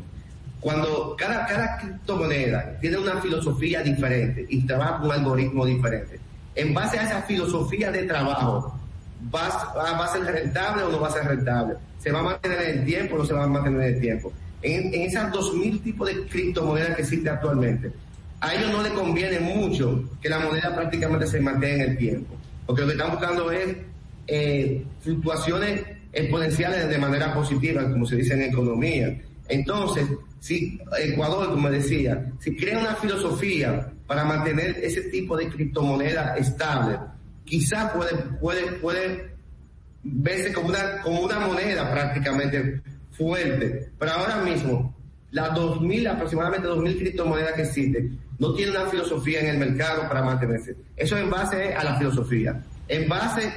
Cuando 0.59 1.15
cada, 1.17 1.45
cada 1.45 1.77
criptomoneda 1.77 2.77
tiene 2.79 2.97
una 2.97 3.19
filosofía 3.21 3.81
diferente 3.81 4.45
y 4.49 4.65
trabaja 4.65 4.97
con 4.97 5.07
un 5.07 5.11
algoritmo 5.13 5.65
diferente, 5.65 6.19
en 6.55 6.73
base 6.73 6.97
a 6.97 7.03
esa 7.03 7.21
filosofía 7.23 7.91
de 7.91 8.03
trabajo, 8.03 8.79
¿va, 9.33 9.73
va 9.75 10.05
a 10.05 10.13
ser 10.13 10.23
rentable 10.23 10.83
o 10.83 10.89
no 10.89 10.99
va 10.99 11.07
a 11.07 11.11
ser 11.11 11.25
rentable? 11.25 11.75
¿Se 11.99 12.11
va 12.11 12.19
a 12.19 12.23
mantener 12.23 12.61
en 12.61 12.79
el 12.79 12.85
tiempo 12.85 13.15
o 13.15 13.17
no 13.19 13.25
se 13.25 13.33
va 13.33 13.43
a 13.43 13.47
mantener 13.47 13.81
en 13.81 13.95
el 13.95 14.01
tiempo? 14.01 14.33
En, 14.61 14.93
en 14.93 15.01
esas 15.01 15.31
2.000 15.31 15.83
tipos 15.83 16.07
de 16.07 16.25
criptomonedas 16.25 16.95
que 16.95 17.01
existen 17.03 17.33
actualmente, 17.33 17.91
a 18.39 18.53
ellos 18.53 18.71
no 18.71 18.83
les 18.83 18.91
conviene 18.93 19.39
mucho 19.39 20.03
que 20.21 20.29
la 20.29 20.39
moneda 20.39 20.75
prácticamente 20.75 21.27
se 21.27 21.39
mantenga 21.39 21.83
en 21.83 21.91
el 21.91 21.97
tiempo, 21.97 22.35
porque 22.65 22.81
lo 22.81 22.87
que 22.87 22.93
están 22.93 23.11
buscando 23.11 23.51
es 23.51 23.75
eh, 24.27 24.83
fluctuaciones 25.01 25.81
exponenciales 26.11 26.89
de 26.89 26.97
manera 26.97 27.33
positiva, 27.33 27.89
como 27.89 28.05
se 28.05 28.17
dice 28.17 28.33
en 28.33 28.43
economía. 28.43 29.19
Entonces, 29.47 30.07
si 30.39 30.79
Ecuador, 30.99 31.49
como 31.49 31.69
decía, 31.69 32.31
si 32.39 32.55
crea 32.55 32.79
una 32.79 32.95
filosofía 32.95 33.91
para 34.05 34.23
mantener 34.23 34.77
ese 34.83 35.01
tipo 35.03 35.35
de 35.35 35.49
criptomoneda 35.49 36.35
estable, 36.37 36.97
quizás 37.43 37.91
puede, 37.91 38.15
puede, 38.39 38.71
puede 38.73 39.31
verse 40.03 40.53
como 40.53 40.69
una, 40.69 41.01
como 41.01 41.21
una 41.21 41.39
moneda 41.39 41.91
prácticamente 41.91 42.81
fuerte. 43.17 43.89
Pero 43.97 44.11
ahora 44.11 44.37
mismo, 44.37 44.95
las 45.31 45.51
2.000, 45.51 46.09
aproximadamente 46.09 46.67
2.000 46.67 46.99
criptomonedas 46.99 47.53
que 47.53 47.61
existen, 47.63 48.19
no 48.39 48.53
tiene 48.53 48.71
una 48.71 48.85
filosofía 48.85 49.41
en 49.41 49.47
el 49.47 49.57
mercado 49.57 50.07
para 50.07 50.23
mantenerse. 50.23 50.75
Eso 50.95 51.17
en 51.17 51.29
base 51.29 51.73
a 51.73 51.83
la 51.83 51.97
filosofía. 51.97 52.61
En 52.87 53.09
base 53.09 53.51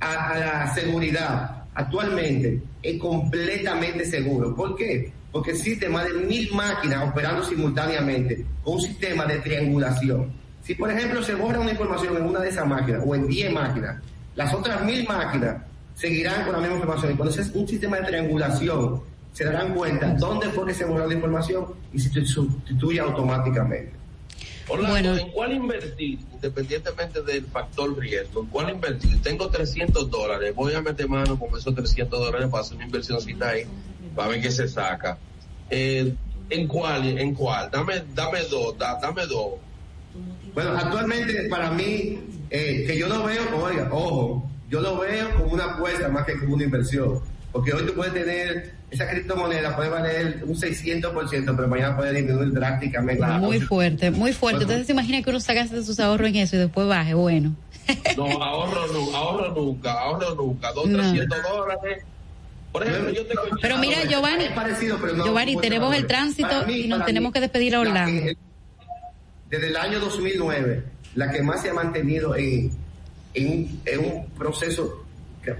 a, 0.00 0.38
la 0.38 0.74
seguridad, 0.74 1.64
actualmente 1.74 2.62
es 2.82 2.98
completamente 2.98 4.04
seguro. 4.04 4.54
¿Por 4.54 4.76
qué? 4.76 5.12
Porque 5.32 5.50
existe 5.52 5.88
más 5.88 6.06
de 6.06 6.14
mil 6.14 6.52
máquinas 6.54 7.08
operando 7.08 7.42
simultáneamente 7.44 8.44
con 8.62 8.74
un 8.74 8.80
sistema 8.80 9.26
de 9.26 9.38
triangulación. 9.40 10.32
Si, 10.62 10.74
por 10.74 10.90
ejemplo, 10.90 11.22
se 11.22 11.34
borra 11.34 11.60
una 11.60 11.72
información 11.72 12.16
en 12.16 12.24
una 12.24 12.40
de 12.40 12.48
esas 12.48 12.66
máquinas 12.66 13.02
o 13.04 13.14
en 13.14 13.26
10 13.26 13.52
máquinas, 13.52 13.96
las 14.36 14.52
otras 14.54 14.84
mil 14.84 15.06
máquinas 15.06 15.56
seguirán 16.00 16.44
con 16.44 16.52
la 16.52 16.58
misma 16.60 16.76
información. 16.76 17.12
Y 17.12 17.16
cuando 17.16 17.34
es 17.34 17.50
un 17.54 17.68
sistema 17.68 17.98
de 17.98 18.06
triangulación, 18.06 19.02
se 19.32 19.44
darán 19.44 19.74
cuenta 19.74 20.14
dónde 20.14 20.48
fue 20.48 20.66
que 20.66 20.74
se 20.74 20.84
borró 20.84 21.06
la 21.06 21.14
información 21.14 21.66
y 21.92 21.98
se 22.00 22.24
sustituye 22.24 23.00
automáticamente. 23.00 23.92
Orlando, 24.68 25.16
¿en 25.16 25.30
cuál 25.32 25.52
invertir? 25.52 26.20
Independientemente 26.32 27.22
del 27.22 27.44
factor 27.46 27.98
riesgo, 27.98 28.42
¿en 28.42 28.46
cuál 28.46 28.70
invertir? 28.70 29.20
Tengo 29.20 29.48
300 29.48 30.10
dólares, 30.10 30.54
voy 30.54 30.74
a 30.74 30.80
meter 30.80 31.08
mano 31.08 31.38
con 31.38 31.48
esos 31.58 31.74
300 31.74 32.18
dólares 32.18 32.48
para 32.48 32.62
hacer 32.62 32.76
una 32.76 32.86
inversioncita 32.86 33.48
ahí, 33.50 33.64
para 34.14 34.28
ver 34.28 34.40
qué 34.40 34.50
se 34.50 34.68
saca. 34.68 35.18
Eh, 35.68 36.14
¿En 36.48 36.66
cuál? 36.66 37.18
¿En 37.18 37.34
cuál? 37.34 37.68
Dame, 37.70 38.02
dame 38.14 38.42
dos, 38.44 38.76
dame 38.78 39.26
dos. 39.26 39.54
Bueno, 40.54 40.70
actualmente 40.76 41.48
para 41.48 41.70
mí, 41.70 42.20
eh, 42.50 42.84
que 42.86 42.96
yo 42.96 43.08
lo 43.08 43.24
veo, 43.24 43.42
oiga, 43.62 43.88
ojo, 43.92 44.50
yo 44.70 44.80
lo 44.80 44.98
veo 44.98 45.34
como 45.34 45.52
una 45.52 45.64
apuesta 45.64 46.08
más 46.08 46.24
que 46.24 46.38
como 46.38 46.54
una 46.54 46.64
inversión. 46.64 47.20
Porque 47.52 47.72
hoy 47.72 47.84
tú 47.84 47.94
puedes 47.94 48.14
tener 48.14 48.72
esa 48.90 49.08
criptomoneda 49.08 49.74
puede 49.76 49.88
valer 49.88 50.42
un 50.44 50.54
600%, 50.54 51.56
pero 51.56 51.68
mañana 51.68 51.96
puede 51.96 52.12
disminuir 52.12 52.52
drásticamente. 52.52 53.24
Muy 53.24 53.60
fuerte, 53.60 54.10
muy 54.10 54.32
fuerte. 54.32 54.62
Entonces 54.62 54.86
se 54.86 54.92
imagina 54.92 55.22
que 55.22 55.30
uno 55.30 55.40
saca 55.40 55.66
sus 55.66 55.98
ahorros 56.00 56.28
en 56.28 56.36
eso 56.36 56.56
y 56.56 56.60
después 56.60 56.86
baje, 56.86 57.14
bueno. 57.14 57.54
No, 58.16 58.26
ahorro, 58.42 58.86
no, 58.92 59.16
ahorro 59.16 59.54
nunca, 59.54 59.92
ahorro 59.92 60.34
nunca. 60.36 60.72
Dos, 60.72 60.84
trescientos 60.84 61.38
dólares. 61.42 62.04
Por 62.70 62.86
ejemplo, 62.86 63.10
yo 63.10 63.26
tengo 63.26 63.42
Pero 63.60 63.78
mira, 63.78 64.04
Giovanni, 64.04 64.48
parecido, 64.54 64.98
pero 65.00 65.16
no, 65.16 65.24
Giovanni, 65.24 65.56
tenemos 65.56 65.94
el 65.96 66.06
tránsito 66.06 66.70
y 66.70 66.86
nos 66.86 67.04
tenemos 67.04 67.32
que 67.32 67.40
despedir 67.40 67.74
a 67.74 67.80
Orlando. 67.80 68.22
desde 69.48 69.68
el 69.68 69.76
año 69.76 69.98
2009, 69.98 70.84
la 71.16 71.32
que 71.32 71.42
más 71.42 71.62
se 71.62 71.70
ha 71.70 71.74
mantenido 71.74 72.36
en, 72.36 72.70
en, 73.34 73.80
en 73.84 74.00
un 74.00 74.26
proceso 74.30 75.04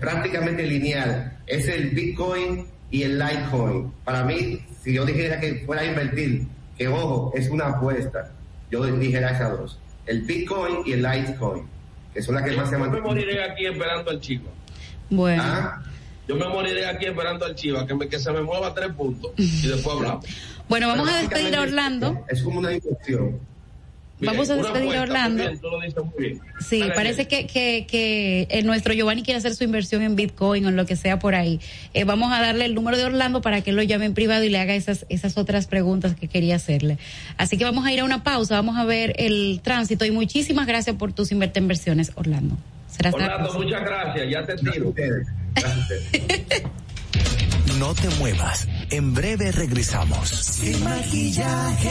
prácticamente 0.00 0.62
lineal 0.64 1.38
es 1.46 1.66
el 1.68 1.90
Bitcoin 1.90 2.66
y 2.90 3.02
el 3.02 3.18
Litecoin. 3.18 3.92
Para 4.04 4.24
mí, 4.24 4.60
si 4.82 4.94
yo 4.94 5.04
dijera 5.04 5.40
que 5.40 5.62
fuera 5.66 5.82
a 5.82 5.86
invertir, 5.86 6.46
que 6.76 6.88
ojo, 6.88 7.32
es 7.34 7.48
una 7.48 7.68
apuesta, 7.68 8.32
yo 8.70 8.84
dijera 8.84 9.30
esas 9.30 9.58
dos. 9.58 9.78
El 10.06 10.22
Bitcoin 10.22 10.78
y 10.86 10.92
el 10.92 11.02
Litecoin, 11.02 11.64
que 12.12 12.22
son 12.22 12.34
las 12.34 12.44
que 12.44 12.56
más 12.56 12.68
se 12.68 12.76
mantienen. 12.76 13.04
Yo 13.04 13.14
me 13.14 13.14
moriré 13.14 13.44
aquí 13.44 13.66
esperando 13.66 14.10
al 14.10 14.20
chivo. 14.20 14.48
Bueno. 15.08 15.42
¿Ah? 15.44 15.82
Yo 16.28 16.36
me 16.36 16.48
moriré 16.48 16.86
aquí 16.86 17.06
esperando 17.06 17.44
al 17.44 17.56
chivo, 17.56 17.84
que, 17.84 17.94
me, 17.94 18.08
que 18.08 18.18
se 18.18 18.30
me 18.30 18.42
mueva 18.42 18.72
tres 18.72 18.92
puntos 18.92 19.32
y 19.36 19.66
después 19.66 19.96
hablamos. 19.96 20.24
Bueno, 20.68 20.86
vamos 20.86 21.10
a 21.10 21.16
despedir 21.16 21.56
a 21.56 21.62
Orlando. 21.62 22.24
Es 22.28 22.42
como 22.42 22.60
una 22.60 22.72
inversión. 22.72 23.40
Vamos 24.20 24.50
a 24.50 24.56
despedir 24.56 24.96
a 24.96 25.02
Orlando. 25.02 25.44
Sí, 26.60 26.82
parece 26.94 27.26
que, 27.26 27.46
que, 27.46 27.86
que 27.88 28.46
eh, 28.50 28.62
nuestro 28.62 28.92
Giovanni 28.92 29.22
quiere 29.22 29.38
hacer 29.38 29.54
su 29.54 29.64
inversión 29.64 30.02
en 30.02 30.16
Bitcoin 30.16 30.66
o 30.66 30.68
en 30.68 30.76
lo 30.76 30.86
que 30.86 30.96
sea 30.96 31.18
por 31.18 31.34
ahí. 31.34 31.60
Eh, 31.94 32.04
vamos 32.04 32.32
a 32.32 32.40
darle 32.40 32.66
el 32.66 32.74
número 32.74 32.96
de 32.96 33.04
Orlando 33.04 33.40
para 33.40 33.62
que 33.62 33.70
él 33.70 33.76
lo 33.76 33.82
llame 33.82 34.06
en 34.06 34.14
privado 34.14 34.44
y 34.44 34.48
le 34.48 34.58
haga 34.58 34.74
esas, 34.74 35.06
esas 35.08 35.38
otras 35.38 35.66
preguntas 35.66 36.14
que 36.14 36.28
quería 36.28 36.56
hacerle. 36.56 36.98
Así 37.36 37.56
que 37.56 37.64
vamos 37.64 37.86
a 37.86 37.92
ir 37.92 38.00
a 38.00 38.04
una 38.04 38.22
pausa, 38.22 38.56
vamos 38.56 38.76
a 38.76 38.84
ver 38.84 39.14
el 39.16 39.60
tránsito 39.62 40.04
y 40.04 40.10
muchísimas 40.10 40.66
gracias 40.66 40.96
por 40.96 41.12
tus 41.12 41.32
inversiones, 41.32 42.12
Orlando. 42.14 42.56
Orlando, 43.12 43.54
muchas 43.54 43.82
gracias, 43.82 44.30
ya 44.30 44.44
te 44.44 44.56
tiro. 44.56 44.94
no 47.78 47.94
te 47.94 48.08
muevas, 48.18 48.68
en 48.90 49.14
breve 49.14 49.52
regresamos. 49.52 50.28
Sin 50.28 50.84
maquillaje 50.84 51.90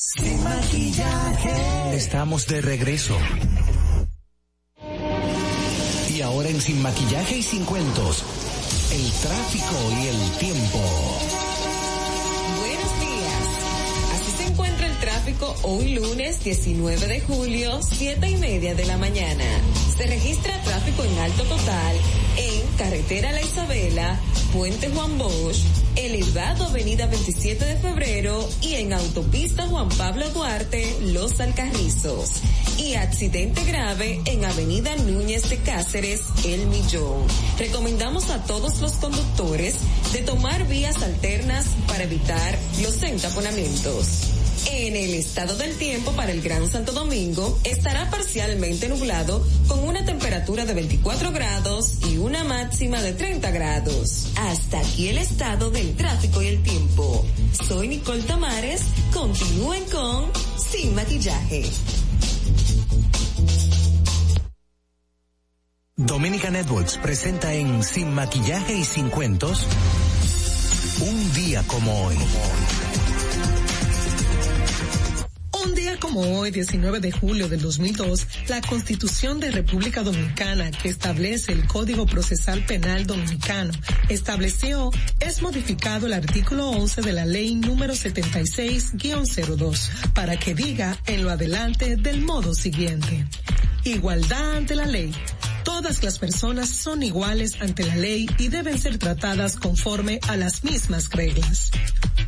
Sin 0.00 0.44
maquillaje. 0.44 1.96
Estamos 1.96 2.46
de 2.46 2.60
regreso. 2.60 3.18
Y 6.08 6.20
ahora 6.20 6.48
en 6.50 6.60
Sin 6.60 6.80
Maquillaje 6.80 7.38
y 7.38 7.42
Sin 7.42 7.64
Cuentos, 7.64 8.22
el 8.92 9.10
tráfico 9.10 9.74
y 10.00 10.06
el 10.06 10.38
tiempo. 10.38 11.37
Hoy 15.62 15.94
lunes 15.94 16.42
19 16.44 17.06
de 17.06 17.20
julio, 17.20 17.80
7 17.82 18.28
y 18.28 18.36
media 18.36 18.74
de 18.74 18.84
la 18.84 18.96
mañana. 18.96 19.44
Se 19.96 20.06
registra 20.06 20.60
tráfico 20.62 21.04
en 21.04 21.18
alto 21.18 21.42
total 21.44 21.96
en 22.36 22.76
Carretera 22.76 23.32
La 23.32 23.42
Isabela, 23.42 24.20
Puente 24.52 24.88
Juan 24.90 25.18
Bosch, 25.18 25.62
Elevado 25.96 26.66
Avenida 26.66 27.06
27 27.06 27.64
de 27.64 27.76
Febrero 27.76 28.48
y 28.62 28.74
en 28.74 28.92
Autopista 28.92 29.66
Juan 29.66 29.88
Pablo 29.90 30.28
Duarte, 30.30 30.96
Los 31.02 31.40
Alcarrizos. 31.40 32.40
Y 32.78 32.94
accidente 32.94 33.64
grave 33.64 34.20
en 34.26 34.44
Avenida 34.44 34.94
Núñez 34.96 35.50
de 35.50 35.56
Cáceres, 35.58 36.22
El 36.44 36.66
Millón. 36.66 37.26
Recomendamos 37.58 38.30
a 38.30 38.44
todos 38.44 38.80
los 38.80 38.92
conductores 38.92 39.76
de 40.12 40.20
tomar 40.20 40.66
vías 40.68 41.02
alternas 41.02 41.66
para 41.88 42.04
evitar 42.04 42.58
los 42.80 43.02
entaponamientos. 43.02 44.37
En 44.66 44.96
el 44.96 45.14
estado 45.14 45.56
del 45.56 45.76
tiempo 45.76 46.12
para 46.12 46.32
el 46.32 46.40
Gran 46.40 46.68
Santo 46.68 46.92
Domingo 46.92 47.58
estará 47.64 48.10
parcialmente 48.10 48.88
nublado 48.88 49.46
con 49.66 49.80
una 49.80 50.04
temperatura 50.04 50.64
de 50.64 50.74
24 50.74 51.32
grados 51.32 51.98
y 52.08 52.18
una 52.18 52.44
máxima 52.44 53.00
de 53.02 53.12
30 53.12 53.50
grados. 53.50 54.26
Hasta 54.36 54.80
aquí 54.80 55.08
el 55.08 55.18
estado 55.18 55.70
del 55.70 55.94
tráfico 55.96 56.42
y 56.42 56.48
el 56.48 56.62
tiempo. 56.62 57.24
Soy 57.66 57.88
Nicole 57.88 58.22
Tamares. 58.22 58.82
Continúen 59.12 59.84
con 59.84 60.30
Sin 60.56 60.94
Maquillaje. 60.94 61.64
Dominica 65.96 66.50
Networks 66.50 66.96
presenta 66.98 67.52
en 67.54 67.82
Sin 67.82 68.14
Maquillaje 68.14 68.74
y 68.74 68.84
Sin 68.84 69.08
Cuentos 69.10 69.66
un 71.00 71.32
día 71.32 71.62
como 71.66 72.06
hoy. 72.06 72.16
Un 75.64 75.74
día 75.74 75.98
como 75.98 76.38
hoy, 76.38 76.50
19 76.50 77.00
de 77.00 77.10
julio 77.10 77.48
del 77.48 77.60
2002, 77.60 78.26
la 78.48 78.60
Constitución 78.60 79.40
de 79.40 79.50
República 79.50 80.02
Dominicana, 80.02 80.70
que 80.70 80.88
establece 80.88 81.52
el 81.52 81.66
Código 81.66 82.06
Procesal 82.06 82.64
Penal 82.64 83.06
Dominicano, 83.06 83.72
estableció, 84.08 84.90
es 85.20 85.42
modificado 85.42 86.06
el 86.06 86.12
artículo 86.12 86.70
11 86.70 87.02
de 87.02 87.12
la 87.12 87.26
ley 87.26 87.56
número 87.56 87.94
76-02, 87.94 89.90
para 90.14 90.38
que 90.38 90.54
diga 90.54 90.96
en 91.06 91.24
lo 91.24 91.30
adelante 91.30 91.96
del 91.96 92.20
modo 92.20 92.54
siguiente. 92.54 93.26
Igualdad 93.84 94.56
ante 94.56 94.76
la 94.76 94.86
ley. 94.86 95.12
Todas 95.64 96.02
las 96.02 96.18
personas 96.18 96.68
son 96.68 97.02
iguales 97.02 97.60
ante 97.60 97.84
la 97.84 97.96
ley 97.96 98.28
y 98.38 98.48
deben 98.48 98.78
ser 98.78 98.98
tratadas 98.98 99.56
conforme 99.56 100.20
a 100.28 100.36
las 100.36 100.64
mismas 100.64 101.10
reglas. 101.10 101.70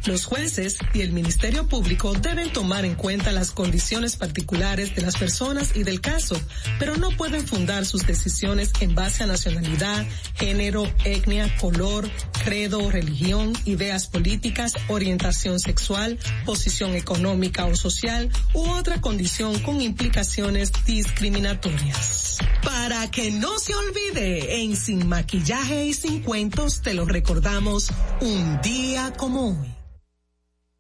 Los 0.07 0.25
jueces 0.25 0.79
y 0.95 1.03
el 1.03 1.13
Ministerio 1.13 1.67
Público 1.67 2.15
deben 2.15 2.51
tomar 2.53 2.87
en 2.87 2.95
cuenta 2.95 3.20
las 3.33 3.51
condiciones 3.51 4.17
particulares 4.17 4.95
de 4.97 5.03
las 5.03 5.17
personas 5.17 5.77
y 5.77 5.83
del 5.83 6.01
caso, 6.01 6.41
pero 6.79 6.97
no 6.97 7.11
pueden 7.11 7.47
fundar 7.47 7.85
sus 7.85 8.07
decisiones 8.07 8.73
en 8.81 8.95
base 8.95 9.23
a 9.23 9.27
nacionalidad, 9.27 10.07
género, 10.35 10.91
etnia, 11.05 11.55
color, 11.59 12.11
credo, 12.45 12.91
religión, 12.91 13.53
ideas 13.67 14.07
políticas, 14.07 14.73
orientación 14.89 15.61
sexual, 15.61 16.19
posición 16.45 16.95
económica 16.95 17.67
o 17.67 17.77
social 17.77 18.31
u 18.55 18.69
otra 18.71 19.01
condición 19.01 19.59
con 19.61 19.81
implicaciones 19.81 20.73
discriminatorias. 20.87 22.39
Para 22.63 23.11
que 23.11 23.31
no 23.31 23.59
se 23.59 23.75
olvide, 23.75 24.63
en 24.63 24.77
Sin 24.77 25.07
Maquillaje 25.07 25.87
y 25.87 25.95
Sin 25.95 26.23
Cuentos 26.23 26.83
te 26.83 26.95
lo 26.95 27.05
recordamos 27.05 27.89
un 28.21 28.61
día 28.63 29.13
como 29.17 29.61
hoy. 29.61 29.80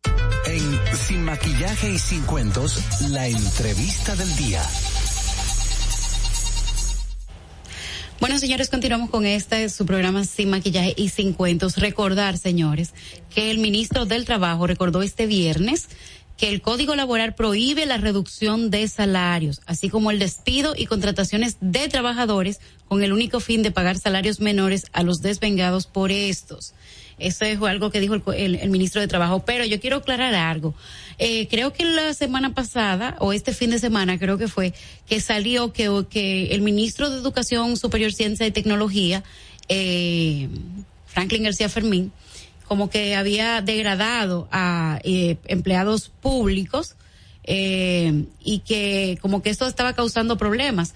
En 0.04 0.96
Sin 0.96 1.24
Maquillaje 1.24 1.90
y 1.92 1.98
Sin 1.98 2.22
Cuentos, 2.22 2.78
la 3.10 3.28
entrevista 3.28 4.16
del 4.16 4.34
día. 4.36 4.62
Bueno, 8.18 8.38
señores, 8.38 8.68
continuamos 8.68 9.10
con 9.10 9.26
este, 9.26 9.68
su 9.68 9.86
programa 9.86 10.24
Sin 10.24 10.50
Maquillaje 10.50 10.94
y 10.96 11.08
Sin 11.08 11.32
Cuentos. 11.32 11.76
Recordar, 11.76 12.38
señores, 12.38 12.92
que 13.34 13.50
el 13.50 13.58
ministro 13.58 14.06
del 14.06 14.24
Trabajo 14.24 14.66
recordó 14.66 15.02
este 15.02 15.26
viernes 15.26 15.88
que 16.40 16.48
el 16.48 16.62
Código 16.62 16.96
Laboral 16.96 17.34
prohíbe 17.34 17.84
la 17.84 17.98
reducción 17.98 18.70
de 18.70 18.88
salarios, 18.88 19.60
así 19.66 19.90
como 19.90 20.10
el 20.10 20.18
despido 20.18 20.72
y 20.74 20.86
contrataciones 20.86 21.58
de 21.60 21.86
trabajadores 21.88 22.60
con 22.88 23.02
el 23.02 23.12
único 23.12 23.40
fin 23.40 23.62
de 23.62 23.70
pagar 23.70 23.98
salarios 23.98 24.40
menores 24.40 24.86
a 24.94 25.02
los 25.02 25.20
desvengados 25.20 25.86
por 25.86 26.10
estos. 26.10 26.72
Eso 27.18 27.44
es 27.44 27.60
algo 27.60 27.90
que 27.90 28.00
dijo 28.00 28.14
el, 28.14 28.22
el, 28.34 28.54
el 28.54 28.70
ministro 28.70 29.02
de 29.02 29.06
Trabajo. 29.06 29.44
Pero 29.44 29.66
yo 29.66 29.78
quiero 29.80 29.98
aclarar 29.98 30.34
algo. 30.34 30.74
Eh, 31.18 31.46
creo 31.48 31.74
que 31.74 31.84
la 31.84 32.14
semana 32.14 32.54
pasada, 32.54 33.16
o 33.18 33.34
este 33.34 33.52
fin 33.52 33.68
de 33.68 33.78
semana 33.78 34.18
creo 34.18 34.38
que 34.38 34.48
fue, 34.48 34.72
que 35.06 35.20
salió 35.20 35.74
que, 35.74 36.06
que 36.08 36.54
el 36.54 36.62
ministro 36.62 37.10
de 37.10 37.18
Educación 37.18 37.76
Superior, 37.76 38.14
Ciencia 38.14 38.46
y 38.46 38.50
Tecnología, 38.50 39.22
eh, 39.68 40.48
Franklin 41.04 41.42
García 41.42 41.68
Fermín, 41.68 42.12
como 42.70 42.88
que 42.88 43.16
había 43.16 43.62
degradado 43.62 44.46
a 44.52 45.00
eh, 45.02 45.38
empleados 45.48 46.08
públicos 46.08 46.94
eh, 47.42 48.26
y 48.44 48.60
que 48.60 49.18
como 49.20 49.42
que 49.42 49.50
esto 49.50 49.66
estaba 49.66 49.92
causando 49.94 50.38
problemas. 50.38 50.94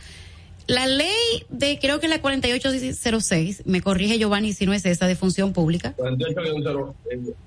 La 0.69 0.87
ley 0.87 1.09
de, 1.49 1.81
creo 1.81 1.99
que 1.99 2.07
la 2.07 2.21
4806, 2.21 3.67
me 3.67 3.81
corrige 3.81 4.21
Giovanni 4.21 4.53
si 4.53 4.67
no 4.67 4.73
es 4.73 4.87
esa, 4.87 5.09
de 5.09 5.17
función 5.17 5.53
pública. 5.53 5.95
48 5.97 6.95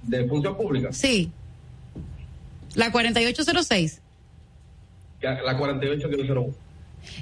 de 0.03 0.27
función 0.27 0.57
pública. 0.57 0.91
Sí. 0.91 1.31
La 2.75 2.91
4806. 2.91 4.01
La 5.21 5.57
4801. 5.57 6.53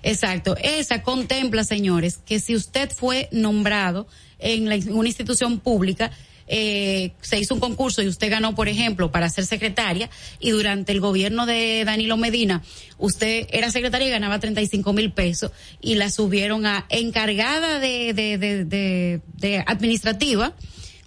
Exacto. 0.02 0.56
Esa 0.60 1.04
contempla, 1.04 1.66
señores, 1.66 2.18
que 2.18 2.40
si 2.40 2.56
usted 2.56 2.90
fue 2.90 3.30
nombrado 3.32 4.08
en, 4.40 4.70
la, 4.70 4.74
en 4.74 4.92
una 4.92 5.08
institución 5.08 5.60
pública, 5.60 6.10
eh, 6.48 7.14
se 7.22 7.40
hizo 7.40 7.54
un 7.54 7.60
concurso 7.60 8.02
y 8.02 8.08
usted 8.08 8.30
ganó, 8.30 8.56
por 8.56 8.68
ejemplo, 8.68 9.12
para 9.12 9.30
ser 9.30 9.46
secretaria, 9.46 10.10
y 10.40 10.52
durante 10.52 10.92
el 10.92 11.00
gobierno 11.00 11.46
de 11.46 11.84
Danilo 11.86 12.18
Medina, 12.18 12.64
usted 12.98 13.48
era 13.52 13.72
secretaria 13.72 14.08
y 14.08 14.12
ganaba 14.12 14.40
35 14.40 14.94
mil 14.94 15.12
pesos, 15.12 15.52
y 15.82 15.96
la 15.96 16.10
subieron 16.10 16.66
a 16.66 16.86
encargada 16.90 17.80
de, 17.80 18.14
de, 18.14 18.38
de, 18.38 18.66
de, 18.66 19.22
de 19.38 19.64
administrativa, 19.66 20.54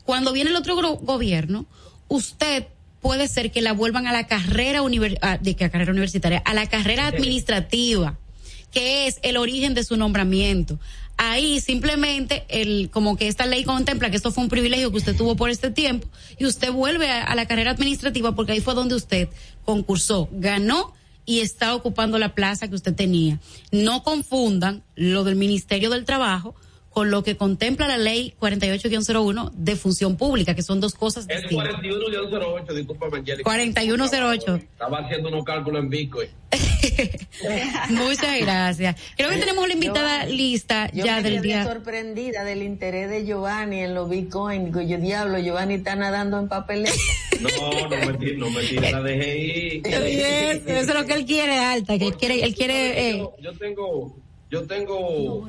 cuando 0.05 0.33
viene 0.33 0.51
el 0.51 0.57
otro 0.57 0.75
gobierno, 0.77 1.67
usted 2.09 2.67
puede 3.01 3.29
ser 3.29 3.51
que 3.51 3.63
la 3.63 3.73
vuelvan 3.73 4.07
a 4.07 4.13
la 4.13 4.27
carrera, 4.27 4.81
ah, 5.23 5.39
de 5.39 5.55
que 5.55 5.71
carrera 5.71 5.93
universitaria, 5.93 6.39
a 6.45 6.55
la 6.55 6.67
carrera 6.67 7.07
administrativa, 7.07 8.19
que 8.73 9.07
es 9.07 9.19
el 9.23 9.37
origen 9.37 9.75
de 9.75 9.85
su 9.85 9.97
nombramiento. 9.97 10.79
Ahí 11.19 11.61
simplemente 11.61 12.45
el, 12.49 12.91
como 12.91 13.17
que 13.17 13.27
esta 13.27 13.45
ley 13.45 13.65
contempla 13.65 14.09
que 14.09 14.17
esto 14.17 14.31
fue 14.31 14.45
un 14.45 14.49
privilegio 14.49 14.91
que 14.91 14.99
usted 14.99 15.17
tuvo 15.17 15.35
por 15.37 15.51
este 15.51 15.71
tiempo 15.71 16.09
y 16.39 16.47
usted 16.47 16.73
vuelve 16.73 17.11
a, 17.11 17.25
a 17.25 17.35
la 17.35 17.47
carrera 17.47 17.73
administrativa 17.73 18.35
porque 18.35 18.53
ahí 18.53 18.61
fue 18.61 18.75
donde 18.75 18.95
usted 18.95 19.29
concursó, 19.65 20.29
ganó 20.33 20.95
y 21.27 21.41
está 21.41 21.75
ocupando 21.75 22.19
la 22.19 22.35
plaza 22.35 22.69
que 22.69 22.75
usted 22.75 22.95
tenía. 22.95 23.39
No 23.71 24.03
confundan 24.03 24.83
lo 24.95 25.25
del 25.25 25.35
Ministerio 25.37 25.91
del 25.91 26.07
Trabajo 26.07 26.55
con 26.99 27.13
lo 27.13 27.23
que 27.23 27.37
contempla 27.37 27.87
la 27.87 27.97
ley 27.97 28.35
48-01 28.41 29.53
de 29.53 29.77
función 29.77 30.17
pública, 30.17 30.57
que 30.57 30.65
son 30.65 30.81
dos 30.81 30.95
cosas 30.95 31.27
es 31.29 31.43
distintas. 31.43 31.77
41-08, 31.77 32.75
discúlpame, 32.75 33.23
4108. 33.45 34.57
Estaba 34.57 34.99
haciendo 34.99 35.29
unos 35.29 35.45
cálculos 35.45 35.85
en 35.85 35.91
Bitcoin. 35.91 36.29
Muchas 37.91 38.41
gracias. 38.41 38.97
Creo 39.17 39.31
que 39.31 39.37
tenemos 39.37 39.69
la 39.69 39.75
invitada 39.75 40.27
lista 40.27 40.91
ya 40.93 41.23
del 41.23 41.41
día. 41.41 41.63
Yo 41.63 41.73
sorprendida 41.73 42.43
del 42.43 42.65
interés 42.65 43.09
de 43.11 43.25
Giovanni 43.25 43.79
en 43.79 43.95
los 43.95 44.11
Bitcoin. 44.11 44.65
Digo, 44.65 44.81
yo 44.81 44.99
diablo, 44.99 45.39
Giovanni 45.39 45.75
está 45.75 45.95
nadando 45.95 46.41
en 46.41 46.49
papel. 46.49 46.85
no, 47.41 47.49
no 47.49 48.13
me 48.19 48.33
no 48.33 48.51
me 48.51 48.91
la 48.91 49.03
dejé 49.03 49.39
ir. 49.39 49.87
Eso, 49.87 50.69
es 50.69 50.93
lo 50.93 51.07
que 51.07 51.15
él 51.15 51.27
quiere, 51.27 51.61
Alta, 51.61 51.97
que 51.97 52.07
él 52.09 52.17
quiere, 52.17 52.43
él 52.43 52.57
quiere. 52.57 53.11
Eh. 53.11 53.29
Yo, 53.41 53.53
tengo, 53.53 54.17
yo 54.51 54.67
tengo 54.67 55.47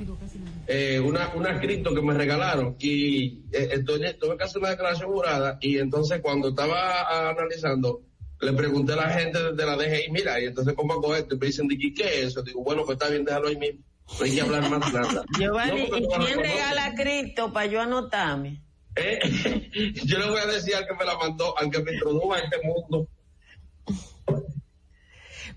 eh, 0.72 1.00
una, 1.00 1.32
una 1.34 1.60
cripto 1.60 1.96
que 1.96 2.02
me 2.04 2.14
regalaron 2.14 2.76
y 2.80 3.40
eh, 3.52 3.70
estoy, 3.72 4.02
tuve 4.20 4.38
que 4.38 4.44
hacer 4.44 4.60
una 4.60 4.70
declaración 4.70 5.10
jurada 5.12 5.58
y 5.62 5.80
entonces 5.80 6.22
cuando 6.22 6.50
estaba 6.50 7.30
analizando 7.32 8.04
le 8.40 8.54
pregunté 8.54 8.94
a 8.94 8.98
la 8.98 9.10
gente 9.10 9.52
de 9.52 9.66
la 9.66 9.76
DGI, 9.76 10.12
mira, 10.12 10.40
y 10.40 10.46
entonces 10.46 10.76
cómo 10.76 10.94
hago 10.94 11.16
esto 11.16 11.34
y 11.34 11.38
me 11.40 11.48
dicen, 11.48 11.68
¿qué 11.68 12.04
es 12.04 12.28
eso? 12.28 12.44
Digo, 12.44 12.64
bueno, 12.64 12.86
pues 12.86 12.98
está 12.98 13.10
bien, 13.10 13.26
déjalo 13.26 13.48
ahí 13.48 13.58
mismo. 13.58 13.84
No 14.20 14.26
hay 14.26 14.36
que 14.36 14.41
hablar 14.41 14.70
más 14.70 14.94
nada. 14.94 15.26
Giovanni, 15.40 15.82
¿y 15.86 16.08
quién 16.08 16.40
regala 16.40 16.94
cripto 16.94 17.52
para 17.52 17.66
yo 17.66 17.82
anotarme? 17.82 18.62
¿Eh? 18.96 20.00
yo 20.06 20.20
le 20.20 20.30
voy 20.30 20.40
a 20.40 20.46
decir 20.46 20.76
al 20.76 20.86
que 20.86 20.94
me 20.94 21.04
la 21.04 21.18
mandó, 21.18 21.58
aunque 21.58 21.80
me 21.80 21.94
introdujo 21.94 22.32
a 22.32 22.40
este 22.40 22.58
mundo. 22.64 23.08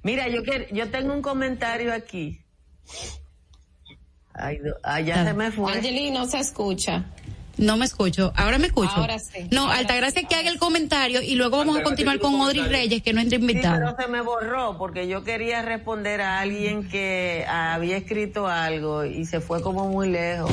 Mira, 0.02 0.26
yo, 0.28 0.43
quiero, 0.43 0.64
yo 0.72 0.90
tengo 0.90 1.12
un 1.12 1.20
comentario 1.20 1.93
aquí 1.93 2.43
Ay, 4.34 4.59
allá 4.82 5.22
ah. 5.22 5.24
se 5.24 5.34
me 5.34 5.50
fue. 5.50 5.72
Angelina, 5.72 6.26
se 6.26 6.38
escucha. 6.38 7.04
No 7.59 7.76
me 7.76 7.84
escucho. 7.84 8.32
Ahora 8.34 8.59
me 8.59 8.66
escucho. 8.66 8.92
Ahora 8.94 9.18
sí. 9.18 9.46
No, 9.50 9.70
Altagracia 9.70 10.22
que 10.22 10.34
haga 10.34 10.48
el 10.48 10.59
comentario 10.59 11.20
y 11.20 11.34
luego 11.34 11.59
vamos 11.59 11.76
a 11.76 11.82
continuar 11.82 12.18
con 12.18 12.40
Odri 12.40 12.62
Reyes, 12.62 13.02
que 13.02 13.12
no 13.12 13.20
entra 13.20 13.38
invitado. 13.38 13.76
Sí, 13.76 13.94
pero 13.96 13.96
se 13.96 14.09
me 14.10 14.20
borró 14.22 14.78
porque 14.78 15.06
yo 15.06 15.22
quería 15.22 15.60
responder 15.62 16.22
a 16.22 16.40
alguien 16.40 16.88
que 16.88 17.44
había 17.48 17.98
escrito 17.98 18.46
algo 18.46 19.04
y 19.04 19.26
se 19.26 19.40
fue 19.40 19.62
como 19.62 19.88
muy 19.88 20.09
lejos. 20.09 20.50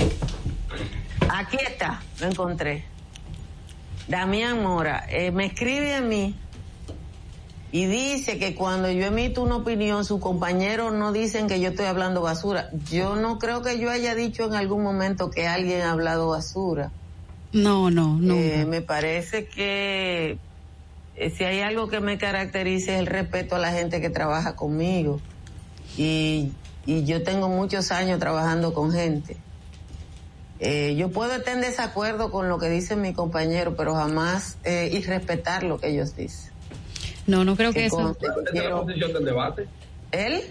Aquí 1.29 1.57
está, 1.65 2.01
lo 2.19 2.27
encontré. 2.27 2.83
Damián 4.07 4.61
Mora, 4.61 5.05
eh, 5.09 5.31
me 5.31 5.45
escribe 5.45 5.95
a 5.95 6.01
mí 6.01 6.35
y 7.71 7.85
dice 7.85 8.39
que 8.39 8.55
cuando 8.55 8.89
yo 8.91 9.05
emito 9.05 9.43
una 9.43 9.57
opinión, 9.57 10.05
sus 10.05 10.19
compañeros 10.19 10.93
no 10.93 11.11
dicen 11.11 11.47
que 11.47 11.59
yo 11.59 11.69
estoy 11.69 11.85
hablando 11.85 12.21
basura. 12.21 12.69
Yo 12.89 13.15
no 13.15 13.37
creo 13.37 13.61
que 13.61 13.79
yo 13.79 13.91
haya 13.91 14.15
dicho 14.15 14.45
en 14.45 14.53
algún 14.53 14.83
momento 14.83 15.29
que 15.29 15.47
alguien 15.47 15.81
ha 15.81 15.91
hablado 15.91 16.29
basura. 16.29 16.91
No, 17.51 17.91
no, 17.91 18.17
no. 18.19 18.33
Eh, 18.33 18.65
me 18.67 18.81
parece 18.81 19.47
que 19.47 20.37
eh, 21.15 21.29
si 21.31 21.43
hay 21.43 21.61
algo 21.61 21.89
que 21.89 21.99
me 21.99 22.17
caracteriza 22.17 22.93
es 22.93 22.99
el 22.99 23.05
respeto 23.05 23.55
a 23.55 23.59
la 23.59 23.71
gente 23.71 24.01
que 24.01 24.09
trabaja 24.09 24.55
conmigo. 24.55 25.19
Y, 25.97 26.53
y 26.85 27.03
yo 27.03 27.23
tengo 27.23 27.49
muchos 27.49 27.91
años 27.91 28.19
trabajando 28.19 28.73
con 28.73 28.91
gente. 28.91 29.37
Eh, 30.59 30.95
yo 30.97 31.09
puedo 31.09 31.33
estar 31.33 31.55
en 31.55 31.61
desacuerdo 31.61 32.31
con 32.31 32.49
lo 32.49 32.59
que 32.59 32.69
dicen 32.69 33.01
mis 33.01 33.15
compañeros, 33.15 33.75
pero 33.77 33.95
jamás 33.95 34.57
eh, 34.63 34.89
y 34.91 35.01
respetar 35.03 35.63
lo 35.63 35.79
que 35.79 35.89
ellos 35.89 36.15
dicen. 36.15 36.48
No, 37.29 37.45
no 37.45 37.55
creo 37.55 37.71
que, 37.71 37.85
eso. 37.85 38.17
la 38.53 38.81
posición 38.81 39.13
del 39.13 39.25
debate? 39.25 39.67
¿Él? 40.11 40.41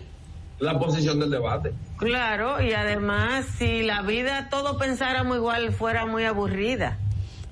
La 0.61 0.79
posición 0.79 1.21
del 1.21 1.31
debate. 1.31 1.73
Claro, 1.99 2.63
y 2.63 2.73
además, 2.73 3.47
si 3.59 3.83
la 3.83 4.03
vida 4.03 4.49
todo 4.51 4.79
pensáramos 4.79 5.37
igual, 5.37 5.73
fuera 5.73 6.07
muy 6.07 6.25
aburrida. 6.25 6.99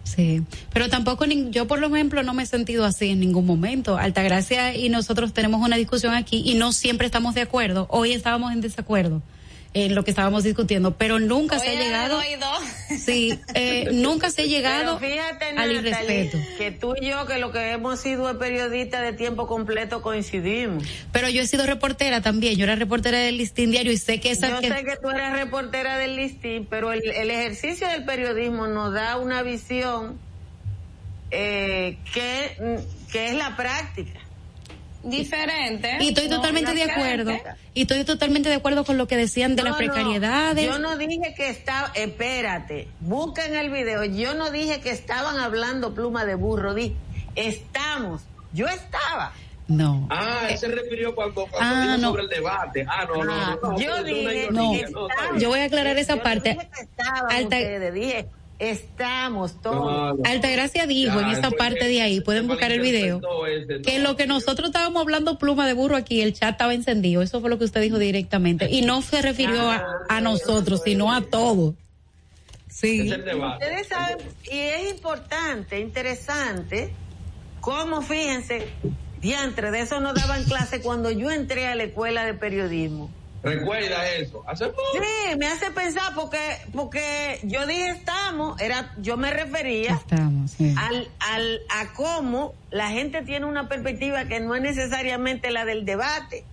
Sí, 0.05 0.43
pero 0.73 0.89
tampoco 0.89 1.25
yo 1.25 1.67
por 1.67 1.83
ejemplo 1.83 2.23
no 2.23 2.33
me 2.33 2.45
he 2.45 2.47
sentido 2.47 2.85
así 2.85 3.11
en 3.11 3.21
ningún 3.21 3.45
momento. 3.45 3.99
Altagracia 3.99 4.77
y 4.77 4.89
nosotros 4.89 5.33
tenemos 5.33 5.61
una 5.61 5.77
discusión 5.77 6.15
aquí 6.15 6.43
y 6.45 6.55
no 6.55 6.73
siempre 6.73 7.07
estamos 7.07 7.35
de 7.35 7.43
acuerdo. 7.43 7.87
Hoy 7.91 8.13
estábamos 8.13 8.53
en 8.53 8.61
desacuerdo 8.61 9.21
en 9.77 9.95
lo 9.95 10.05
que 10.05 10.11
estábamos 10.11 10.43
discutiendo, 10.43 10.97
pero 10.97 11.19
nunca 11.19 11.59
se 11.59 11.69
ha 11.69 11.75
llegado. 11.75 12.19
Sí, 12.99 13.39
eh, 13.53 13.91
nunca 13.93 14.31
se 14.31 14.43
ha 14.43 14.45
llegado 14.47 14.99
al 15.59 15.73
irrespeto. 15.73 16.39
Que 16.57 16.71
tú 16.71 16.95
y 16.99 17.09
yo, 17.09 17.27
que 17.27 17.37
lo 17.37 17.53
que 17.53 17.73
hemos 17.73 18.01
sido 18.01 18.39
periodistas 18.39 19.03
de 19.03 19.13
tiempo 19.13 19.47
completo, 19.47 20.01
coincidimos. 20.01 20.83
Pero 21.13 21.29
yo 21.29 21.43
he 21.43 21.47
sido 21.47 21.67
reportera 21.67 22.23
también. 22.23 22.57
Yo 22.57 22.65
era 22.65 22.75
reportera 22.75 23.19
del 23.19 23.37
Listín 23.37 23.71
Diario 23.71 23.93
y 23.93 23.99
sé 23.99 24.19
que 24.19 24.31
esa. 24.31 24.49
Yo 24.49 24.75
sé 24.75 24.83
que 24.83 24.97
tú 24.97 25.11
eres 25.11 25.33
reportera 25.33 25.99
del 25.99 26.17
Listín, 26.17 26.67
pero 26.71 26.93
el, 26.93 27.31
ejercicio 27.31 27.87
del 27.87 28.07
periodismo 28.07 28.69
nos 28.69 28.95
da 28.95 29.19
una 29.19 29.43
visión 29.43 30.19
eh, 31.31 31.99
que, 32.15 32.81
que 33.13 33.27
es 33.27 33.35
la 33.35 33.57
práctica 33.57 34.26
diferente. 35.07 35.99
Y 36.01 36.09
estoy 36.09 36.29
totalmente 36.29 36.75
de 36.75 36.83
acuerdo. 36.85 37.33
Y 37.75 37.83
estoy 37.83 38.05
totalmente 38.05 38.49
de 38.49 38.57
acuerdo 38.57 38.85
con 38.85 38.99
lo 38.99 39.07
que 39.07 39.17
decían 39.17 39.57
de 39.57 39.63
las 39.63 39.77
precariedades. 39.77 40.65
yo 40.65 40.79
no 40.79 40.97
dije 40.97 41.35
que 41.37 41.49
estaba, 41.49 41.93
espérate, 41.95 42.89
busquen 43.01 43.55
el 43.55 43.71
video. 43.71 44.05
Yo 44.05 44.35
no 44.35 44.51
dije 44.51 44.81
que 44.81 44.91
estaban 44.91 45.39
hablando 45.39 45.95
pluma 45.95 46.25
de 46.25 46.35
burro, 46.35 46.75
di, 46.75 46.95
estamos. 47.35 48.23
Yo 48.53 48.67
estaba. 48.69 49.33
No. 49.69 50.07
Ah, 50.11 50.47
él 50.49 50.59
se 50.59 50.69
refirió 50.69 51.15
cuando, 51.15 51.47
cuando 51.47 51.93
ah, 51.93 51.97
no. 51.97 52.11
sobre 52.11 52.23
el 52.23 52.29
debate. 52.29 52.87
Ah, 52.89 53.05
no, 53.09 53.25
no, 53.25 53.57
no. 53.57 53.79
Yo 53.79 54.03
dije, 54.05 54.49
no. 54.51 54.73
Yo 55.39 55.49
voy 55.49 55.61
a 55.61 55.65
aclarar 55.65 55.99
esa 55.99 56.23
parte. 56.23 56.51
Dije 56.51 56.71
que 56.73 56.83
estaban 56.83 57.45
ustedes, 57.45 57.95
dije 57.95 58.29
Estamos 58.59 59.61
todos. 59.61 60.19
Altagracia 60.25 60.87
dijo 60.87 61.21
en 61.21 61.29
esa 61.29 61.51
parte 61.51 61.87
de 61.87 62.01
ahí, 62.01 62.21
pueden 62.21 62.49
buscar 62.49 62.73
el 62.73 62.81
video, 62.81 63.21
que 63.85 63.99
lo 63.99 64.17
que 64.17 64.27
nosotros 64.27 64.69
estábamos 64.69 65.03
hablando 65.03 65.39
pluma 65.39 65.67
de 65.67 65.75
burro 65.75 65.97
aquí, 65.97 66.23
el 66.23 66.33
chat 66.33 66.53
estaba 66.53 66.73
encendido. 66.73 67.21
Eso 67.21 67.41
fue 67.41 67.51
lo 67.51 67.59
que 67.59 67.65
usted 67.65 67.83
dijo 67.83 67.99
directamente. 67.99 68.71
Y 68.71 68.83
no 68.83 69.03
se 69.03 69.21
refirió 69.21 69.71
a, 69.71 70.21
nosotros, 70.23 70.81
sino 70.85 71.13
a 71.13 71.21
todos. 71.21 71.75
Sí. 72.69 73.11
Ustedes 73.11 73.89
saben, 73.89 74.19
y 74.51 74.59
es 74.59 74.91
importante, 74.91 75.81
interesante, 75.81 76.93
cómo 77.61 78.03
fíjense, 78.03 78.69
diantre, 79.21 79.71
de 79.71 79.81
eso 79.81 80.01
nos 80.01 80.15
daban 80.15 80.45
clase 80.45 80.81
cuando 80.81 81.11
yo 81.11 81.31
entré 81.31 81.67
a 81.67 81.75
la 81.75 81.85
escuela 81.85 82.25
de 82.25 82.35
periodismo 82.35 83.11
Recuerda 83.47 84.09
eso. 84.11 84.45
Sí, 84.57 85.37
me 85.39 85.47
hace 85.47 85.71
pensar 85.71 86.15
porque 86.15 86.39
porque 86.75 87.39
yo 87.45 87.67
dije 87.67 87.91
estamos, 87.91 88.61
era 88.61 88.93
yo 88.99 89.17
me 89.17 89.31
refería 89.31 90.01
al, 90.77 91.09
al 91.21 91.61
a 91.71 91.93
cómo 91.95 92.55
la 92.71 92.91
gente 92.91 93.23
tiene 93.23 93.47
una 93.47 93.69
perspectiva 93.69 94.25
que 94.25 94.41
no 94.41 94.55
es 94.57 94.63
necesariamente 94.63 95.51
la 95.53 95.65
del 95.65 95.85
debate. 95.85 96.45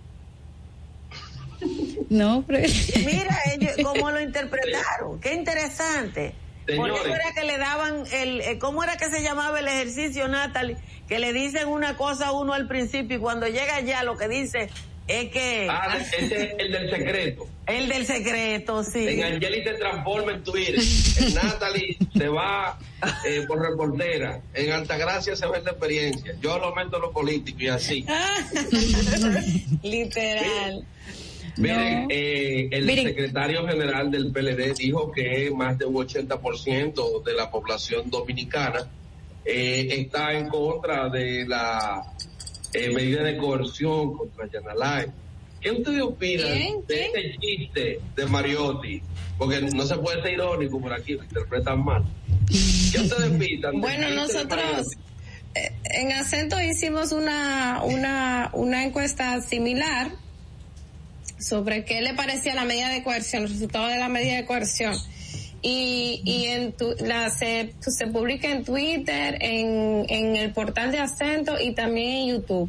No, 2.10 2.44
pero... 2.46 2.68
Mira 3.04 3.36
ellos 3.52 3.72
cómo 3.82 4.10
lo 4.10 4.20
interpretaron. 4.20 5.20
Qué 5.20 5.34
interesante. 5.34 6.34
Por 6.76 6.90
eso 6.90 7.06
era 7.06 7.32
que 7.34 7.44
le 7.44 7.58
daban 7.58 8.04
el, 8.12 8.40
eh, 8.40 8.58
¿cómo 8.58 8.82
era 8.84 8.96
que 8.96 9.10
se 9.10 9.22
llamaba 9.22 9.58
el 9.58 9.68
ejercicio, 9.68 10.28
Natalie? 10.28 10.76
Que 11.08 11.18
le 11.18 11.32
dicen 11.32 11.68
una 11.68 11.96
cosa 11.96 12.28
a 12.28 12.32
uno 12.32 12.54
al 12.54 12.68
principio 12.68 13.18
y 13.18 13.20
cuando 13.20 13.46
llega 13.48 13.80
ya 13.80 14.02
lo 14.02 14.16
que 14.16 14.28
dice 14.28 14.70
es 15.06 15.30
que. 15.30 15.68
Ah, 15.70 15.98
ese 15.98 16.56
el 16.58 16.72
del 16.72 16.90
secreto. 16.90 17.48
El 17.66 17.88
del 17.88 18.06
secreto, 18.06 18.84
sí. 18.84 19.08
En 19.08 19.24
Angeli 19.24 19.64
te 19.64 19.74
transforma 19.74 20.32
en 20.32 20.42
Twitter. 20.42 20.76
En 21.18 21.34
Natalie 21.34 21.96
se 22.14 22.28
va 22.28 22.78
eh, 23.26 23.44
por 23.46 23.60
reportera. 23.60 24.40
En 24.52 24.72
Altagracia 24.72 25.34
se 25.34 25.46
ve 25.46 25.62
la 25.62 25.70
experiencia. 25.70 26.34
Yo 26.40 26.58
lo 26.58 26.74
meto 26.74 26.96
en 26.96 27.02
lo 27.02 27.12
político 27.12 27.62
y 27.62 27.68
así. 27.68 28.04
Literal. 29.82 30.86
Miren, 31.56 32.08
eh, 32.10 32.68
el 32.72 32.86
secretario 32.86 33.66
general 33.66 34.10
del 34.10 34.32
PLD 34.32 34.74
dijo 34.76 35.12
que 35.12 35.50
más 35.54 35.78
de 35.78 35.84
un 35.84 35.94
80% 35.94 37.22
de 37.22 37.32
la 37.32 37.50
población 37.50 38.10
dominicana 38.10 38.90
eh, 39.44 39.86
está 39.90 40.32
en 40.32 40.48
contra 40.48 41.08
de 41.08 41.46
la 41.46 42.02
eh, 42.74 42.90
medida 42.90 43.22
de 43.22 43.36
coerción 43.36 44.16
contra 44.16 44.48
Yanalay. 44.50 45.06
¿Qué 45.60 45.70
ustedes 45.70 46.02
opinan 46.02 46.46
de 46.86 47.06
este 47.06 47.36
chiste 47.40 48.00
de 48.14 48.26
Mariotti? 48.26 49.00
Porque 49.38 49.62
no 49.62 49.86
se 49.86 49.96
puede 49.96 50.22
ser 50.22 50.34
irónico 50.34 50.80
por 50.80 50.92
aquí, 50.92 51.14
lo 51.14 51.24
interpretan 51.24 51.82
mal. 51.82 52.04
¿Qué 52.48 53.00
ustedes 53.00 53.32
opinan? 53.32 53.80
Bueno, 53.80 54.10
nosotros 54.10 54.88
eh, 55.54 55.72
en 55.84 56.12
acento 56.12 56.60
hicimos 56.60 57.12
una, 57.12 57.82
una, 57.84 58.50
una 58.52 58.84
encuesta 58.84 59.40
similar 59.40 60.10
sobre 61.38 61.84
qué 61.84 62.00
le 62.02 62.14
parecía 62.14 62.54
la 62.54 62.64
medida 62.64 62.88
de 62.88 63.02
coerción, 63.02 63.44
el 63.44 63.50
resultado 63.50 63.88
de 63.88 63.98
la 63.98 64.08
medida 64.08 64.36
de 64.36 64.44
coerción. 64.46 64.94
Y, 65.66 66.20
y 66.26 66.44
en 66.44 66.72
tu, 66.72 66.94
la, 67.00 67.30
se, 67.30 67.72
se 67.80 68.06
publica 68.08 68.50
en 68.50 68.64
Twitter, 68.64 69.38
en, 69.40 70.04
en 70.10 70.36
el 70.36 70.52
portal 70.52 70.92
de 70.92 70.98
acento 70.98 71.58
y 71.58 71.72
también 71.72 72.10
en 72.10 72.28
YouTube. 72.28 72.68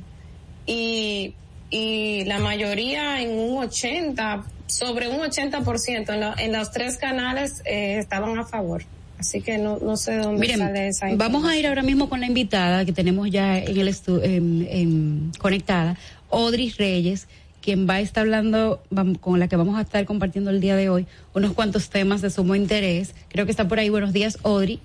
Y, 0.66 1.34
y 1.70 2.24
la 2.24 2.40
mayoría 2.40 3.22
en 3.22 3.38
un 3.38 3.58
80, 3.66 4.46
sobre 4.68 5.10
un 5.10 5.20
80% 5.20 6.14
en, 6.14 6.20
la, 6.22 6.36
en 6.38 6.54
los 6.54 6.72
tres 6.72 6.98
canales 6.98 7.62
eh, 7.66 7.98
estaban 8.00 8.40
a 8.40 8.46
favor. 8.46 8.84
Así 9.18 9.42
que 9.42 9.58
no, 9.58 9.78
no 9.80 9.98
sé 9.98 10.18
dónde 10.18 10.40
Miren, 10.40 10.60
sale 10.60 10.88
esa 10.88 11.08
vamos 11.16 11.46
a 11.46 11.58
ir 11.58 11.68
ahora 11.68 11.84
mismo 11.84 12.10
con 12.10 12.20
la 12.20 12.28
invitada 12.28 12.86
que 12.86 12.92
tenemos 12.94 13.30
ya 13.30 13.58
en 13.58 13.78
el 13.78 13.88
estu 13.88 14.22
en, 14.22 14.68
en, 14.70 15.32
conectada, 15.40 15.98
Audrey 16.30 16.70
Reyes, 16.70 17.28
quien 17.66 17.90
va 17.90 17.96
a 17.96 18.00
estar 18.00 18.22
hablando, 18.22 18.84
con 19.20 19.40
la 19.40 19.48
que 19.48 19.56
vamos 19.56 19.76
a 19.78 19.82
estar 19.82 20.06
compartiendo 20.06 20.52
el 20.52 20.62
día 20.62 20.76
de 20.76 20.88
hoy, 20.90 21.08
unos 21.34 21.54
cuantos 21.54 21.90
temas 21.90 22.22
de 22.22 22.30
sumo 22.30 22.54
interés. 22.54 23.16
Creo 23.28 23.46
que 23.46 23.52
está 23.52 23.68
por 23.68 23.80
ahí. 23.80 23.90
Buenos 23.90 24.14
días, 24.14 24.38
Audrey. 24.44 24.80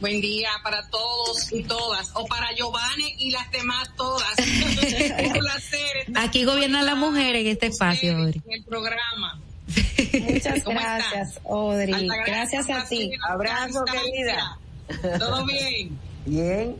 Buen 0.00 0.20
día 0.20 0.48
para 0.64 0.88
todos 0.90 1.52
y 1.52 1.62
todas, 1.62 2.10
o 2.14 2.26
para 2.26 2.52
Giovanni 2.56 3.14
y 3.18 3.30
las 3.30 3.48
demás 3.52 3.90
todas. 3.96 4.34
Un 4.38 5.32
placer 5.32 5.96
estar 6.06 6.24
Aquí 6.24 6.44
gobierna 6.44 6.82
la 6.82 6.96
mujer 6.96 7.36
en 7.36 7.46
este 7.46 7.66
espacio, 7.66 8.16
Audrey. 8.16 8.42
en 8.44 8.52
el 8.54 8.64
programa. 8.64 9.40
Muchas 10.20 10.64
¿Cómo 10.64 10.80
gracias, 10.80 11.40
Audrey. 11.48 11.94
Altagracia, 11.94 12.62
Gracias 12.62 12.70
a 12.70 12.88
ti. 12.88 13.10
Abrazo, 13.28 13.84
querida. 13.84 14.58
Todo 15.18 15.46
bien. 15.46 15.96
Bien. 16.26 16.76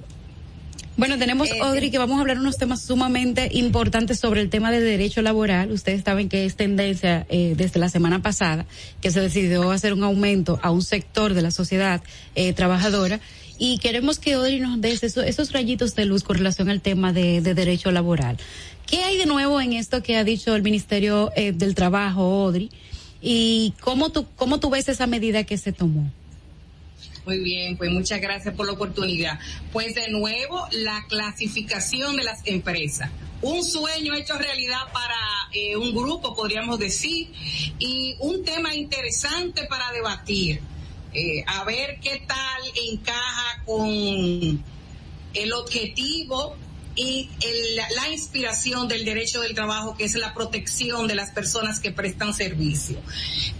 Bueno, 0.99 1.17
tenemos, 1.17 1.49
Eh, 1.49 1.61
Audrey, 1.63 1.91
que 1.93 1.99
vamos 1.99 2.19
a 2.19 2.21
hablar 2.23 2.39
unos 2.41 2.57
temas 2.59 2.83
sumamente 2.83 3.49
importantes 3.53 4.19
sobre 4.19 4.41
el 4.41 4.51
tema 4.51 4.73
de 4.73 4.81
derecho 4.81 5.23
laboral. 5.23 5.71
Ustedes 5.71 6.03
saben 6.05 6.29
que 6.29 6.45
es 6.45 6.57
tendencia 6.57 7.25
eh, 7.31 7.55
desde 7.57 7.79
la 7.79 7.89
semana 7.89 8.21
pasada 8.21 8.67
que 9.01 9.13
se 9.13 9.21
decidió 9.21 9.71
hacer 9.71 9.93
un 9.93 10.03
aumento 10.03 10.59
a 10.61 10.73
un 10.73 10.83
sector 10.83 11.35
de 11.35 11.43
la 11.43 11.53
sociedad 11.53 12.03
eh, 12.35 12.53
trabajadora. 12.53 13.21
Y 13.61 13.79
queremos 13.79 14.19
que 14.19 14.33
Audrey 14.35 14.59
nos 14.59 14.81
dé 14.81 14.91
eso- 14.91 15.23
esos 15.23 15.53
rayitos 15.53 15.95
de 15.95 16.05
luz 16.05 16.25
con 16.25 16.37
relación 16.37 16.69
al 16.69 16.81
tema 16.81 17.13
de, 17.13 17.41
de 17.43 17.55
derecho 17.55 17.93
laboral. 17.93 18.37
¿Qué 18.87 19.05
hay 19.05 19.17
de 19.19 19.27
nuevo 19.27 19.61
en 19.61 19.75
esto 19.75 20.03
que 20.03 20.17
ha 20.17 20.25
dicho 20.25 20.57
el 20.57 20.63
Ministerio 20.63 21.31
eh, 21.37 21.53
del 21.53 21.77
Trabajo, 21.77 22.23
Audrey? 22.23 22.71
¿Y 23.23 23.73
cómo 23.81 24.11
tú, 24.11 24.27
cómo 24.35 24.59
tú 24.59 24.69
ves 24.69 24.89
esa 24.89 25.07
medida 25.07 25.45
que 25.45 25.59
se 25.59 25.73
tomó? 25.73 26.11
Muy 27.29 27.41
bien, 27.41 27.77
pues 27.77 27.91
muchas 27.91 28.23
gracias 28.23 28.55
por 28.55 28.65
la 28.65 28.73
oportunidad. 28.73 29.39
Pues 29.71 29.95
de 29.95 30.09
nuevo, 30.09 30.67
la 30.73 31.05
clasificación 31.11 32.17
de 32.17 32.25
las 32.25 32.41
empresas. 32.47 33.11
Un 33.43 33.63
sueño 33.63 34.15
hecho 34.15 34.39
realidad 34.39 34.91
para 34.95 35.15
eh, 35.53 35.77
un 35.77 35.95
grupo, 35.95 36.35
podríamos 36.35 36.79
decir, 36.79 37.31
y 37.79 38.17
un 38.21 38.43
tema 38.47 38.75
interesante 38.75 39.65
para 39.65 39.93
debatir. 39.93 40.63
Eh, 41.13 41.45
a 41.47 41.65
ver 41.65 41.99
qué 42.01 42.23
tal 42.27 42.63
encaja 42.91 43.63
con 43.67 44.65
el 45.35 45.53
objetivo 45.53 46.57
y 46.97 47.29
la 47.99 48.09
inspiración 48.09 48.89
del 48.89 49.05
derecho 49.05 49.43
del 49.43 49.55
trabajo, 49.55 49.95
que 49.99 50.05
es 50.05 50.15
la 50.15 50.33
protección 50.33 51.07
de 51.07 51.15
las 51.15 51.33
personas 51.33 51.79
que 51.79 51.93
prestan 51.93 52.33
servicio. 52.33 52.99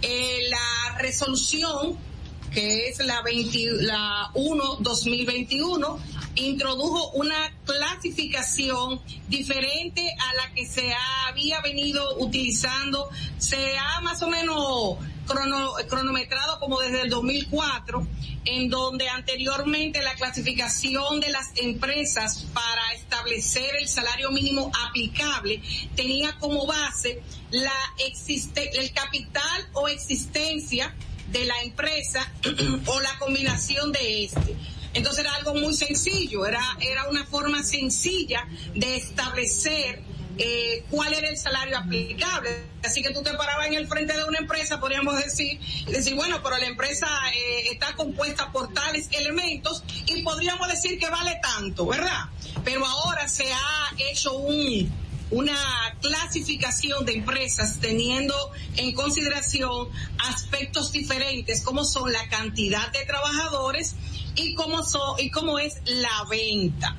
Eh, 0.01 0.47
la 0.49 0.97
resolución 0.97 2.08
que 2.53 2.87
es 2.89 2.99
la 2.99 3.21
20, 3.21 3.83
la 3.83 4.31
1-2021, 4.33 5.97
introdujo 6.35 7.11
una 7.11 7.51
clasificación 7.65 9.01
diferente 9.27 10.09
a 10.19 10.33
la 10.35 10.53
que 10.53 10.65
se 10.65 10.93
había 11.27 11.61
venido 11.61 12.17
utilizando. 12.19 13.09
Se 13.37 13.77
ha 13.77 14.01
más 14.01 14.21
o 14.21 14.27
menos 14.29 14.97
crono- 15.27 15.73
cronometrado 15.87 16.59
como 16.59 16.79
desde 16.79 17.01
el 17.01 17.09
2004, 17.09 18.07
en 18.45 18.69
donde 18.69 19.09
anteriormente 19.09 20.01
la 20.01 20.15
clasificación 20.15 21.19
de 21.19 21.29
las 21.29 21.49
empresas 21.57 22.45
para 22.53 22.93
establecer 22.93 23.75
el 23.79 23.87
salario 23.87 24.31
mínimo 24.31 24.71
aplicable 24.87 25.61
tenía 25.95 26.37
como 26.39 26.65
base 26.65 27.21
la 27.51 27.73
existe 28.07 28.79
el 28.79 28.91
capital 28.93 29.67
o 29.73 29.87
existencia 29.87 30.95
de 31.31 31.45
la 31.45 31.61
empresa 31.61 32.31
o 32.85 32.99
la 32.99 33.17
combinación 33.19 33.91
de 33.91 34.25
este. 34.25 34.55
Entonces 34.93 35.23
era 35.23 35.35
algo 35.35 35.53
muy 35.53 35.73
sencillo, 35.73 36.45
era, 36.45 36.63
era 36.81 37.07
una 37.09 37.25
forma 37.25 37.63
sencilla 37.63 38.47
de 38.73 38.95
establecer 38.95 40.01
eh, 40.41 40.85
cuál 40.89 41.13
era 41.13 41.29
el 41.29 41.37
salario 41.37 41.77
aplicable. 41.77 42.63
Así 42.83 43.01
que 43.01 43.11
tú 43.11 43.21
te 43.21 43.33
parabas 43.33 43.67
en 43.67 43.73
el 43.73 43.87
frente 43.87 44.15
de 44.15 44.23
una 44.23 44.39
empresa, 44.39 44.79
podríamos 44.79 45.17
decir, 45.17 45.59
decir, 45.85 46.15
bueno, 46.15 46.41
pero 46.41 46.57
la 46.57 46.65
empresa 46.65 47.07
eh, 47.35 47.71
está 47.71 47.93
compuesta 47.95 48.51
por 48.51 48.73
tales 48.73 49.09
elementos 49.11 49.83
y 50.07 50.23
podríamos 50.23 50.67
decir 50.69 50.97
que 50.97 51.09
vale 51.09 51.39
tanto, 51.41 51.85
¿verdad? 51.85 52.25
Pero 52.63 52.85
ahora 52.85 53.27
se 53.27 53.51
ha 53.51 53.93
hecho 53.97 54.33
un, 54.33 54.89
una 55.31 55.57
clasificación 56.01 57.05
de 57.05 57.13
empresas 57.13 57.79
teniendo 57.79 58.33
en 58.77 58.93
consideración 58.93 59.89
aspectos 60.17 60.91
diferentes 60.91 61.61
como 61.61 61.83
son 61.83 62.11
la 62.11 62.27
cantidad 62.29 62.91
de 62.91 63.05
trabajadores 63.05 63.95
y 64.35 64.55
cómo 64.55 64.83
son 64.83 65.19
y 65.19 65.29
cómo 65.29 65.59
es 65.59 65.77
la 65.85 66.25
venta. 66.29 66.97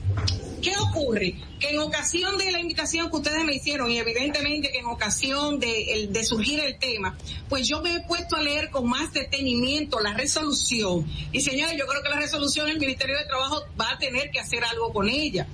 ¿Qué 0.62 0.76
ocurre? 0.76 1.36
Que 1.58 1.70
en 1.70 1.78
ocasión 1.78 2.36
de 2.36 2.52
la 2.52 2.60
invitación 2.60 3.08
que 3.10 3.16
ustedes 3.16 3.44
me 3.44 3.54
hicieron 3.54 3.90
y 3.90 3.98
evidentemente 3.98 4.70
que 4.70 4.78
en 4.78 4.86
ocasión 4.86 5.58
de, 5.58 6.08
de 6.10 6.24
surgir 6.24 6.60
el 6.60 6.78
tema, 6.78 7.16
pues 7.48 7.66
yo 7.66 7.80
me 7.80 7.94
he 7.94 8.00
puesto 8.00 8.36
a 8.36 8.42
leer 8.42 8.68
con 8.68 8.88
más 8.88 9.12
detenimiento 9.12 10.00
la 10.00 10.12
resolución. 10.12 11.06
Y 11.32 11.40
señores, 11.40 11.76
yo 11.78 11.86
creo 11.86 12.02
que 12.02 12.10
la 12.10 12.20
resolución 12.20 12.68
el 12.68 12.78
Ministerio 12.78 13.16
de 13.16 13.24
Trabajo 13.24 13.62
va 13.80 13.92
a 13.92 13.98
tener 13.98 14.30
que 14.30 14.38
hacer 14.38 14.62
algo 14.64 14.92
con 14.92 15.08
ella. 15.08 15.46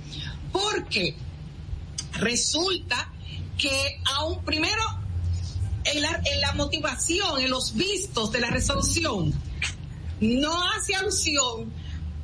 Porque 0.51 1.15
resulta 2.17 3.11
que 3.57 3.99
aún 4.15 4.43
primero 4.43 4.81
en 5.85 6.01
la, 6.01 6.21
en 6.25 6.41
la 6.41 6.53
motivación, 6.53 7.41
en 7.41 7.49
los 7.49 7.75
vistos 7.75 8.31
de 8.31 8.41
la 8.41 8.49
resolución, 8.49 9.33
no 10.19 10.63
hace 10.71 10.95
alusión 10.95 11.71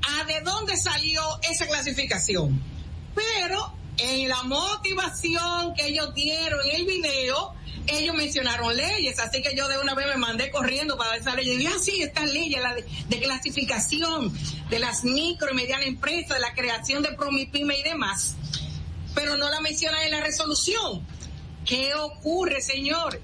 a 0.01 0.25
de 0.25 0.41
dónde 0.41 0.77
salió 0.77 1.21
esa 1.49 1.65
clasificación. 1.67 2.61
Pero 3.15 3.73
en 3.97 4.27
la 4.27 4.43
motivación 4.43 5.73
que 5.75 5.87
ellos 5.87 6.13
dieron 6.13 6.59
en 6.67 6.75
el 6.75 6.85
video, 6.85 7.53
ellos 7.87 8.15
mencionaron 8.15 8.75
leyes, 8.75 9.19
así 9.19 9.41
que 9.41 9.55
yo 9.55 9.67
de 9.67 9.77
una 9.77 9.93
vez 9.93 10.07
me 10.07 10.17
mandé 10.17 10.49
corriendo 10.51 10.97
para 10.97 11.15
esa 11.15 11.35
ley. 11.35 11.49
Y 11.49 11.57
dije, 11.57 11.73
ah, 11.73 11.79
sí, 11.81 12.01
estas 12.01 12.31
leyes, 12.31 12.61
la 12.61 12.73
de, 12.73 12.85
de 13.07 13.19
clasificación 13.19 14.33
de 14.69 14.79
las 14.79 15.03
micro 15.03 15.51
y 15.51 15.55
medianas 15.55 15.87
empresas, 15.87 16.37
de 16.37 16.39
la 16.39 16.53
creación 16.53 17.03
de 17.03 17.13
Promipyme 17.13 17.77
y 17.77 17.83
demás, 17.83 18.35
pero 19.13 19.37
no 19.37 19.49
la 19.49 19.61
mencionan 19.61 20.01
en 20.03 20.11
la 20.11 20.21
resolución. 20.21 21.05
¿Qué 21.65 21.93
ocurre, 21.95 22.61
señor? 22.61 23.21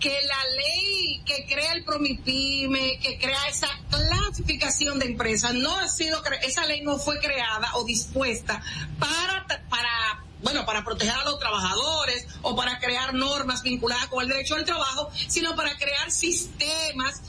que 0.00 0.10
la 0.10 0.44
ley 0.56 1.22
que 1.24 1.46
crea 1.46 1.72
el 1.72 1.84
Promipyme, 1.84 2.98
que 3.00 3.18
crea 3.18 3.48
esa 3.48 3.68
clasificación 3.90 4.98
de 4.98 5.06
empresas, 5.06 5.54
no 5.54 5.76
ha 5.76 5.88
sido, 5.88 6.22
esa 6.42 6.66
ley 6.66 6.82
no 6.82 6.98
fue 6.98 7.18
creada 7.18 7.70
o 7.74 7.84
dispuesta 7.84 8.62
para, 8.98 9.46
para, 9.68 10.24
bueno, 10.42 10.66
para 10.66 10.84
proteger 10.84 11.14
a 11.14 11.24
los 11.24 11.38
trabajadores 11.38 12.26
o 12.42 12.54
para 12.54 12.78
crear 12.78 13.14
normas 13.14 13.62
vinculadas 13.62 14.06
con 14.08 14.22
el 14.22 14.28
derecho 14.28 14.54
al 14.54 14.64
trabajo, 14.64 15.10
sino 15.28 15.56
para 15.56 15.76
crear 15.78 16.10
sistemas 16.10 17.22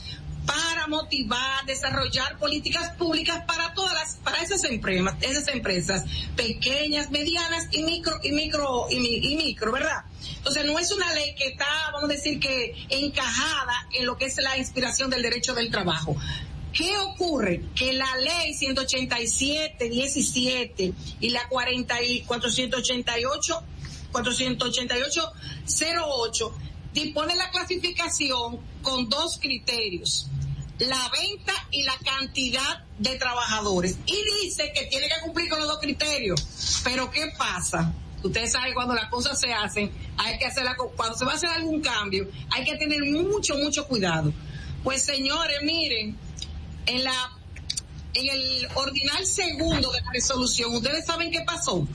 para 0.48 0.86
motivar, 0.86 1.66
desarrollar 1.66 2.38
políticas 2.38 2.92
públicas 2.96 3.44
para 3.46 3.74
todas 3.74 3.92
las, 3.92 4.16
para 4.16 4.40
esas 4.40 4.64
empresas, 4.64 5.14
esas 5.20 5.48
empresas 5.48 6.04
pequeñas, 6.36 7.10
medianas 7.10 7.68
y 7.70 7.82
micro, 7.82 8.18
y 8.22 8.32
micro, 8.32 8.86
y, 8.90 9.32
y 9.32 9.36
micro, 9.36 9.70
¿verdad? 9.72 10.04
Entonces 10.38 10.64
no 10.64 10.78
es 10.78 10.90
una 10.90 11.12
ley 11.12 11.34
que 11.34 11.48
está, 11.48 11.66
vamos 11.92 12.08
a 12.10 12.14
decir 12.14 12.40
que 12.40 12.74
encajada 12.88 13.88
en 13.92 14.06
lo 14.06 14.16
que 14.16 14.24
es 14.24 14.36
la 14.38 14.56
inspiración 14.56 15.10
del 15.10 15.20
derecho 15.20 15.52
del 15.52 15.70
trabajo. 15.70 16.16
¿Qué 16.72 16.96
ocurre? 16.96 17.62
Que 17.74 17.92
la 17.92 18.16
ley 18.16 18.54
187, 18.54 19.88
17 19.88 20.92
y 21.20 21.30
la 21.30 21.46
40 21.48 22.02
y 22.04 22.22
488, 22.22 23.62
488, 24.12 25.32
08 25.66 26.54
dispone 26.92 27.34
la 27.36 27.50
clasificación 27.50 28.58
con 28.82 29.08
dos 29.08 29.38
criterios. 29.38 30.28
la 30.78 31.10
venta 31.10 31.52
y 31.72 31.82
la 31.82 31.96
cantidad 32.04 32.84
de 32.98 33.16
trabajadores. 33.16 33.98
Y 34.06 34.16
dice 34.44 34.72
que 34.72 34.86
tiene 34.86 35.08
que 35.08 35.20
cumplir 35.24 35.48
con 35.48 35.58
los 35.58 35.66
dos 35.68 35.78
criterios. 35.80 36.80
Pero 36.84 37.10
¿qué 37.10 37.32
pasa? 37.36 37.92
Ustedes 38.22 38.52
saben 38.52 38.74
cuando 38.74 38.94
las 38.94 39.08
cosas 39.08 39.40
se 39.40 39.52
hacen, 39.52 39.90
hay 40.16 40.38
que 40.38 40.46
hacerla, 40.46 40.76
cuando 40.96 41.16
se 41.16 41.24
va 41.24 41.32
a 41.32 41.34
hacer 41.34 41.50
algún 41.50 41.80
cambio, 41.80 42.28
hay 42.50 42.64
que 42.64 42.76
tener 42.76 43.02
mucho, 43.04 43.56
mucho 43.56 43.86
cuidado. 43.86 44.32
Pues 44.84 45.04
señores, 45.04 45.58
miren, 45.64 46.16
en 46.86 47.04
la, 47.04 47.30
en 48.14 48.28
el 48.28 48.68
ordinal 48.74 49.26
segundo 49.26 49.90
de 49.90 50.00
la 50.00 50.12
resolución, 50.12 50.74
ustedes 50.76 51.06
saben 51.06 51.30
qué 51.30 51.40
pasó. 51.40 51.86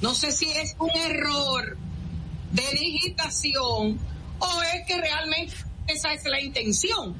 No 0.00 0.14
sé 0.14 0.32
si 0.32 0.50
es 0.50 0.76
un 0.78 0.90
error 0.90 1.76
de 2.52 2.70
digitación 2.78 3.98
o 4.44 4.62
es 4.62 4.86
que 4.86 5.00
realmente 5.00 5.54
esa 5.86 6.12
es 6.12 6.24
la 6.24 6.40
intención. 6.40 7.14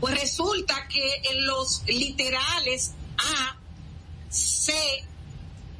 Pues 0.00 0.20
resulta 0.20 0.88
que 0.88 1.22
en 1.30 1.46
los 1.46 1.82
literales 1.86 2.92
A, 3.18 3.56
C 4.28 4.72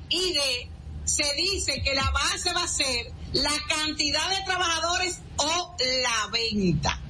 y 0.08 0.32
D 0.32 0.70
se 1.04 1.34
dice 1.34 1.82
que 1.82 1.94
la 1.94 2.08
base 2.10 2.52
va 2.52 2.62
a 2.62 2.68
ser 2.68 3.12
la 3.32 3.52
cantidad 3.68 4.28
de 4.30 4.44
trabajadores 4.44 5.20
o 5.36 5.74
la 6.02 6.30
venta. 6.30 7.00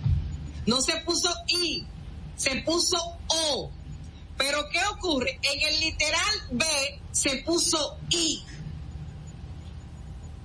No 0.67 0.81
se 0.81 0.97
puso 1.01 1.29
I, 1.49 1.85
se 2.37 2.57
puso 2.63 2.97
O. 3.27 3.71
Pero 4.39 4.69
¿qué 4.71 4.81
ocurre? 4.87 5.39
En 5.43 5.61
el 5.61 5.81
literal 5.81 6.35
B 6.53 6.65
se 7.11 7.37
puso 7.39 7.99
I. 8.09 8.43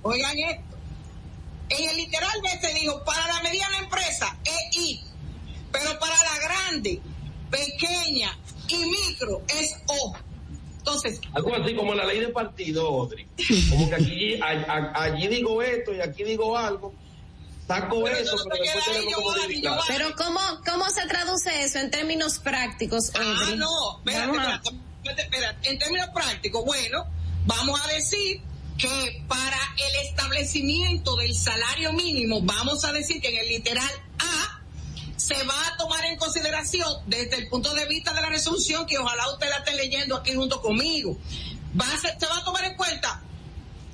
Oigan 0.02 0.38
esto. 0.38 0.67
En 1.70 1.88
el 1.90 1.96
literal 1.96 2.40
B 2.42 2.48
se 2.60 2.72
dijo, 2.74 3.02
para 3.04 3.26
la 3.28 3.42
mediana 3.42 3.78
empresa, 3.78 4.36
EI. 4.44 5.02
Pero 5.72 5.98
para 5.98 6.14
la 6.14 6.38
grande, 6.42 7.00
pequeña 7.50 8.36
y 8.68 8.76
micro 8.76 9.42
es 9.48 9.76
O. 9.86 10.14
Entonces. 10.78 11.20
Algo 11.34 11.54
así 11.54 11.74
como 11.74 11.94
la 11.94 12.04
ley 12.06 12.20
de 12.20 12.28
partido, 12.28 12.86
Audrey. 12.86 13.26
Como 13.70 13.88
que 13.90 13.94
aquí, 13.94 14.40
a, 14.40 14.48
a, 14.48 15.02
allí 15.04 15.28
digo 15.28 15.62
esto 15.62 15.94
y 15.94 16.00
aquí 16.00 16.24
digo 16.24 16.56
algo. 16.56 16.94
Saco 17.66 18.02
pero 18.02 18.16
eso, 18.16 18.34
pero 18.50 18.62
después 18.64 18.84
tenemos 18.86 19.14
como. 19.62 19.80
Pero 19.88 20.16
¿cómo, 20.16 20.40
¿cómo 20.66 20.88
se 20.88 21.06
traduce 21.06 21.62
eso 21.64 21.78
en 21.78 21.90
términos 21.90 22.38
prácticos, 22.38 23.10
Ah, 23.14 23.20
Audrey? 23.42 23.58
no, 23.58 23.98
espérate, 24.06 25.22
espérate. 25.22 25.70
En 25.70 25.78
términos 25.78 26.08
prácticos, 26.14 26.64
bueno, 26.64 27.04
vamos 27.44 27.78
a 27.84 27.88
decir 27.88 28.40
que 28.78 29.24
para 29.28 29.58
el 29.76 30.06
establecimiento 30.06 31.16
del 31.16 31.34
salario 31.34 31.92
mínimo, 31.92 32.40
vamos 32.42 32.84
a 32.84 32.92
decir 32.92 33.20
que 33.20 33.28
en 33.28 33.38
el 33.38 33.48
literal 33.48 33.90
A 34.20 34.60
se 35.16 35.34
va 35.44 35.66
a 35.66 35.76
tomar 35.76 36.04
en 36.04 36.16
consideración 36.16 36.86
desde 37.06 37.36
el 37.36 37.48
punto 37.48 37.74
de 37.74 37.86
vista 37.86 38.12
de 38.14 38.20
la 38.22 38.28
resolución, 38.28 38.86
que 38.86 38.96
ojalá 38.98 39.30
usted 39.32 39.48
la 39.50 39.56
esté 39.58 39.74
leyendo 39.74 40.16
aquí 40.16 40.32
junto 40.34 40.62
conmigo, 40.62 41.18
va 41.78 41.92
a 41.92 41.98
ser- 41.98 42.16
se 42.18 42.26
va 42.26 42.38
a 42.38 42.44
tomar 42.44 42.64
en 42.64 42.76
cuenta 42.76 43.20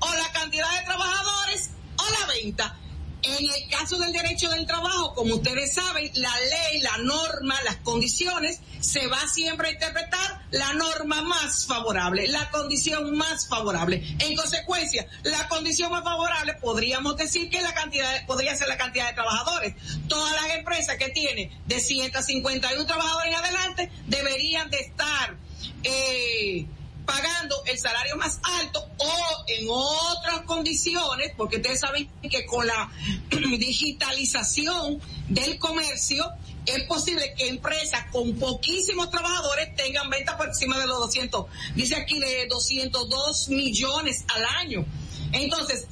o 0.00 0.14
la 0.14 0.30
cantidad 0.32 0.70
de 0.78 0.84
trabajadores 0.84 1.70
o 1.96 2.20
la 2.20 2.26
venta. 2.34 2.78
En 3.26 3.44
el 3.48 3.70
caso 3.70 3.98
del 3.98 4.12
derecho 4.12 4.50
del 4.50 4.66
trabajo, 4.66 5.14
como 5.14 5.36
ustedes 5.36 5.74
saben, 5.74 6.10
la 6.14 6.34
ley, 6.40 6.80
la 6.80 6.98
norma, 6.98 7.56
las 7.64 7.76
condiciones, 7.76 8.60
se 8.80 9.06
va 9.06 9.26
siempre 9.28 9.68
a 9.68 9.72
interpretar 9.72 10.42
la 10.50 10.74
norma 10.74 11.22
más 11.22 11.66
favorable, 11.66 12.28
la 12.28 12.50
condición 12.50 13.16
más 13.16 13.48
favorable. 13.48 14.02
En 14.18 14.36
consecuencia, 14.36 15.06
la 15.22 15.48
condición 15.48 15.90
más 15.90 16.04
favorable 16.04 16.54
podríamos 16.54 17.16
decir 17.16 17.48
que 17.48 17.62
la 17.62 17.72
cantidad, 17.72 18.26
podría 18.26 18.54
ser 18.56 18.68
la 18.68 18.76
cantidad 18.76 19.08
de 19.08 19.14
trabajadores. 19.14 19.74
Todas 20.06 20.34
las 20.34 20.56
empresas 20.56 20.96
que 20.96 21.08
tienen 21.08 21.50
de 21.66 21.80
151 21.80 22.86
trabajadores 22.86 23.32
en 23.32 23.38
adelante 23.38 23.90
deberían 24.06 24.70
de 24.70 24.80
estar 24.80 25.36
eh, 25.82 26.66
pagando 27.04 27.56
el 27.66 27.78
salario 27.78 28.16
más 28.16 28.40
alto 28.42 28.86
o 28.98 29.44
en 29.46 29.66
otras 29.68 30.42
condiciones, 30.42 31.32
porque 31.36 31.56
ustedes 31.56 31.80
saben 31.80 32.08
que 32.30 32.46
con 32.46 32.66
la 32.66 32.90
digitalización 33.30 35.00
del 35.28 35.58
comercio 35.58 36.24
es 36.66 36.82
posible 36.84 37.34
que 37.36 37.48
empresas 37.48 38.06
con 38.10 38.34
poquísimos 38.38 39.10
trabajadores 39.10 39.74
tengan 39.76 40.08
ventas 40.08 40.36
por 40.36 40.48
encima 40.48 40.78
de 40.78 40.86
los 40.86 40.98
200, 40.98 41.46
dice 41.74 41.96
aquí 41.96 42.18
de 42.18 42.46
202 42.46 43.48
millones 43.50 44.24
al 44.34 44.44
año. 44.60 44.84
Entonces, 45.32 45.86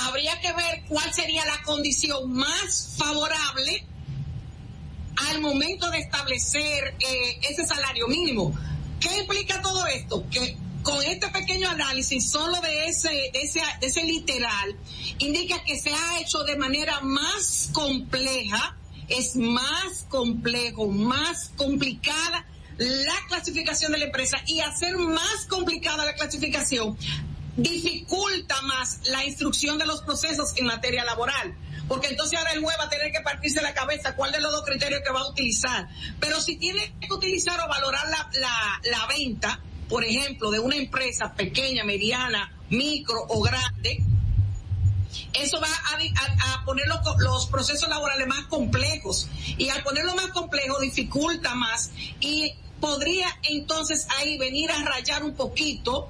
habría 0.00 0.40
que 0.40 0.52
ver 0.52 0.84
cuál 0.88 1.12
sería 1.12 1.44
la 1.44 1.62
condición 1.62 2.32
más 2.32 2.94
favorable 2.96 3.86
al 5.28 5.40
momento 5.40 5.90
de 5.90 5.98
establecer 5.98 6.94
eh, 6.98 7.40
ese 7.42 7.66
salario 7.66 8.08
mínimo. 8.08 8.54
¿Qué 9.04 9.20
implica 9.20 9.60
todo 9.60 9.86
esto? 9.86 10.24
Que 10.30 10.56
con 10.82 11.02
este 11.02 11.28
pequeño 11.28 11.68
análisis, 11.68 12.30
solo 12.30 12.58
de 12.62 12.86
ese, 12.86 13.10
de 13.10 13.42
ese, 13.42 13.60
de 13.78 13.86
ese 13.86 14.02
literal, 14.02 14.76
indica 15.18 15.62
que 15.62 15.78
se 15.78 15.90
ha 15.90 16.20
hecho 16.20 16.42
de 16.44 16.56
manera 16.56 17.00
más 17.02 17.68
compleja, 17.74 18.78
es 19.08 19.36
más 19.36 20.06
complejo, 20.08 20.86
más 20.86 21.50
complicada 21.54 22.46
la 22.78 23.14
clasificación 23.28 23.92
de 23.92 23.98
la 23.98 24.04
empresa 24.06 24.38
y 24.46 24.60
hacer 24.60 24.96
más 24.96 25.44
complicada 25.50 26.06
la 26.06 26.14
clasificación 26.14 26.96
dificulta 27.56 28.60
más 28.62 29.00
la 29.08 29.24
instrucción 29.24 29.78
de 29.78 29.86
los 29.86 30.00
procesos 30.00 30.54
en 30.56 30.64
materia 30.64 31.04
laboral. 31.04 31.54
Porque 31.88 32.08
entonces 32.08 32.38
ahora 32.38 32.52
el 32.52 32.62
juez 32.62 32.76
va 32.80 32.84
a 32.84 32.88
tener 32.88 33.12
que 33.12 33.20
partirse 33.20 33.60
la 33.60 33.74
cabeza 33.74 34.14
cuál 34.16 34.32
de 34.32 34.40
los 34.40 34.50
dos 34.52 34.64
criterios 34.64 35.02
que 35.04 35.12
va 35.12 35.20
a 35.20 35.28
utilizar. 35.28 35.88
Pero 36.20 36.40
si 36.40 36.56
tiene 36.56 36.94
que 37.00 37.12
utilizar 37.12 37.60
o 37.60 37.68
valorar 37.68 38.08
la, 38.08 38.30
la, 38.40 38.80
la 38.90 39.06
venta, 39.06 39.60
por 39.88 40.02
ejemplo, 40.04 40.50
de 40.50 40.60
una 40.60 40.76
empresa 40.76 41.34
pequeña, 41.34 41.84
mediana, 41.84 42.52
micro 42.70 43.22
o 43.28 43.42
grande, 43.42 44.02
eso 45.34 45.60
va 45.60 45.68
a, 45.68 46.54
a- 46.54 46.64
poner 46.64 46.86
los, 46.88 46.98
los 47.18 47.46
procesos 47.48 47.88
laborales 47.88 48.26
más 48.26 48.46
complejos 48.46 49.28
y 49.58 49.68
al 49.68 49.82
ponerlo 49.82 50.14
más 50.14 50.28
complejo 50.28 50.80
dificulta 50.80 51.54
más 51.54 51.90
y 52.20 52.54
podría 52.80 53.28
entonces 53.42 54.06
ahí 54.18 54.38
venir 54.38 54.70
a 54.72 54.82
rayar 54.82 55.22
un 55.22 55.34
poquito, 55.34 56.08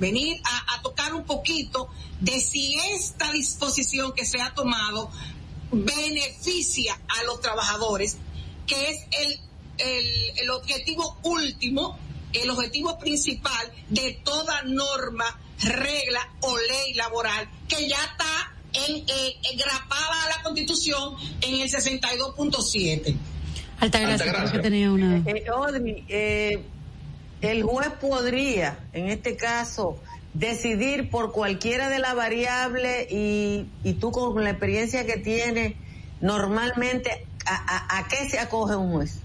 venir 0.00 0.40
a, 0.44 0.74
a 0.74 0.82
tocar 0.82 1.14
un 1.14 1.24
poquito 1.24 1.88
de 2.20 2.40
si 2.40 2.74
esta 2.94 3.30
disposición 3.32 4.12
que 4.12 4.24
se 4.24 4.40
ha 4.40 4.52
tomado 4.54 5.10
beneficia 5.70 6.98
a 7.08 7.24
los 7.24 7.40
trabajadores, 7.40 8.16
que 8.66 8.90
es 8.90 9.06
el, 9.12 9.40
el, 9.78 10.38
el 10.38 10.50
objetivo 10.50 11.18
último, 11.22 11.98
el 12.32 12.50
objetivo 12.50 12.98
principal 12.98 13.72
de 13.88 14.20
toda 14.24 14.62
norma, 14.62 15.38
regla 15.62 16.28
o 16.40 16.56
ley 16.56 16.94
laboral 16.94 17.48
que 17.68 17.88
ya 17.88 17.96
está 17.96 18.54
en, 18.72 18.96
eh, 18.96 19.36
engrapada 19.52 20.24
a 20.24 20.36
la 20.36 20.42
constitución 20.42 21.14
en 21.42 21.60
el 21.60 21.68
62.7. 21.68 23.16
Altagracia, 23.80 24.32
creo 24.32 24.52
que 24.52 24.58
tenía 24.58 24.90
una. 24.92 25.18
Eh, 25.26 25.44
Audrey, 25.52 26.04
eh, 26.08 26.62
el 27.40 27.62
juez 27.62 27.90
podría, 28.00 28.78
en 28.92 29.08
este 29.08 29.36
caso, 29.36 29.98
decidir 30.34 31.10
por 31.10 31.32
cualquiera 31.32 31.88
de 31.88 31.98
las 31.98 32.14
variables 32.14 33.10
y, 33.10 33.66
y 33.82 33.94
tú 33.94 34.12
con 34.12 34.42
la 34.44 34.50
experiencia 34.50 35.06
que 35.06 35.16
tienes, 35.16 35.74
normalmente, 36.20 37.26
¿a, 37.46 37.54
a, 37.56 37.98
a 37.98 38.08
qué 38.08 38.28
se 38.28 38.38
acoge 38.38 38.76
un 38.76 38.92
juez? 38.92 39.20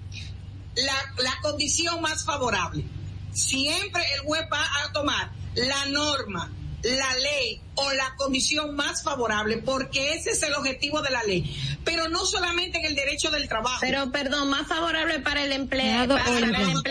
la, 0.76 1.24
la 1.24 1.34
condición 1.42 2.02
más 2.02 2.24
favorable. 2.24 2.86
Siempre 3.32 4.04
el 4.16 4.26
juez 4.26 4.44
va 4.52 4.64
a 4.84 4.92
tomar 4.92 5.32
la 5.56 5.86
norma, 5.88 6.52
la 6.86 7.16
ley 7.16 7.62
o 7.76 7.92
la 7.94 8.16
condición 8.16 8.76
más 8.76 9.04
favorable, 9.04 9.58
porque 9.58 10.14
ese 10.14 10.32
es 10.32 10.44
el 10.44 10.54
objetivo 10.54 11.02
de 11.02 11.10
la 11.10 11.24
ley. 11.24 11.80
Pero 11.84 12.08
no 12.10 12.26
solamente 12.26 12.78
en 12.78 12.86
el 12.86 12.96
derecho 12.96 13.32
del 13.32 13.48
trabajo. 13.48 13.80
Pero, 13.82 14.12
perdón, 14.12 14.50
más 14.50 14.68
favorable 14.68 15.20
para 15.20 15.44
el 15.44 15.52
empleado, 15.52 16.16
para, 16.16 16.38
el 16.38 16.44
empleado, 16.44 16.84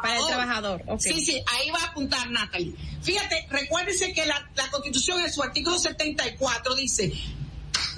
para 0.00 0.18
el 0.18 0.26
trabajador. 0.26 0.82
ok. 0.86 1.00
Sí, 1.00 1.24
sí, 1.24 1.42
ahí 1.52 1.70
va 1.70 1.80
a 1.80 1.86
apuntar 1.86 2.30
Natalie. 2.30 2.74
Fíjate, 3.02 3.46
recuérdese 3.50 4.12
que 4.12 4.26
la, 4.26 4.50
la 4.54 4.70
constitución 4.70 5.20
en 5.20 5.32
su 5.32 5.42
artículo 5.42 5.78
74 5.78 6.74
dice, 6.74 7.12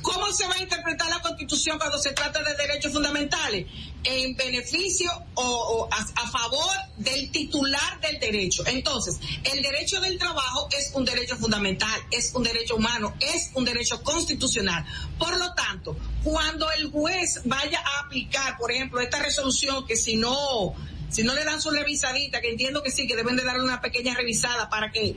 ¿cómo 0.03 0.33
se 0.33 0.47
va 0.47 0.55
a 0.55 0.63
interpretar 0.63 1.09
la 1.11 1.21
constitución 1.21 1.79
cuando 1.79 1.99
se 1.99 2.13
trata 2.13 2.43
de 2.43 2.55
derechos 2.55 2.93
fundamentales? 2.93 3.67
En 4.05 4.37
beneficio 4.37 5.11
o, 5.35 5.89
a 5.91 6.29
favor 6.29 6.71
del 6.99 7.31
titular 7.31 8.01
del 8.01 8.21
derecho. 8.21 8.65
Entonces, 8.67 9.19
el 9.45 9.63
derecho 9.63 10.01
del 10.01 10.19
trabajo 10.19 10.69
es 10.77 10.93
un 10.95 11.05
derecho 11.05 11.37
fundamental, 11.37 12.01
es 12.11 12.33
un 12.35 12.43
derecho 12.43 12.77
humano, 12.77 13.15
es 13.21 13.51
un 13.55 13.65
derecho 13.65 14.03
constitucional. 14.03 14.85
Por 15.19 15.37
lo 15.39 15.55
tanto, 15.55 15.97
cuando 16.23 16.71
el 16.73 16.91
juez 16.91 17.41
vaya 17.45 17.81
a 17.81 18.01
aplicar, 18.07 18.57
por 18.59 18.71
ejemplo, 18.71 19.01
esta 19.01 19.19
resolución 19.19 19.87
que 19.87 19.97
si 19.97 20.17
no, 20.17 20.75
si 21.11 21.23
no 21.23 21.35
le 21.35 21.45
dan 21.45 21.61
su 21.61 21.71
revisadita, 21.71 22.41
que 22.41 22.51
entiendo 22.51 22.83
que 22.83 22.91
sí, 22.91 23.07
que 23.07 23.17
deben 23.17 23.37
de 23.37 23.45
darle 23.45 23.65
una 23.65 23.81
pequeña 23.81 24.15
revisada 24.15 24.69
para 24.69 24.91
que 24.93 25.17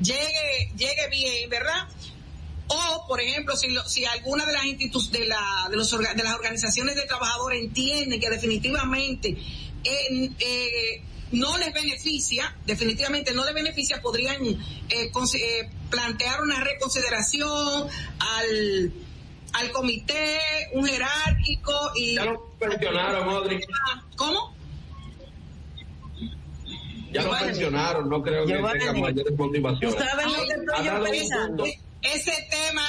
llegue, 0.00 0.72
llegue 0.76 1.08
bien, 1.10 1.50
¿verdad? 1.50 1.88
O, 2.68 3.04
por 3.06 3.20
ejemplo, 3.20 3.56
si, 3.56 3.68
lo- 3.68 3.86
si 3.86 4.04
alguna 4.06 4.46
de 4.46 4.52
las 4.54 4.64
institu- 4.64 5.10
de, 5.10 5.26
la, 5.26 5.68
de, 5.70 5.76
los 5.76 5.90
de 5.90 6.22
las 6.22 6.34
organizaciones 6.34 6.96
de 6.96 7.02
trabajadores 7.06 7.60
entiende 7.62 8.18
que 8.18 8.30
definitivamente 8.30 9.36
eh, 9.84 10.30
eh, 10.38 11.02
no 11.32 11.58
les 11.58 11.74
beneficia, 11.74 12.56
definitivamente 12.64 13.32
no 13.34 13.44
les 13.44 13.52
beneficia, 13.54 14.00
podrían 14.00 14.42
eh, 14.46 14.56
eh, 14.88 15.70
plantear 15.90 16.40
una 16.42 16.60
reconsideración 16.60 17.86
al, 18.18 18.92
al 19.52 19.70
comité, 19.72 20.38
un 20.72 20.86
jerárquico 20.86 21.72
y... 21.96 22.14
Ya 22.14 22.24
lo 22.24 22.56
mencionaron, 22.60 23.28
Audrey. 23.28 23.60
¿Cómo? 24.16 24.54
Ya 27.12 27.22
lo 27.22 27.28
Giovanni. 27.28 27.46
mencionaron, 27.46 28.08
no 28.08 28.22
creo 28.22 28.46
que 28.46 28.52
Giovanni. 28.54 28.78
tenga 28.80 28.92
mayores 28.94 29.36
motivaciones. 29.38 30.00
Ha 30.00 30.16
dado 30.82 31.04
un 31.04 31.10
pensando? 31.10 31.64
Ese 32.04 32.32
tema 32.50 32.82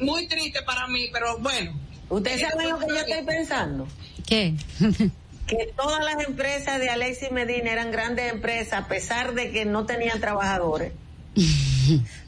muy 0.00 0.26
triste 0.26 0.62
para 0.62 0.86
mí, 0.88 1.08
pero 1.12 1.38
bueno. 1.38 1.78
¿Ustedes 2.08 2.40
saben 2.40 2.70
lo 2.70 2.78
que 2.80 2.88
yo 2.88 2.96
estoy 2.96 3.24
pensando? 3.24 3.86
¿Qué? 4.26 4.54
que 5.46 5.72
todas 5.76 6.04
las 6.04 6.24
empresas 6.26 6.78
de 6.80 6.90
Alexis 6.90 7.30
Medina 7.32 7.72
eran 7.72 7.90
grandes 7.90 8.32
empresas 8.32 8.84
a 8.84 8.88
pesar 8.88 9.34
de 9.34 9.50
que 9.52 9.64
no 9.64 9.86
tenían 9.86 10.20
trabajadores. 10.20 10.92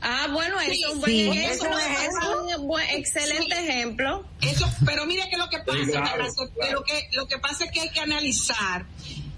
Ah, 0.00 0.26
bueno, 0.32 0.58
eso 0.60 0.72
es 0.72 0.92
un 0.94 1.00
buen 1.00 1.12
Sí, 1.12 1.28
ejemplo. 1.28 1.78
eso 1.78 2.48
es 2.48 2.56
un 2.56 2.66
buen- 2.66 2.88
excelente 2.90 3.54
ejemplo. 3.56 4.24
Eso, 4.40 4.68
pero 4.84 5.06
mire 5.06 5.28
que 5.30 5.36
lo 5.36 5.48
que 5.48 5.58
pasa, 5.58 5.86
claro, 6.02 6.24
lo 6.72 6.82
que 6.82 7.08
lo 7.12 7.28
que 7.28 7.38
pasa 7.38 7.66
es 7.66 7.70
que 7.70 7.80
hay 7.82 7.90
que 7.90 8.00
analizar 8.00 8.84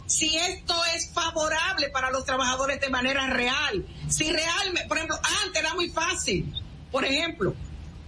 si 0.06 0.35
esto 0.36 0.74
es 0.97 1.11
favorable 1.12 1.90
para 1.90 2.11
los 2.11 2.24
trabajadores 2.24 2.81
de 2.81 2.89
manera 2.89 3.27
real. 3.27 3.85
Si 4.09 4.31
realmente, 4.32 4.86
por 4.89 4.97
ejemplo, 4.97 5.19
antes 5.44 5.61
era 5.61 5.74
muy 5.74 5.90
fácil. 5.90 6.51
Por 6.95 7.05
ejemplo, 7.05 7.53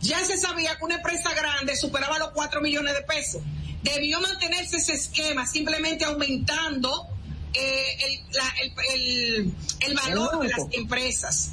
ya 0.00 0.24
se 0.24 0.36
sabía 0.38 0.76
que 0.78 0.84
una 0.84 0.94
empresa 0.94 1.34
grande 1.34 1.74
superaba 1.76 2.18
los 2.20 2.30
4 2.30 2.60
millones 2.60 2.94
de 2.94 3.02
pesos. 3.02 3.42
Debió 3.82 4.20
mantenerse 4.20 4.76
ese 4.76 4.92
esquema, 4.94 5.44
simplemente 5.44 6.04
aumentando 6.04 7.08
eh, 7.52 7.96
el, 8.04 8.20
la- 8.32 8.54
el, 8.62 8.72
el- 8.94 9.54
el 9.80 9.94
valor 9.96 10.38
de 10.40 10.48
las 10.48 10.60
empresas. 10.70 11.52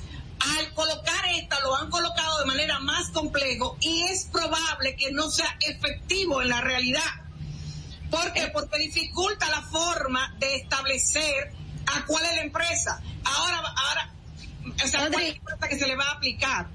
Al 0.60 0.74
colocar 0.74 1.26
esta, 1.40 1.60
lo 1.62 1.76
han 1.76 1.90
colocado 1.90 2.40
de 2.40 2.46
manera 2.46 2.80
más 2.82 3.10
complejo 3.10 3.78
y 3.80 4.04
es 4.04 4.26
probable 4.26 4.96
que 4.96 5.12
no 5.12 5.32
sea 5.32 5.58
efectivo 5.62 6.40
en 6.44 6.50
la 6.50 6.62
realidad. 6.62 7.02
¿Por 8.12 8.32
qué? 8.34 8.48
Porque 8.54 8.78
dificulta 8.78 9.50
la 9.50 9.62
forma 9.64 10.36
de 10.40 10.56
establecer 10.58 11.52
a 11.88 12.06
cuál 12.06 12.26
es 12.26 12.36
la 12.36 12.42
empresa. 12.44 13.02
Ahora, 13.24 13.58
ahora, 13.58 14.14
o 14.84 14.88
sea, 14.88 15.08
cuál 15.10 15.24
es 15.24 15.30
la 15.32 15.38
empresa 15.40 15.68
que 15.70 15.80
se 15.80 15.88
le 15.88 15.96
va 15.96 16.06
a 16.06 16.12
aplicar. 16.12 16.68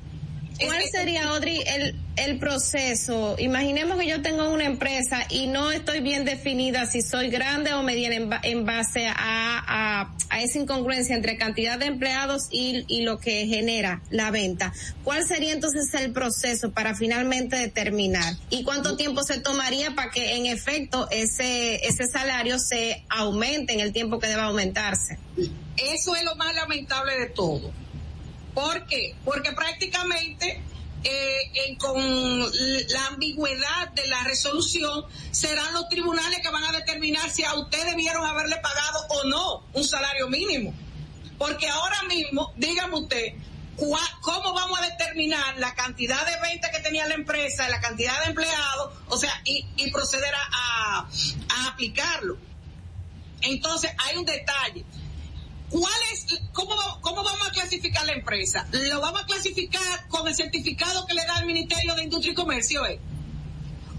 ¿Cuál 0.60 0.82
sería, 0.90 1.28
Audrey, 1.28 1.62
el, 1.66 1.96
el 2.16 2.38
proceso? 2.38 3.36
Imaginemos 3.38 3.98
que 3.98 4.08
yo 4.08 4.22
tengo 4.22 4.50
una 4.50 4.64
empresa 4.64 5.24
y 5.30 5.46
no 5.46 5.70
estoy 5.70 6.00
bien 6.00 6.24
definida 6.24 6.86
si 6.86 7.00
soy 7.00 7.28
grande 7.28 7.72
o 7.74 7.82
mediana 7.82 8.16
en, 8.16 8.30
en 8.42 8.64
base 8.66 9.06
a, 9.06 9.14
a, 9.16 10.14
a 10.30 10.42
esa 10.42 10.58
incongruencia 10.58 11.14
entre 11.14 11.36
cantidad 11.36 11.78
de 11.78 11.86
empleados 11.86 12.48
y, 12.50 12.84
y 12.88 13.02
lo 13.02 13.18
que 13.20 13.46
genera 13.46 14.02
la 14.10 14.30
venta. 14.32 14.72
¿Cuál 15.04 15.24
sería 15.24 15.52
entonces 15.52 15.94
el 15.94 16.12
proceso 16.12 16.72
para 16.72 16.96
finalmente 16.96 17.56
determinar? 17.56 18.34
¿Y 18.50 18.64
cuánto 18.64 18.96
tiempo 18.96 19.22
se 19.22 19.38
tomaría 19.38 19.94
para 19.94 20.10
que 20.10 20.34
en 20.36 20.46
efecto 20.46 21.08
ese, 21.10 21.86
ese 21.86 22.06
salario 22.06 22.58
se 22.58 23.04
aumente 23.08 23.72
en 23.74 23.80
el 23.80 23.92
tiempo 23.92 24.18
que 24.18 24.26
deba 24.26 24.44
aumentarse? 24.44 25.18
Eso 25.76 26.16
es 26.16 26.24
lo 26.24 26.34
más 26.34 26.52
lamentable 26.56 27.16
de 27.16 27.26
todo. 27.26 27.72
¿Por 28.58 28.86
qué? 28.86 29.14
Porque 29.24 29.52
prácticamente 29.52 30.60
eh, 31.04 31.76
con 31.78 32.40
la 32.40 33.06
ambigüedad 33.06 33.88
de 33.94 34.04
la 34.08 34.24
resolución 34.24 35.04
serán 35.30 35.72
los 35.74 35.88
tribunales 35.88 36.40
que 36.40 36.50
van 36.50 36.64
a 36.64 36.72
determinar 36.72 37.30
si 37.30 37.44
a 37.44 37.54
usted 37.54 37.84
debieron 37.84 38.26
haberle 38.26 38.56
pagado 38.56 38.98
o 39.10 39.24
no 39.28 39.64
un 39.74 39.84
salario 39.84 40.26
mínimo. 40.26 40.74
Porque 41.38 41.68
ahora 41.68 42.02
mismo, 42.08 42.52
dígame 42.56 42.96
usted, 42.96 43.34
¿cómo 44.22 44.52
vamos 44.52 44.80
a 44.80 44.86
determinar 44.86 45.56
la 45.58 45.76
cantidad 45.76 46.26
de 46.26 46.40
ventas 46.40 46.72
que 46.72 46.80
tenía 46.80 47.06
la 47.06 47.14
empresa, 47.14 47.68
la 47.68 47.80
cantidad 47.80 48.18
de 48.24 48.30
empleados, 48.30 48.92
o 49.06 49.16
sea, 49.18 49.40
y, 49.44 49.88
proceder 49.92 50.34
a 50.34 51.06
aplicarlo? 51.68 52.36
Entonces, 53.40 53.92
hay 53.98 54.16
un 54.16 54.24
detalle. 54.24 54.84
¿Cuál 55.70 55.92
es, 56.12 56.26
cómo, 56.52 56.74
cómo 57.02 57.22
vamos 57.22 57.46
a 57.46 57.50
clasificar 57.50 58.04
la 58.06 58.12
empresa? 58.12 58.66
¿Lo 58.72 59.00
vamos 59.00 59.22
a 59.22 59.26
clasificar 59.26 60.08
con 60.08 60.26
el 60.26 60.34
certificado 60.34 61.04
que 61.06 61.14
le 61.14 61.24
da 61.26 61.38
el 61.40 61.46
Ministerio 61.46 61.94
de 61.94 62.04
Industria 62.04 62.32
y 62.32 62.34
Comercio? 62.34 62.86
eh? 62.86 62.98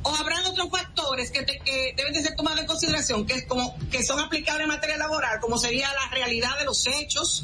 ¿O 0.02 0.16
habrán 0.16 0.46
otros 0.46 0.70
factores 0.72 1.30
que, 1.30 1.44
te- 1.44 1.60
que 1.60 1.94
deben 1.96 2.14
de 2.14 2.24
ser 2.24 2.36
tomados 2.36 2.60
en 2.62 2.66
consideración, 2.66 3.28
que, 3.28 3.34
es 3.36 3.46
como, 3.46 3.78
que 3.92 4.04
son 4.04 4.20
aplicables 4.20 4.64
en 4.64 4.70
materia 4.70 4.98
laboral, 4.98 5.40
como 5.42 5.58
sería 5.58 5.94
la 5.94 6.10
realidad 6.10 6.58
de 6.58 6.66
los 6.66 6.88
hechos? 6.88 7.44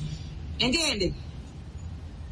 ¿Entienden? 0.57 1.13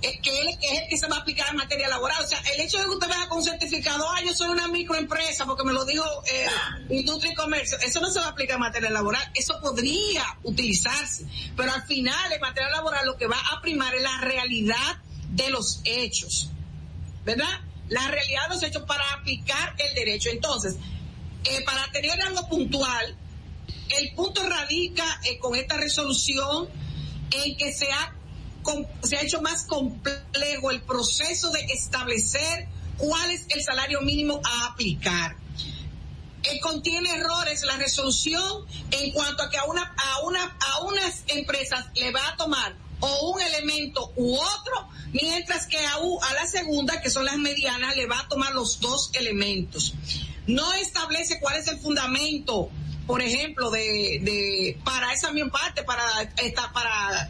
Eh, 0.03 0.19
que, 0.21 0.38
él, 0.38 0.49
es 0.61 0.81
el 0.81 0.89
que 0.89 0.97
se 0.97 1.07
va 1.07 1.15
a 1.15 1.19
aplicar 1.19 1.47
en 1.49 1.55
materia 1.55 1.88
laboral. 1.88 2.21
O 2.23 2.27
sea, 2.27 2.39
el 2.53 2.59
hecho 2.59 2.77
de 2.77 2.84
que 2.84 2.89
usted 2.89 3.07
vaya 3.07 3.27
con 3.30 3.38
un 3.38 3.43
certificado, 3.43 4.05
ah, 4.09 4.21
yo 4.25 4.34
soy 4.34 4.49
una 4.49 4.67
microempresa, 4.67 5.45
porque 5.45 5.63
me 5.63 5.71
lo 5.71 5.85
dijo 5.85 6.03
eh, 6.30 6.45
Industria 6.89 7.31
y 7.31 7.35
Comercio, 7.35 7.77
eso 7.80 8.01
no 8.01 8.11
se 8.11 8.19
va 8.19 8.25
a 8.25 8.30
aplicar 8.30 8.55
en 8.55 8.61
materia 8.61 8.89
laboral. 8.89 9.31
Eso 9.34 9.59
podría 9.61 10.25
utilizarse, 10.43 11.25
pero 11.55 11.71
al 11.71 11.84
final 11.84 12.34
en 12.34 12.41
materia 12.41 12.69
laboral 12.69 13.05
lo 13.05 13.15
que 13.15 13.27
va 13.27 13.39
a 13.53 13.61
primar 13.61 13.95
es 13.95 14.01
la 14.01 14.19
realidad 14.19 14.97
de 15.30 15.49
los 15.49 15.80
hechos, 15.85 16.49
¿verdad? 17.23 17.61
La 17.88 18.07
realidad 18.09 18.49
de 18.49 18.55
los 18.55 18.63
hechos 18.63 18.84
para 18.84 19.03
aplicar 19.13 19.73
el 19.77 19.95
derecho. 19.95 20.30
Entonces, 20.30 20.75
eh, 21.45 21.63
para 21.63 21.89
tener 21.93 22.21
algo 22.21 22.47
puntual, 22.49 23.17
el 23.89 24.13
punto 24.15 24.47
radica 24.47 25.21
eh, 25.23 25.39
con 25.39 25.55
esta 25.55 25.77
resolución 25.77 26.67
en 27.31 27.55
que 27.57 27.71
se 27.71 27.89
ha, 27.91 28.15
se 29.03 29.18
ha 29.18 29.22
hecho 29.22 29.41
más 29.41 29.65
complejo 29.65 30.72
el 30.72 30.81
proceso 30.81 31.52
de 31.52 31.60
establecer 31.73 32.68
cuál 32.98 33.31
es 33.31 33.45
el 33.49 33.64
salario 33.64 34.02
mínimo 34.02 34.40
a 34.44 34.68
aplicar. 34.68 35.35
Eh, 36.44 36.60
contiene 36.60 37.10
errores 37.15 37.64
la 37.64 37.77
resolución 37.77 38.65
en 38.91 39.11
cuanto 39.14 39.44
a 39.44 39.49
que 39.49 39.57
a 39.57 39.64
una 39.64 39.95
a 39.98 40.19
una 40.26 40.57
a 40.60 40.80
unas 40.81 41.23
empresas 41.27 41.85
le 41.95 42.11
va 42.11 42.27
a 42.27 42.35
tomar 42.35 42.76
o 42.99 43.31
un 43.31 43.41
elemento 43.41 44.11
u 44.18 44.35
otro, 44.35 44.90
mientras 45.14 45.68
que 45.68 45.77
a, 45.85 45.99
u- 45.99 46.22
a 46.22 46.34
la 46.34 46.45
segunda, 46.48 47.02
que 47.02 47.10
son 47.10 47.26
las 47.26 47.38
medianas, 47.38 47.95
le 47.98 48.07
va 48.07 48.19
a 48.19 48.27
tomar 48.30 48.53
los 48.53 48.80
dos 48.80 49.10
elementos. 49.14 49.94
No 50.48 50.72
establece 50.73 51.40
cuál 51.41 51.57
es 51.57 51.68
el 51.68 51.80
fundamento, 51.80 52.69
por 53.07 53.22
ejemplo, 53.22 53.72
de, 53.72 54.19
de 54.22 54.80
para 54.85 55.11
esa 55.14 55.31
misma 55.34 55.52
parte, 55.52 55.84
para 55.84 56.03
esta, 56.38 56.72
para 56.73 57.30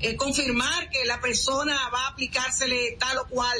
eh, 0.00 0.16
confirmar 0.16 0.90
que 0.90 1.04
la 1.04 1.20
persona 1.20 1.76
va 1.92 2.00
a 2.00 2.08
aplicársele 2.08 2.96
tal 2.98 3.18
o 3.18 3.26
cual 3.26 3.58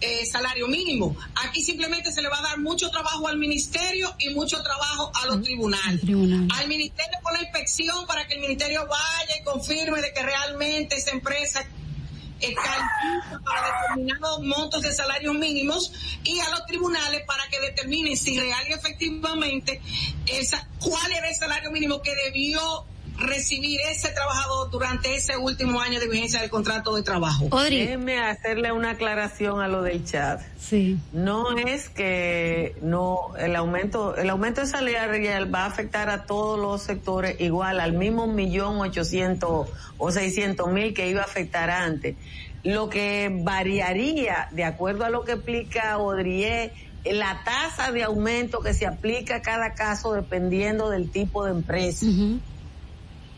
eh, 0.00 0.24
salario 0.24 0.66
mínimo. 0.66 1.16
Aquí 1.44 1.62
simplemente 1.62 2.10
se 2.12 2.22
le 2.22 2.28
va 2.28 2.38
a 2.38 2.42
dar 2.42 2.58
mucho 2.58 2.90
trabajo 2.90 3.28
al 3.28 3.36
ministerio 3.36 4.14
y 4.18 4.30
mucho 4.30 4.62
trabajo 4.62 5.12
a 5.14 5.26
los 5.26 5.42
tribunales. 5.42 6.00
Al 6.02 6.68
ministerio 6.68 7.18
con 7.22 7.34
la 7.34 7.42
inspección 7.42 8.06
para 8.06 8.26
que 8.26 8.34
el 8.34 8.40
ministerio 8.40 8.86
vaya 8.86 9.36
y 9.38 9.44
confirme 9.44 10.00
de 10.00 10.12
que 10.12 10.22
realmente 10.22 10.96
esa 10.96 11.10
empresa 11.10 11.66
califica 12.40 13.42
para 13.44 13.82
determinados 13.82 14.40
montos 14.42 14.82
de 14.82 14.92
salarios 14.92 15.34
mínimos 15.34 15.92
y 16.24 16.40
a 16.40 16.48
los 16.50 16.64
tribunales 16.66 17.22
para 17.26 17.46
que 17.48 17.60
determinen 17.60 18.16
si 18.16 18.38
real 18.40 18.64
y 18.68 18.72
efectivamente 18.72 19.80
esa, 20.26 20.66
cuál 20.78 21.12
era 21.12 21.28
el 21.28 21.34
salario 21.34 21.70
mínimo 21.70 22.00
que 22.00 22.14
debió 22.14 22.86
recibir 23.20 23.80
ese 23.90 24.08
trabajador 24.08 24.70
durante 24.70 25.14
ese 25.14 25.36
último 25.36 25.80
año 25.80 26.00
de 26.00 26.08
vigencia 26.08 26.40
del 26.40 26.50
contrato 26.50 26.94
de 26.94 27.02
trabajo. 27.02 27.48
Déjeme 27.68 28.18
hacerle 28.18 28.72
una 28.72 28.90
aclaración 28.90 29.60
a 29.60 29.68
lo 29.68 29.82
del 29.82 30.04
chat. 30.04 30.40
Sí. 30.58 30.98
No 31.12 31.56
es 31.56 31.88
que 31.88 32.76
no 32.82 33.36
el 33.38 33.56
aumento 33.56 34.16
el 34.16 34.30
aumento 34.30 34.60
de 34.62 34.66
salarial 34.66 35.54
va 35.54 35.64
a 35.64 35.66
afectar 35.66 36.10
a 36.10 36.24
todos 36.24 36.58
los 36.58 36.82
sectores 36.82 37.40
igual 37.40 37.80
al 37.80 37.92
mismo 37.92 38.26
millón 38.26 38.80
ochocientos 38.80 39.68
o 39.98 40.10
seiscientos 40.10 40.70
mil 40.72 40.94
que 40.94 41.08
iba 41.08 41.22
a 41.22 41.24
afectar 41.24 41.70
antes. 41.70 42.16
Lo 42.62 42.90
que 42.90 43.30
variaría 43.42 44.48
de 44.50 44.64
acuerdo 44.64 45.04
a 45.04 45.10
lo 45.10 45.24
que 45.24 45.32
explica 45.32 45.96
Odrié 45.98 46.72
la 47.04 47.42
tasa 47.44 47.92
de 47.92 48.02
aumento 48.02 48.60
que 48.60 48.74
se 48.74 48.86
aplica 48.86 49.36
a 49.36 49.42
cada 49.42 49.74
caso 49.74 50.12
dependiendo 50.12 50.90
del 50.90 51.10
tipo 51.10 51.44
de 51.44 51.52
empresa. 51.52 52.06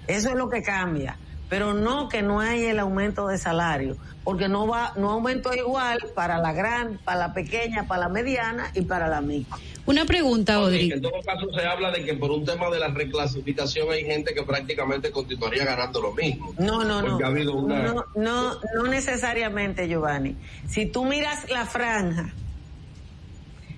Eso 0.06 0.30
es 0.30 0.34
lo 0.34 0.48
que 0.48 0.62
cambia. 0.62 1.16
pero 1.52 1.74
no 1.74 2.08
que 2.08 2.22
no 2.22 2.40
hay 2.40 2.64
el 2.64 2.78
aumento 2.78 3.26
de 3.26 3.36
salario, 3.36 3.98
porque 4.24 4.48
no 4.48 4.66
va, 4.66 4.94
no 4.96 5.10
aumento 5.10 5.52
igual 5.52 5.98
para 6.14 6.38
la 6.38 6.54
gran, 6.54 6.96
para 7.04 7.18
la 7.18 7.34
pequeña, 7.34 7.86
para 7.86 8.04
la 8.04 8.08
mediana 8.08 8.70
y 8.72 8.80
para 8.80 9.06
la 9.06 9.20
micro. 9.20 9.58
Una 9.84 10.06
pregunta, 10.06 10.60
Odri. 10.62 10.90
En 10.90 11.02
todo 11.02 11.20
caso 11.26 11.52
se 11.52 11.66
habla 11.66 11.90
de 11.90 12.06
que 12.06 12.14
por 12.14 12.30
un 12.30 12.46
tema 12.46 12.70
de 12.70 12.78
la 12.78 12.88
reclasificación 12.88 13.92
hay 13.92 14.02
gente 14.02 14.32
que 14.32 14.44
prácticamente 14.44 15.10
continuaría 15.10 15.66
ganando 15.66 16.00
lo 16.00 16.14
mismo. 16.14 16.54
No, 16.56 16.84
no, 16.84 17.02
no. 17.02 17.18
no, 17.18 18.04
no, 18.14 18.60
no 18.74 18.82
necesariamente, 18.88 19.88
Giovanni. 19.88 20.36
Si 20.70 20.86
tú 20.86 21.04
miras 21.04 21.50
la 21.50 21.66
franja, 21.66 22.32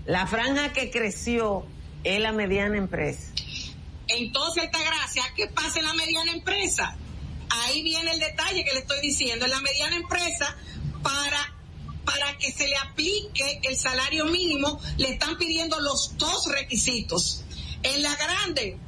la 0.06 0.28
franja 0.28 0.72
que 0.72 0.92
creció 0.92 1.64
es 2.04 2.20
la 2.20 2.30
mediana 2.30 2.76
empresa. 2.76 3.32
Entonces, 4.08 4.64
esta 4.64 4.82
gracia, 4.82 5.24
¿qué 5.36 5.46
pasa 5.48 5.78
en 5.78 5.86
la 5.86 5.94
mediana 5.94 6.32
empresa? 6.32 6.96
Ahí 7.48 7.82
viene 7.82 8.12
el 8.12 8.20
detalle 8.20 8.64
que 8.64 8.72
le 8.72 8.80
estoy 8.80 9.00
diciendo. 9.00 9.44
En 9.44 9.50
la 9.50 9.60
mediana 9.60 9.96
empresa, 9.96 10.56
para 11.02 11.54
para 12.04 12.36
que 12.36 12.52
se 12.52 12.68
le 12.68 12.76
aplique 12.76 13.60
el 13.62 13.76
salario 13.76 14.26
mínimo, 14.26 14.80
le 14.98 15.12
están 15.12 15.36
pidiendo 15.38 15.80
los 15.80 16.16
dos 16.18 16.46
requisitos. 16.52 17.44
En 17.82 18.02
la 18.02 18.14
grande, 18.16 18.78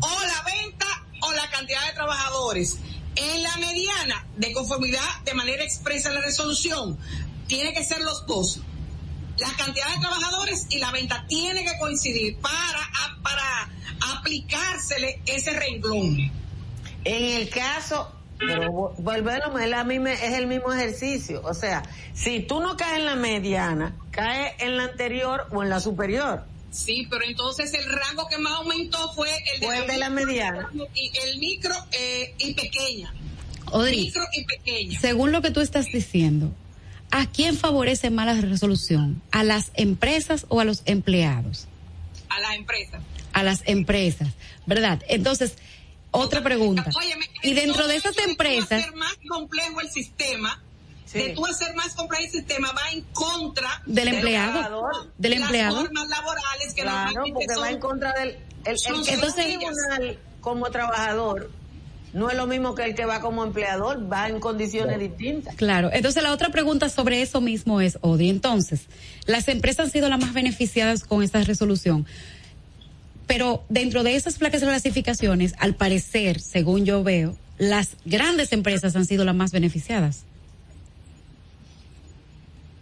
o 0.00 0.08
la 0.08 0.42
venta 0.42 0.86
o 1.22 1.32
la 1.32 1.48
cantidad 1.50 1.86
de 1.86 1.94
trabajadores. 1.94 2.78
En 3.16 3.42
la 3.42 3.56
mediana, 3.56 4.26
de 4.36 4.52
conformidad 4.52 5.20
de 5.24 5.34
manera 5.34 5.64
expresa 5.64 6.10
la 6.10 6.20
resolución, 6.20 6.98
tiene 7.46 7.72
que 7.72 7.84
ser 7.84 8.00
los 8.00 8.26
dos. 8.26 8.60
La 9.40 9.52
cantidad 9.56 9.88
de 9.94 10.00
trabajadores 10.00 10.66
y 10.70 10.78
la 10.78 10.92
venta 10.92 11.24
tiene 11.28 11.64
que 11.64 11.78
coincidir 11.78 12.36
para, 12.38 12.88
para 13.22 13.70
aplicársele 14.18 15.20
ese 15.26 15.52
renglón. 15.58 16.30
En 17.04 17.24
el 17.40 17.48
caso, 17.48 18.12
pero 18.38 18.94
volvemos, 18.98 19.60
es, 19.60 19.68
la 19.68 19.84
misma, 19.84 20.12
es 20.12 20.34
el 20.34 20.46
mismo 20.46 20.72
ejercicio. 20.72 21.42
O 21.44 21.54
sea, 21.54 21.82
si 22.14 22.40
tú 22.40 22.60
no 22.60 22.76
caes 22.76 22.98
en 22.98 23.06
la 23.06 23.16
mediana, 23.16 23.96
caes 24.10 24.54
en 24.58 24.76
la 24.76 24.84
anterior 24.84 25.46
o 25.50 25.62
en 25.62 25.70
la 25.70 25.80
superior. 25.80 26.44
Sí, 26.70 27.06
pero 27.10 27.24
entonces 27.24 27.74
el 27.74 27.84
rango 27.84 28.28
que 28.28 28.38
más 28.38 28.52
aumentó 28.54 29.12
fue 29.12 29.28
el 29.54 29.60
de, 29.60 29.92
de 29.92 29.98
la 29.98 30.08
mediana. 30.08 30.70
Y 30.94 31.12
el 31.26 31.38
micro 31.38 31.74
eh, 31.92 32.34
y 32.38 32.54
pequeña. 32.54 33.12
micro 33.90 34.22
y 34.32 34.44
pequeña. 34.44 35.00
Según 35.00 35.32
lo 35.32 35.42
que 35.42 35.50
tú 35.50 35.60
estás 35.60 35.86
diciendo, 35.86 36.52
¿a 37.10 37.26
quién 37.26 37.56
favorece 37.56 38.10
más 38.10 38.26
la 38.26 38.40
resolución? 38.40 39.22
¿A 39.30 39.42
las 39.42 39.70
empresas 39.74 40.46
o 40.48 40.60
a 40.60 40.64
los 40.64 40.82
empleados? 40.86 41.66
A 42.28 42.40
las 42.40 42.54
empresas. 42.56 43.02
A 43.32 43.42
las 43.42 43.62
empresas, 43.66 44.28
¿verdad? 44.66 45.02
Entonces, 45.08 45.54
otra 46.10 46.42
pregunta. 46.42 46.90
y 47.42 47.54
dentro 47.54 47.86
de 47.86 47.96
esas 47.96 48.16
empresas. 48.18 48.68
De 48.68 48.76
hacer 48.76 48.94
más 48.94 49.16
complejo 49.28 49.80
el 49.80 49.90
sistema, 49.90 50.62
de 51.12 51.30
tú 51.30 51.46
hacer 51.46 51.74
más 51.74 51.94
complejo 51.94 52.24
el 52.24 52.30
sistema, 52.30 52.72
va 52.72 52.90
en 52.92 53.02
contra 53.12 53.82
del 53.86 54.08
empleado. 54.08 54.82
Del 55.18 55.34
empleado. 55.34 55.76
Las 55.76 55.84
normas 55.84 56.08
laborales 56.08 56.74
que 56.74 56.82
claro, 56.82 57.22
porque 57.32 57.56
va 57.56 57.70
en 57.70 57.80
contra 57.80 58.12
del. 58.12 58.38
El, 58.64 58.76
entonces, 59.08 59.58
como 60.40 60.70
trabajador 60.70 61.50
no 62.12 62.30
es 62.30 62.36
lo 62.36 62.46
mismo 62.46 62.74
que 62.74 62.84
el 62.84 62.94
que 62.94 63.04
va 63.04 63.20
como 63.20 63.44
empleador, 63.44 64.10
va 64.12 64.28
en 64.28 64.40
condiciones 64.40 64.98
distintas. 64.98 65.54
Claro, 65.56 65.90
entonces 65.92 66.22
la 66.22 66.32
otra 66.32 66.50
pregunta 66.50 66.88
sobre 66.88 67.22
eso 67.22 67.40
mismo 67.40 67.80
es, 67.80 67.98
Odi, 68.00 68.30
entonces, 68.30 68.86
las 69.26 69.48
empresas 69.48 69.86
han 69.86 69.92
sido 69.92 70.08
las 70.08 70.20
más 70.20 70.32
beneficiadas 70.32 71.04
con 71.04 71.22
esta 71.22 71.42
resolución. 71.42 72.06
Pero 73.26 73.62
dentro 73.68 74.02
de 74.02 74.16
esas 74.16 74.38
placas 74.38 74.60
de 74.60 74.66
clasificaciones, 74.66 75.54
al 75.58 75.76
parecer, 75.76 76.40
según 76.40 76.84
yo 76.84 77.04
veo, 77.04 77.36
las 77.58 77.90
grandes 78.04 78.52
empresas 78.52 78.96
han 78.96 79.06
sido 79.06 79.24
las 79.24 79.34
más 79.36 79.52
beneficiadas. 79.52 80.24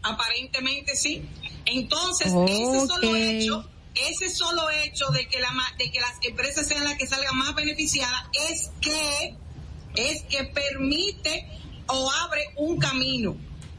Aparentemente 0.02 0.96
sí. 0.96 1.22
Entonces, 1.66 2.28
ese 2.28 2.86
solo 2.86 3.16
hecho, 3.16 3.68
ese 4.08 4.30
solo 4.30 4.70
hecho 4.70 5.06
de 5.10 5.26
que 5.28 5.40
la 5.40 5.50
de 5.78 5.90
que 5.90 6.00
las 6.00 6.14
empresas 6.22 6.66
sean 6.66 6.84
las 6.84 6.96
que 6.96 7.06
salgan 7.06 7.36
más 7.36 7.54
beneficiadas 7.54 8.24
es 8.50 8.70
que 8.80 9.34
es 9.94 10.22
que 10.24 10.44
permite 10.44 11.46
o 11.86 12.10
abre 12.10 12.42
un 12.56 12.78
camino 12.78 13.36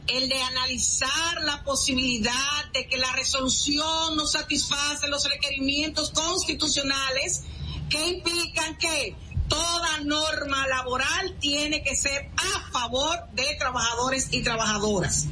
el 0.08 0.28
de 0.28 0.42
analizar 0.42 1.44
la 1.44 1.64
posibilidad 1.64 2.72
de 2.74 2.88
que 2.88 2.98
la 2.98 3.12
resolución 3.14 4.16
no 4.16 4.26
satisface 4.26 5.08
los 5.08 5.30
requerimientos 5.30 6.10
constitucionales 6.10 7.44
que 7.90 8.08
implican 8.08 8.78
que 8.78 9.16
toda 9.48 10.00
norma 10.04 10.68
laboral 10.68 11.36
tiene 11.40 11.84
que 11.84 11.96
ser 11.96 12.30
a 12.38 12.72
favor 12.72 13.18
de 13.34 13.56
trabajadores 13.58 14.30
y 14.32 14.42
trabajadoras. 14.42 15.28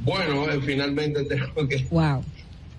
Bueno, 0.00 0.48
eh, 0.48 0.60
finalmente 0.64 1.24
tengo 1.54 1.68
que 1.68 1.86
wow. 1.90 2.24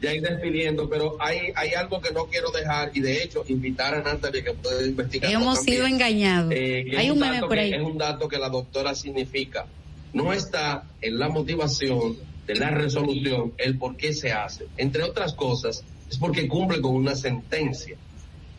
Ya 0.01 0.13
ir 0.13 0.21
despidiendo, 0.21 0.89
pero 0.89 1.17
hay, 1.19 1.51
hay 1.55 1.73
algo 1.73 1.99
que 2.01 2.11
no 2.11 2.25
quiero 2.25 2.51
dejar 2.51 2.91
y 2.93 2.99
de 3.01 3.23
hecho 3.23 3.43
invitar 3.47 3.95
a 3.95 4.01
Natalia 4.01 4.43
que 4.43 4.53
puede 4.53 4.87
investigar. 4.87 5.31
Hemos 5.31 5.59
sido 5.59 5.85
engañados. 5.87 6.51
Eh, 6.55 6.85
hay 6.97 7.09
un, 7.09 7.19
meme 7.19 7.39
por 7.41 7.57
ahí. 7.57 7.73
es 7.73 7.81
un 7.81 7.97
dato 7.97 8.27
que 8.27 8.37
la 8.37 8.49
doctora 8.49 8.93
significa 8.93 9.65
no 10.13 10.33
está 10.33 10.83
en 11.01 11.19
la 11.19 11.29
motivación 11.29 12.17
de 12.45 12.55
la 12.55 12.69
resolución 12.69 13.53
el 13.57 13.77
por 13.77 13.95
qué 13.97 14.13
se 14.13 14.31
hace. 14.31 14.67
Entre 14.77 15.03
otras 15.03 15.33
cosas, 15.33 15.83
es 16.09 16.17
porque 16.17 16.47
cumple 16.47 16.81
con 16.81 16.95
una 16.95 17.15
sentencia. 17.15 17.97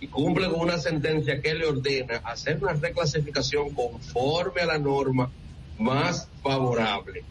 Y 0.00 0.06
cumple 0.06 0.48
con 0.48 0.60
una 0.60 0.78
sentencia 0.78 1.40
que 1.40 1.54
le 1.54 1.66
ordena 1.66 2.18
hacer 2.18 2.58
una 2.62 2.74
reclasificación 2.74 3.70
conforme 3.70 4.60
a 4.60 4.66
la 4.66 4.78
norma 4.78 5.30
más 5.78 6.28
favorable. 6.42 7.24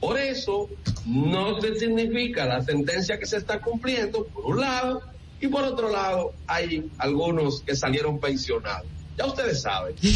Por 0.00 0.18
eso, 0.18 0.68
no 1.06 1.60
se 1.60 1.78
significa 1.78 2.46
la 2.46 2.62
sentencia 2.62 3.18
que 3.18 3.26
se 3.26 3.36
está 3.36 3.60
cumpliendo, 3.60 4.24
por 4.26 4.46
un 4.46 4.60
lado, 4.60 5.02
y 5.40 5.48
por 5.48 5.64
otro 5.64 5.90
lado, 5.90 6.32
hay 6.46 6.90
algunos 6.98 7.60
que 7.60 7.76
salieron 7.76 8.18
pensionados. 8.18 8.86
Ya 9.16 9.26
ustedes 9.26 9.62
saben. 9.62 9.94
yo 10.00 10.10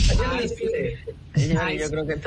creo 1.90 2.06
que 2.06 2.20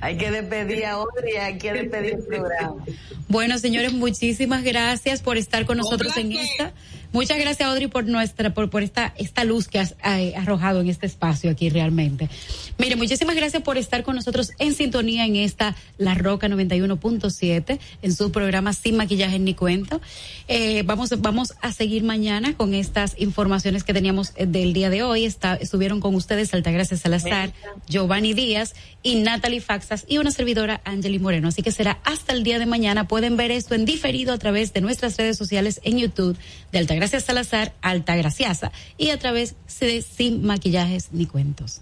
hay 0.00 0.16
que 0.16 0.30
despedir 0.30 0.86
a 0.86 0.92
Audrey, 0.92 1.36
hay 1.36 1.58
que 1.58 1.72
despedir 1.72 2.14
el 2.14 2.24
programa. 2.24 2.84
Bueno, 3.28 3.58
señores, 3.58 3.92
muchísimas 3.92 4.64
gracias 4.64 5.20
por 5.22 5.36
estar 5.36 5.66
con 5.66 5.78
nosotros 5.78 6.16
en 6.16 6.32
esta. 6.32 6.72
Muchas 7.16 7.38
gracias, 7.38 7.66
Audrey, 7.66 7.86
por 7.86 8.04
nuestra, 8.04 8.52
por, 8.52 8.68
por 8.68 8.82
esta, 8.82 9.14
esta 9.16 9.42
luz 9.44 9.68
que 9.68 9.78
has 9.78 9.94
eh, 10.04 10.34
arrojado 10.36 10.82
en 10.82 10.90
este 10.90 11.06
espacio 11.06 11.50
aquí 11.50 11.70
realmente. 11.70 12.28
Mire, 12.76 12.94
muchísimas 12.94 13.34
gracias 13.34 13.62
por 13.62 13.78
estar 13.78 14.02
con 14.02 14.16
nosotros 14.16 14.52
en 14.58 14.74
sintonía 14.74 15.24
en 15.24 15.36
esta 15.36 15.74
La 15.96 16.12
Roca 16.12 16.46
91.7, 16.46 17.78
en 18.02 18.12
su 18.12 18.30
programa 18.32 18.74
Sin 18.74 18.98
Maquillaje 18.98 19.38
ni 19.38 19.54
Cuento. 19.54 20.02
Eh, 20.46 20.82
vamos, 20.84 21.08
vamos 21.22 21.54
a 21.62 21.72
seguir 21.72 22.02
mañana 22.02 22.54
con 22.54 22.74
estas 22.74 23.18
informaciones 23.18 23.82
que 23.82 23.94
teníamos 23.94 24.34
eh, 24.36 24.44
del 24.44 24.74
día 24.74 24.90
de 24.90 25.02
hoy. 25.02 25.24
Está, 25.24 25.54
estuvieron 25.54 26.00
con 26.00 26.14
ustedes 26.16 26.52
Altagracia 26.52 26.98
Salazar, 26.98 27.54
Giovanni 27.88 28.34
Díaz 28.34 28.74
y 29.02 29.14
Natalie 29.22 29.62
Faxas 29.62 30.04
y 30.06 30.18
una 30.18 30.32
servidora 30.32 30.82
Angeli 30.84 31.18
Moreno. 31.18 31.48
Así 31.48 31.62
que 31.62 31.72
será 31.72 31.98
hasta 32.04 32.34
el 32.34 32.42
día 32.42 32.58
de 32.58 32.66
mañana. 32.66 33.08
Pueden 33.08 33.38
ver 33.38 33.52
esto 33.52 33.74
en 33.74 33.86
diferido 33.86 34.34
a 34.34 34.38
través 34.38 34.74
de 34.74 34.82
nuestras 34.82 35.16
redes 35.16 35.38
sociales 35.38 35.80
en 35.82 35.96
YouTube 35.96 36.36
de 36.72 36.78
Altagracia 36.78 37.05
Salazar, 37.08 37.74
Altagraciasa 37.82 38.72
y 38.98 39.10
a 39.10 39.18
través 39.18 39.54
de 39.80 40.02
Sin 40.02 40.44
Maquillajes 40.44 41.08
ni 41.12 41.26
Cuentos. 41.26 41.80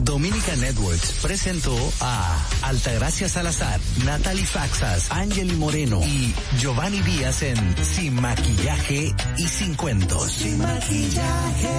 Dominica 0.00 0.56
Networks 0.56 1.18
presentó 1.22 1.76
a 2.00 2.38
Altagracia 2.62 3.28
Salazar, 3.28 3.78
Natalie 4.04 4.44
Faxas, 4.44 5.10
Angeli 5.10 5.54
Moreno 5.56 6.00
y 6.02 6.34
Giovanni 6.58 7.00
Díaz 7.02 7.42
en 7.42 7.56
Sin 7.84 8.14
Maquillaje 8.14 9.14
y 9.36 9.46
Sin 9.46 9.74
Cuentos. 9.74 10.32
Sin 10.32 10.58
Maquillaje. 10.58 11.72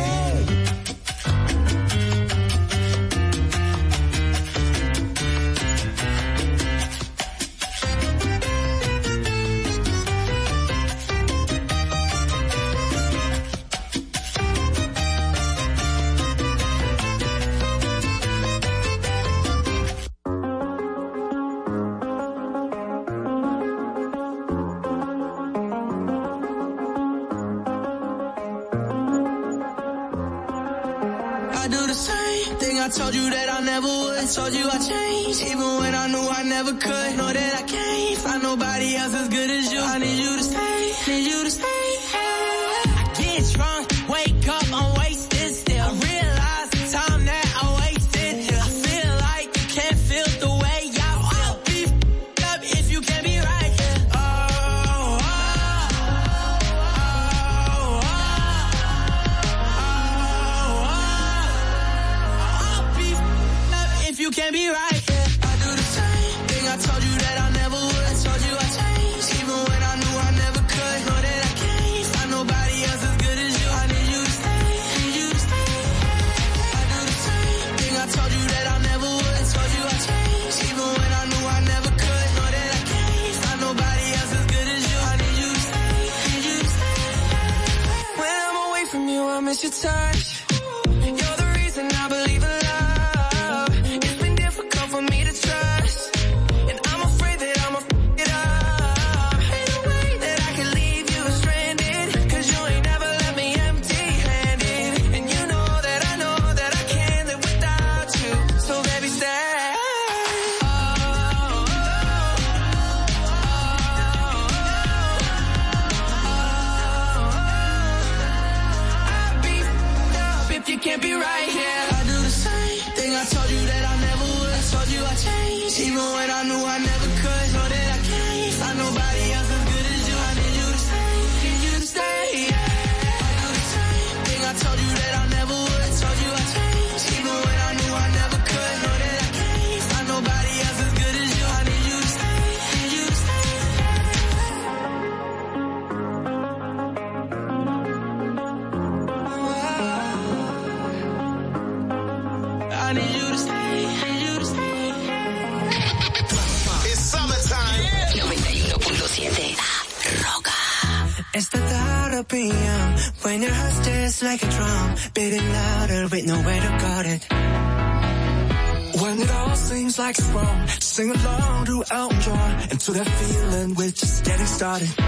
next 170.14 170.34
one. 170.34 170.68
Sing 170.68 171.10
along 171.10 171.66
to 171.66 171.84
Elton 171.90 172.22
John 172.22 172.52
and 172.70 172.80
to 172.80 172.92
that 172.92 173.08
feeling 173.08 173.76
we're 173.76 173.90
just 173.90 174.26
getting 174.26 174.46
started. 174.46 175.03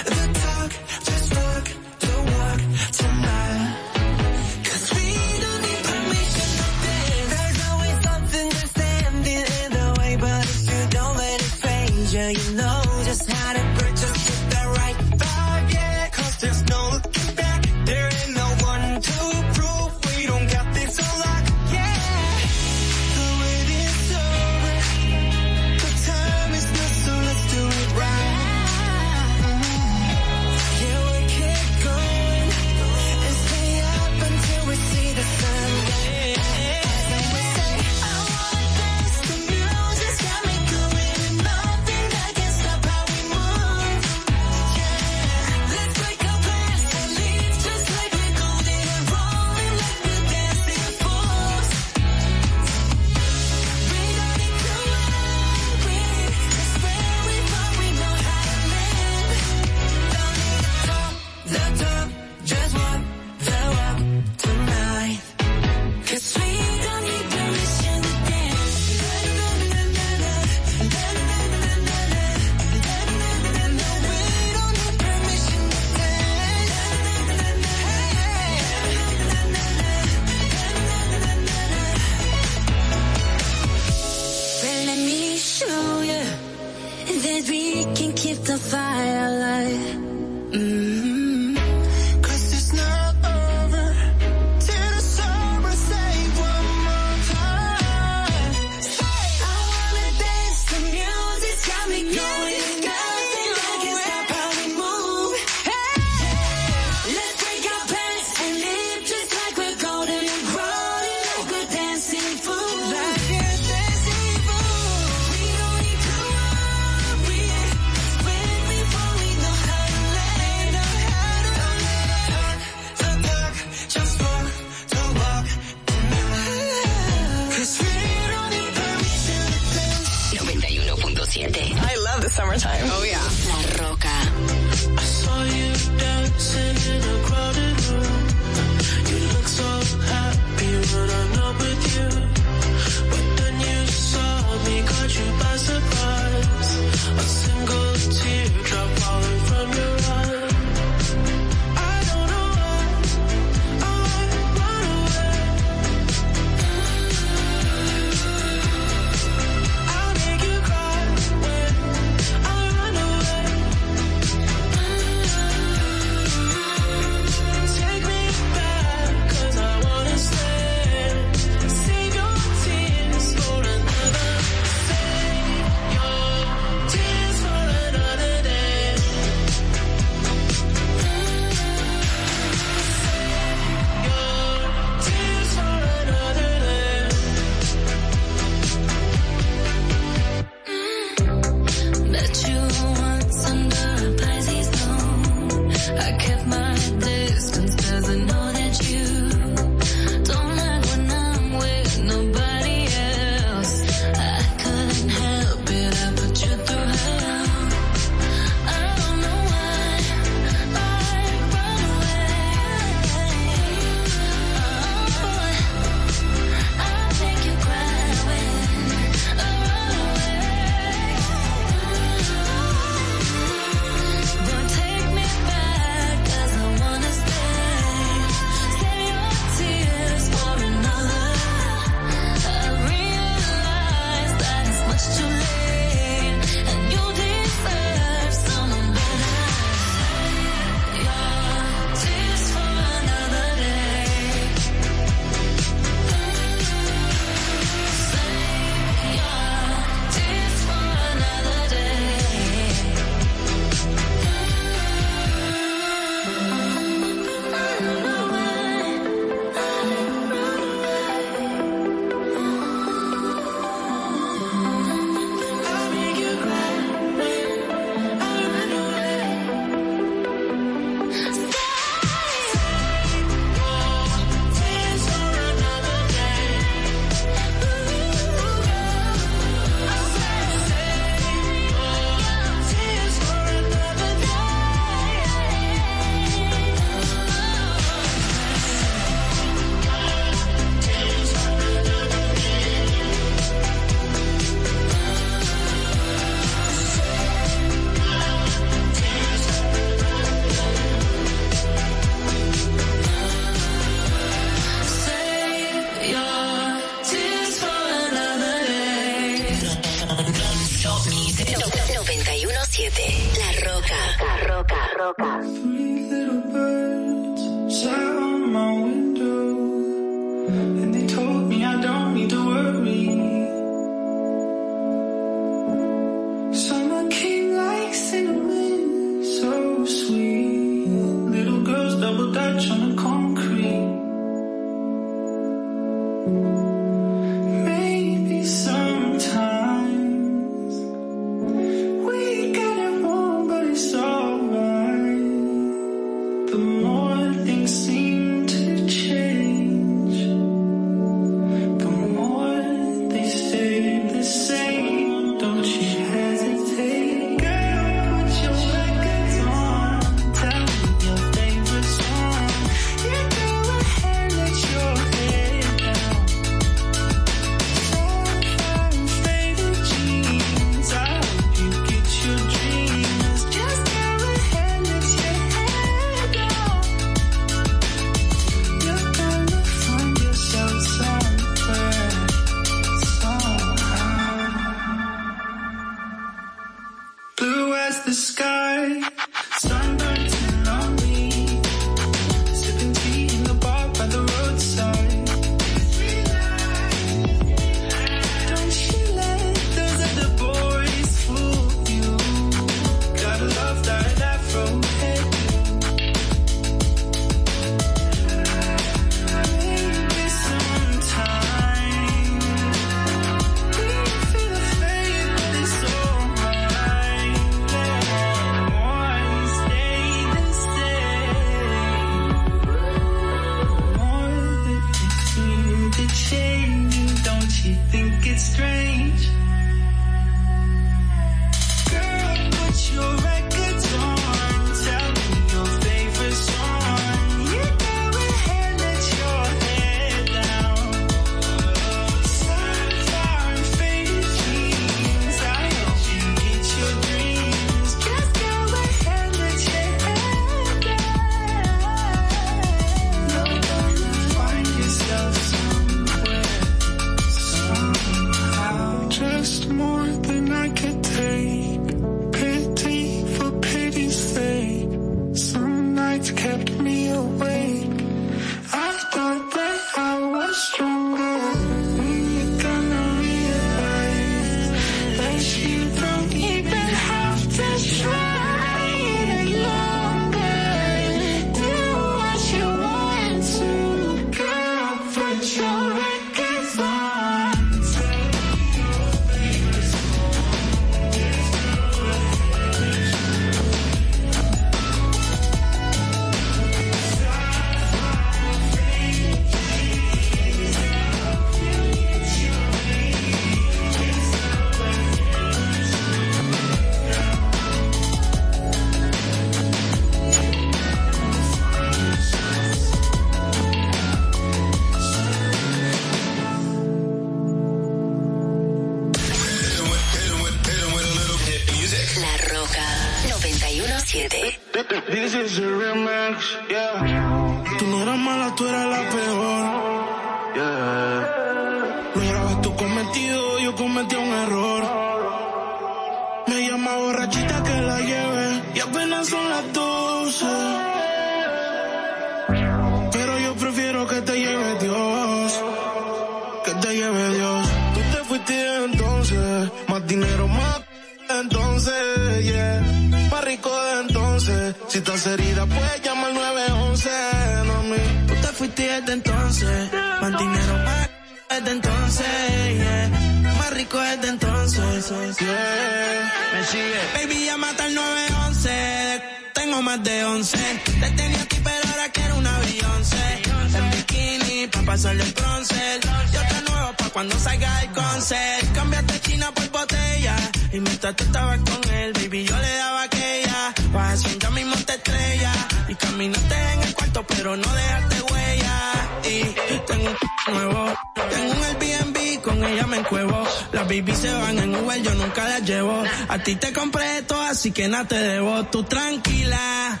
te 598.02 598.16
debo 598.16 598.64
tú 598.64 598.82
tranquila, 598.82 600.00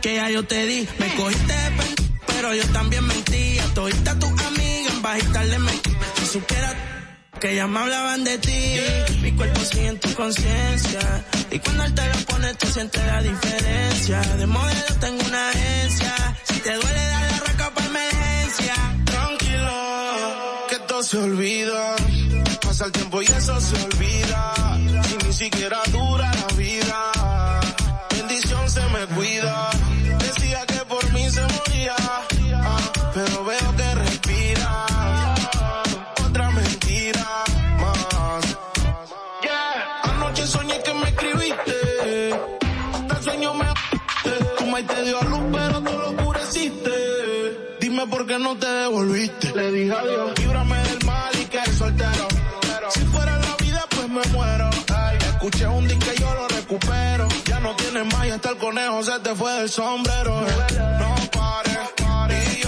que 0.00 0.14
ya 0.14 0.30
yo 0.30 0.44
te 0.44 0.64
di. 0.64 0.88
Me 0.98 1.14
cogiste 1.14 1.54
pero 2.26 2.54
yo 2.54 2.66
también 2.72 3.06
mentí. 3.06 3.58
A 3.58 3.66
tu 3.74 3.82
amiga 3.82 4.90
en 4.90 5.02
bajita 5.02 5.44
le 5.44 5.58
metí. 5.58 5.90
Si 6.18 6.26
supieras 6.26 6.74
que 7.38 7.54
ya 7.54 7.66
me 7.66 7.80
hablaban 7.80 8.24
de 8.24 8.38
ti. 8.38 8.76
se 59.04 59.18
te 59.18 59.34
fue 59.34 59.60
el 59.60 59.68
sombrero. 59.68 60.40
No 60.40 61.14
pare. 61.30 61.74
pares, 61.74 61.90
pares. 61.98 62.66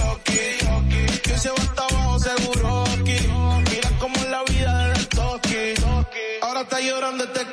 Quien 1.23 1.39
se 1.39 1.49
va 1.49 1.55
hasta 1.55 1.83
abajo 1.83 2.19
seguro 2.19 2.83
aquí. 2.83 3.17
Mira 3.71 3.89
como 3.99 4.15
la 4.29 4.43
vida 4.43 4.87
del 4.89 5.07
toki. 5.07 5.73
Ahora 6.43 6.61
está 6.61 6.79
llorando 6.79 7.23
este 7.23 7.43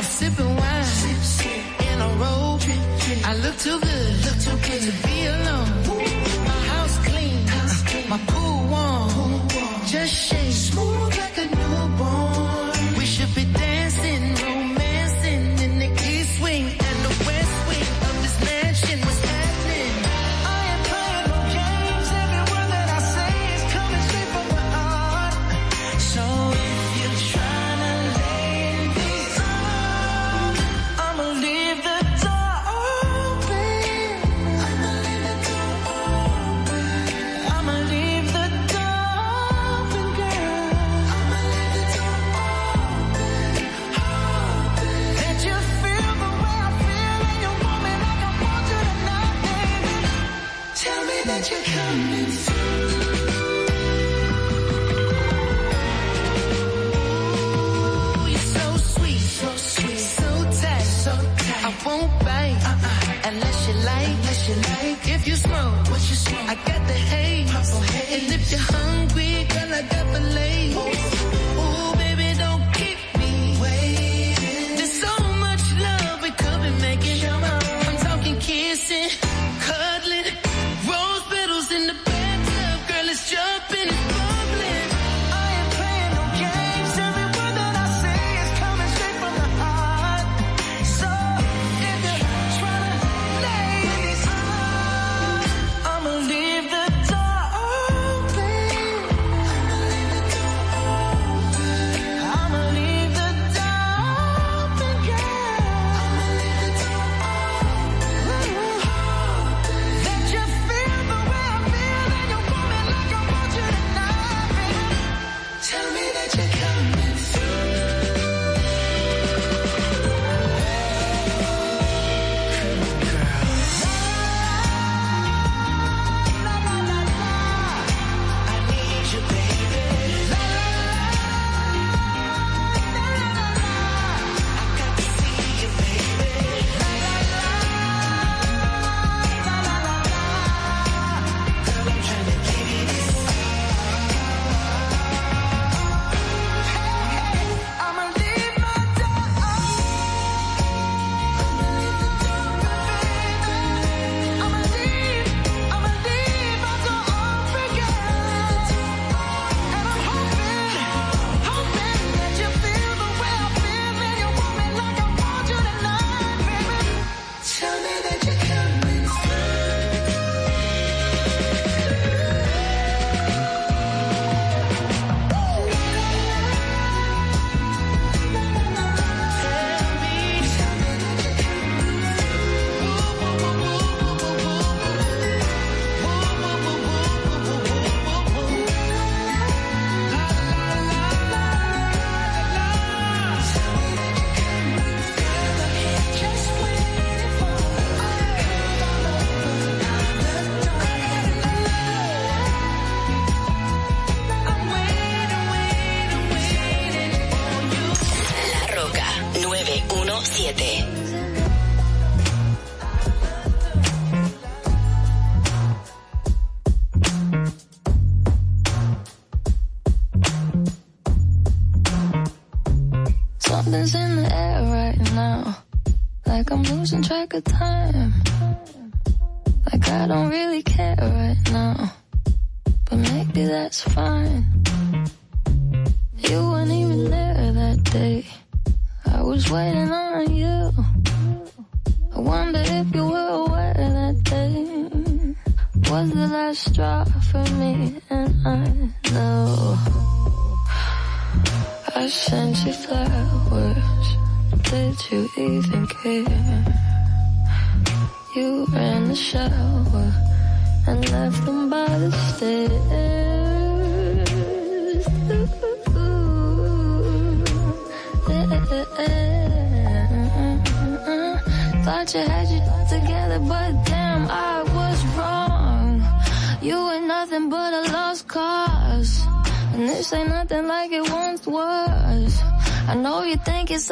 I'm 0.00 0.06
sipping 0.06 0.56
wine 0.56 0.84
sip, 0.84 1.22
sip. 1.22 1.80
in 1.92 2.00
a 2.00 2.08
robe. 2.16 2.62
I 3.22 3.34
look 3.36 3.56
too 3.58 3.78
good, 3.78 4.24
look 4.24 4.38
too 4.40 4.56
good 4.66 4.80
to 4.80 4.92
be 5.06 5.26
alone. 5.26 5.68
Ooh. 5.88 6.44
My 6.48 6.60
house 6.72 6.96
clean, 7.06 7.46
house 7.46 7.82
clean. 7.82 8.08
my 8.08 8.18
pool 8.28 8.66
warm. 8.70 9.10
Pool 9.10 9.28
warm. 9.28 9.86
Just 9.86 10.29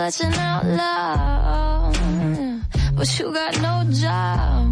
an 0.09 0.33
outlaw, 0.33 1.93
but 2.97 3.19
you 3.19 3.31
got 3.31 3.61
no 3.61 3.85
job. 3.93 4.65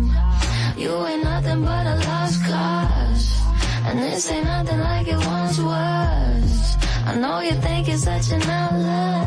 You 0.79 1.07
ain't 1.07 1.25
nothing 1.25 1.63
but 1.63 1.87
a 1.87 1.97
lost 2.09 2.43
cause, 2.47 3.43
and 3.85 3.99
this 3.99 4.31
ain't 4.31 4.47
nothing 4.47 4.81
like 4.81 5.07
it 5.09 5.19
once 5.19 5.59
was. 5.59 6.77
I 7.05 7.17
know 7.21 7.41
you 7.41 7.53
think 7.53 7.87
you're 7.89 7.99
such 7.99 8.33
an 8.33 8.43
outlaw, 8.45 9.27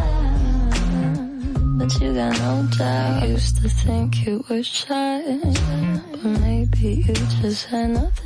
but 1.77 2.01
you 2.01 2.13
got 2.15 2.33
no 2.39 2.67
doubt. 2.75 3.23
I 3.23 3.25
used 3.27 3.61
to 3.61 3.69
think 3.69 4.25
you 4.25 4.43
were 4.49 4.63
shy, 4.63 5.21
but 6.11 6.23
maybe 6.41 7.03
you 7.05 7.13
just 7.13 7.67
had 7.67 7.91
nothing. 7.91 8.18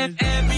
Every 0.00 0.49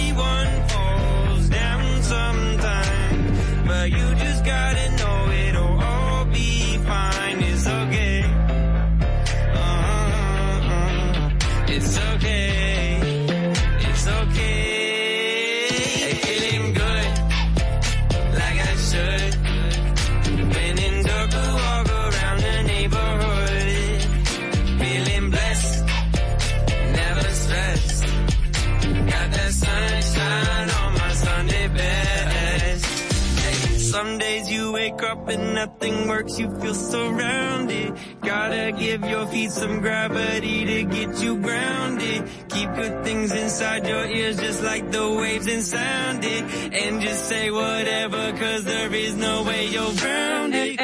nothing 35.67 36.09
works, 36.09 36.39
you 36.41 36.49
feel 36.61 36.75
surrounded. 36.75 37.95
Gotta 38.21 38.73
give 38.73 39.01
your 39.05 39.27
feet 39.27 39.53
some 39.53 39.81
gravity 39.81 40.65
to 40.65 40.83
get 40.97 41.23
you 41.23 41.33
grounded. 41.41 42.21
Keep 42.49 42.69
good 42.75 43.05
things 43.05 43.31
inside 43.33 43.87
your 43.87 44.07
ears 44.07 44.37
just 44.39 44.61
like 44.63 44.91
the 44.91 45.07
waves 45.21 45.47
and 45.47 45.63
sound 45.63 46.25
it. 46.25 46.45
And 46.83 47.01
just 47.01 47.29
say 47.29 47.51
whatever 47.51 48.23
cause 48.41 48.65
there 48.65 48.93
is 48.93 49.15
no 49.15 49.45
way 49.45 49.67
you're 49.67 49.95
grounded. 50.05 50.81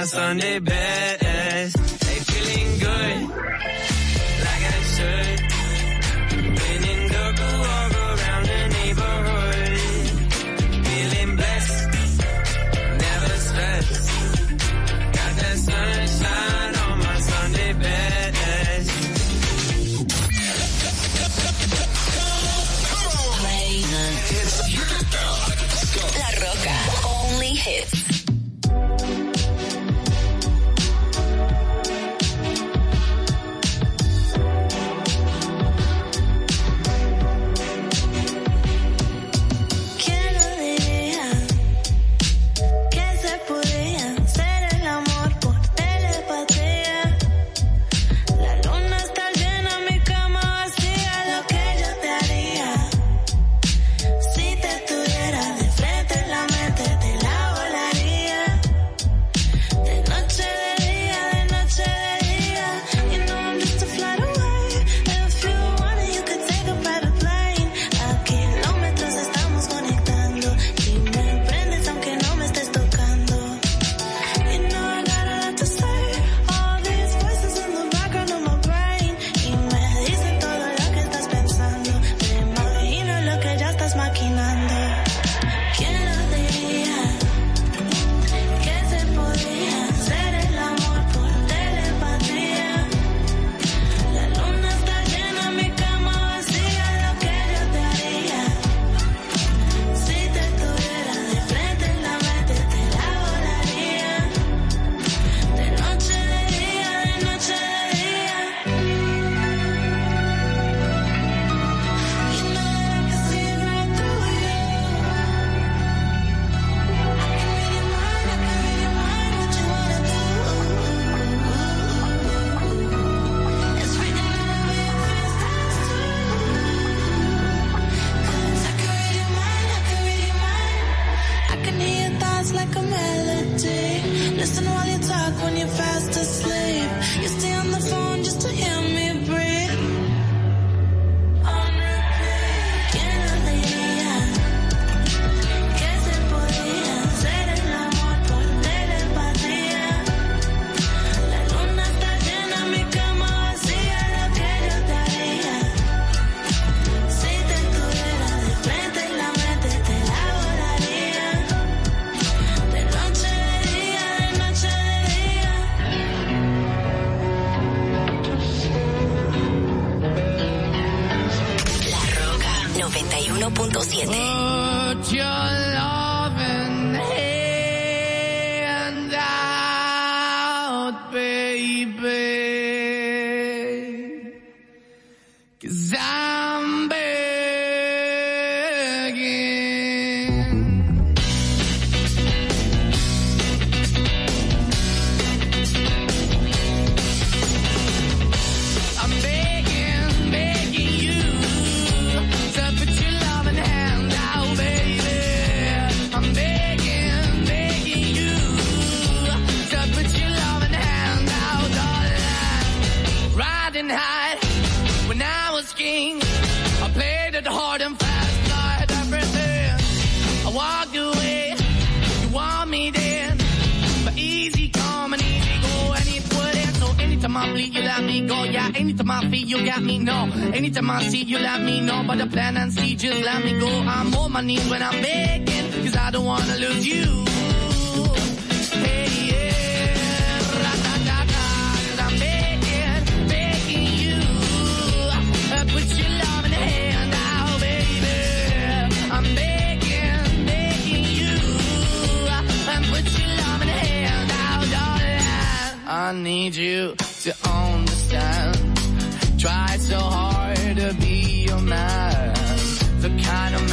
my 0.00 0.06
Sunday 0.06 0.58
bed. 0.60 1.19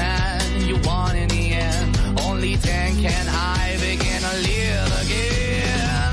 Man 0.07 0.67
you 0.69 0.77
want 0.89 1.15
in 1.23 1.27
the 1.35 1.45
end. 1.67 1.87
Only 2.27 2.53
then 2.67 2.89
can 3.05 3.25
I 3.59 3.63
begin 3.87 4.19
to 4.27 4.33
live 4.49 4.91
again. 5.03 6.11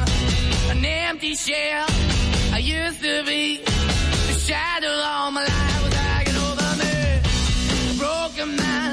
An 0.72 0.84
empty 0.84 1.34
shell 1.46 1.86
I 2.56 2.58
used 2.76 3.00
to 3.06 3.14
be. 3.30 3.42
The 4.28 4.36
shadow 4.48 4.94
all 5.12 5.30
my 5.38 5.44
life 5.54 5.80
was 5.84 5.94
hanging 6.06 6.38
over 6.48 6.70
me. 6.82 6.96
A 7.92 7.94
broken 8.04 8.48
man 8.64 8.92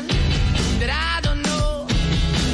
that 0.82 0.92
I 1.10 1.16
don't 1.26 1.42
know. 1.50 1.88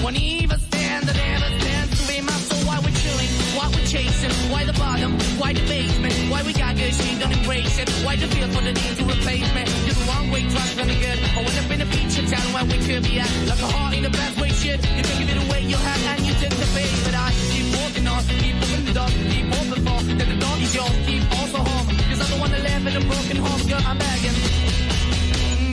Won't 0.03 0.19
even 0.19 0.59
stand, 0.69 1.01
that 1.07 1.17
never 1.25 1.49
stands 1.59 1.91
to 1.99 2.03
be 2.11 2.17
my 2.31 2.37
soul. 2.47 2.63
Why 2.69 2.77
we're 2.83 2.97
chilling, 3.03 3.31
why 3.57 3.67
we're 3.73 3.89
chasing, 3.95 4.33
why 4.51 4.61
the 4.69 4.75
bottom, 4.83 5.11
why 5.41 5.51
the 5.57 5.63
basement, 5.73 6.15
why 6.31 6.41
we 6.47 6.53
got 6.53 6.73
good, 6.79 6.93
she 6.93 7.09
don't 7.19 7.33
embrace 7.39 7.77
it. 7.83 7.89
Why 8.05 8.15
the 8.21 8.27
feel 8.33 8.49
for 8.55 8.63
the 8.67 8.73
need 8.79 8.95
to 8.99 9.03
replace 9.13 9.49
me? 9.57 9.63
You're 9.85 9.99
the 10.01 10.05
wrong 10.09 10.31
way, 10.31 10.43
to 10.77 10.85
be 10.85 10.95
good. 11.05 11.19
I 11.37 11.41
went 11.45 11.57
up 11.61 11.71
in 11.71 11.81
a 11.81 11.89
feature 12.17 12.35
town 12.35 12.53
where 12.53 12.65
we 12.65 12.77
could 12.85 13.03
be 13.03 13.19
at. 13.19 13.31
Like 13.47 13.61
a 13.61 13.67
heart 13.67 13.93
in 13.95 14.03
the 14.03 14.09
best 14.09 14.41
way, 14.41 14.49
shit. 14.49 14.79
You 14.97 15.03
can 15.03 15.17
give 15.19 15.29
it 15.29 15.47
away, 15.47 15.61
you 15.63 15.75
have, 15.75 16.03
and 16.17 16.25
you 16.25 16.33
take 16.33 16.49
the 16.49 16.69
bait. 16.75 16.91
But 17.05 17.15
I 17.15 17.31
keep 17.51 17.67
walking 17.77 18.07
on, 18.07 18.23
keep 18.41 18.55
moving 18.55 18.85
the 18.85 18.93
door, 18.93 19.09
keep 19.31 19.45
open 19.59 19.79
for. 19.85 19.99
Then 20.03 20.29
the 20.33 20.39
door 20.45 20.57
is 20.57 20.75
yours, 20.75 20.97
keep 21.05 21.23
also 21.37 21.57
home. 21.57 21.87
Cause 22.09 22.19
I'm 22.21 22.29
the 22.33 22.37
one 22.39 22.51
that 22.51 22.63
live 22.63 22.87
in 22.87 22.95
a 23.01 23.05
broken 23.05 23.37
home, 23.37 23.61
girl, 23.69 23.83
I'm 23.85 23.97
begging. 23.97 24.37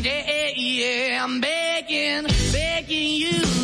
Yeah, 0.05 0.23
yeah, 0.27 0.51
yeah, 0.57 1.25
I'm 1.25 1.41
begging, 1.41 2.27
begging 2.53 3.11
you 3.23 3.64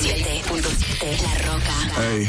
91.7. 0.00 1.22
La 1.24 1.34
Roca. 1.52 1.76
Hey. 1.98 2.28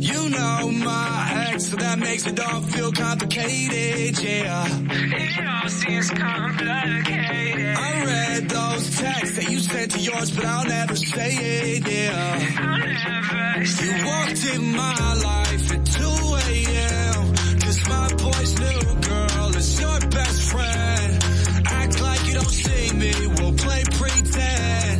You 0.00 0.28
know 0.28 0.70
my 0.70 1.48
ex, 1.48 1.70
so 1.70 1.76
that 1.76 1.98
makes 1.98 2.26
it 2.26 2.38
all 2.40 2.60
feel 2.60 2.92
complicated, 2.92 4.18
yeah. 4.22 4.66
It 4.90 5.46
all 5.48 5.68
seems 5.68 6.10
complicated. 6.10 7.76
I 7.76 8.04
read 8.04 8.48
those 8.50 8.96
texts 8.98 9.36
that 9.36 9.48
you 9.50 9.58
sent 9.60 9.92
to 9.92 10.00
yours, 10.00 10.30
but 10.32 10.44
I'll 10.44 10.66
never 10.66 10.96
say 10.96 11.32
it, 11.32 11.88
yeah. 11.88 12.56
I'll 12.58 12.78
never 12.78 13.64
say 13.64 13.86
You 13.86 14.06
walked 14.06 14.44
in 14.54 14.72
my 14.72 15.14
life 15.14 15.72
at 15.72 15.86
2 15.86 16.02
a.m. 16.52 17.34
Cause 17.60 17.88
my 17.88 18.08
boy's 18.14 18.60
new 18.60 19.00
girl 19.08 19.56
is 19.56 19.80
your 19.80 20.00
best 20.10 20.50
friend. 20.52 21.24
Act 21.66 22.00
like 22.02 22.26
you 22.28 22.34
don't 22.34 22.50
see 22.50 22.92
me, 22.92 23.12
we'll 23.38 23.54
play 23.54 23.82
pretend. 23.84 24.95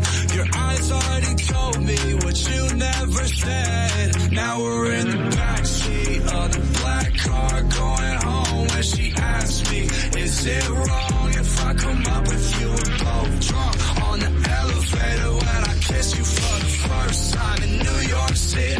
Your 0.77 0.85
already 0.93 1.35
told 1.37 1.83
me 1.83 2.15
what 2.23 2.37
you 2.51 2.77
never 2.77 3.25
said. 3.25 4.33
Now 4.33 4.61
we're 4.61 4.93
in 4.93 5.09
the 5.09 5.37
backseat 5.37 6.21
of 6.21 6.53
the 6.53 6.81
black 6.81 7.17
car 7.17 7.63
going 7.63 8.17
home 8.21 8.67
when 8.69 8.83
she 8.83 9.13
asked 9.17 9.71
me, 9.71 9.89
is 10.21 10.47
it 10.47 10.69
wrong 10.69 11.29
if 11.31 11.65
I 11.65 11.73
come 11.75 12.05
up 12.07 12.29
with 12.29 12.61
you 12.61 12.69
and 12.69 12.93
both 13.01 13.49
drunk 13.49 14.03
on 14.07 14.19
the 14.21 14.31
elevator 14.61 15.33
when 15.33 15.63
I 15.65 15.75
kiss 15.81 16.19
you 16.19 16.25
for 16.25 16.57
the 16.61 16.73
first 16.89 17.33
time 17.33 17.63
in 17.63 17.79
New 17.79 18.01
York 18.15 18.37
City? 18.37 18.77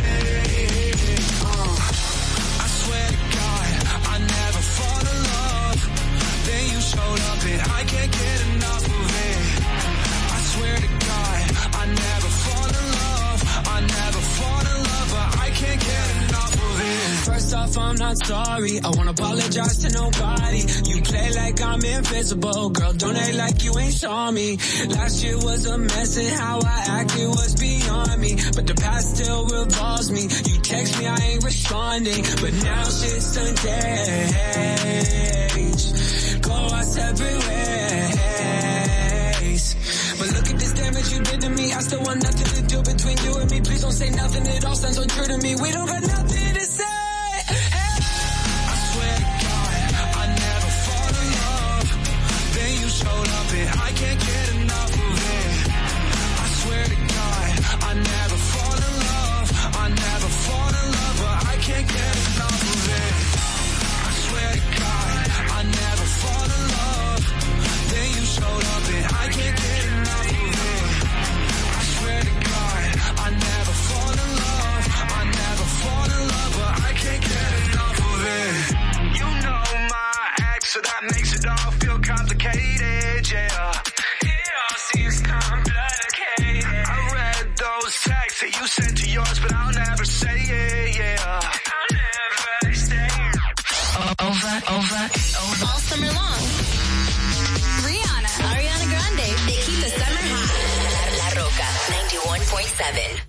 Uh, 1.41 1.77
I 2.61 2.67
swear 2.81 3.09
to 3.09 3.21
God, 3.37 3.69
I 4.13 4.19
never 4.19 4.63
fall 4.77 5.01
in 5.01 5.19
love. 5.33 5.81
Then 6.45 6.63
you 6.73 6.81
showed 6.81 7.21
up 7.33 7.41
and 7.47 7.63
I 7.73 7.85
can't 7.85 8.13
get 8.13 8.46
First 17.27 17.55
off, 17.55 17.77
I'm 17.77 17.97
not 17.97 18.17
sorry. 18.25 18.79
I 18.79 18.89
won't 18.89 19.09
apologize 19.09 19.79
to 19.79 19.91
nobody. 19.91 20.63
You 20.87 21.03
play 21.03 21.33
like 21.35 21.61
I'm 21.61 21.85
invisible. 21.85 22.71
Girl, 22.71 22.93
don't 22.93 23.17
act 23.17 23.35
like 23.35 23.65
you 23.65 23.77
ain't 23.77 23.95
saw 23.95 24.31
me. 24.31 24.59
Last 24.89 25.25
year 25.25 25.37
was 25.37 25.67
a 25.67 25.77
mess 25.77 26.17
and 26.19 26.29
how 26.29 26.61
I 26.61 26.85
acted 27.03 27.27
was 27.29 27.57
beyond 27.57 28.21
me. 28.21 28.37
But 28.55 28.69
the 28.69 28.75
past 28.75 29.17
still 29.17 29.45
revolves 29.45 30.13
me. 30.13 30.23
You 30.23 30.61
text 30.63 31.01
me, 31.01 31.07
I 31.09 31.17
ain't 31.17 31.43
responding. 31.43 32.23
But 32.41 32.55
now 32.63 32.85
shit's 32.85 33.35
changed. 33.35 33.63
Go 36.43 36.53
our 36.53 36.85
separate 36.85 37.47
ways. 37.49 38.07
But 40.19 40.29
look 40.33 40.49
at 40.49 40.59
this 40.61 40.73
damage 40.75 41.13
you 41.13 41.21
did 41.25 41.41
to 41.41 41.51
me. 41.51 41.73
I 41.73 41.81
still 41.81 42.03
want 42.03 42.23
nothing 42.23 42.47
to 42.55 42.63
do 42.63 42.83
between 42.83 43.19
you 43.19 43.37
and 43.41 43.51
me. 43.51 43.61
Please 43.63 43.83
don't 43.83 43.91
say 43.91 44.11
nothing. 44.11 44.47
It 44.47 44.65
all 44.65 44.77
sounds 44.77 44.99
untrue 44.99 45.27
to 45.27 45.39
me. 45.39 45.57
We 45.57 45.73
don't 45.73 45.87
got 45.87 46.03
nothing 46.03 46.55
to 46.55 46.61
say. 46.61 46.86
Showed 52.97 53.29
up 53.41 53.49
and 53.61 53.69
I 53.89 53.91
can't 54.01 54.21
get 54.29 54.47
enough 54.57 54.93
of 55.05 55.17
it. 55.37 55.53
I 56.45 56.47
swear 56.61 56.85
to 56.93 56.99
God, 57.17 57.49
I 57.89 57.93
never 58.13 58.39
fall 58.53 58.77
in 58.89 58.95
love. 59.11 59.49
I 59.85 59.87
never 60.07 60.31
fall 60.45 60.71
in 60.81 60.87
love, 60.97 61.17
but 61.23 61.37
I 61.53 61.57
can't 61.67 61.89
get 61.97 62.15
enough 62.25 62.63
of 62.73 62.83
it. 63.01 63.15
I 64.09 64.13
swear 64.25 64.49
to 64.57 64.63
God, 64.81 65.23
I 65.59 65.63
never 65.81 66.07
fall 66.21 66.47
in 66.57 66.63
love. 66.79 67.21
Then 67.93 68.07
you 68.17 68.25
showed 68.37 68.65
up 68.75 68.85
and 68.97 69.07
I 69.23 69.27
can't 69.37 69.57
get 69.65 69.83
enough 69.93 70.31
of 70.41 70.57
it. 70.73 70.85
I 71.81 71.83
swear 71.97 72.21
to 72.29 72.35
God, 72.49 72.83
I 73.27 73.29
never 73.49 73.75
fall 73.87 74.13
in 74.25 74.31
love. 74.45 74.83
I 75.21 75.23
never 75.43 75.67
fall 75.81 76.07
in 76.17 76.23
love, 76.33 76.53
but 76.59 76.73
I 76.89 76.91
can't 77.03 77.23
get 77.33 77.51
enough 77.65 77.99
of 78.11 78.19
it. 78.41 78.57
You 79.21 79.27
know 79.45 79.65
my 79.93 80.13
ex, 80.55 80.61
so 80.73 80.81
that 80.81 81.03
makes 81.13 81.26
91.7. 102.87 103.21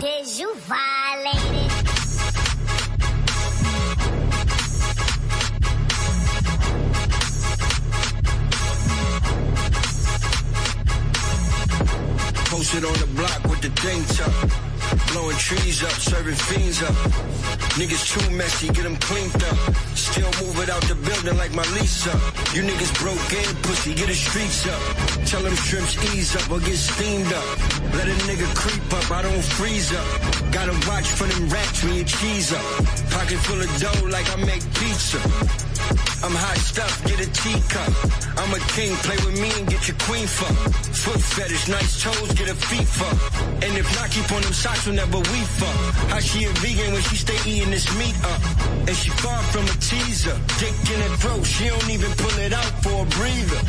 Did 0.00 0.38
you 0.38 0.54
violate 0.54 1.34
it? 1.34 1.70
Posted 12.46 12.84
on 12.84 12.92
the 12.94 13.06
block 13.16 13.44
with 13.44 13.60
the 13.60 13.70
thing 13.80 14.04
tuck. 14.16 14.50
Blowing 15.12 15.36
trees 15.36 15.82
up, 15.82 15.90
serving 15.92 16.34
fiends 16.34 16.82
up. 16.82 16.94
Niggas 17.76 18.18
too 18.18 18.30
messy, 18.36 18.68
get 18.68 18.84
them 18.84 18.96
cleaned 18.96 19.42
up. 19.44 19.89
Still 20.10 20.32
move 20.42 20.58
it 20.58 20.70
out 20.70 20.82
the 20.90 20.94
building 20.94 21.36
like 21.38 21.54
my 21.54 21.62
up. 21.62 22.20
You 22.54 22.62
niggas 22.62 22.92
broke 22.98 23.32
in, 23.32 23.48
pussy, 23.62 23.94
get 23.94 24.08
the 24.08 24.14
streets 24.14 24.66
up. 24.66 24.82
Tell 25.26 25.42
them 25.42 25.54
shrimps 25.54 25.94
ease 26.12 26.34
up 26.34 26.50
or 26.50 26.58
get 26.60 26.76
steamed 26.76 27.32
up. 27.32 27.58
Let 27.94 28.08
a 28.08 28.16
nigga 28.26 28.48
creep 28.56 28.82
up, 28.92 29.10
I 29.10 29.22
don't 29.22 29.44
freeze 29.56 29.92
up. 29.92 30.08
Gotta 30.50 30.74
watch 30.88 31.08
for 31.08 31.26
them 31.30 31.48
rats 31.48 31.84
when 31.84 31.94
you 31.94 32.04
cheese 32.04 32.52
up. 32.52 32.64
Pocket 33.14 33.38
full 33.46 33.60
of 33.60 33.70
dough 33.78 34.08
like 34.08 34.26
I 34.34 34.36
make 34.42 34.64
pizza. 34.74 35.20
I'm 36.22 36.36
hot 36.36 36.58
stuff, 36.58 36.92
get 37.06 37.18
a 37.20 37.28
teacup. 37.30 37.92
I'm 38.36 38.52
a 38.52 38.60
king, 38.76 38.92
play 39.06 39.16
with 39.24 39.40
me 39.40 39.50
and 39.56 39.66
get 39.68 39.88
your 39.88 39.96
queen 40.04 40.26
fuck. 40.26 40.56
Foot 40.92 41.20
fetish, 41.20 41.68
nice 41.68 42.02
toes, 42.02 42.32
get 42.34 42.50
a 42.50 42.54
feet 42.54 42.86
fuck. 42.86 43.16
And 43.64 43.72
if 43.78 43.88
not, 43.96 44.10
keep 44.10 44.30
on 44.30 44.42
them 44.42 44.52
socks 44.52 44.86
whenever 44.86 45.18
we 45.18 45.40
fuck. 45.58 45.78
How 46.12 46.20
she 46.20 46.44
a 46.44 46.50
vegan 46.60 46.92
when 46.92 47.02
she 47.08 47.16
stay 47.16 47.38
eating 47.48 47.70
this 47.70 47.88
meat 47.96 48.16
up? 48.24 48.42
And 48.86 48.96
she 48.96 49.10
far 49.22 49.40
from 49.48 49.64
a 49.64 49.76
teaser. 50.00 50.36
Dick 50.58 50.76
in 50.92 51.00
her 51.00 51.16
throat, 51.16 51.44
she 51.44 51.68
don't 51.68 51.90
even 51.90 52.10
pull 52.12 52.38
it 52.40 52.52
out 52.52 52.72
for 52.82 53.02
a 53.02 53.06
breather. 53.06 53.60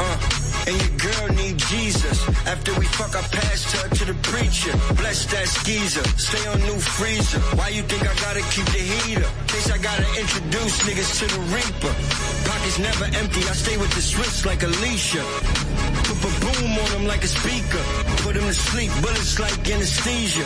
Uh. 0.00 0.44
And 0.68 0.76
your 0.76 0.94
girl 1.00 1.28
need 1.32 1.56
Jesus. 1.56 2.28
After 2.46 2.74
we 2.78 2.84
fuck, 2.92 3.16
I 3.16 3.22
passed 3.32 3.72
her 3.76 3.88
to 3.88 4.04
the 4.04 4.16
preacher. 4.20 4.72
Bless 5.00 5.24
that 5.32 5.48
skeezer. 5.48 6.04
Stay 6.18 6.44
on 6.46 6.60
new 6.60 6.78
freezer. 6.78 7.40
Why 7.56 7.68
you 7.68 7.82
think 7.82 8.02
I 8.02 8.12
gotta 8.20 8.42
keep 8.52 8.66
the 8.66 8.82
heater? 8.92 9.28
Case 9.46 9.70
I 9.70 9.78
gotta 9.78 10.04
introduce 10.20 10.74
niggas 10.84 11.10
to 11.20 11.26
the 11.32 11.40
reaper. 11.56 11.92
Pockets 12.44 12.78
never 12.78 13.06
empty. 13.16 13.40
I 13.48 13.54
stay 13.56 13.76
with 13.78 13.92
the 13.94 14.02
Swiss 14.02 14.44
like 14.44 14.62
Alicia. 14.62 15.24
Put 16.04 16.36
a 16.36 16.40
boom 16.44 16.72
on 16.84 16.88
them 16.92 17.06
like 17.06 17.24
a 17.24 17.28
speaker. 17.28 17.82
Put 18.24 18.34
them 18.34 18.44
to 18.44 18.52
sleep. 18.52 18.90
Bullets 19.00 19.38
like 19.38 19.56
anesthesia. 19.70 20.44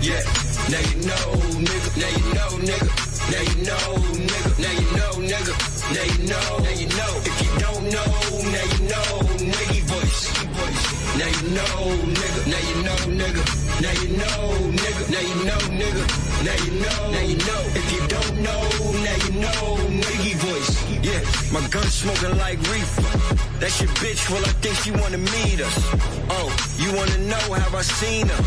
Yeah. 0.00 0.22
Now 0.70 0.82
you 0.86 0.96
know, 1.08 1.26
nigga. 1.66 1.90
Now 1.98 2.10
you 2.14 2.26
know, 2.38 2.50
nigga. 2.70 3.13
Now 3.32 3.40
you 3.40 3.56
know, 3.64 3.86
nigga. 4.28 4.50
Now 4.60 4.72
you 4.80 4.88
know, 4.96 5.12
nigga. 5.32 5.54
Now 5.94 6.04
you 6.12 6.18
know. 6.28 6.58
Now 6.64 6.74
you 6.76 6.88
know. 6.88 7.12
If 7.24 7.36
you 7.42 7.50
don't 7.64 7.84
know, 7.94 8.08
now 8.52 8.66
you 8.72 8.80
know, 8.92 9.08
nigga 9.54 9.80
voice. 9.88 10.22
Now 11.18 11.28
you 11.32 11.44
know, 11.56 11.74
nigga. 12.18 12.40
Now 12.52 12.62
you 12.68 12.76
know, 12.84 13.00
nigga. 13.20 13.42
Now 13.80 13.94
you 14.00 14.08
know, 14.20 14.38
nigga. 14.76 15.02
Now 15.10 15.20
you 15.20 15.36
know, 15.48 15.60
nigga. 15.80 16.04
Now 16.44 16.56
you 16.64 16.72
know. 16.84 17.00
Now 17.12 17.24
you 17.24 17.36
know. 17.48 17.62
If 17.80 17.86
you 17.92 18.02
don't 18.08 18.34
know, 18.46 18.62
now 19.06 19.16
you 19.24 19.32
know, 19.40 19.62
nigga 20.04 20.34
voice. 20.44 20.72
Yeah, 21.02 21.20
my 21.52 21.66
gun 21.68 21.84
smoking 21.84 22.36
like 22.38 22.58
reefer. 22.70 23.02
That's 23.58 23.80
your 23.80 23.90
bitch. 24.00 24.28
Well, 24.30 24.44
I 24.44 24.52
think 24.62 24.76
she 24.76 24.90
wanna 24.90 25.18
meet 25.18 25.60
us. 25.60 25.76
Oh, 26.30 26.48
you 26.78 26.92
wanna 26.96 27.18
know 27.18 27.54
how 27.54 27.78
I 27.78 27.82
seen 27.82 28.28
her? 28.28 28.42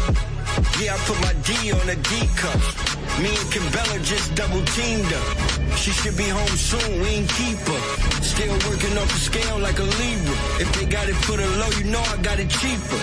Yeah, 0.81 0.93
I 0.93 0.97
put 1.05 1.19
my 1.21 1.33
D 1.45 1.71
on 1.71 1.89
a 1.89 1.95
D 1.95 2.27
cup. 2.35 2.96
Me 3.21 3.29
and 3.29 3.49
Cabela 3.49 3.97
just 4.05 4.35
double 4.35 4.61
teamed 4.77 5.09
her. 5.09 5.75
She 5.75 5.89
should 5.89 6.15
be 6.17 6.29
home 6.29 6.53
soon, 6.53 7.01
we 7.01 7.07
ain't 7.17 7.29
keep 7.29 7.57
her. 7.57 7.81
Still 8.21 8.53
working 8.69 8.93
off 8.97 9.09
the 9.09 9.21
scale 9.29 9.57
like 9.57 9.79
a 9.79 9.87
Libra. 9.97 10.37
If 10.61 10.69
they 10.77 10.85
got 10.85 11.09
it 11.09 11.17
for 11.25 11.35
the 11.35 11.47
low, 11.57 11.71
you 11.81 11.85
know 11.89 12.03
I 12.13 12.17
got 12.21 12.37
it 12.39 12.49
cheaper. 12.49 13.01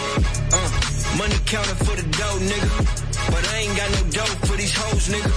Uh, 0.54 0.70
money 1.18 1.34
counter 1.50 1.74
for 1.82 1.96
the 1.98 2.06
dough, 2.14 2.38
nigga. 2.46 2.70
But 3.26 3.42
I 3.42 3.66
ain't 3.66 3.76
got 3.76 3.90
no 3.90 4.02
dough 4.14 4.34
for 4.46 4.56
these 4.56 4.74
hoes, 4.76 5.10
nigga. 5.10 5.34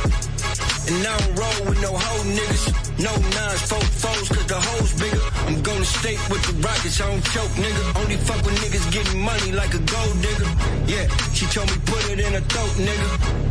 And 0.87 1.05
I 1.05 1.17
don't 1.17 1.35
roll 1.41 1.59
with 1.69 1.81
no 1.81 1.91
hoe 1.97 2.23
niggas. 2.37 2.65
No 3.01 3.13
nines, 3.33 3.61
four 3.65 3.81
foes, 3.81 4.29
cause 4.29 4.45
the 4.45 4.61
hoes 4.61 4.93
bigger. 5.01 5.25
I'm 5.49 5.61
going 5.63 5.81
to 5.81 5.89
state 5.89 6.21
with 6.29 6.45
the 6.45 6.53
rockets, 6.61 7.01
I 7.01 7.09
don't 7.09 7.25
choke, 7.33 7.53
nigga. 7.57 7.81
Only 7.97 8.17
fuck 8.17 8.45
with 8.45 8.57
niggas 8.61 8.93
getting 8.93 9.21
money 9.21 9.51
like 9.53 9.73
a 9.73 9.81
gold 9.81 10.21
digger. 10.21 10.49
Yeah, 10.85 11.09
she 11.33 11.45
told 11.47 11.65
me 11.65 11.77
put 11.85 12.01
it 12.13 12.19
in 12.19 12.33
her 12.33 12.45
throat, 12.45 12.73
nigga. 12.77 13.46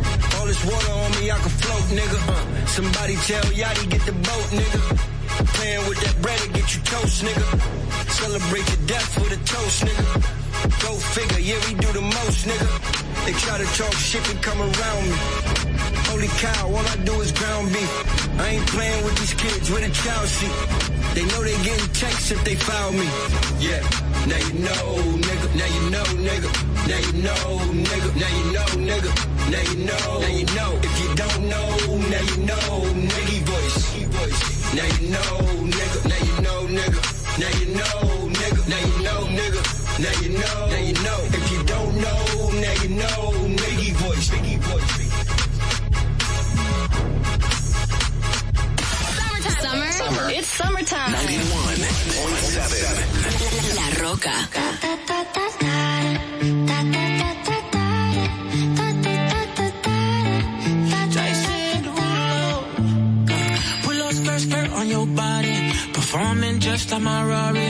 All 0.47 0.53
this 0.53 0.63
water 0.63 0.91
on 1.03 1.11
me, 1.19 1.29
I 1.29 1.37
can 1.43 1.49
float, 1.59 1.87
nigga. 1.91 2.19
Uh, 2.23 2.65
somebody 2.67 3.15
tell 3.27 3.43
Yachty 3.51 3.89
get 3.89 3.99
the 4.05 4.13
boat, 4.13 4.47
nigga. 4.55 4.81
Playing 5.59 5.83
with 5.89 5.99
that 5.99 6.15
bread 6.21 6.39
to 6.39 6.47
get 6.55 6.73
you 6.73 6.81
toast, 6.87 7.21
nigga. 7.25 7.47
Celebrate 8.07 8.63
your 8.71 8.87
death 8.87 9.11
with 9.19 9.35
a 9.35 9.41
toast, 9.43 9.83
nigga. 9.83 10.07
Go 10.87 10.95
figure, 11.11 11.39
yeah, 11.43 11.59
we 11.67 11.73
do 11.75 11.91
the 11.91 11.99
most, 11.99 12.47
nigga. 12.47 12.67
They 13.25 13.33
try 13.43 13.57
to 13.57 13.67
talk 13.75 13.91
shit 13.91 14.23
and 14.31 14.41
come 14.41 14.61
around 14.61 15.03
me. 15.11 15.17
Holy 16.07 16.31
cow, 16.39 16.71
all 16.71 16.87
I 16.87 16.95
do 17.03 17.19
is 17.19 17.33
ground 17.33 17.67
beef. 17.73 18.39
I 18.39 18.47
ain't 18.47 18.67
playing 18.67 19.03
with 19.03 19.19
these 19.19 19.33
kids 19.33 19.69
with 19.69 19.83
a 19.83 19.91
child 19.91 20.29
seat. 20.29 20.86
They 21.17 21.25
know 21.25 21.41
they 21.41 21.57
getting 21.65 21.89
texts 21.93 22.29
if 22.29 22.43
they 22.43 22.53
foul 22.53 22.91
me. 22.91 23.09
Yeah, 23.57 23.81
now 24.29 24.37
you 24.37 24.53
know, 24.61 25.01
nigga. 25.17 25.47
Now 25.57 25.65
you 25.65 25.89
know, 25.89 26.05
nigga. 26.13 26.49
Now 26.85 26.99
you 27.05 27.13
know, 27.25 27.57
nigga. 27.89 28.09
Now 28.21 28.29
you 28.37 28.45
know, 28.53 28.69
nigga. 28.85 29.11
Now 29.49 29.63
you 29.65 29.77
know, 29.89 30.19
now 30.21 30.27
you 30.29 30.45
know. 30.53 30.77
If 30.77 30.93
you 31.01 31.09
don't 31.17 31.49
know, 31.49 31.69
now 32.13 32.21
you 32.21 32.37
know, 32.45 32.69
nigga 33.09 33.37
voice. 33.49 33.81
Now 34.77 34.85
you 34.85 35.09
know, 35.09 35.65
nigga. 35.73 35.99
Now 36.05 36.21
you 36.21 36.35
know, 36.45 36.59
nigga. 36.77 37.01
Now 37.41 37.49
you 37.57 37.65
know, 37.73 38.29
nigga. 38.37 38.61
Now 38.69 38.77
you 38.85 38.97
know, 39.01 39.19
nigga. 39.41 39.61
Now 39.97 40.21
you 40.21 40.29
know, 40.37 40.69
now 40.69 40.81
you 40.85 40.93
know. 41.01 41.19
If 41.33 41.51
you 41.51 41.63
don't 41.63 41.95
know, 41.97 42.51
now 42.61 42.75
you 42.83 42.89
know, 42.93 43.36
summertime. 50.57 51.13
91.7. 51.13 53.77
La 53.77 53.87
Roca. 54.01 54.33
Jason 61.15 61.77
Derulo. 61.85 62.57
Pull 63.83 63.99
up 64.01 64.13
skirt, 64.13 64.41
skirt 64.41 64.69
on 64.71 64.89
your 64.89 65.05
body. 65.05 65.71
Performing 65.93 66.59
just 66.59 66.91
like 66.91 67.01
my 67.01 67.23
Rari. 67.23 67.69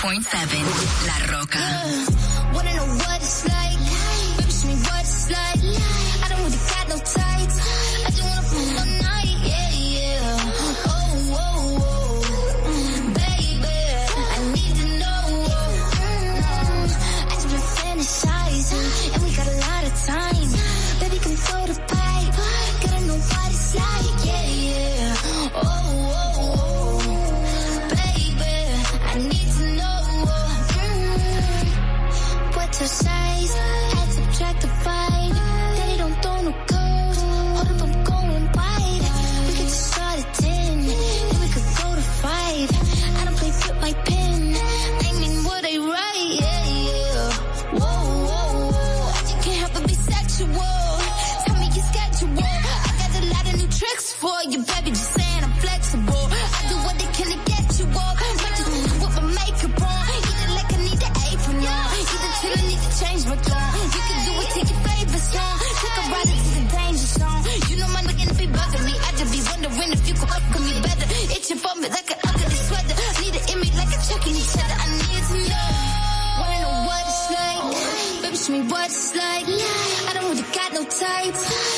101.7 0.00 1.04
La 1.04 1.26
Roca. 1.26 2.19
tight. 81.00 81.69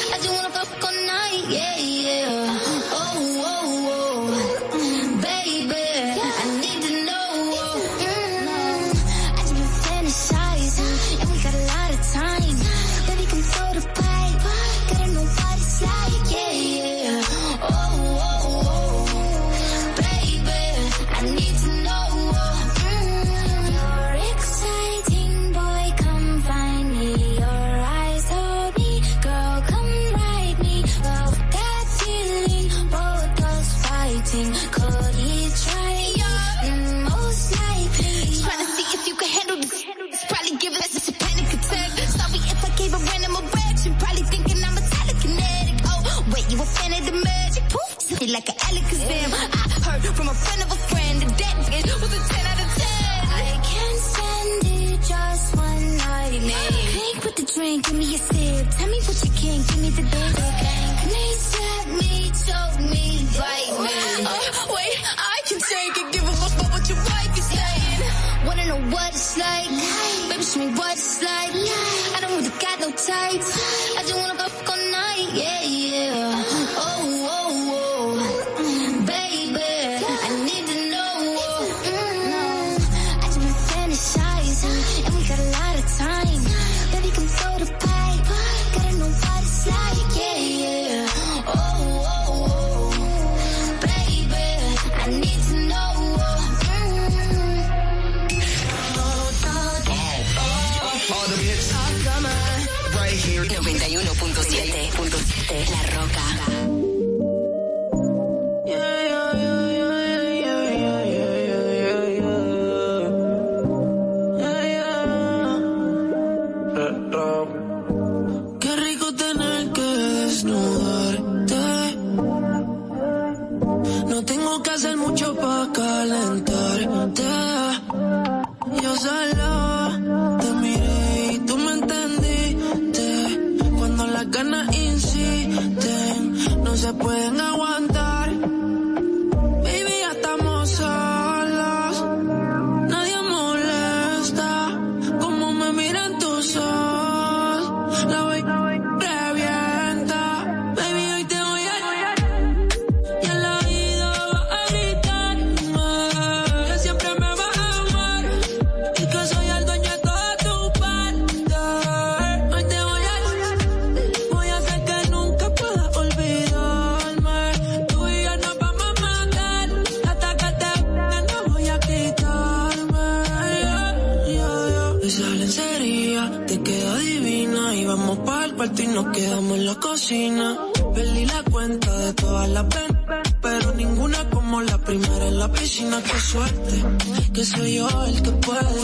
que 187.34 187.44
soy 187.44 187.74
yo 187.74 188.04
el 188.06 188.22
que 188.22 188.30
puede. 188.30 188.82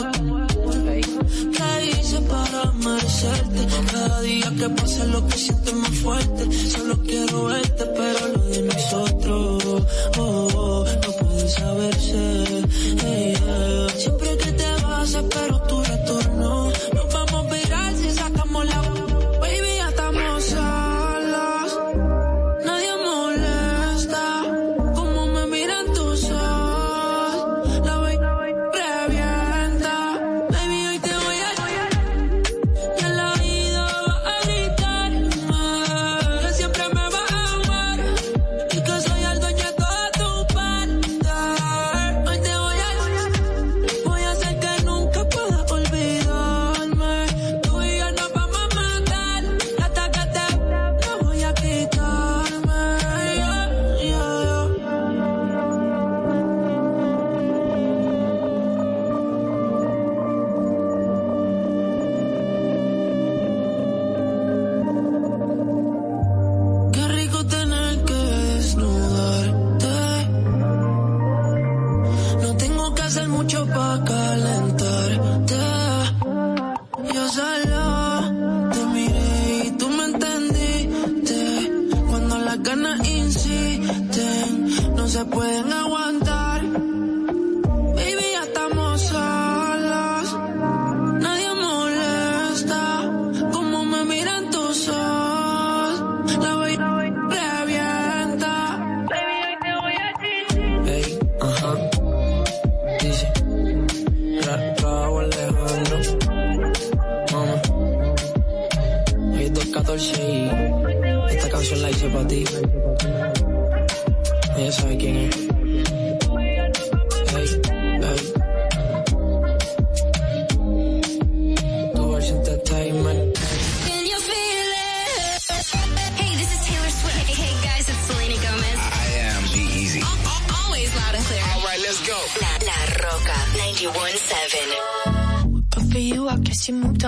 ¿Qué 1.57 1.99
hice 1.99 2.21
para 2.21 2.71
merecerte? 2.73 3.67
Cada 3.91 4.21
día 4.21 4.53
que 4.55 4.69
pasa 4.69 5.05
lo 5.05 5.25
que 5.27 5.37
siento 5.37 5.71
es 5.71 5.75
más 5.75 5.95
fuerte. 5.97 6.51
Solo 6.69 7.01
quiero 7.01 7.45
verte, 7.45 7.85
pero 7.97 8.38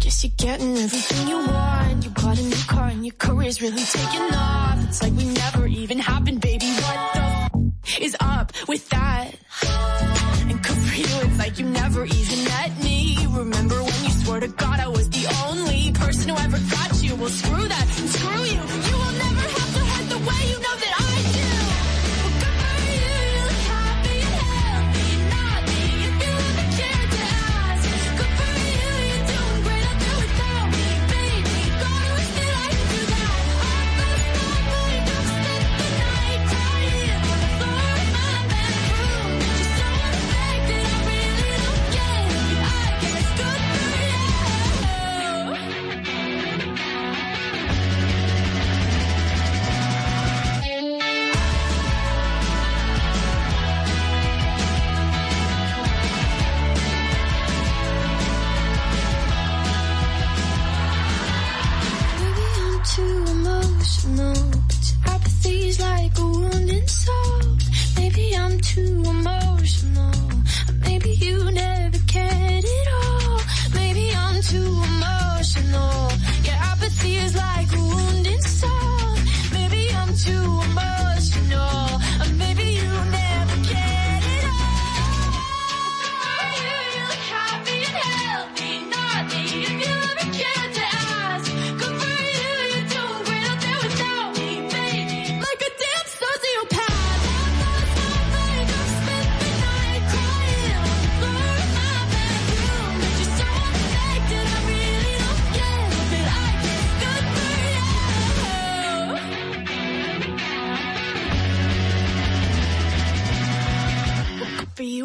Guess 0.00 0.24
you're 0.24 0.32
getting 0.36 0.76
everything 0.76 1.28
you 1.28 1.36
want. 1.36 2.04
You 2.04 2.10
got 2.10 2.36
a 2.38 2.42
new 2.42 2.56
car 2.66 2.88
and 2.88 3.06
your 3.06 3.14
career's 3.18 3.62
really 3.62 3.84
taking 3.84 4.34
off. 4.34 4.78
It's 4.88 5.00
like 5.00 5.12
we 5.12 5.24
never 5.26 5.66
even 5.68 5.98
happened, 6.00 6.40
baby. 6.40 6.66
What 6.66 7.12
the 7.14 7.20
f- 7.84 8.00
is 8.00 8.16
on? 8.20 8.31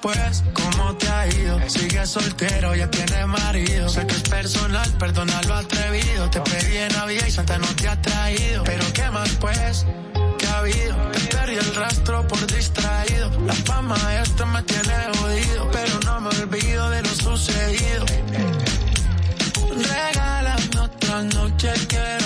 después, 0.00 0.42
¿cómo 0.54 0.94
te 0.96 1.08
ha 1.08 1.26
ido? 1.26 1.60
Sigues 1.68 2.10
soltero, 2.10 2.74
ya 2.74 2.90
tienes 2.90 3.26
marido. 3.26 3.88
Sé 3.88 4.06
que 4.06 4.14
es 4.14 4.22
personal, 4.22 4.88
perdona 4.98 5.40
lo 5.42 5.54
atrevido. 5.54 6.30
Te 6.30 6.40
pedí 6.40 6.76
en 6.76 6.92
Navidad 6.92 7.26
y 7.26 7.30
Santa 7.30 7.58
no 7.58 7.66
te 7.76 7.88
ha 7.88 8.00
traído. 8.00 8.64
Pero 8.64 8.84
¿qué 8.92 9.10
más 9.10 9.30
pues? 9.40 9.86
¿Qué 10.38 10.46
ha 10.46 10.58
habido? 10.58 10.96
Te 11.12 11.20
perdí 11.36 11.56
el 11.56 11.74
rastro 11.74 12.26
por 12.26 12.46
distraído. 12.46 13.30
La 13.46 13.52
fama 13.52 13.96
esta 14.22 14.46
me 14.46 14.62
tiene 14.62 14.94
jodido, 15.18 15.70
pero 15.70 16.00
no 16.06 16.20
me 16.20 16.28
olvido 16.28 16.90
de 16.90 17.02
lo 17.02 17.14
sucedido. 17.14 18.06
Regálame 19.76 20.80
otra 20.80 21.22
noche 21.22 21.72
que 21.88 22.19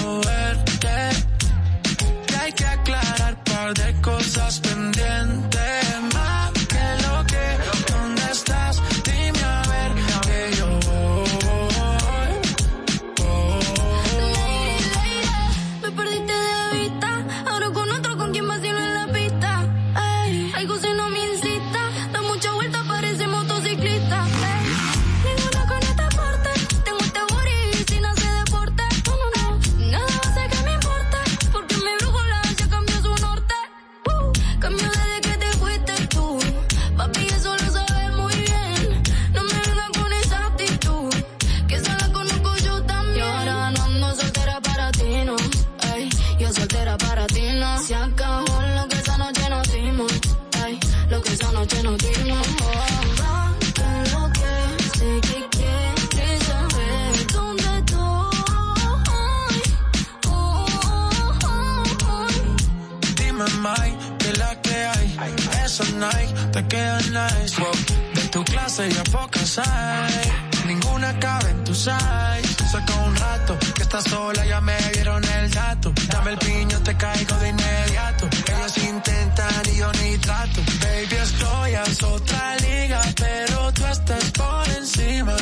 Ninguna 70.67 71.17
cabe 71.21 71.51
en 71.51 71.65
tu 71.65 71.75
size. 71.75 72.55
Saca 72.73 72.95
un 73.07 73.15
rato 73.15 73.57
que 73.75 73.83
estás 73.83 74.05
sola, 74.05 74.45
ya 74.45 74.61
me 74.61 74.77
dieron 74.95 75.23
el 75.23 75.51
dato. 75.51 75.93
Dame 76.09 76.33
el 76.33 76.39
piño, 76.39 76.81
te 76.83 76.97
caigo 76.97 77.37
de 77.37 77.49
inmediato. 77.51 78.29
Ellos 78.49 78.79
intentan 78.79 79.63
y 79.73 79.77
yo 79.77 79.93
ni 79.93 80.19
trato. 80.19 80.61
Baby, 80.83 81.17
estoy 81.23 81.75
a 81.75 81.85
otra 82.15 82.57
liga, 82.57 83.01
pero 83.17 83.73
tú 83.73 83.87
estás 83.87 84.31
por 84.33 84.69
encima. 84.71 85.37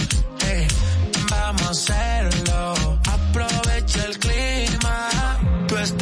Hey, 0.46 0.66
vamos 1.30 1.62
a 1.62 1.70
hacerlo. 1.70 2.98
Aprovecha 3.06 4.04
el 4.04 4.18
clima. 4.18 4.71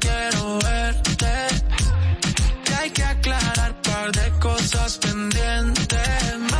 Quiero 0.00 0.58
verte. 0.58 1.32
Que 2.64 2.74
hay 2.74 2.90
que 2.90 3.04
aclarar 3.04 3.74
par 3.82 4.12
de 4.12 4.30
cosas 4.38 4.98
pendientes. 4.98 6.55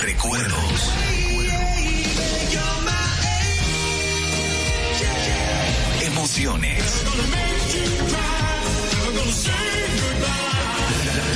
Recuerdos. 0.00 0.90
Emociones. 6.00 7.04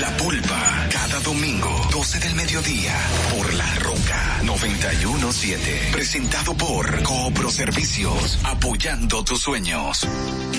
La 0.00 0.16
pulpa, 0.16 0.89
cada 0.91 1.20
domingo, 1.20 1.89
12 1.92 2.18
del 2.18 2.34
mediodía, 2.34 2.97
por 3.31 3.55
La 3.55 3.75
Roca 3.76 4.41
917. 4.42 5.91
Presentado 5.92 6.57
por 6.57 7.02
Coopro 7.05 7.50
Servicios, 7.52 8.41
apoyando 8.42 9.23
tus 9.23 9.41
sueños. 9.41 10.05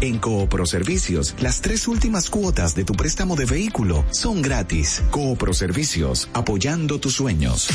en 0.00 0.18
Coopro 0.18 0.66
Servicios, 0.66 1.34
las 1.40 1.62
tres 1.62 1.88
últimas 1.88 2.28
cuotas 2.28 2.74
de 2.74 2.84
tu 2.84 2.92
préstamo 2.92 3.36
de 3.36 3.46
vehículo 3.46 4.04
son 4.10 4.42
gratis. 4.42 5.02
Coopro 5.10 5.54
Servicios, 5.54 6.28
apoyando 6.34 7.00
tus 7.00 7.14
sueños. 7.14 7.68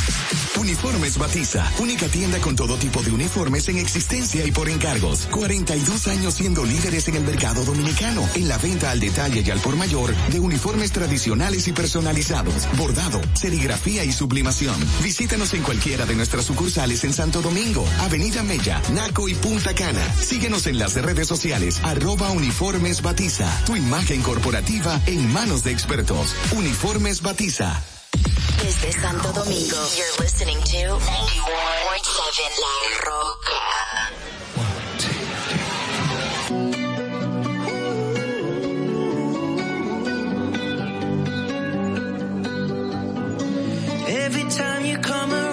Uniformes 0.60 1.18
Batiza, 1.18 1.66
única 1.80 2.08
tienda 2.08 2.38
con 2.40 2.56
todo 2.56 2.77
tipo 2.77 3.02
de 3.02 3.11
uniformes 3.11 3.68
en 3.68 3.77
existencia 3.77 4.45
y 4.45 4.52
por 4.52 4.69
encargos. 4.69 5.27
42 5.32 6.08
años 6.08 6.35
siendo 6.35 6.64
líderes 6.64 7.08
en 7.08 7.16
el 7.16 7.24
mercado 7.24 7.66
dominicano, 7.66 8.22
en 8.35 8.48
la 8.48 8.60
venta 8.60 8.92
al 8.92 9.00
detalle 9.00 9.44
y 9.45 9.50
al 9.50 9.60
por 9.60 9.76
mayor 9.76 10.16
de 10.32 10.40
uniformes 10.40 10.92
tradicionales 10.92 11.68
y 11.68 11.74
personalizados, 11.74 12.68
bordado, 12.77 13.19
serigrafía 13.34 14.03
y 14.03 14.11
sublimación. 14.11 14.76
Visítanos 15.03 15.53
en 15.56 15.64
cualquiera 15.64 16.06
de 16.06 16.16
nuestras 16.16 16.45
sucursales 16.45 17.03
en 17.06 17.14
Santo 17.14 17.42
Domingo, 17.42 17.85
Avenida 18.02 18.44
Mella, 18.44 18.82
Naco 18.94 19.27
y 19.27 19.34
Punta 19.34 19.74
Cana. 19.74 20.06
Síguenos 20.22 20.68
en 20.68 20.77
las 20.77 20.94
redes 20.94 21.27
sociales, 21.56 21.80
arroba 21.84 22.32
uniformes 22.32 23.01
batiza. 23.01 23.48
Tu 23.66 23.75
imagen 23.75 24.22
corporativa 24.22 25.01
en 25.06 25.32
manos 25.32 25.64
de 25.64 25.72
expertos. 25.72 26.35
Uniformes 26.51 27.22
batiza. 27.22 27.82
Desde 28.61 28.92
Santo 28.93 29.32
Domingo, 29.32 29.77
you're 29.95 30.24
listening 30.24 30.58
to 30.58 30.98
91.7 30.98 32.59
La 32.59 32.75
Roca. 33.06 33.61
Every 44.08 44.43
time 44.50 44.85
you 44.85 44.98
come 45.00 45.34
around, 45.34 45.44